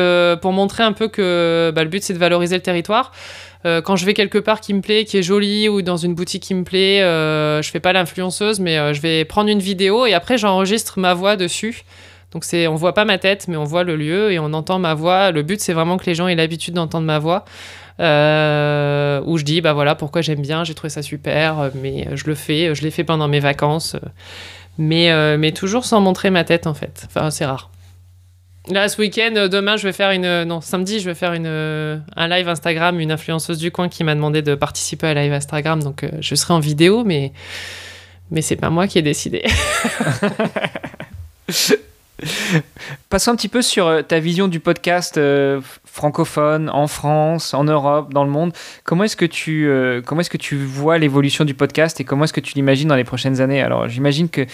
pour 0.42 0.52
montrer 0.52 0.84
un 0.84 0.94
peu 0.94 1.08
que 1.08 1.72
bah, 1.76 1.84
le 1.84 1.90
but, 1.90 2.04
c'est 2.04 2.14
de 2.14 2.20
valoriser 2.20 2.56
le 2.56 2.64
territoire, 2.64 3.12
euh, 3.66 3.82
quand 3.82 3.96
je 3.96 4.06
vais 4.06 4.14
quelque 4.14 4.38
part 4.38 4.60
qui 4.60 4.74
me 4.74 4.82
plaît, 4.82 5.06
qui 5.06 5.18
est 5.18 5.24
joli, 5.24 5.70
ou 5.70 5.82
dans 5.82 5.98
une 5.98 6.16
boutique 6.16 6.44
qui 6.44 6.54
me 6.54 6.64
plaît, 6.64 7.02
euh, 7.02 7.62
je 7.62 7.70
fais 7.70 7.80
pas 7.80 7.94
l'influenceuse, 7.94 8.60
mais 8.60 8.78
euh, 8.78 8.94
je 8.94 9.02
vais 9.02 9.24
prendre 9.26 9.50
une 9.50 9.60
vidéo 9.60 10.06
et 10.06 10.14
après 10.14 10.38
j'enregistre 10.38 11.00
ma 11.00 11.14
voix 11.14 11.36
dessus. 11.36 11.84
Donc 12.32 12.44
c'est, 12.44 12.68
on 12.68 12.76
voit 12.76 12.94
pas 12.94 13.06
ma 13.06 13.18
tête, 13.18 13.48
mais 13.48 13.56
on 13.56 13.64
voit 13.64 13.84
le 13.84 13.96
lieu 13.96 14.32
et 14.32 14.40
on 14.40 14.54
entend 14.54 14.80
ma 14.80 14.96
voix. 14.96 15.32
Le 15.32 15.44
but 15.44 15.62
c'est 15.62 15.74
vraiment 15.74 15.98
que 15.98 16.06
les 16.06 16.16
gens 16.16 16.28
aient 16.28 16.36
l'habitude 16.36 16.74
d'entendre 16.74 17.06
ma 17.06 17.20
voix. 17.20 17.46
où 18.00 19.38
je 19.38 19.44
dis 19.44 19.62
bah 19.62 19.74
voilà 19.74 19.96
pourquoi 19.96 20.22
j'aime 20.22 20.42
bien, 20.42 20.64
j'ai 20.64 20.74
trouvé 20.74 20.90
ça 20.90 21.02
super, 21.02 21.72
mais 21.76 22.08
je 22.16 22.26
le 22.26 22.36
fais, 22.36 22.76
je 22.76 22.82
l'ai 22.82 22.92
fait 22.92 23.04
pendant 23.04 23.28
mes 23.28 23.40
vacances, 23.40 23.96
mais 24.78 25.38
mais 25.38 25.52
toujours 25.52 25.86
sans 25.86 26.02
montrer 26.02 26.30
ma 26.30 26.44
tête 26.44 26.68
en 26.68 26.74
fait. 26.74 27.04
Enfin 27.08 27.32
c'est 27.32 27.46
rare. 27.46 27.70
Là, 28.70 28.88
ce 28.88 29.02
week-end, 29.02 29.34
euh, 29.36 29.48
demain, 29.50 29.76
je 29.76 29.86
vais 29.86 29.94
faire 29.94 30.12
une. 30.12 30.24
Euh, 30.26 30.46
non, 30.46 30.62
samedi, 30.62 31.00
je 31.02 31.10
vais 31.10 31.16
faire 31.16 31.34
une, 31.34 31.48
euh, 31.48 31.98
un 32.16 32.28
live 32.30 32.48
Instagram. 32.48 33.00
Une 33.00 33.12
influenceuse 33.12 33.58
du 33.58 33.72
coin 33.72 33.90
qui 33.90 34.06
m'a 34.06 34.16
demandé 34.16 34.42
de 34.42 34.56
participer 34.56 35.08
à 35.08 35.14
live 35.14 35.34
Instagram. 35.34 35.84
Donc, 35.84 36.06
je 36.20 36.36
serai 36.36 36.54
en 36.54 36.60
vidéo, 36.60 37.04
mais. 37.04 37.34
Mais 38.32 38.42
c'est 38.42 38.56
pas 38.56 38.70
moi 38.70 38.88
qui 38.88 38.98
ai 38.98 39.02
décidé. 39.02 39.44
Passons 43.10 43.32
un 43.32 43.36
petit 43.36 43.48
peu 43.48 43.62
sur 43.62 43.88
euh, 43.88 44.02
ta 44.02 44.20
vision 44.20 44.48
du 44.48 44.60
podcast 44.60 45.18
euh, 45.18 45.62
francophone 45.86 46.70
en 46.70 46.88
France, 46.88 47.54
en 47.54 47.64
Europe, 47.64 48.14
dans 48.14 48.24
le 48.24 48.30
monde. 48.30 48.54
Comment 48.84 49.04
est-ce 49.04 49.16
que 49.16 49.26
tu, 49.26 49.68
euh, 49.68 50.02
comment 50.02 50.22
est-ce 50.22 50.30
que 50.30 50.38
tu 50.38 50.56
vois 50.56 50.98
l'évolution 50.98 51.44
du 51.44 51.54
podcast 51.54 52.00
et 52.00 52.04
comment 52.04 52.26
est-ce 52.26 52.34
que 52.34 52.40
tu 52.40 52.54
l'imagines 52.56 52.88
dans 52.88 52.96
les 52.96 53.04
prochaines 53.04 53.42
années? 53.42 53.62
Alors, 53.62 53.88
j'imagine 53.88 54.30
que 54.30 54.46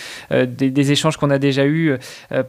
des, 0.45 0.91
échanges 0.91 1.17
qu'on 1.17 1.29
a 1.29 1.37
déjà 1.37 1.65
eus 1.65 1.97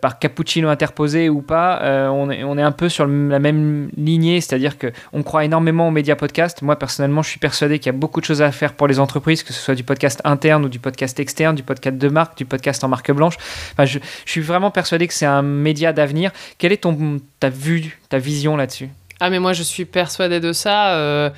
par 0.00 0.18
cappuccino 0.18 0.68
interposé 0.68 1.28
ou 1.28 1.42
pas, 1.42 2.10
on, 2.10 2.30
est, 2.30 2.42
on 2.44 2.56
est 2.56 2.62
un 2.62 2.72
peu 2.72 2.88
sur 2.88 3.06
la 3.06 3.38
même 3.38 3.90
lignée, 3.96 4.40
c'est-à-dire 4.40 4.78
que 4.78 4.92
on 5.12 5.22
croit 5.22 5.44
énormément 5.44 5.88
aux 5.88 5.90
médias 5.90 6.16
podcast. 6.16 6.62
Moi, 6.62 6.76
personnellement, 6.76 7.22
je 7.22 7.28
suis 7.28 7.38
persuadé 7.38 7.78
qu'il 7.78 7.86
y 7.86 7.94
a 7.94 7.98
beaucoup 7.98 8.20
de 8.20 8.24
choses 8.24 8.42
à 8.42 8.50
faire 8.50 8.72
pour 8.72 8.86
les 8.86 8.98
entreprises, 8.98 9.42
que 9.42 9.52
ce 9.52 9.60
soit 9.60 9.74
du 9.74 9.84
podcast 9.84 10.20
interne 10.24 10.64
ou 10.64 10.68
du 10.68 10.78
podcast 10.78 11.18
externe, 11.20 11.54
du 11.54 11.62
podcast 11.62 11.98
de 11.98 12.08
marque, 12.08 12.38
du 12.38 12.44
podcast 12.46 12.82
en 12.84 12.88
marque 12.88 13.10
blanche. 13.12 13.36
Enfin, 13.72 13.84
je, 13.84 13.98
je 14.24 14.30
suis 14.30 14.40
vraiment 14.40 14.70
persuadé 14.70 14.99
que 15.08 15.14
c'est 15.14 15.26
un 15.26 15.42
média 15.42 15.92
d'avenir. 15.92 16.30
Quelle 16.58 16.72
est 16.72 16.82
ton, 16.82 17.20
ta 17.38 17.48
vue, 17.48 17.98
ta 18.08 18.18
vision 18.18 18.56
là-dessus? 18.56 18.88
Ah 19.20 19.28
mais 19.28 19.38
moi 19.38 19.52
je 19.52 19.62
suis 19.62 19.84
persuadée 19.84 20.40
de 20.40 20.52
ça. 20.52 20.94
Euh, 20.94 21.30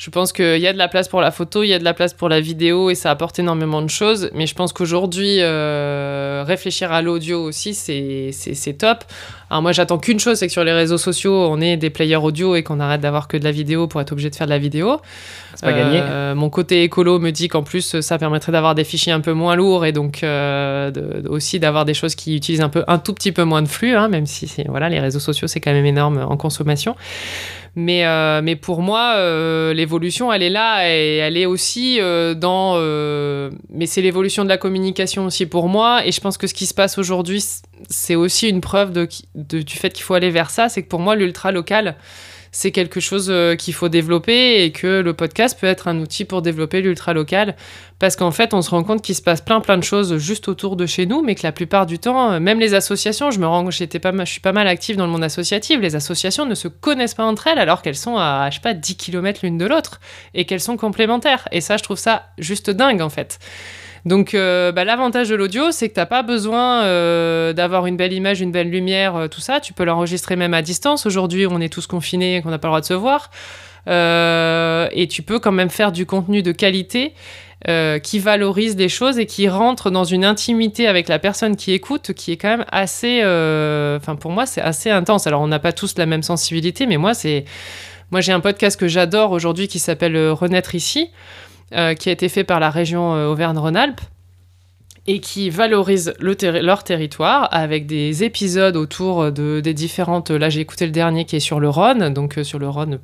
Je 0.00 0.08
pense 0.08 0.32
qu'il 0.32 0.56
y 0.56 0.66
a 0.66 0.72
de 0.72 0.78
la 0.78 0.88
place 0.88 1.08
pour 1.08 1.20
la 1.20 1.30
photo, 1.30 1.62
il 1.62 1.68
y 1.68 1.74
a 1.74 1.78
de 1.78 1.84
la 1.84 1.92
place 1.92 2.14
pour 2.14 2.30
la 2.30 2.40
vidéo 2.40 2.88
et 2.88 2.94
ça 2.94 3.10
apporte 3.10 3.38
énormément 3.38 3.82
de 3.82 3.90
choses. 3.90 4.30
Mais 4.32 4.46
je 4.46 4.54
pense 4.54 4.72
qu'aujourd'hui, 4.72 5.40
euh, 5.40 6.42
réfléchir 6.46 6.90
à 6.90 7.02
l'audio 7.02 7.44
aussi, 7.44 7.74
c'est 7.74 8.72
top. 8.78 9.04
Alors 9.50 9.60
moi, 9.60 9.72
j'attends 9.72 9.98
qu'une 9.98 10.18
chose, 10.18 10.38
c'est 10.38 10.46
que 10.46 10.54
sur 10.54 10.64
les 10.64 10.72
réseaux 10.72 10.96
sociaux, 10.96 11.34
on 11.50 11.60
ait 11.60 11.76
des 11.76 11.90
players 11.90 12.16
audio 12.16 12.56
et 12.56 12.62
qu'on 12.62 12.80
arrête 12.80 13.02
d'avoir 13.02 13.28
que 13.28 13.36
de 13.36 13.44
la 13.44 13.50
vidéo 13.50 13.88
pour 13.88 14.00
être 14.00 14.12
obligé 14.12 14.30
de 14.30 14.36
faire 14.36 14.46
de 14.46 14.52
la 14.52 14.58
vidéo. 14.58 15.02
C'est 15.54 15.66
pas 15.66 15.74
gagné. 15.74 16.00
Euh, 16.00 16.34
mon 16.34 16.48
côté 16.48 16.82
écolo 16.82 17.18
me 17.18 17.30
dit 17.30 17.48
qu'en 17.48 17.62
plus, 17.62 18.00
ça 18.00 18.16
permettrait 18.16 18.52
d'avoir 18.52 18.74
des 18.74 18.84
fichiers 18.84 19.12
un 19.12 19.20
peu 19.20 19.34
moins 19.34 19.54
lourds 19.54 19.84
et 19.84 19.92
donc 19.92 20.22
euh, 20.22 20.90
de, 20.90 21.28
aussi 21.28 21.60
d'avoir 21.60 21.84
des 21.84 21.92
choses 21.92 22.14
qui 22.14 22.36
utilisent 22.36 22.62
un 22.62 22.70
peu, 22.70 22.84
un 22.86 22.98
tout 22.98 23.12
petit 23.12 23.32
peu 23.32 23.44
moins 23.44 23.60
de 23.60 23.68
flux, 23.68 23.96
hein, 23.96 24.08
même 24.08 24.24
si 24.24 24.50
voilà, 24.66 24.88
les 24.88 24.98
réseaux 24.98 25.20
sociaux, 25.20 25.46
c'est 25.46 25.60
quand 25.60 25.72
même 25.72 25.84
énorme 25.84 26.24
en 26.26 26.38
consommation. 26.38 26.96
Mais, 27.76 28.04
euh, 28.04 28.40
mais 28.42 28.56
pour 28.56 28.82
moi, 28.82 29.14
euh, 29.16 29.72
l'évolution, 29.72 30.32
elle 30.32 30.42
est 30.42 30.50
là 30.50 30.88
et 30.88 31.16
elle 31.16 31.36
est 31.36 31.46
aussi 31.46 31.98
euh, 32.00 32.34
dans. 32.34 32.74
mais 33.70 33.86
c'est 33.86 34.02
l'évolution 34.02 34.44
de 34.44 34.48
la 34.48 34.58
communication 34.58 35.24
aussi 35.24 35.46
pour 35.46 35.68
moi. 35.68 36.04
Et 36.06 36.12
je 36.12 36.20
pense 36.20 36.36
que 36.36 36.46
ce 36.46 36.54
qui 36.54 36.66
se 36.66 36.74
passe 36.74 36.98
aujourd'hui, 36.98 37.44
c'est 37.88 38.16
aussi 38.16 38.48
une 38.48 38.60
preuve 38.60 38.92
de, 38.92 39.06
du 39.34 39.76
fait 39.76 39.90
qu'il 39.90 40.04
faut 40.04 40.14
aller 40.14 40.30
vers 40.30 40.50
ça. 40.50 40.68
C'est 40.68 40.82
que 40.82 40.88
pour 40.88 41.00
moi, 41.00 41.14
l'ultra 41.14 41.52
local, 41.52 41.96
c'est 42.52 42.72
quelque 42.72 43.00
chose 43.00 43.28
euh, 43.30 43.54
qu'il 43.54 43.74
faut 43.74 43.88
développer 43.88 44.64
et 44.64 44.72
que 44.72 45.00
le 45.00 45.12
podcast 45.14 45.58
peut 45.58 45.66
être 45.66 45.88
un 45.88 45.98
outil 46.00 46.24
pour 46.24 46.42
développer 46.42 46.80
l'ultra 46.80 47.12
local. 47.12 47.56
Parce 47.98 48.16
qu'en 48.16 48.30
fait, 48.30 48.54
on 48.54 48.62
se 48.62 48.70
rend 48.70 48.82
compte 48.82 49.02
qu'il 49.02 49.14
se 49.14 49.22
passe 49.22 49.40
plein 49.40 49.60
plein 49.60 49.76
de 49.76 49.84
choses 49.84 50.16
juste 50.16 50.48
autour 50.48 50.76
de 50.76 50.86
chez 50.86 51.06
nous, 51.06 51.22
mais 51.22 51.34
que 51.34 51.42
la 51.42 51.52
plupart 51.52 51.86
du 51.86 51.98
temps, 51.98 52.32
euh, 52.32 52.40
même 52.40 52.58
les 52.58 52.74
associations, 52.74 53.30
je 53.30 53.38
me 53.38 53.46
rends, 53.46 53.70
j'étais 53.70 53.98
pas, 53.98 54.12
je 54.24 54.30
suis 54.30 54.40
pas 54.40 54.52
mal 54.52 54.66
active 54.66 54.96
dans 54.96 55.06
le 55.06 55.12
monde 55.12 55.24
associatif, 55.24 55.80
les 55.80 55.96
associations 55.96 56.46
ne 56.46 56.54
se 56.54 56.68
connaissent 56.68 57.14
pas 57.14 57.24
entre 57.24 57.46
elles 57.46 57.58
alors 57.58 57.82
qu'elles 57.82 57.96
sont 57.96 58.16
à, 58.16 58.48
je 58.50 58.60
pas, 58.60 58.74
10 58.74 58.96
km 58.96 59.40
l'une 59.42 59.58
de 59.58 59.66
l'autre 59.66 60.00
et 60.34 60.44
qu'elles 60.44 60.60
sont 60.60 60.76
complémentaires. 60.76 61.46
Et 61.52 61.60
ça, 61.60 61.76
je 61.76 61.82
trouve 61.82 61.98
ça 61.98 62.26
juste 62.38 62.70
dingue 62.70 63.02
en 63.02 63.10
fait. 63.10 63.38
Donc 64.06 64.34
euh, 64.34 64.72
bah, 64.72 64.84
l'avantage 64.84 65.28
de 65.28 65.34
l'audio, 65.34 65.70
c'est 65.70 65.88
que 65.88 65.94
tu 65.94 66.00
n'as 66.00 66.06
pas 66.06 66.22
besoin 66.22 66.84
euh, 66.84 67.52
d'avoir 67.52 67.86
une 67.86 67.96
belle 67.96 68.12
image, 68.12 68.40
une 68.40 68.52
belle 68.52 68.70
lumière, 68.70 69.16
euh, 69.16 69.28
tout 69.28 69.40
ça. 69.40 69.60
Tu 69.60 69.72
peux 69.72 69.84
l'enregistrer 69.84 70.36
même 70.36 70.54
à 70.54 70.62
distance. 70.62 71.06
Aujourd'hui, 71.06 71.46
on 71.46 71.60
est 71.60 71.72
tous 71.72 71.86
confinés 71.86 72.36
et 72.36 72.42
qu'on 72.42 72.50
n'a 72.50 72.58
pas 72.58 72.68
le 72.68 72.70
droit 72.70 72.80
de 72.80 72.86
se 72.86 72.94
voir. 72.94 73.30
et 73.86 75.08
tu 75.08 75.22
peux 75.22 75.38
quand 75.38 75.52
même 75.52 75.70
faire 75.70 75.92
du 75.92 76.06
contenu 76.06 76.42
de 76.42 76.52
qualité 76.52 77.14
qui 78.02 78.18
valorise 78.18 78.74
des 78.74 78.88
choses 78.88 79.18
et 79.18 79.26
qui 79.26 79.46
rentre 79.48 79.90
dans 79.90 80.04
une 80.04 80.24
intimité 80.24 80.88
avec 80.88 81.08
la 81.08 81.18
personne 81.18 81.56
qui 81.56 81.72
écoute 81.72 82.14
qui 82.14 82.32
est 82.32 82.36
quand 82.38 82.48
même 82.48 82.64
assez... 82.72 83.18
Enfin, 83.20 84.16
pour 84.16 84.30
moi, 84.30 84.46
c'est 84.46 84.62
assez 84.62 84.90
intense. 84.90 85.26
Alors, 85.26 85.42
on 85.42 85.48
n'a 85.48 85.58
pas 85.58 85.72
tous 85.72 85.98
la 85.98 86.06
même 86.06 86.22
sensibilité, 86.22 86.86
mais 86.86 86.96
moi, 86.96 87.12
c'est... 87.12 87.44
Moi, 88.12 88.22
j'ai 88.22 88.32
un 88.32 88.40
podcast 88.40 88.80
que 88.80 88.88
j'adore 88.88 89.30
aujourd'hui 89.30 89.68
qui 89.68 89.78
s'appelle 89.78 90.16
Renaître 90.30 90.74
ici. 90.74 91.10
Euh, 91.72 91.94
qui 91.94 92.08
a 92.08 92.12
été 92.12 92.28
fait 92.28 92.42
par 92.42 92.58
la 92.58 92.68
région 92.68 93.14
euh, 93.14 93.28
Auvergne-Rhône-Alpes 93.28 94.00
et 95.06 95.20
qui 95.20 95.50
valorise 95.50 96.14
leur 96.18 96.82
territoire 96.82 97.48
avec 97.52 97.86
des 97.86 98.24
épisodes 98.24 98.74
autour 98.74 99.30
de, 99.30 99.60
des 99.60 99.72
différentes... 99.72 100.32
Là, 100.32 100.48
j'ai 100.48 100.60
écouté 100.60 100.84
le 100.84 100.90
dernier 100.90 101.26
qui 101.26 101.36
est 101.36 101.40
sur 101.40 101.60
le 101.60 101.68
Rhône, 101.68 102.12
donc 102.12 102.38
euh, 102.38 102.42
sur 102.42 102.58
le 102.58 102.68
Rhône 102.68 102.98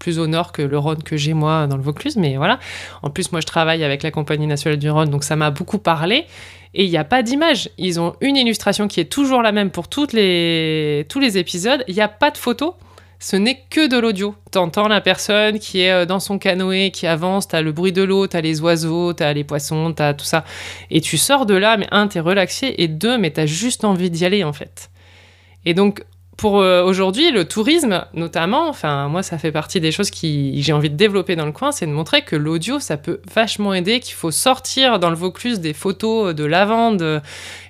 plus, 0.00 0.18
au 0.18 0.26
nord 0.26 0.50
que 0.50 0.62
le 0.62 0.76
Rhône 0.76 1.00
que 1.04 1.16
j'ai 1.16 1.32
moi 1.32 1.68
dans 1.68 1.76
le 1.76 1.82
Vaucluse, 1.82 2.16
mais 2.16 2.36
voilà. 2.36 2.58
En 3.02 3.10
plus, 3.10 3.30
moi, 3.30 3.40
je 3.40 3.46
travaille 3.46 3.84
avec 3.84 4.02
la 4.02 4.10
Compagnie 4.10 4.48
nationale 4.48 4.80
du 4.80 4.90
Rhône, 4.90 5.10
donc 5.10 5.22
ça 5.22 5.36
m'a 5.36 5.52
beaucoup 5.52 5.78
parlé. 5.78 6.26
Et 6.74 6.84
il 6.84 6.90
n'y 6.90 6.96
a 6.96 7.04
pas 7.04 7.22
d'image. 7.22 7.70
Ils 7.78 8.00
ont 8.00 8.16
une 8.20 8.36
illustration 8.36 8.88
qui 8.88 8.98
est 8.98 9.04
toujours 9.04 9.42
la 9.42 9.52
même 9.52 9.70
pour 9.70 9.86
les, 10.12 11.06
tous 11.08 11.20
les 11.20 11.38
épisodes. 11.38 11.84
Il 11.86 11.94
n'y 11.94 12.00
a 12.00 12.08
pas 12.08 12.32
de 12.32 12.36
photo 12.36 12.74
ce 13.20 13.36
n'est 13.36 13.64
que 13.70 13.88
de 13.88 13.98
l'audio. 13.98 14.34
T'entends 14.50 14.88
la 14.88 15.00
personne 15.00 15.58
qui 15.58 15.80
est 15.80 15.90
euh, 15.90 16.06
dans 16.06 16.20
son 16.20 16.38
canoë, 16.38 16.90
qui 16.90 17.06
avance, 17.06 17.48
t'as 17.48 17.62
le 17.62 17.72
bruit 17.72 17.92
de 17.92 18.02
l'eau, 18.02 18.26
t'as 18.26 18.40
les 18.40 18.60
oiseaux, 18.60 19.12
t'as 19.12 19.32
les 19.32 19.44
poissons, 19.44 19.92
t'as 19.92 20.14
tout 20.14 20.24
ça. 20.24 20.44
Et 20.90 21.00
tu 21.00 21.18
sors 21.18 21.46
de 21.46 21.54
là, 21.54 21.76
mais 21.76 21.88
un, 21.90 22.06
t'es 22.06 22.20
relaxé, 22.20 22.74
et 22.78 22.88
deux, 22.88 23.18
mais 23.18 23.30
t'as 23.30 23.46
juste 23.46 23.84
envie 23.84 24.10
d'y 24.10 24.24
aller, 24.24 24.44
en 24.44 24.52
fait. 24.52 24.90
Et 25.64 25.74
donc, 25.74 26.04
pour 26.36 26.60
euh, 26.60 26.84
aujourd'hui, 26.84 27.32
le 27.32 27.46
tourisme, 27.46 28.04
notamment, 28.14 28.68
enfin, 28.68 29.08
moi, 29.08 29.24
ça 29.24 29.38
fait 29.38 29.50
partie 29.50 29.80
des 29.80 29.90
choses 29.90 30.12
que 30.12 30.18
j'ai 30.22 30.72
envie 30.72 30.88
de 30.88 30.94
développer 30.94 31.34
dans 31.34 31.46
le 31.46 31.50
coin, 31.50 31.72
c'est 31.72 31.86
de 31.86 31.90
montrer 31.90 32.22
que 32.22 32.36
l'audio, 32.36 32.78
ça 32.78 32.96
peut 32.96 33.20
vachement 33.34 33.74
aider, 33.74 33.98
qu'il 33.98 34.14
faut 34.14 34.30
sortir 34.30 35.00
dans 35.00 35.10
le 35.10 35.16
Vaucluse 35.16 35.58
des 35.58 35.72
photos 35.72 36.36
de 36.36 36.44
lavande 36.44 37.20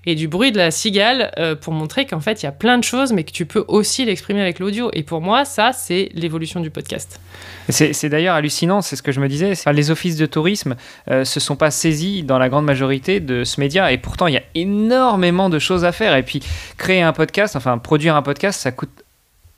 et 0.06 0.14
du 0.14 0.28
bruit 0.28 0.52
de 0.52 0.58
la 0.58 0.70
cigale 0.70 1.30
euh, 1.38 1.54
pour 1.54 1.72
montrer 1.72 2.06
qu'en 2.06 2.20
fait, 2.20 2.42
il 2.42 2.46
y 2.46 2.48
a 2.48 2.52
plein 2.52 2.78
de 2.78 2.84
choses, 2.84 3.12
mais 3.12 3.24
que 3.24 3.32
tu 3.32 3.46
peux 3.46 3.64
aussi 3.68 4.04
l'exprimer 4.04 4.40
avec 4.40 4.58
l'audio. 4.58 4.90
Et 4.92 5.02
pour 5.02 5.20
moi, 5.20 5.44
ça, 5.44 5.72
c'est 5.72 6.10
l'évolution 6.14 6.60
du 6.60 6.70
podcast. 6.70 7.20
C'est 7.68 8.08
d'ailleurs 8.08 8.34
hallucinant, 8.34 8.80
c'est 8.80 8.96
ce 8.96 9.02
que 9.02 9.12
je 9.12 9.20
me 9.20 9.28
disais. 9.28 9.52
Les 9.72 9.90
offices 9.90 10.16
de 10.16 10.26
tourisme 10.26 10.76
euh, 11.10 11.24
se 11.24 11.40
sont 11.40 11.56
pas 11.56 11.70
saisis 11.70 12.22
dans 12.22 12.38
la 12.38 12.48
grande 12.48 12.64
majorité 12.64 13.20
de 13.20 13.44
ce 13.44 13.60
média, 13.60 13.92
et 13.92 13.98
pourtant, 13.98 14.26
il 14.26 14.34
y 14.34 14.38
a 14.38 14.42
énormément 14.54 15.50
de 15.50 15.58
choses 15.58 15.84
à 15.84 15.92
faire. 15.92 16.16
Et 16.16 16.22
puis, 16.22 16.40
créer 16.76 17.02
un 17.02 17.12
podcast, 17.12 17.56
enfin, 17.56 17.78
produire 17.78 18.16
un 18.16 18.22
podcast, 18.22 18.60
ça 18.60 18.72
coûte 18.72 19.04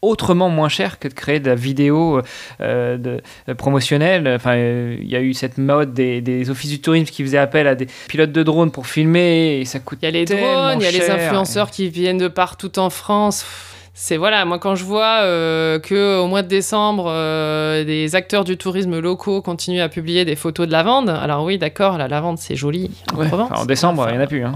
autrement 0.02 0.48
moins 0.48 0.68
cher 0.68 0.98
que 0.98 1.08
de 1.08 1.14
créer 1.14 1.40
de 1.40 1.48
la 1.48 1.54
vidéo 1.54 2.22
euh, 2.60 2.96
de, 2.96 3.22
promotionnelle. 3.54 4.28
Enfin, 4.28 4.56
il 4.56 5.08
y 5.08 5.16
a 5.16 5.20
eu 5.20 5.34
cette 5.34 5.58
mode 5.58 5.92
des, 5.92 6.50
offices 6.50 6.70
du 6.70 6.80
tourisme 6.80 7.10
qui 7.12 7.22
faisaient 7.22 7.38
appel 7.38 7.66
à 7.66 7.74
des 7.74 7.86
pilotes 8.08 8.32
de 8.32 8.42
drones 8.42 8.70
pour 8.70 8.86
filmer 8.86 9.60
et 9.60 9.64
ça 9.64 9.78
coûte. 9.78 9.98
Il 10.02 10.06
y 10.06 10.08
a 10.08 10.10
les 10.10 10.24
drones, 10.24 10.80
il 10.80 10.84
y 10.84 10.86
a 10.86 10.90
les 10.90 11.10
influenceurs 11.10 11.70
qui 11.70 11.88
viennent 11.88 12.18
de 12.18 12.28
partout 12.28 12.78
en 12.78 12.90
France. 12.90 13.44
C'est 13.92 14.16
voilà, 14.16 14.44
moi 14.46 14.58
quand 14.58 14.76
je 14.76 14.84
vois 14.84 15.20
euh, 15.22 15.78
que 15.78 16.18
au 16.20 16.26
mois 16.26 16.42
de 16.42 16.48
décembre, 16.48 17.06
euh, 17.08 17.84
des 17.84 18.14
acteurs 18.14 18.44
du 18.44 18.56
tourisme 18.56 18.98
locaux 18.98 19.42
continuent 19.42 19.82
à 19.82 19.90
publier 19.90 20.24
des 20.24 20.36
photos 20.36 20.66
de 20.66 20.72
lavande. 20.72 21.10
Alors 21.10 21.44
oui, 21.44 21.58
d'accord, 21.58 21.98
la 21.98 22.08
lavande 22.08 22.38
c'est 22.38 22.56
joli 22.56 22.90
en 23.12 23.26
Provence. 23.26 23.50
en 23.54 23.66
décembre, 23.66 24.06
il 24.08 24.12
n'y 24.12 24.18
en 24.18 24.22
a 24.22 24.26
plus. 24.26 24.44
Hein. 24.44 24.54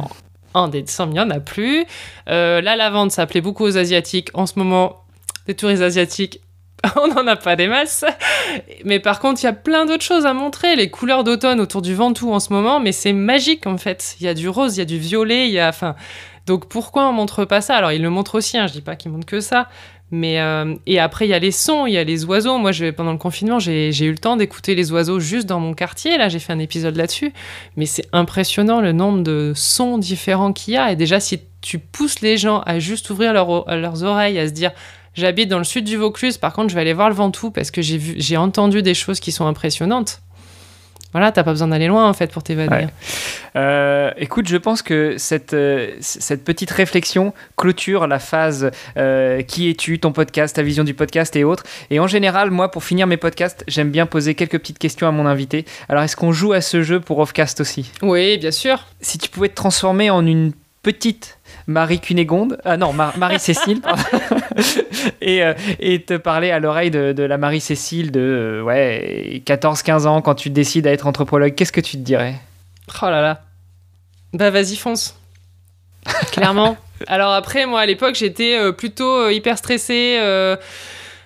En 0.55 0.69
décembre, 0.69 1.11
il 1.11 1.15
n'y 1.15 1.21
en 1.21 1.31
a 1.31 1.41
plus. 1.41 1.85
la 2.27 2.77
lavande, 2.77 3.11
ça 3.11 3.27
plaît 3.27 3.43
beaucoup 3.43 3.65
aux 3.65 3.77
Asiatiques. 3.77 4.31
En 4.33 4.47
ce 4.47 4.59
moment, 4.59 5.04
des 5.47 5.55
touristes 5.55 5.83
asiatiques, 5.83 6.41
on 6.97 7.09
n'en 7.09 7.27
a 7.27 7.37
pas 7.37 7.57
des 7.57 7.69
masses. 7.69 8.05
Mais 8.85 9.01
par 9.01 9.21
contre, 9.21 9.43
il 9.43 9.45
y 9.45 9.49
a 9.49 9.53
plein 9.53 9.87
d'autres 9.87 10.05
choses 10.05 10.27
à 10.27 10.35
montrer. 10.35 10.77
Les 10.77 10.91
couleurs 10.91 11.25
d'automne 11.25 11.61
autour 11.61 11.83
du 11.83 11.95
Ventoux 11.95 12.33
en 12.33 12.41
ce 12.41 12.53
moment, 12.53 12.81
mais 12.81 12.93
c'est 12.93 13.13
magique 13.13 13.67
en 13.67 13.79
fait. 13.79 14.17
Il 14.21 14.27
y 14.27 14.29
a 14.29 14.35
du 14.35 14.49
rose, 14.49 14.77
il 14.77 14.81
y 14.81 14.83
a 14.83 14.87
du 14.87 14.99
violet, 14.99 15.49
il 15.49 15.53
y 15.53 15.59
a. 15.59 15.69
Enfin, 15.69 15.95
donc 16.47 16.69
pourquoi 16.69 17.09
on 17.09 17.13
montre 17.13 17.45
pas 17.45 17.61
ça? 17.61 17.77
Alors, 17.77 17.93
il 17.93 18.03
le 18.03 18.11
montre 18.11 18.37
aussi, 18.37 18.59
hein, 18.59 18.67
je 18.67 18.73
dis 18.73 18.83
pas 18.83 18.97
qu'il 18.97 19.11
montre 19.11 19.27
que 19.27 19.41
ça. 19.41 19.69
Mais 20.11 20.39
euh, 20.39 20.75
et 20.87 21.01
après, 21.01 21.27
il 21.27 21.31
y 21.31 21.35
a 21.35 21.39
les 21.39 21.51
sons, 21.51 21.87
il 21.87 21.95
y 21.95 21.99
a 21.99 22.05
les 22.05 22.25
oiseaux. 22.25 22.59
Moi, 22.59 22.71
pendant 22.97 23.13
le 23.13 23.19
confinement, 23.19 23.59
j'ai 23.59 24.05
eu 24.05 24.11
le 24.11 24.19
temps 24.19 24.37
d'écouter 24.37 24.75
les 24.75 24.93
oiseaux 24.93 25.19
juste 25.19 25.47
dans 25.47 25.59
mon 25.59 25.75
quartier. 25.75 26.19
Là, 26.19 26.29
j'ai 26.29 26.39
fait 26.39 26.53
un 26.53 26.59
épisode 26.59 26.97
là-dessus. 26.97 27.33
Mais 27.77 27.87
c'est 27.87 28.07
impressionnant 28.13 28.81
le 28.81 28.93
nombre 28.93 29.23
de 29.23 29.53
sons 29.57 29.99
différents 29.99 30.53
qu'il 30.53 30.75
y 30.75 30.77
a. 30.77 30.93
Et 30.93 30.97
déjà, 30.97 31.19
si 31.19 31.41
tu 31.63 31.79
pousses 31.79 32.21
les 32.21 32.37
gens 32.37 32.61
à 32.61 32.79
juste 32.79 33.09
ouvrir 33.09 33.33
leurs 33.33 34.05
oreilles, 34.05 34.39
à 34.39 34.47
se 34.47 34.53
dire 34.53 34.73
J'habite 35.15 35.49
dans 35.49 35.59
le 35.59 35.65
sud 35.65 35.85
du 35.85 35.97
Vaucluse, 35.97 36.39
par 36.39 36.53
contre, 36.53 36.71
je 36.71 36.75
vais 36.75 36.81
aller 36.81 36.93
voir 36.93 37.09
le 37.09 37.15
Ventoux 37.15 37.51
parce 37.51 37.71
que 37.71 37.83
j'ai 37.83 37.99
vu, 37.99 38.15
j'ai 38.19 38.37
entendu 38.37 38.83
des 38.83 38.95
choses 38.95 39.21
qui 39.21 39.33
sont 39.33 39.47
impressionnantes. 39.47 40.21
Voilà, 41.15 41.31
t'as 41.31 41.45
pas 41.45 41.53
besoin 41.53 41.69
d'aller 41.69 41.87
loin 41.87 42.09
en 42.09 42.13
fait 42.13 42.33
pour 42.33 42.43
t'évader. 42.43 42.89
Euh, 43.55 44.11
écoute, 44.17 44.49
je 44.49 44.57
pense 44.57 44.83
que 44.83 45.15
cette, 45.17 45.55
euh, 45.55 45.93
cette 46.01 46.43
petite 46.43 46.73
réflexion 46.73 47.33
clôture 47.57 48.09
la 48.09 48.19
phase 48.19 48.73
euh, 48.97 49.43
qui 49.43 49.71
es-tu, 49.71 50.01
ton 50.01 50.11
podcast, 50.11 50.57
ta 50.57 50.63
vision 50.63 50.83
du 50.83 50.93
podcast 50.93 51.37
et 51.37 51.45
autres. 51.45 51.63
Et 51.91 52.01
en 52.01 52.09
général, 52.09 52.51
moi, 52.51 52.73
pour 52.73 52.83
finir 52.83 53.07
mes 53.07 53.17
podcasts, 53.17 53.63
j'aime 53.69 53.93
bien 53.93 54.07
poser 54.07 54.35
quelques 54.35 54.59
petites 54.59 54.81
questions 54.81 55.07
à 55.07 55.13
mon 55.13 55.25
invité. 55.25 55.65
Alors, 55.89 56.03
est-ce 56.03 56.17
qu'on 56.17 56.33
joue 56.33 56.53
à 56.53 56.61
ce 56.61 56.83
jeu 56.83 56.99
pour 56.99 57.21
Offcast 57.21 57.61
aussi? 57.61 57.93
Oui, 58.03 58.37
bien 58.39 58.51
sûr. 58.51 58.85
Si 59.01 59.17
tu 59.19 59.31
pouvais 59.31 59.49
te 59.49 59.55
transformer 59.55 60.11
en 60.11 60.27
une 60.27 60.53
petite 60.83 61.34
Marie 61.67 61.99
Cunégonde, 61.99 62.59
ah 62.65 62.77
non, 62.77 62.93
Marie-Cécile, 62.93 63.81
et, 65.23 65.43
euh, 65.43 65.55
et, 65.81 66.03
te 66.03 66.17
parler 66.17 66.51
à 66.51 66.59
l'oreille 66.59 66.91
de, 66.91 67.23
la 67.23 67.39
Marie-Cécile 67.39 68.11
de 68.11 68.21
euh, 68.21 68.63
ouais, 68.63 69.43
14-15 69.47 70.07
ans 70.07 70.21
quand 70.21 70.35
tu 70.35 70.51
décides 70.51 70.87
à 70.87 70.93
être 70.93 71.07
anthropologue, 71.07 71.55
qu'est-ce 71.55 71.73
que 71.73 71.81
tu 71.81 71.97
te 71.97 72.03
dirais? 72.03 72.35
Oh 73.03 73.07
là 73.07 73.23
là. 73.23 73.41
Bah 74.35 74.51
vas-y, 74.51 74.77
fonce. 74.77 75.19
Clairement. 76.33 76.77
Alors 77.07 77.33
après, 77.33 77.65
moi 77.65 77.81
à 77.81 77.87
l'époque, 77.87 78.15
j'étais 78.15 78.59
euh, 78.59 78.73
plutôt 78.73 79.31
hyper 79.31 79.57
stressée. 79.57 80.19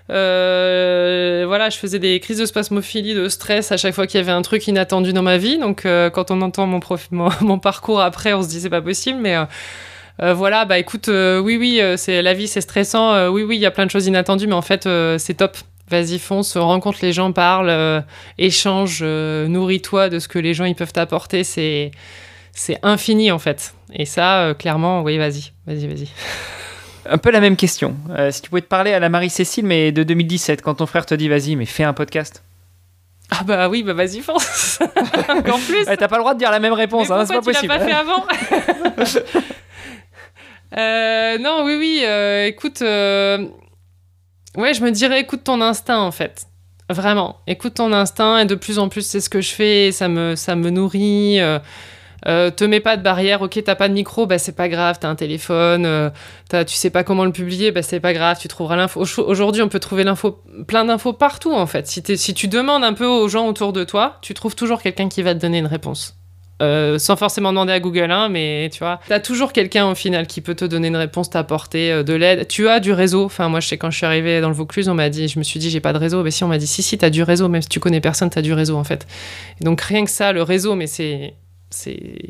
voilà, 0.09 1.69
je 1.69 1.79
faisais 1.79 1.99
des 1.99 2.21
crises 2.21 2.39
de 2.39 2.47
spasmophilie, 2.47 3.15
de 3.15 3.29
stress 3.29 3.73
à 3.73 3.77
chaque 3.77 3.95
fois 3.95 4.07
qu'il 4.07 4.19
y 4.19 4.23
avait 4.23 4.31
un 4.31 4.43
truc 4.43 4.69
inattendu 4.69 5.13
dans 5.13 5.23
ma 5.23 5.37
vie. 5.37 5.59
Donc, 5.59 5.83
quand 5.83 6.31
on 6.31 6.41
entend 6.43 6.67
mon, 6.67 6.79
mon, 7.11 7.59
parcours 7.59 8.01
après, 8.01 8.35
on 8.35 8.43
se 8.45 8.49
dit 8.49 8.61
c'est 8.61 8.71
pas 8.71 8.83
possible. 8.83 9.19
Mais 9.21 9.35
euh, 9.35 9.45
voilà, 10.21 10.65
bah 10.65 10.79
écoute, 10.79 11.09
euh, 11.09 11.39
oui, 11.39 11.57
oui, 11.57 11.81
euh, 11.81 11.97
c'est 11.97 12.23
la 12.23 12.35
vie, 12.35 12.49
c'est 12.49 12.61
stressant. 12.61 13.29
oui, 13.29 13.43
oui, 13.43 13.57
il 13.57 13.61
y 13.61 13.67
a 13.67 13.71
plein 13.71 13.87
de 13.87 13.91
choses 13.91 14.07
inattendues, 14.07 14.47
mais 14.47 14.55
en 14.55 14.63
fait, 14.63 14.89
c'est 15.19 15.35
top. 15.35 15.57
Vas-y, 15.91 16.19
fonce, 16.19 16.55
rencontre 16.59 16.99
les 17.01 17.15
gens, 17.15 17.33
parle, 17.33 18.05
échange, 18.37 19.03
nourris-toi 19.03 20.11
de 20.11 20.19
ce 20.19 20.29
que 20.29 20.39
les 20.39 20.53
gens 20.53 20.67
ils 20.67 20.75
peuvent 20.75 20.93
t'apporter. 20.93 21.45
C'est 21.45 21.93
c'est 22.53 22.79
infini 22.83 23.31
en 23.31 23.39
fait. 23.39 23.73
Et 23.95 24.05
ça, 24.05 24.55
clairement, 24.59 25.03
oui, 25.03 25.17
vas-y, 25.17 25.53
vas-y, 25.67 25.87
vas-y. 25.87 26.09
Un 27.11 27.17
peu 27.17 27.31
la 27.31 27.41
même 27.41 27.57
question. 27.57 27.97
si 28.31 28.43
tu 28.43 28.51
pouvais 28.51 28.61
te 28.61 28.67
parler 28.67 28.93
à 28.93 28.99
la 28.99 29.09
Marie-Cécile, 29.09 29.65
mais 29.65 29.93
de 29.93 30.03
2017, 30.03 30.61
quand 30.61 30.75
ton 30.75 30.87
frère 30.87 31.07
te 31.07 31.15
dit 31.15 31.31
vas-y, 31.31 31.57
mais 31.57 31.65
fais 31.65 31.85
un 31.85 31.95
podcast. 31.95 32.43
Ah 33.31 33.43
bah 33.45 33.69
oui, 33.69 33.83
bah 33.83 33.93
vas-y, 33.93 34.21
fonce. 34.21 34.79
Encore 35.29 35.61
plus. 35.61 35.85
T'as 35.85 36.09
pas 36.09 36.17
le 36.17 36.23
droit 36.23 36.35
de 36.35 36.39
dire 36.39 36.51
la 36.51 36.61
même 36.61 36.73
réponse, 36.73 37.11
hein, 37.11 37.25
c'est 37.27 37.35
pas 37.35 37.43
possible. 37.43 37.61
Tu 37.61 37.67
l'as 37.67 37.79
pas 37.79 37.85
fait 37.85 37.93
avant? 37.93 38.25
euh, 40.77 41.39
Non, 41.39 41.63
oui, 41.65 41.77
oui. 41.79 42.01
Euh, 42.05 42.47
écoute, 42.47 42.83
euh, 42.83 43.47
ouais, 44.57 44.75
je 44.75 44.83
me 44.83 44.91
dirais, 44.91 45.21
écoute 45.21 45.45
ton 45.45 45.61
instinct 45.61 46.01
en 46.01 46.11
fait. 46.11 46.47
Vraiment, 46.91 47.37
écoute 47.47 47.75
ton 47.75 47.93
instinct 47.93 48.39
et 48.39 48.47
de 48.47 48.55
plus 48.55 48.79
en 48.79 48.89
plus 48.89 49.07
c'est 49.07 49.21
ce 49.21 49.29
que 49.29 49.43
je 49.43 49.51
fais, 49.51 49.93
ça 49.93 50.09
me, 50.09 50.37
ça 50.37 50.57
me 50.57 50.71
nourrit. 50.71 51.39
Te 52.25 52.65
mets 52.65 52.81
pas 52.81 52.97
de 52.97 53.03
barrière, 53.03 53.43
ok, 53.43 53.63
t'as 53.63 53.75
pas 53.75 53.89
de 53.89 53.95
micro, 53.95 54.27
bah 54.27 54.39
c'est 54.39 54.57
pas 54.57 54.69
grave, 54.69 54.99
t'as 55.01 55.09
un 55.09 55.15
téléphone, 55.15 55.87
euh, 55.87 56.11
tu 56.51 56.75
sais 56.75 56.91
pas 56.91 57.05
comment 57.05 57.25
le 57.25 57.33
publier, 57.33 57.73
bah 57.73 57.83
c'est 57.83 58.01
pas 58.01 58.13
grave, 58.13 58.39
tu 58.41 58.49
trouveras 58.49 58.77
l'info. 58.77 59.05
Aujourd'hui, 59.19 59.63
on 59.63 59.69
peut 59.69 59.79
trouver 59.81 60.03
l'info, 60.05 60.43
plein 60.67 60.85
d'infos 60.87 61.13
partout 61.13 61.53
en 61.53 61.67
fait. 61.67 61.87
Si, 61.87 62.03
si 62.17 62.35
tu 62.35 62.49
demandes 62.49 62.85
un 62.85 62.95
peu 62.95 63.07
aux 63.07 63.29
gens 63.29 63.47
autour 63.47 63.73
de 63.73 63.85
toi, 63.85 64.17
tu 64.23 64.35
trouves 64.35 64.57
toujours 64.57 64.83
quelqu'un 64.83 65.09
qui 65.09 65.23
va 65.23 65.35
te 65.35 65.41
donner 65.41 65.59
une 65.59 65.67
réponse. 65.67 66.18
Euh, 66.61 66.99
sans 66.99 67.15
forcément 67.15 67.51
demander 67.51 67.73
à 67.73 67.79
Google, 67.79 68.11
hein, 68.11 68.29
mais 68.29 68.69
tu 68.73 68.81
vois, 68.81 68.99
t'as 69.07 69.21
toujours 69.21 69.53
quelqu'un 69.53 69.89
au 69.89 69.95
final 69.95 70.27
qui 70.27 70.41
peut 70.41 70.57
te 70.57 70.65
donner 70.65 70.89
une 70.89 70.97
réponse, 70.97 71.31
t'apporter 71.31 72.03
de 72.03 72.15
l'aide. 72.15 72.49
Tu 72.49 72.69
as 72.69 72.81
du 72.81 72.93
réseau. 72.93 73.25
Enfin, 73.25 73.49
moi, 73.49 73.61
je 73.61 73.69
sais 73.69 73.79
quand 73.79 73.91
je 73.91 73.97
suis 73.97 74.07
arrivée 74.07 74.41
dans 74.41 74.49
le 74.49 74.55
Vaucluse, 74.55 74.89
on 74.89 74.95
m'a 74.95 75.09
dit, 75.09 75.29
je 75.29 75.39
me 75.39 75.45
suis 75.45 75.61
dit, 75.61 75.71
j'ai 75.71 75.81
pas 75.81 75.93
de 75.93 75.99
réseau. 75.99 76.23
Mais 76.23 76.33
si, 76.33 76.43
on 76.43 76.49
m'a 76.49 76.59
dit, 76.59 76.67
si, 76.67 76.83
si, 76.83 76.99
t'as 76.99 77.11
du 77.11 77.23
réseau, 77.23 77.49
même 77.49 77.63
si 77.63 77.69
tu 77.69 77.81
connais 77.81 78.01
personne, 78.01 78.31
t'as 78.31 78.43
du 78.43 78.53
réseau 78.53 78.77
en 78.77 78.85
fait. 78.85 79.07
donc 79.61 79.81
rien 79.81 80.05
que 80.05 80.11
ça, 80.11 80.33
le 80.33 80.43
réseau, 80.43 80.75
mais 80.75 80.87
c'est 80.87 81.35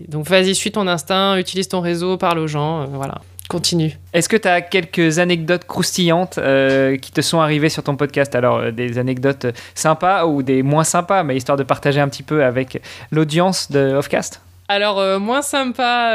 donc 0.09 0.27
vas-y, 0.27 0.55
suis 0.55 0.73
ton 0.73 0.87
instinct, 0.87 1.37
utilise 1.39 1.69
ton 1.69 1.81
réseau, 1.81 2.17
parle 2.17 2.39
aux 2.39 2.49
gens, 2.49 2.83
euh, 2.83 2.87
voilà. 2.93 3.21
Continue. 3.49 3.97
Est-ce 4.13 4.29
que 4.29 4.37
tu 4.37 4.47
as 4.47 4.61
quelques 4.61 5.19
anecdotes 5.19 5.65
croustillantes 5.65 6.39
euh, 6.39 6.97
qui 6.99 7.13
te 7.13 7.23
sont 7.23 7.41
arrivées 7.41 7.71
sur 7.71 7.83
ton 7.83 7.97
podcast? 7.97 8.35
Alors, 8.35 8.59
euh, 8.59 8.71
des 8.71 8.99
anecdotes 8.99 9.47
sympas 9.75 10.27
ou 10.27 10.43
des 10.43 10.63
moins 10.63 10.85
sympas, 10.85 11.23
mais 11.23 11.37
histoire 11.37 11.57
de 11.57 11.63
partager 11.63 12.01
un 12.01 12.09
petit 12.09 12.23
peu 12.23 12.45
avec 12.45 12.83
l'audience 13.11 13.71
de 13.71 13.95
Offcast? 13.95 14.43
Alors, 14.69 15.19
moins 15.19 15.41
sympa, 15.41 16.13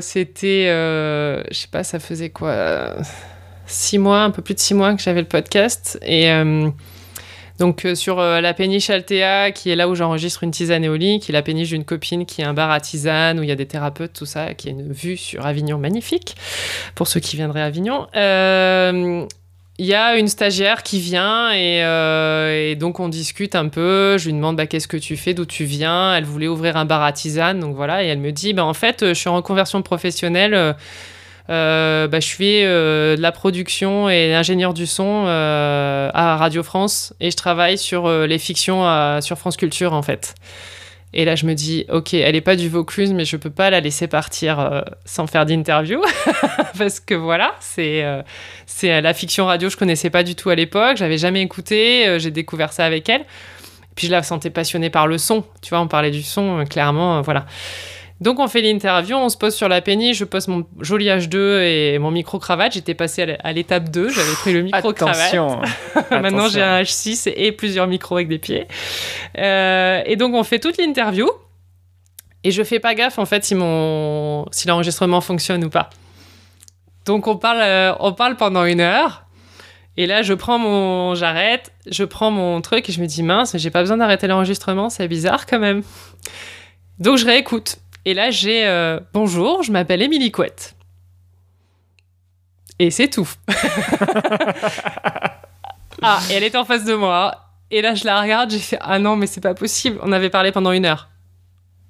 c'était, 0.00 0.68
je 0.70 1.54
sais 1.54 1.68
pas, 1.70 1.84
ça 1.84 1.98
faisait 1.98 2.30
quoi? 2.30 2.94
Six 3.66 3.98
mois, 3.98 4.22
un 4.22 4.30
peu 4.30 4.40
plus 4.40 4.54
de 4.54 4.58
six 4.58 4.72
mois 4.72 4.94
que 4.94 5.02
j'avais 5.02 5.20
le 5.20 5.28
podcast. 5.28 5.98
Et 6.00 6.30
donc 7.62 7.84
euh, 7.84 7.94
sur 7.94 8.18
euh, 8.18 8.40
la 8.40 8.54
péniche 8.54 8.90
Altea, 8.90 9.52
qui 9.54 9.70
est 9.70 9.76
là 9.76 9.88
où 9.88 9.94
j'enregistre 9.94 10.42
une 10.42 10.50
tisane 10.50 10.82
éolique, 10.82 11.22
qui 11.22 11.30
est 11.30 11.32
la 11.32 11.42
péniche 11.42 11.68
d'une 11.68 11.84
copine 11.84 12.26
qui 12.26 12.42
a 12.42 12.48
un 12.48 12.54
bar 12.54 12.72
à 12.72 12.80
tisane, 12.80 13.38
où 13.38 13.44
il 13.44 13.48
y 13.48 13.52
a 13.52 13.54
des 13.54 13.66
thérapeutes, 13.66 14.14
tout 14.14 14.26
ça, 14.26 14.52
qui 14.54 14.66
a 14.66 14.72
une 14.72 14.92
vue 14.92 15.16
sur 15.16 15.46
Avignon 15.46 15.78
magnifique, 15.78 16.34
pour 16.96 17.06
ceux 17.06 17.20
qui 17.20 17.36
viendraient 17.36 17.60
à 17.60 17.66
Avignon. 17.66 18.08
Euh, 18.16 19.24
il 19.78 19.86
y 19.86 19.94
a 19.94 20.16
une 20.16 20.26
stagiaire 20.26 20.82
qui 20.82 20.98
vient 20.98 21.52
et, 21.52 22.74
donc 22.74 22.98
on 22.98 23.08
discute 23.08 23.54
un 23.54 23.68
peu. 23.68 24.18
Je 24.18 24.26
lui 24.26 24.32
demande 24.32 24.56
bah, 24.56 24.66
qu'est-ce 24.66 24.88
que 24.88 24.96
tu 24.96 25.16
fais, 25.16 25.32
d'où 25.32 25.46
tu 25.46 25.62
viens? 25.62 26.16
Elle 26.16 26.24
voulait 26.24 26.48
ouvrir 26.48 26.76
un 26.76 26.84
bar 26.84 27.02
à 27.02 27.12
tisane, 27.12 27.60
donc 27.60 27.76
voilà. 27.76 28.02
Et 28.02 28.08
elle 28.08 28.18
me 28.18 28.32
dit 28.32 28.54
bah, 28.54 28.64
en 28.64 28.74
fait, 28.74 29.06
je 29.06 29.14
suis 29.14 29.28
en 29.28 29.36
reconversion 29.36 29.82
professionnelle. 29.82 30.74
Euh, 31.50 32.06
bah, 32.06 32.20
je 32.20 32.28
fais 32.28 32.62
euh, 32.64 33.16
de 33.16 33.20
la 33.20 33.32
production 33.32 34.08
et 34.08 34.30
l'ingénieur 34.30 34.74
du 34.74 34.86
son 34.86 35.24
euh, 35.26 36.10
à 36.14 36.36
Radio 36.36 36.62
France 36.62 37.14
et 37.20 37.30
je 37.30 37.36
travaille 37.36 37.78
sur 37.78 38.08
les 38.10 38.38
fictions 38.38 38.82
sur 39.20 39.38
France 39.38 39.56
Culture 39.56 39.92
en 39.92 40.02
fait. 40.02 40.34
Et 41.14 41.26
là, 41.26 41.34
je 41.34 41.44
me 41.44 41.52
dis, 41.52 41.84
ok, 41.90 42.14
elle 42.14 42.32
n'est 42.32 42.40
pas 42.40 42.56
du 42.56 42.70
Vaucluse, 42.70 43.12
mais 43.12 43.26
je 43.26 43.36
peux 43.36 43.50
pas 43.50 43.68
la 43.68 43.80
laisser 43.80 44.06
partir 44.06 44.82
sans 45.04 45.26
faire 45.26 45.44
d'interview. 45.44 46.00
Parce 46.78 47.00
que 47.00 47.14
voilà, 47.14 47.54
c'est 47.60 48.02
la 48.82 49.12
fiction 49.12 49.44
radio, 49.44 49.68
je 49.68 49.76
connaissais 49.76 50.08
pas 50.08 50.22
du 50.22 50.34
tout 50.34 50.48
à 50.48 50.54
l'époque, 50.54 50.96
j'avais 50.96 51.18
jamais 51.18 51.42
écouté, 51.42 52.16
j'ai 52.18 52.30
découvert 52.30 52.72
ça 52.72 52.86
avec 52.86 53.10
elle. 53.10 53.26
Puis 53.94 54.06
je 54.06 54.12
la 54.12 54.22
sentais 54.22 54.48
passionnée 54.48 54.88
par 54.88 55.06
le 55.06 55.18
son, 55.18 55.44
tu 55.60 55.68
vois, 55.68 55.80
on 55.80 55.86
parlait 55.86 56.10
du 56.10 56.22
son, 56.22 56.64
clairement, 56.64 57.20
voilà. 57.20 57.44
Donc 58.22 58.38
on 58.38 58.46
fait 58.46 58.62
l'interview, 58.62 59.16
on 59.16 59.28
se 59.28 59.36
pose 59.36 59.52
sur 59.52 59.68
la 59.68 59.80
péniche, 59.80 60.18
je 60.18 60.24
pose 60.24 60.46
mon 60.46 60.64
joli 60.78 61.06
H2 61.06 61.60
et 61.60 61.98
mon 61.98 62.12
micro-cravate. 62.12 62.72
J'étais 62.72 62.94
passé 62.94 63.36
à 63.42 63.52
l'étape 63.52 63.88
2, 63.88 64.10
j'avais 64.10 64.32
pris 64.34 64.52
le 64.52 64.62
micro-cravate. 64.62 65.34
Maintenant 66.12 66.46
j'ai 66.48 66.62
un 66.62 66.82
H6 66.82 67.32
et 67.34 67.50
plusieurs 67.50 67.88
micros 67.88 68.14
avec 68.14 68.28
des 68.28 68.38
pieds. 68.38 68.68
Euh, 69.38 70.02
et 70.06 70.14
donc 70.14 70.34
on 70.34 70.44
fait 70.44 70.60
toute 70.60 70.78
l'interview. 70.78 71.28
Et 72.44 72.52
je 72.52 72.62
fais 72.62 72.78
pas 72.78 72.94
gaffe 72.94 73.18
en 73.18 73.26
fait 73.26 73.44
si, 73.44 73.56
mon... 73.56 74.46
si 74.52 74.68
l'enregistrement 74.68 75.20
fonctionne 75.20 75.64
ou 75.64 75.70
pas. 75.70 75.90
Donc 77.06 77.26
on 77.26 77.36
parle, 77.36 77.60
euh, 77.60 77.92
on 77.98 78.12
parle 78.12 78.36
pendant 78.36 78.64
une 78.64 78.80
heure. 78.80 79.24
Et 79.96 80.06
là, 80.06 80.22
je 80.22 80.32
prends 80.32 80.58
mon, 80.58 81.16
j'arrête, 81.16 81.72
je 81.90 82.04
prends 82.04 82.30
mon 82.30 82.60
truc 82.60 82.88
et 82.88 82.92
je 82.92 83.00
me 83.00 83.06
dis 83.06 83.24
mince, 83.24 83.56
j'ai 83.56 83.70
pas 83.70 83.80
besoin 83.80 83.96
d'arrêter 83.96 84.28
l'enregistrement, 84.28 84.90
c'est 84.90 85.08
bizarre 85.08 85.44
quand 85.44 85.58
même. 85.58 85.82
Donc 87.00 87.18
je 87.18 87.26
réécoute. 87.26 87.78
Et 88.04 88.14
là, 88.14 88.30
j'ai 88.30 88.66
euh, 88.66 88.98
Bonjour, 89.12 89.62
je 89.62 89.70
m'appelle 89.70 90.02
Émilie 90.02 90.32
Couette. 90.32 90.74
Et 92.78 92.90
c'est 92.90 93.08
tout. 93.08 93.28
ah, 96.02 96.20
et 96.30 96.34
elle 96.34 96.42
est 96.42 96.56
en 96.56 96.64
face 96.64 96.84
de 96.84 96.94
moi. 96.94 97.36
Et 97.70 97.80
là, 97.80 97.94
je 97.94 98.04
la 98.04 98.20
regarde, 98.20 98.50
j'ai 98.50 98.58
fait 98.58 98.78
Ah 98.80 98.98
non, 98.98 99.14
mais 99.14 99.26
c'est 99.26 99.40
pas 99.40 99.54
possible. 99.54 99.98
On 100.02 100.10
avait 100.10 100.30
parlé 100.30 100.50
pendant 100.50 100.72
une 100.72 100.84
heure. 100.84 101.08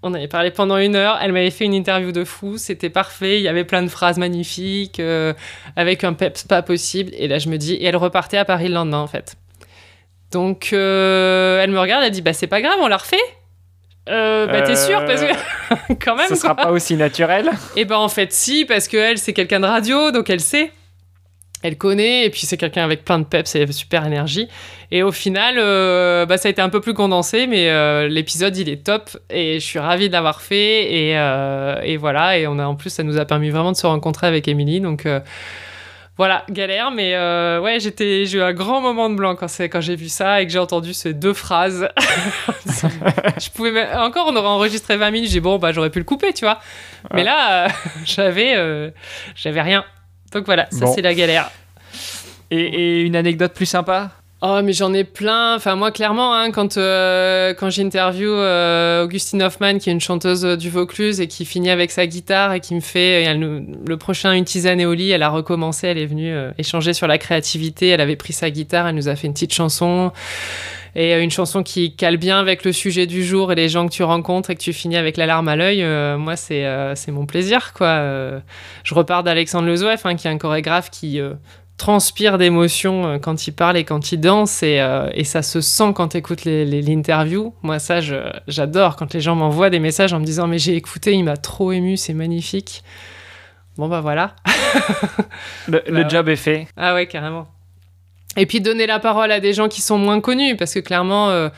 On 0.02 0.12
avait 0.14 0.28
parlé 0.28 0.50
pendant 0.50 0.76
une 0.76 0.96
heure. 0.96 1.18
Elle 1.22 1.32
m'avait 1.32 1.50
fait 1.50 1.64
une 1.64 1.74
interview 1.74 2.12
de 2.12 2.24
fou. 2.24 2.58
C'était 2.58 2.90
parfait. 2.90 3.38
Il 3.38 3.42
y 3.42 3.48
avait 3.48 3.64
plein 3.64 3.82
de 3.82 3.88
phrases 3.88 4.18
magnifiques, 4.18 5.00
euh, 5.00 5.32
avec 5.76 6.04
un 6.04 6.12
peps 6.12 6.44
pas 6.44 6.60
possible. 6.60 7.12
Et 7.16 7.26
là, 7.26 7.38
je 7.38 7.48
me 7.48 7.56
dis 7.56 7.74
Et 7.74 7.84
elle 7.84 7.96
repartait 7.96 8.36
à 8.36 8.44
Paris 8.44 8.68
le 8.68 8.74
lendemain, 8.74 9.00
en 9.00 9.06
fait. 9.06 9.36
Donc, 10.30 10.70
euh, 10.72 11.62
elle 11.62 11.70
me 11.70 11.78
regarde, 11.78 12.04
elle 12.04 12.10
dit 12.10 12.22
Bah, 12.22 12.32
c'est 12.32 12.48
pas 12.48 12.60
grave, 12.60 12.78
on 12.80 12.88
l'a 12.88 12.98
refait. 12.98 13.16
Euh, 14.08 14.46
bah 14.46 14.62
t'es 14.62 14.74
sûr 14.74 15.04
parce 15.04 15.20
que 15.20 15.30
euh, 15.30 15.94
quand 16.04 16.16
même. 16.16 16.28
Ce 16.28 16.34
sera 16.34 16.56
pas 16.56 16.72
aussi 16.72 16.96
naturel. 16.96 17.50
Et 17.76 17.82
eh 17.82 17.84
ben 17.84 17.96
en 17.96 18.08
fait 18.08 18.32
si 18.32 18.64
parce 18.64 18.88
que 18.88 18.96
elle 18.96 19.18
c'est 19.18 19.32
quelqu'un 19.32 19.60
de 19.60 19.66
radio 19.66 20.10
donc 20.10 20.28
elle 20.28 20.40
sait, 20.40 20.72
elle 21.62 21.78
connaît 21.78 22.24
et 22.24 22.30
puis 22.30 22.40
c'est 22.40 22.56
quelqu'un 22.56 22.82
avec 22.82 23.04
plein 23.04 23.20
de 23.20 23.24
peps 23.24 23.54
et 23.54 23.70
super 23.70 24.04
énergie. 24.04 24.48
Et 24.90 25.04
au 25.04 25.12
final 25.12 25.54
euh, 25.58 26.26
bah 26.26 26.36
ça 26.36 26.48
a 26.48 26.50
été 26.50 26.60
un 26.60 26.68
peu 26.68 26.80
plus 26.80 26.94
condensé 26.94 27.46
mais 27.46 27.70
euh, 27.70 28.08
l'épisode 28.08 28.56
il 28.56 28.68
est 28.68 28.84
top 28.84 29.10
et 29.30 29.60
je 29.60 29.64
suis 29.64 29.78
ravie 29.78 30.08
de 30.08 30.12
l'avoir 30.12 30.42
fait 30.42 30.92
et, 30.92 31.10
et, 31.84 31.96
voilà 31.96 32.38
et 32.38 32.48
on 32.48 32.58
a 32.58 32.64
en 32.64 32.74
plus 32.74 32.90
ça 32.90 33.04
nous 33.04 33.18
a 33.18 33.24
permis 33.24 33.50
vraiment 33.50 33.70
de 33.70 33.76
se 33.76 33.86
rencontrer 33.86 34.26
avec 34.26 34.48
Émilie 34.48 34.80
donc 34.80 35.06
voilà, 36.18 36.44
galère, 36.50 36.90
mais 36.90 37.14
euh, 37.14 37.58
ouais, 37.60 37.80
j'étais, 37.80 38.26
j'ai 38.26 38.38
eu 38.38 38.42
un 38.42 38.52
grand 38.52 38.82
moment 38.82 39.08
de 39.08 39.14
blanc 39.14 39.34
quand, 39.34 39.46
quand 39.58 39.80
j'ai 39.80 39.96
vu 39.96 40.10
ça 40.10 40.42
et 40.42 40.46
que 40.46 40.52
j'ai 40.52 40.58
entendu 40.58 40.92
ces 40.92 41.14
deux 41.14 41.32
phrases. 41.32 41.88
je 42.66 43.50
pouvais 43.50 43.90
encore, 43.94 44.26
on 44.28 44.36
aurait 44.36 44.48
enregistré 44.48 44.98
20 44.98 45.10
minutes, 45.10 45.30
j'ai 45.30 45.40
bon, 45.40 45.58
bah 45.58 45.72
j'aurais 45.72 45.88
pu 45.88 45.98
le 45.98 46.04
couper, 46.04 46.34
tu 46.34 46.44
vois. 46.44 46.60
Mais 47.14 47.24
là, 47.24 47.64
euh, 47.64 47.68
j'avais, 48.04 48.54
euh, 48.56 48.90
j'avais 49.34 49.62
rien. 49.62 49.84
Donc 50.32 50.44
voilà, 50.44 50.68
ça 50.70 50.86
c'est 50.86 51.02
la 51.02 51.14
galère. 51.14 51.50
et, 52.50 53.00
une 53.00 53.16
anecdote 53.16 53.54
plus 53.54 53.66
sympa? 53.66 54.10
Oh, 54.44 54.60
mais 54.64 54.72
j'en 54.72 54.92
ai 54.92 55.04
plein. 55.04 55.54
Enfin, 55.54 55.76
moi, 55.76 55.92
clairement, 55.92 56.34
hein, 56.34 56.50
quand, 56.50 56.76
euh, 56.76 57.54
quand 57.54 57.70
j'interview 57.70 58.28
euh, 58.28 59.04
Augustine 59.04 59.40
Hoffman, 59.40 59.78
qui 59.78 59.88
est 59.88 59.92
une 59.92 60.00
chanteuse 60.00 60.42
du 60.58 60.68
Vaucluse 60.68 61.20
et 61.20 61.28
qui 61.28 61.44
finit 61.44 61.70
avec 61.70 61.92
sa 61.92 62.08
guitare 62.08 62.52
et 62.52 62.58
qui 62.58 62.74
me 62.74 62.80
fait 62.80 63.32
le, 63.34 63.96
prochain 63.96 64.32
Une 64.32 64.44
tisane 64.44 64.84
au 64.84 64.94
lit, 64.94 65.12
elle 65.12 65.22
a 65.22 65.28
recommencé, 65.28 65.86
elle 65.86 65.98
est 65.98 66.06
venue 66.06 66.32
euh, 66.32 66.50
échanger 66.58 66.92
sur 66.92 67.06
la 67.06 67.18
créativité. 67.18 67.86
Elle 67.86 68.00
avait 68.00 68.16
pris 68.16 68.32
sa 68.32 68.50
guitare, 68.50 68.88
elle 68.88 68.96
nous 68.96 69.08
a 69.08 69.14
fait 69.14 69.28
une 69.28 69.32
petite 69.32 69.54
chanson. 69.54 70.10
Et 70.96 71.14
une 71.22 71.30
chanson 71.30 71.62
qui 71.62 71.94
cale 71.94 72.18
bien 72.18 72.38
avec 72.38 72.64
le 72.64 72.72
sujet 72.72 73.06
du 73.06 73.24
jour 73.24 73.50
et 73.50 73.54
les 73.54 73.70
gens 73.70 73.86
que 73.86 73.92
tu 73.92 74.02
rencontres 74.02 74.50
et 74.50 74.56
que 74.56 74.60
tu 74.60 74.74
finis 74.74 74.98
avec 74.98 75.16
la 75.16 75.24
larme 75.24 75.48
à 75.48 75.56
l'œil, 75.56 75.82
moi, 76.18 76.36
c'est 76.36 76.66
c'est 76.96 77.10
mon 77.12 77.24
plaisir, 77.24 77.72
quoi. 77.72 78.42
je 78.84 78.94
repars 78.94 79.22
d'Alexandre 79.22 79.68
Lezouef, 79.68 80.04
hein, 80.04 80.16
qui 80.16 80.28
est 80.28 80.30
un 80.30 80.36
chorégraphe 80.36 80.90
qui 80.90 81.18
transpire 81.82 82.38
d'émotion 82.38 83.06
euh, 83.06 83.18
quand 83.18 83.48
il 83.48 83.52
parle 83.52 83.76
et 83.76 83.82
quand 83.82 84.12
il 84.12 84.20
danse 84.20 84.62
et, 84.62 84.78
euh, 84.78 85.10
et 85.14 85.24
ça 85.24 85.42
se 85.42 85.60
sent 85.60 85.92
quand 85.96 86.08
tu 86.10 86.16
écoutes 86.16 86.44
l'interview. 86.44 87.52
Moi, 87.62 87.80
ça, 87.80 87.98
j'adore 88.46 88.94
quand 88.94 89.12
les 89.12 89.20
gens 89.20 89.34
m'envoient 89.34 89.68
des 89.68 89.80
messages 89.80 90.12
en 90.12 90.20
me 90.20 90.24
disant 90.24 90.46
Mais 90.46 90.60
j'ai 90.60 90.76
écouté, 90.76 91.12
il 91.12 91.24
m'a 91.24 91.36
trop 91.36 91.72
ému, 91.72 91.96
c'est 91.96 92.14
magnifique. 92.14 92.84
Bon, 93.76 93.88
bah 93.88 94.00
voilà. 94.00 94.36
le, 95.66 95.82
bah 95.90 96.06
job 96.06 96.28
est 96.28 96.36
fait. 96.36 96.68
Ah 96.76 96.94
ouais, 96.94 97.08
carrément. 97.08 97.48
Et 98.36 98.46
puis 98.46 98.60
donner 98.60 98.86
la 98.86 99.00
parole 99.00 99.32
à 99.32 99.40
des 99.40 99.52
gens 99.52 99.66
qui 99.66 99.80
sont 99.80 99.98
moins 99.98 100.20
connus 100.20 100.56
parce 100.56 100.74
que 100.74 100.80
clairement. 100.80 101.30
Euh, 101.30 101.48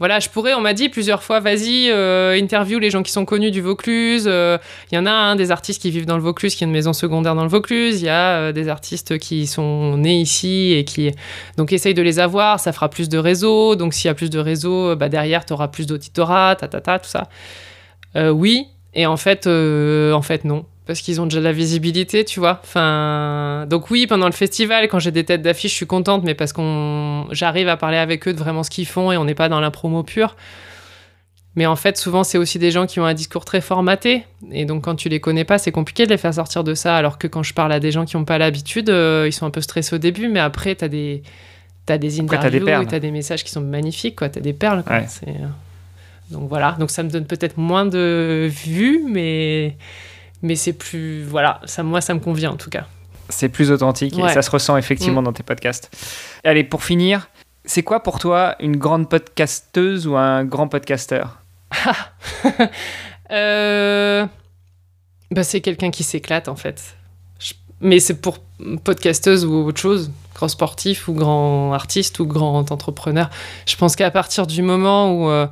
voilà, 0.00 0.18
je 0.18 0.28
pourrais, 0.28 0.54
on 0.54 0.60
m'a 0.60 0.74
dit 0.74 0.88
plusieurs 0.88 1.22
fois, 1.22 1.38
vas-y, 1.38 1.88
euh, 1.88 2.36
interview 2.36 2.80
les 2.80 2.90
gens 2.90 3.04
qui 3.04 3.12
sont 3.12 3.24
connus 3.24 3.52
du 3.52 3.60
Vaucluse. 3.60 4.24
Il 4.24 4.30
euh, 4.30 4.58
y 4.90 4.98
en 4.98 5.06
a 5.06 5.12
un 5.12 5.36
des 5.36 5.52
artistes 5.52 5.80
qui 5.80 5.90
vivent 5.92 6.06
dans 6.06 6.16
le 6.16 6.22
Vaucluse, 6.22 6.56
qui 6.56 6.64
a 6.64 6.66
une 6.66 6.72
maison 6.72 6.92
secondaire 6.92 7.36
dans 7.36 7.44
le 7.44 7.48
Vaucluse. 7.48 8.02
Il 8.02 8.06
y 8.06 8.08
a 8.08 8.38
euh, 8.38 8.52
des 8.52 8.68
artistes 8.68 9.18
qui 9.18 9.46
sont 9.46 9.96
nés 9.96 10.20
ici 10.20 10.72
et 10.72 10.84
qui. 10.84 11.12
Donc, 11.56 11.72
essaye 11.72 11.94
de 11.94 12.02
les 12.02 12.18
avoir, 12.18 12.58
ça 12.58 12.72
fera 12.72 12.88
plus 12.88 13.08
de 13.08 13.18
réseaux. 13.18 13.76
Donc, 13.76 13.94
s'il 13.94 14.08
y 14.08 14.10
a 14.10 14.14
plus 14.14 14.30
de 14.30 14.40
réseaux, 14.40 14.96
bah, 14.96 15.08
derrière, 15.08 15.44
tu 15.44 15.52
auras 15.52 15.68
plus 15.68 15.86
d'auditorat, 15.86 16.56
ta, 16.56 16.66
ta, 16.66 16.80
ta, 16.80 16.98
tout 16.98 17.08
ça. 17.08 17.28
oui, 18.32 18.66
et 18.94 19.06
en 19.06 19.16
fait, 19.16 19.46
en 19.46 20.22
fait, 20.22 20.44
non. 20.44 20.66
Parce 20.86 21.00
qu'ils 21.00 21.20
ont 21.20 21.24
déjà 21.24 21.38
de 21.38 21.44
la 21.44 21.52
visibilité, 21.52 22.24
tu 22.24 22.40
vois. 22.40 22.60
Enfin, 22.62 23.66
donc 23.68 23.90
oui, 23.90 24.06
pendant 24.06 24.26
le 24.26 24.32
festival, 24.32 24.88
quand 24.88 24.98
j'ai 24.98 25.10
des 25.10 25.24
têtes 25.24 25.42
d'affiche, 25.42 25.70
je 25.70 25.76
suis 25.76 25.86
contente, 25.86 26.24
mais 26.24 26.34
parce 26.34 26.52
qu'on, 26.52 27.26
j'arrive 27.30 27.68
à 27.68 27.76
parler 27.76 27.96
avec 27.96 28.28
eux 28.28 28.32
de 28.32 28.38
vraiment 28.38 28.62
ce 28.62 28.70
qu'ils 28.70 28.86
font 28.86 29.10
et 29.10 29.16
on 29.16 29.24
n'est 29.24 29.34
pas 29.34 29.48
dans 29.48 29.60
la 29.60 29.70
promo 29.70 30.02
pure. 30.02 30.36
Mais 31.56 31.66
en 31.66 31.76
fait, 31.76 31.96
souvent, 31.96 32.24
c'est 32.24 32.36
aussi 32.36 32.58
des 32.58 32.70
gens 32.70 32.86
qui 32.86 32.98
ont 32.98 33.04
un 33.04 33.14
discours 33.14 33.44
très 33.44 33.60
formaté. 33.60 34.24
Et 34.50 34.64
donc, 34.64 34.84
quand 34.84 34.96
tu 34.96 35.08
les 35.08 35.20
connais 35.20 35.44
pas, 35.44 35.56
c'est 35.58 35.70
compliqué 35.70 36.04
de 36.04 36.10
les 36.10 36.18
faire 36.18 36.34
sortir 36.34 36.64
de 36.64 36.74
ça. 36.74 36.96
Alors 36.96 37.16
que 37.16 37.28
quand 37.28 37.44
je 37.44 37.54
parle 37.54 37.72
à 37.72 37.78
des 37.78 37.92
gens 37.92 38.04
qui 38.04 38.16
n'ont 38.16 38.24
pas 38.24 38.38
l'habitude, 38.38 38.90
euh, 38.90 39.24
ils 39.26 39.32
sont 39.32 39.46
un 39.46 39.50
peu 39.50 39.60
stressés 39.60 39.94
au 39.94 39.98
début, 39.98 40.28
mais 40.28 40.40
après, 40.40 40.74
tu 40.74 40.84
as 40.84 40.88
des, 40.88 41.22
as 41.88 41.98
des 41.98 42.20
interviews, 42.20 42.84
tu 42.84 42.94
as 42.94 43.00
des 43.00 43.10
messages 43.12 43.44
qui 43.44 43.52
sont 43.52 43.60
magnifiques, 43.60 44.16
tu 44.18 44.24
as 44.24 44.28
des 44.28 44.52
perles. 44.52 44.82
Quoi. 44.82 44.96
Euh, 44.96 45.32
donc 46.30 46.48
voilà, 46.48 46.72
donc 46.78 46.90
ça 46.90 47.02
me 47.04 47.10
donne 47.10 47.26
peut-être 47.26 47.56
moins 47.56 47.86
de 47.86 48.48
vues, 48.50 49.04
mais, 49.08 49.76
mais 50.44 50.56
c'est 50.56 50.74
plus. 50.74 51.24
Voilà, 51.24 51.60
ça, 51.64 51.82
moi, 51.82 52.00
ça 52.00 52.14
me 52.14 52.20
convient 52.20 52.52
en 52.52 52.56
tout 52.56 52.70
cas. 52.70 52.86
C'est 53.30 53.48
plus 53.48 53.70
authentique 53.72 54.16
et 54.18 54.28
ça 54.28 54.42
se 54.42 54.50
ressent 54.50 54.76
effectivement 54.76 55.22
mm. 55.22 55.24
dans 55.24 55.32
tes 55.32 55.42
podcasts. 55.42 55.90
Allez, 56.44 56.62
pour 56.62 56.84
finir, 56.84 57.28
c'est 57.64 57.82
quoi 57.82 58.02
pour 58.02 58.18
toi 58.18 58.54
une 58.60 58.76
grande 58.76 59.08
podcasteuse 59.08 60.06
ou 60.06 60.16
un 60.16 60.44
grand 60.44 60.68
podcasteur? 60.68 61.40
Euh... 63.30 64.26
bah, 65.30 65.42
C'est 65.42 65.62
quelqu'un 65.62 65.90
qui 65.90 66.04
s'éclate 66.04 66.48
en 66.48 66.56
fait. 66.56 66.94
Mais 67.80 67.98
c'est 67.98 68.20
pour 68.20 68.38
podcasteuse 68.84 69.46
ou 69.46 69.54
autre 69.66 69.80
chose, 69.80 70.12
grand 70.34 70.48
sportif 70.48 71.08
ou 71.08 71.14
grand 71.14 71.72
artiste 71.72 72.20
ou 72.20 72.26
grand 72.26 72.70
entrepreneur. 72.70 73.30
Je 73.66 73.76
pense 73.76 73.96
qu'à 73.96 74.10
partir 74.10 74.46
du 74.46 74.60
moment 74.60 75.10
où, 75.10 75.30
euh, 75.30 75.46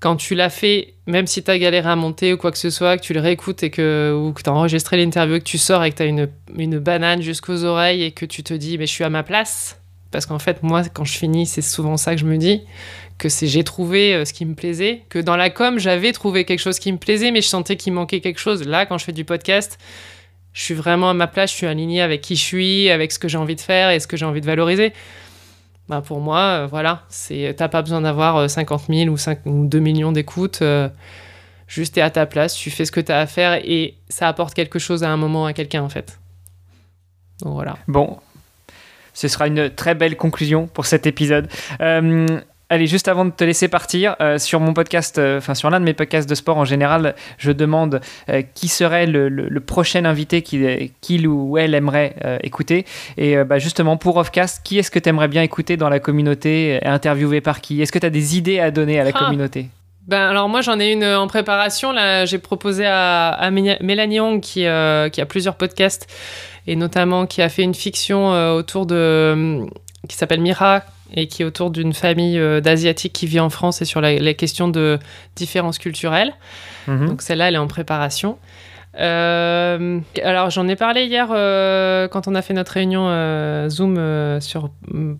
quand 0.00 0.16
tu 0.16 0.34
l'as 0.34 0.50
fait, 0.50 0.94
même 1.06 1.26
si 1.26 1.42
tu 1.42 1.50
as 1.50 1.58
galéré 1.58 1.88
à 1.88 1.96
monter 1.96 2.32
ou 2.32 2.36
quoi 2.36 2.52
que 2.52 2.58
ce 2.58 2.70
soit, 2.70 2.96
que 2.96 3.02
tu 3.02 3.12
le 3.12 3.20
réécoutes 3.20 3.62
et 3.62 3.70
que, 3.70 4.14
ou 4.16 4.32
que 4.32 4.42
tu 4.42 4.50
as 4.50 4.52
enregistré 4.52 4.96
l'interview, 4.96 5.38
que 5.38 5.44
tu 5.44 5.58
sors 5.58 5.82
et 5.84 5.90
que 5.90 5.96
tu 5.96 6.02
as 6.02 6.06
une, 6.06 6.28
une 6.56 6.78
banane 6.78 7.22
jusqu'aux 7.22 7.64
oreilles 7.64 8.04
et 8.04 8.12
que 8.12 8.24
tu 8.24 8.42
te 8.42 8.54
dis, 8.54 8.78
mais 8.78 8.86
je 8.86 8.92
suis 8.92 9.04
à 9.04 9.10
ma 9.10 9.22
place. 9.22 9.80
Parce 10.10 10.24
qu'en 10.24 10.38
fait, 10.38 10.62
moi, 10.62 10.82
quand 10.84 11.04
je 11.04 11.18
finis, 11.18 11.46
c'est 11.46 11.62
souvent 11.62 11.96
ça 11.96 12.14
que 12.14 12.20
je 12.20 12.26
me 12.26 12.38
dis 12.38 12.62
que 13.18 13.28
c'est 13.28 13.48
j'ai 13.48 13.64
trouvé 13.64 14.14
euh, 14.14 14.24
ce 14.24 14.32
qui 14.32 14.46
me 14.46 14.54
plaisait, 14.54 15.02
que 15.08 15.18
dans 15.18 15.36
la 15.36 15.50
com, 15.50 15.78
j'avais 15.78 16.12
trouvé 16.12 16.44
quelque 16.44 16.60
chose 16.60 16.78
qui 16.78 16.92
me 16.92 16.98
plaisait, 16.98 17.32
mais 17.32 17.42
je 17.42 17.48
sentais 17.48 17.76
qu'il 17.76 17.92
manquait 17.92 18.20
quelque 18.20 18.38
chose. 18.38 18.66
Là, 18.66 18.86
quand 18.86 18.96
je 18.96 19.04
fais 19.04 19.12
du 19.12 19.24
podcast, 19.24 19.78
je 20.52 20.62
suis 20.62 20.74
vraiment 20.74 21.10
à 21.10 21.14
ma 21.14 21.26
place, 21.26 21.50
je 21.50 21.56
suis 21.56 21.66
aligné 21.66 22.00
avec 22.00 22.20
qui 22.20 22.36
je 22.36 22.42
suis, 22.42 22.90
avec 22.90 23.12
ce 23.12 23.18
que 23.18 23.28
j'ai 23.28 23.36
envie 23.36 23.56
de 23.56 23.60
faire 23.60 23.90
et 23.90 24.00
ce 24.00 24.06
que 24.06 24.16
j'ai 24.16 24.24
envie 24.24 24.40
de 24.40 24.46
valoriser. 24.46 24.92
Bah 25.88 26.02
pour 26.02 26.20
moi, 26.20 26.40
euh, 26.40 26.66
voilà, 26.66 27.02
c'est 27.08 27.54
t'as 27.56 27.68
pas 27.68 27.82
besoin 27.82 28.02
d'avoir 28.02 28.48
50 28.48 28.82
euh, 28.90 28.94
000 28.94 29.10
ou, 29.10 29.16
5, 29.16 29.46
ou 29.46 29.66
2 29.66 29.78
millions 29.78 30.12
d'écoutes. 30.12 30.62
juste 31.66 31.94
t'es 31.94 32.00
à 32.00 32.10
ta 32.10 32.26
place, 32.26 32.54
tu 32.54 32.70
fais 32.70 32.84
ce 32.84 32.92
que 32.92 33.00
tu 33.00 33.10
as 33.12 33.20
à 33.20 33.26
faire 33.26 33.54
et 33.64 33.96
ça 34.08 34.28
apporte 34.28 34.54
quelque 34.54 34.78
chose 34.78 35.02
à 35.02 35.10
un 35.10 35.16
moment 35.16 35.46
à 35.46 35.52
quelqu'un 35.52 35.82
en 35.82 35.88
fait. 35.88 36.18
Donc 37.42 37.54
voilà. 37.54 37.78
Bon, 37.86 38.18
ce 39.14 39.28
sera 39.28 39.46
une 39.46 39.70
très 39.70 39.94
belle 39.94 40.16
conclusion 40.16 40.66
pour 40.66 40.86
cet 40.86 41.06
épisode. 41.06 41.48
Allez, 42.70 42.86
juste 42.86 43.08
avant 43.08 43.24
de 43.24 43.30
te 43.30 43.44
laisser 43.44 43.66
partir, 43.68 44.14
euh, 44.20 44.36
sur 44.36 44.60
mon 44.60 44.74
podcast, 44.74 45.16
euh, 45.16 45.38
enfin 45.38 45.54
sur 45.54 45.70
l'un 45.70 45.80
de 45.80 45.86
mes 45.86 45.94
podcasts 45.94 46.28
de 46.28 46.34
sport 46.34 46.58
en 46.58 46.66
général, 46.66 47.14
je 47.38 47.50
demande 47.50 48.02
euh, 48.28 48.42
qui 48.54 48.68
serait 48.68 49.06
le, 49.06 49.48
prochain 49.60 50.04
invité 50.04 50.42
qu'il 50.42 51.28
ou 51.28 51.56
elle 51.56 51.74
aimerait 51.74 52.14
écouter. 52.42 52.84
Et 53.16 53.36
bah, 53.44 53.58
justement, 53.58 53.96
pour 53.96 54.16
Offcast, 54.16 54.62
qui 54.64 54.78
est-ce 54.78 54.90
que 54.90 54.98
tu 54.98 55.08
aimerais 55.08 55.28
bien 55.28 55.42
écouter 55.42 55.76
dans 55.76 55.88
la 55.88 55.98
communauté, 55.98 56.78
interviewer 56.84 57.40
par 57.40 57.60
qui? 57.60 57.82
Est-ce 57.82 57.92
que 57.92 57.98
tu 57.98 58.06
as 58.06 58.10
des 58.10 58.36
idées 58.36 58.60
à 58.60 58.70
donner 58.70 59.00
à 59.00 59.04
la 59.04 59.10
ah. 59.14 59.18
communauté? 59.18 59.66
Ben 60.06 60.28
alors 60.30 60.48
moi 60.48 60.62
j'en 60.62 60.80
ai 60.80 60.92
une 60.92 61.04
en 61.04 61.26
préparation 61.26 61.92
là 61.92 62.24
j'ai 62.24 62.38
proposé 62.38 62.86
à, 62.86 63.28
à 63.28 63.50
Mélanie 63.50 64.16
Young 64.16 64.40
qui, 64.40 64.60
qui 64.60 64.64
a 65.20 65.26
plusieurs 65.28 65.56
podcasts 65.56 66.06
et 66.66 66.76
notamment 66.76 67.26
qui 67.26 67.42
a 67.42 67.50
fait 67.50 67.62
une 67.62 67.74
fiction 67.74 68.30
autour 68.54 68.86
de 68.86 69.66
qui 70.08 70.16
s'appelle 70.16 70.40
Mira 70.40 70.82
et 71.14 71.26
qui 71.26 71.42
est 71.42 71.44
autour 71.44 71.70
d'une 71.70 71.92
famille 71.92 72.38
euh, 72.38 72.60
d'Asiatiques 72.60 73.12
qui 73.12 73.26
vit 73.26 73.40
en 73.40 73.50
France 73.50 73.82
et 73.82 73.84
sur 73.84 74.00
la, 74.00 74.14
les 74.14 74.34
questions 74.34 74.68
de 74.68 74.98
différences 75.36 75.78
culturelles. 75.78 76.32
Mhm. 76.86 77.08
Donc 77.08 77.22
celle-là, 77.22 77.48
elle 77.48 77.54
est 77.54 77.58
en 77.58 77.66
préparation. 77.66 78.38
Euh, 78.98 80.00
alors 80.24 80.50
j'en 80.50 80.66
ai 80.66 80.74
parlé 80.74 81.04
hier 81.04 81.28
euh, 81.30 82.08
quand 82.08 82.26
on 82.26 82.34
a 82.34 82.42
fait 82.42 82.54
notre 82.54 82.72
réunion 82.72 83.06
Zoom 83.68 84.40
sur 84.40 84.70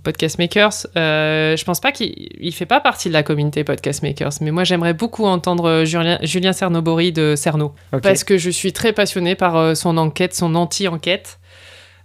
Podcast 0.03 0.39
Makers. 0.39 0.87
je 0.97 1.65
pense 1.65 1.79
pas 1.79 1.93
qu'il 1.93 2.53
fait 2.53 2.67
pas 2.67 2.81
partie 2.81 3.09
de 3.09 3.13
la 3.13 3.23
communauté 3.23 3.63
Podcast 3.65 4.03
Makers, 4.03 4.33
mais 4.41 4.51
moi 4.51 4.65
j'aimerais 4.65 4.95
beaucoup 4.95 5.27
entendre 5.27 5.85
Julien, 5.85 6.19
Julien 6.23 6.53
Cernobori 6.53 7.13
de 7.13 7.35
Cerno 7.37 7.75
parce 8.03 8.25
que 8.25 8.37
je 8.39 8.51
suis 8.51 8.73
très 8.73 8.93
passionnée 8.93 9.37
par 9.37 9.77
son 9.77 9.97
enquête, 9.99 10.35
son 10.35 10.55
anti-enquête. 10.55 11.39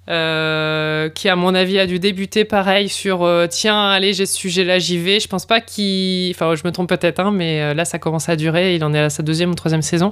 Euh, 0.10 1.08
qui 1.08 1.30
à 1.30 1.38
mon 1.38 1.56
avis 1.56 1.80
a 1.80 1.88
dû 1.88 1.98
débuter 1.98 2.44
pareil 2.44 2.90
sur 2.90 3.24
euh, 3.24 3.48
tiens 3.48 3.88
allez 3.88 4.12
j'ai 4.12 4.26
ce 4.26 4.36
sujet 4.36 4.66
là 4.66 4.78
j'y 4.78 4.98
vais. 4.98 5.22
Je 5.22 5.30
pense 5.30 5.46
pas 5.46 5.62
qu'il 5.62 6.32
enfin 6.32 6.56
je 6.56 6.64
me 6.66 6.72
trompe 6.74 6.90
peut-être 6.90 7.22
hein, 7.22 7.32
mais 7.32 7.62
euh, 7.62 7.74
là 7.74 7.86
ça 7.86 8.00
commence 8.00 8.28
à 8.28 8.36
durer. 8.36 8.76
Il 8.76 8.84
en 8.84 8.94
est 8.94 9.00
à 9.00 9.10
sa 9.10 9.24
deuxième 9.24 9.52
ou 9.52 9.56
troisième 9.56 9.82
saison. 9.82 10.12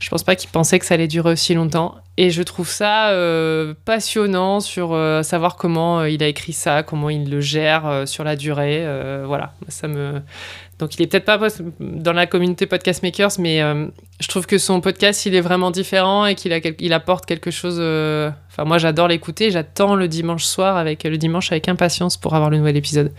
Je 0.00 0.10
pense 0.10 0.24
pas 0.24 0.34
qu'il 0.34 0.50
pensait 0.50 0.80
que 0.80 0.84
ça 0.84 0.94
allait 0.94 1.06
durer 1.06 1.30
aussi 1.30 1.54
longtemps. 1.54 1.94
Et 2.16 2.30
je 2.30 2.42
trouve 2.42 2.68
ça 2.68 3.16
passionnant 3.84 4.60
sur 4.60 4.98
savoir 5.22 5.56
comment 5.56 6.04
il 6.04 6.22
a 6.22 6.26
écrit 6.26 6.52
ça 6.52 6.82
comment 6.82 7.10
il 7.10 7.30
le 7.30 7.40
gère 7.40 8.02
sur 8.06 8.24
la 8.24 8.36
durée 8.36 8.84
voilà. 9.24 9.54
Ça 9.68 9.88
me 9.88 10.20
donc 10.78 10.96
il 10.96 11.02
est 11.02 11.06
peut-être 11.06 11.24
pas 11.24 11.38
dans 11.78 12.12
la 12.12 12.26
communauté 12.26 12.66
Podcast 12.66 13.02
Makers, 13.02 13.32
mais 13.38 13.62
euh, 13.62 13.86
je 14.20 14.28
trouve 14.28 14.46
que 14.46 14.58
son 14.58 14.80
podcast, 14.80 15.24
il 15.24 15.34
est 15.34 15.40
vraiment 15.40 15.70
différent 15.70 16.26
et 16.26 16.34
qu'il 16.34 16.52
il 16.80 16.92
apporte 16.92 17.26
quelque 17.26 17.50
chose. 17.50 17.76
Euh, 17.78 18.30
enfin, 18.50 18.64
moi, 18.64 18.78
j'adore 18.78 19.06
l'écouter. 19.06 19.50
J'attends 19.52 19.94
le 19.94 20.08
dimanche 20.08 20.44
soir 20.44 20.76
avec 20.76 21.04
le 21.04 21.16
dimanche 21.16 21.52
avec 21.52 21.68
impatience 21.68 22.16
pour 22.16 22.34
avoir 22.34 22.50
le 22.50 22.58
nouvel 22.58 22.76
épisode. 22.76 23.12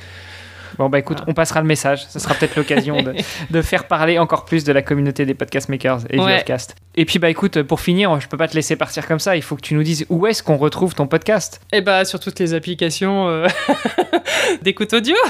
Bon, 0.78 0.89
bah 0.89 0.99
écoute, 0.99 1.19
on 1.28 1.34
passera 1.34 1.61
le 1.61 1.67
message. 1.67 2.05
Ce 2.09 2.19
sera 2.19 2.34
peut-être 2.34 2.55
l'occasion 2.55 2.97
de, 3.49 3.61
faire 3.61 3.88
parler 3.88 4.19
encore 4.19 4.45
plus 4.45 4.63
de 4.63 4.71
la 4.71 4.82
communauté 4.82 5.26
des 5.26 5.34
podcast 5.34 5.69
makers 5.69 6.01
et 6.09 6.17
du 6.17 6.23
podcast. 6.23 6.76
Et 6.95 7.05
puis, 7.05 7.19
bah 7.19 7.30
écoute, 7.30 7.61
pour 7.63 7.82
finir, 7.82 8.19
je 8.19 8.28
peux 8.28 8.38
pas 8.38 8.47
te 8.47 8.55
laisser 8.55 8.76
partir 8.76 9.07
comme 9.07 9.19
ça. 9.19 9.36
Il 9.36 9.41
faut 9.41 9.55
que 9.55 9.61
tu 9.61 9.73
nous 9.73 9.84
dises 9.84 10.05
où 10.09 10.28
est-ce 10.28 10.43
qu'on 10.43 10.57
retrouve 10.57 10.95
ton 10.95 11.07
podcast 11.07 11.61
Eh 11.73 11.82
bah, 11.82 12.05
sur 12.05 12.19
toutes 12.19 12.39
les 12.39 12.53
applications 12.53 13.28
euh, 13.28 13.47
d'écoute 14.61 14.93
audio. 14.93 15.15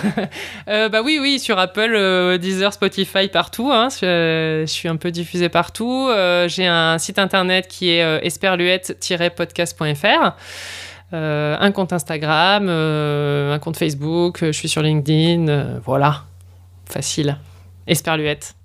Euh, 0.67 0.89
bah 0.89 1.01
oui, 1.03 1.19
oui, 1.21 1.37
sur 1.37 1.59
Apple, 1.59 1.93
euh, 1.95 2.39
Deezer, 2.39 2.73
Spotify, 2.73 3.27
partout. 3.27 3.69
Hein. 3.71 3.89
Je, 3.89 4.63
suis 4.65 4.89
un 4.89 4.95
peu 4.95 5.11
diffusé 5.11 5.47
partout. 5.47 6.09
J'ai 6.47 6.65
un 6.65 6.97
site 6.97 7.19
internet 7.19 7.67
qui 7.67 7.91
est 7.91 8.25
esperluette-podcast.fr. 8.25 10.33
Euh, 11.13 11.55
un 11.59 11.71
compte 11.71 11.93
Instagram, 11.93 12.67
euh, 12.67 13.53
un 13.53 13.59
compte 13.59 13.77
Facebook, 13.77 14.41
euh, 14.41 14.47
je 14.47 14.57
suis 14.57 14.67
sur 14.67 14.81
LinkedIn, 14.81 15.79
voilà, 15.85 16.23
facile. 16.89 17.37
Esperluette. 17.87 18.55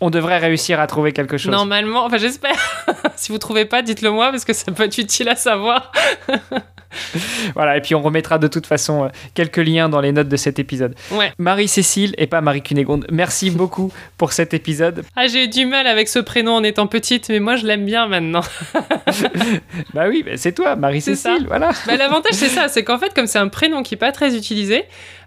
On 0.00 0.10
devrait 0.10 0.38
réussir 0.38 0.78
à 0.80 0.86
trouver 0.86 1.12
quelque 1.12 1.38
chose. 1.38 1.50
Normalement, 1.50 2.04
enfin 2.04 2.18
j'espère. 2.18 2.56
si 3.16 3.32
vous 3.32 3.38
trouvez 3.38 3.64
pas, 3.64 3.82
dites-le 3.82 4.10
moi 4.10 4.30
parce 4.30 4.44
que 4.44 4.52
ça 4.52 4.70
peut 4.70 4.84
être 4.84 4.98
utile 4.98 5.28
à 5.28 5.36
savoir. 5.36 5.90
voilà, 7.54 7.76
et 7.76 7.80
puis 7.80 7.94
on 7.94 8.02
remettra 8.02 8.38
de 8.38 8.48
toute 8.48 8.66
façon 8.66 9.04
euh, 9.04 9.08
quelques 9.34 9.58
liens 9.58 9.88
dans 9.88 10.00
les 10.00 10.12
notes 10.12 10.28
de 10.28 10.36
cet 10.36 10.58
épisode. 10.58 10.94
Marie-Cécile 11.38 12.14
et 12.18 12.26
pas 12.26 12.40
Marie 12.40 12.62
Cunégonde, 12.62 13.06
merci 13.10 13.50
beaucoup 13.58 13.92
pour 14.16 14.32
cet 14.32 14.54
épisode. 14.54 15.04
Ah, 15.16 15.26
j'ai 15.26 15.44
eu 15.44 15.48
du 15.48 15.66
mal 15.66 15.86
avec 15.86 16.08
ce 16.08 16.18
prénom 16.18 16.54
en 16.54 16.62
étant 16.62 16.86
petite, 16.86 17.28
mais 17.28 17.40
moi 17.40 17.56
je 17.56 17.66
l'aime 17.66 17.84
bien 17.84 18.06
maintenant. 18.06 18.42
bah 19.94 20.04
oui, 20.08 20.24
c'est 20.36 20.52
toi, 20.52 20.76
Marie-Cécile, 20.76 21.44
voilà. 21.46 21.70
Bah, 21.86 21.96
L'avantage 21.96 22.34
c'est 22.34 22.48
ça, 22.48 22.68
c'est 22.68 22.84
qu'en 22.84 22.98
fait, 22.98 23.14
comme 23.14 23.26
c'est 23.26 23.38
un 23.38 23.48
prénom 23.48 23.82
qui 23.82 23.94
n'est 23.94 23.98
pas 23.98 24.12
très 24.12 24.36
utilisé, 24.36 24.84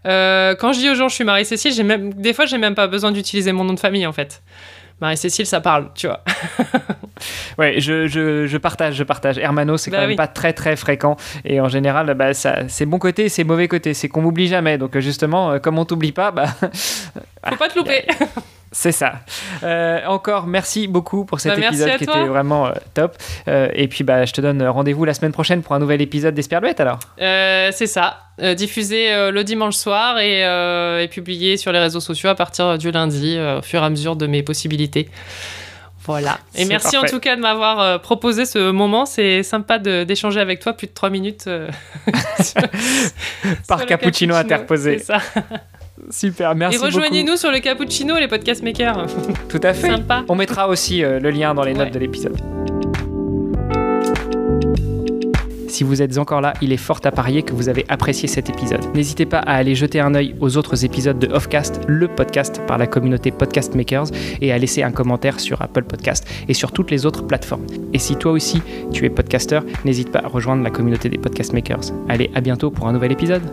euh, 0.07 0.55
quand 0.55 0.73
je 0.73 0.79
dis 0.79 0.89
aux 0.89 0.95
gens 0.95 1.09
je 1.09 1.15
suis 1.15 1.23
Marie-Cécile, 1.23 1.83
même, 1.83 2.13
des 2.13 2.33
fois 2.33 2.45
j'ai 2.45 2.57
même 2.57 2.75
pas 2.75 2.87
besoin 2.87 3.11
d'utiliser 3.11 3.51
mon 3.51 3.63
nom 3.63 3.73
de 3.73 3.79
famille 3.79 4.07
en 4.07 4.13
fait. 4.13 4.41
Marie-Cécile, 5.01 5.47
ça 5.47 5.61
parle, 5.61 5.89
tu 5.95 6.07
vois. 6.07 6.23
ouais, 7.57 7.79
je, 7.79 8.07
je, 8.07 8.45
je, 8.45 8.57
partage, 8.57 8.95
je 8.95 9.03
partage. 9.03 9.37
Hermano, 9.39 9.77
c'est 9.77 9.89
bah 9.89 10.01
quand 10.01 10.07
même 10.07 10.15
pas 10.15 10.27
très 10.27 10.53
très 10.53 10.75
fréquent. 10.75 11.17
Et 11.43 11.59
en 11.59 11.69
général, 11.69 12.13
bah, 12.13 12.33
ça, 12.33 12.67
c'est 12.67 12.85
bon 12.85 12.99
côté, 12.99 13.27
c'est 13.27 13.43
mauvais 13.43 13.67
côté. 13.67 13.93
C'est 13.95 14.07
qu'on 14.09 14.21
m'oublie 14.21 14.47
jamais. 14.47 14.77
Donc 14.77 14.97
justement, 14.99 15.51
euh, 15.51 15.59
comme 15.59 15.79
on 15.79 15.85
t'oublie 15.85 16.11
pas, 16.11 16.31
bah. 16.31 16.45
Faut 16.45 17.55
pas 17.57 17.67
te 17.67 17.77
louper. 17.77 18.05
C'est 18.73 18.93
ça. 18.93 19.19
Euh, 19.63 19.99
encore 20.07 20.47
merci 20.47 20.87
beaucoup 20.87 21.25
pour 21.25 21.41
cet 21.41 21.59
bah, 21.59 21.67
épisode 21.67 21.97
qui 21.97 22.05
était 22.05 22.25
vraiment 22.25 22.67
euh, 22.67 22.71
top. 22.93 23.17
Euh, 23.49 23.67
et 23.73 23.89
puis 23.89 24.05
bah, 24.05 24.23
je 24.23 24.31
te 24.31 24.39
donne 24.39 24.63
rendez-vous 24.63 25.03
la 25.03 25.13
semaine 25.13 25.33
prochaine 25.33 25.61
pour 25.61 25.75
un 25.75 25.79
nouvel 25.79 26.01
épisode 26.01 26.33
d'Esperluette 26.33 26.79
alors. 26.79 26.99
c'est 27.17 27.87
ça. 27.87 28.19
diffusé 28.55 29.09
le 29.31 29.43
dimanche 29.43 29.75
soir 29.75 30.19
et, 30.19 30.41
et, 31.03 31.07
publié 31.09 31.57
sur 31.57 31.73
les 31.73 31.79
réseaux 31.79 31.99
sociaux 31.99 32.29
à 32.29 32.35
partir 32.35 32.77
du 32.77 32.91
lundi 32.91 33.37
au 33.37 33.61
fur 33.61 33.81
et 33.81 33.85
à 33.85 33.89
mesure 33.89 34.15
de 34.15 34.25
mes 34.25 34.41
possibilités. 34.41 35.09
Voilà. 36.05 36.39
Et 36.55 36.65
merci 36.65 36.97
en 36.97 37.03
tout 37.03 37.19
cas 37.19 37.35
de 37.35 37.41
m'avoir 37.41 38.01
proposé 38.01 38.45
ce 38.45 38.71
moment. 38.71 39.05
C'est 39.05 39.43
sympa 39.43 39.79
d'échanger 39.79 40.39
avec 40.39 40.61
toi 40.61 40.73
plus 40.73 40.87
de 40.87 40.93
3 40.93 41.09
minutes. 41.09 41.49
Par 43.67 43.85
cappuccino 43.85 44.33
interposé. 44.33 44.99
C'est 44.99 45.05
ça. 45.05 45.19
Super, 46.09 46.55
merci 46.55 46.77
Et 46.77 46.81
rejoignez-nous 46.85 47.37
sur 47.37 47.51
le 47.51 47.59
cappuccino, 47.59 48.17
les 48.17 48.27
podcast 48.27 48.63
makers. 48.63 49.05
Tout 49.49 49.59
à 49.63 49.73
fait. 49.73 49.87
Sympa. 49.87 50.23
On 50.29 50.35
mettra 50.35 50.67
aussi 50.67 51.03
euh, 51.03 51.19
le 51.19 51.29
lien 51.29 51.53
dans 51.53 51.63
les 51.63 51.73
notes 51.73 51.91
de 51.91 51.99
l'épisode. 51.99 52.37
Si 55.67 55.85
vous 55.85 56.01
êtes 56.01 56.17
encore 56.17 56.41
là, 56.41 56.53
il 56.61 56.73
est 56.73 56.77
fort 56.77 56.99
à 57.05 57.11
parier 57.11 57.43
que 57.43 57.53
vous 57.53 57.69
avez 57.69 57.85
apprécié 57.87 58.27
cet 58.27 58.49
épisode. 58.49 58.85
N'hésitez 58.93 59.25
pas 59.25 59.39
à 59.39 59.53
aller 59.55 59.73
jeter 59.73 60.01
un 60.01 60.13
œil 60.13 60.35
aux 60.41 60.57
autres 60.57 60.83
épisodes 60.83 61.17
de 61.17 61.27
Offcast, 61.27 61.79
le 61.87 62.09
podcast 62.09 62.61
par 62.67 62.77
la 62.77 62.87
communauté 62.87 63.31
Podcast 63.31 63.73
Makers, 63.73 64.07
et 64.41 64.51
à 64.51 64.57
laisser 64.57 64.83
un 64.83 64.91
commentaire 64.91 65.39
sur 65.39 65.61
Apple 65.61 65.83
Podcast 65.83 66.27
et 66.49 66.53
sur 66.53 66.73
toutes 66.73 66.91
les 66.91 67.05
autres 67.05 67.25
plateformes. 67.25 67.65
Et 67.93 67.99
si 67.99 68.17
toi 68.17 68.33
aussi 68.33 68.61
tu 68.91 69.05
es 69.05 69.09
podcasteur, 69.09 69.63
n'hésite 69.85 70.11
pas 70.11 70.19
à 70.19 70.27
rejoindre 70.27 70.61
la 70.61 70.71
communauté 70.71 71.07
des 71.07 71.17
Podcast 71.17 71.53
Makers. 71.53 71.93
Allez, 72.09 72.29
à 72.35 72.41
bientôt 72.41 72.69
pour 72.69 72.87
un 72.87 72.93
nouvel 72.93 73.13
épisode. 73.13 73.43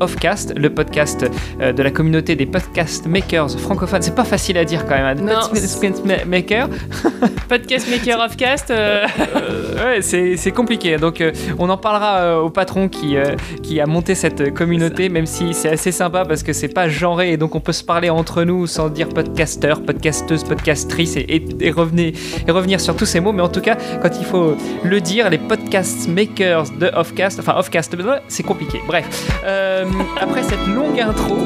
Offcast, 0.00 0.54
le 0.56 0.70
podcast 0.70 1.26
euh, 1.60 1.72
de 1.72 1.82
la 1.82 1.90
communauté 1.90 2.36
des 2.36 2.46
podcast 2.46 3.06
makers 3.06 3.50
francophones. 3.58 4.02
C'est 4.02 4.14
pas 4.14 4.24
facile 4.24 4.58
à 4.58 4.64
dire 4.64 4.84
quand 4.86 4.94
même. 4.96 5.18
hein. 5.18 5.22
Non, 5.22 5.48
Podcast 5.48 6.04
ma- 6.04 6.24
maker. 6.24 6.68
Podcast 7.48 7.88
Maker 7.90 8.20
Offcast. 8.20 8.70
euh, 8.70 9.06
Euh, 9.18 9.84
ouais, 9.96 10.02
c'est 10.02 10.36
c'est 10.36 10.50
compliqué. 10.50 10.96
Donc, 10.96 11.22
on 11.58 11.68
en 11.70 11.76
parlera 11.76 12.42
au 12.42 12.50
patron 12.50 12.88
qui, 12.88 13.16
qui 13.62 13.80
a 13.80 13.86
monté 13.86 14.14
cette 14.14 14.52
communauté, 14.54 15.08
même 15.08 15.26
si 15.26 15.52
c'est 15.54 15.70
assez 15.70 15.92
sympa 15.92 16.24
parce 16.24 16.42
que 16.42 16.52
c'est 16.52 16.68
pas 16.68 16.88
genré 16.88 17.32
et 17.32 17.36
donc 17.36 17.54
on 17.54 17.60
peut 17.60 17.72
se 17.72 17.84
parler 17.84 18.10
entre 18.10 18.42
nous 18.44 18.66
sans 18.66 18.88
dire 18.88 19.08
podcasteur, 19.08 19.82
podcasteuse, 19.82 20.44
podcastrice 20.44 21.16
et, 21.16 21.20
et, 21.28 21.44
et 21.60 21.70
revenir, 21.70 22.12
et 22.46 22.50
revenir 22.50 22.80
sur 22.80 22.96
tous 22.96 23.06
ces 23.06 23.20
mots. 23.20 23.32
Mais 23.32 23.42
en 23.42 23.48
tout 23.48 23.60
cas, 23.60 23.76
quand 24.02 24.10
il 24.18 24.24
faut 24.24 24.56
le 24.82 25.00
dire, 25.00 25.30
les 25.30 25.38
podcast 25.38 26.08
makers 26.08 26.64
de 26.78 26.86
Offcast, 26.94 27.38
enfin 27.40 27.54
Offcast, 27.58 27.94
c'est 28.28 28.42
compliqué. 28.42 28.80
Bref, 28.86 29.04
Euh, 29.44 29.83
après 30.20 30.42
cette 30.42 30.66
longue 30.66 31.00
intro. 31.00 31.36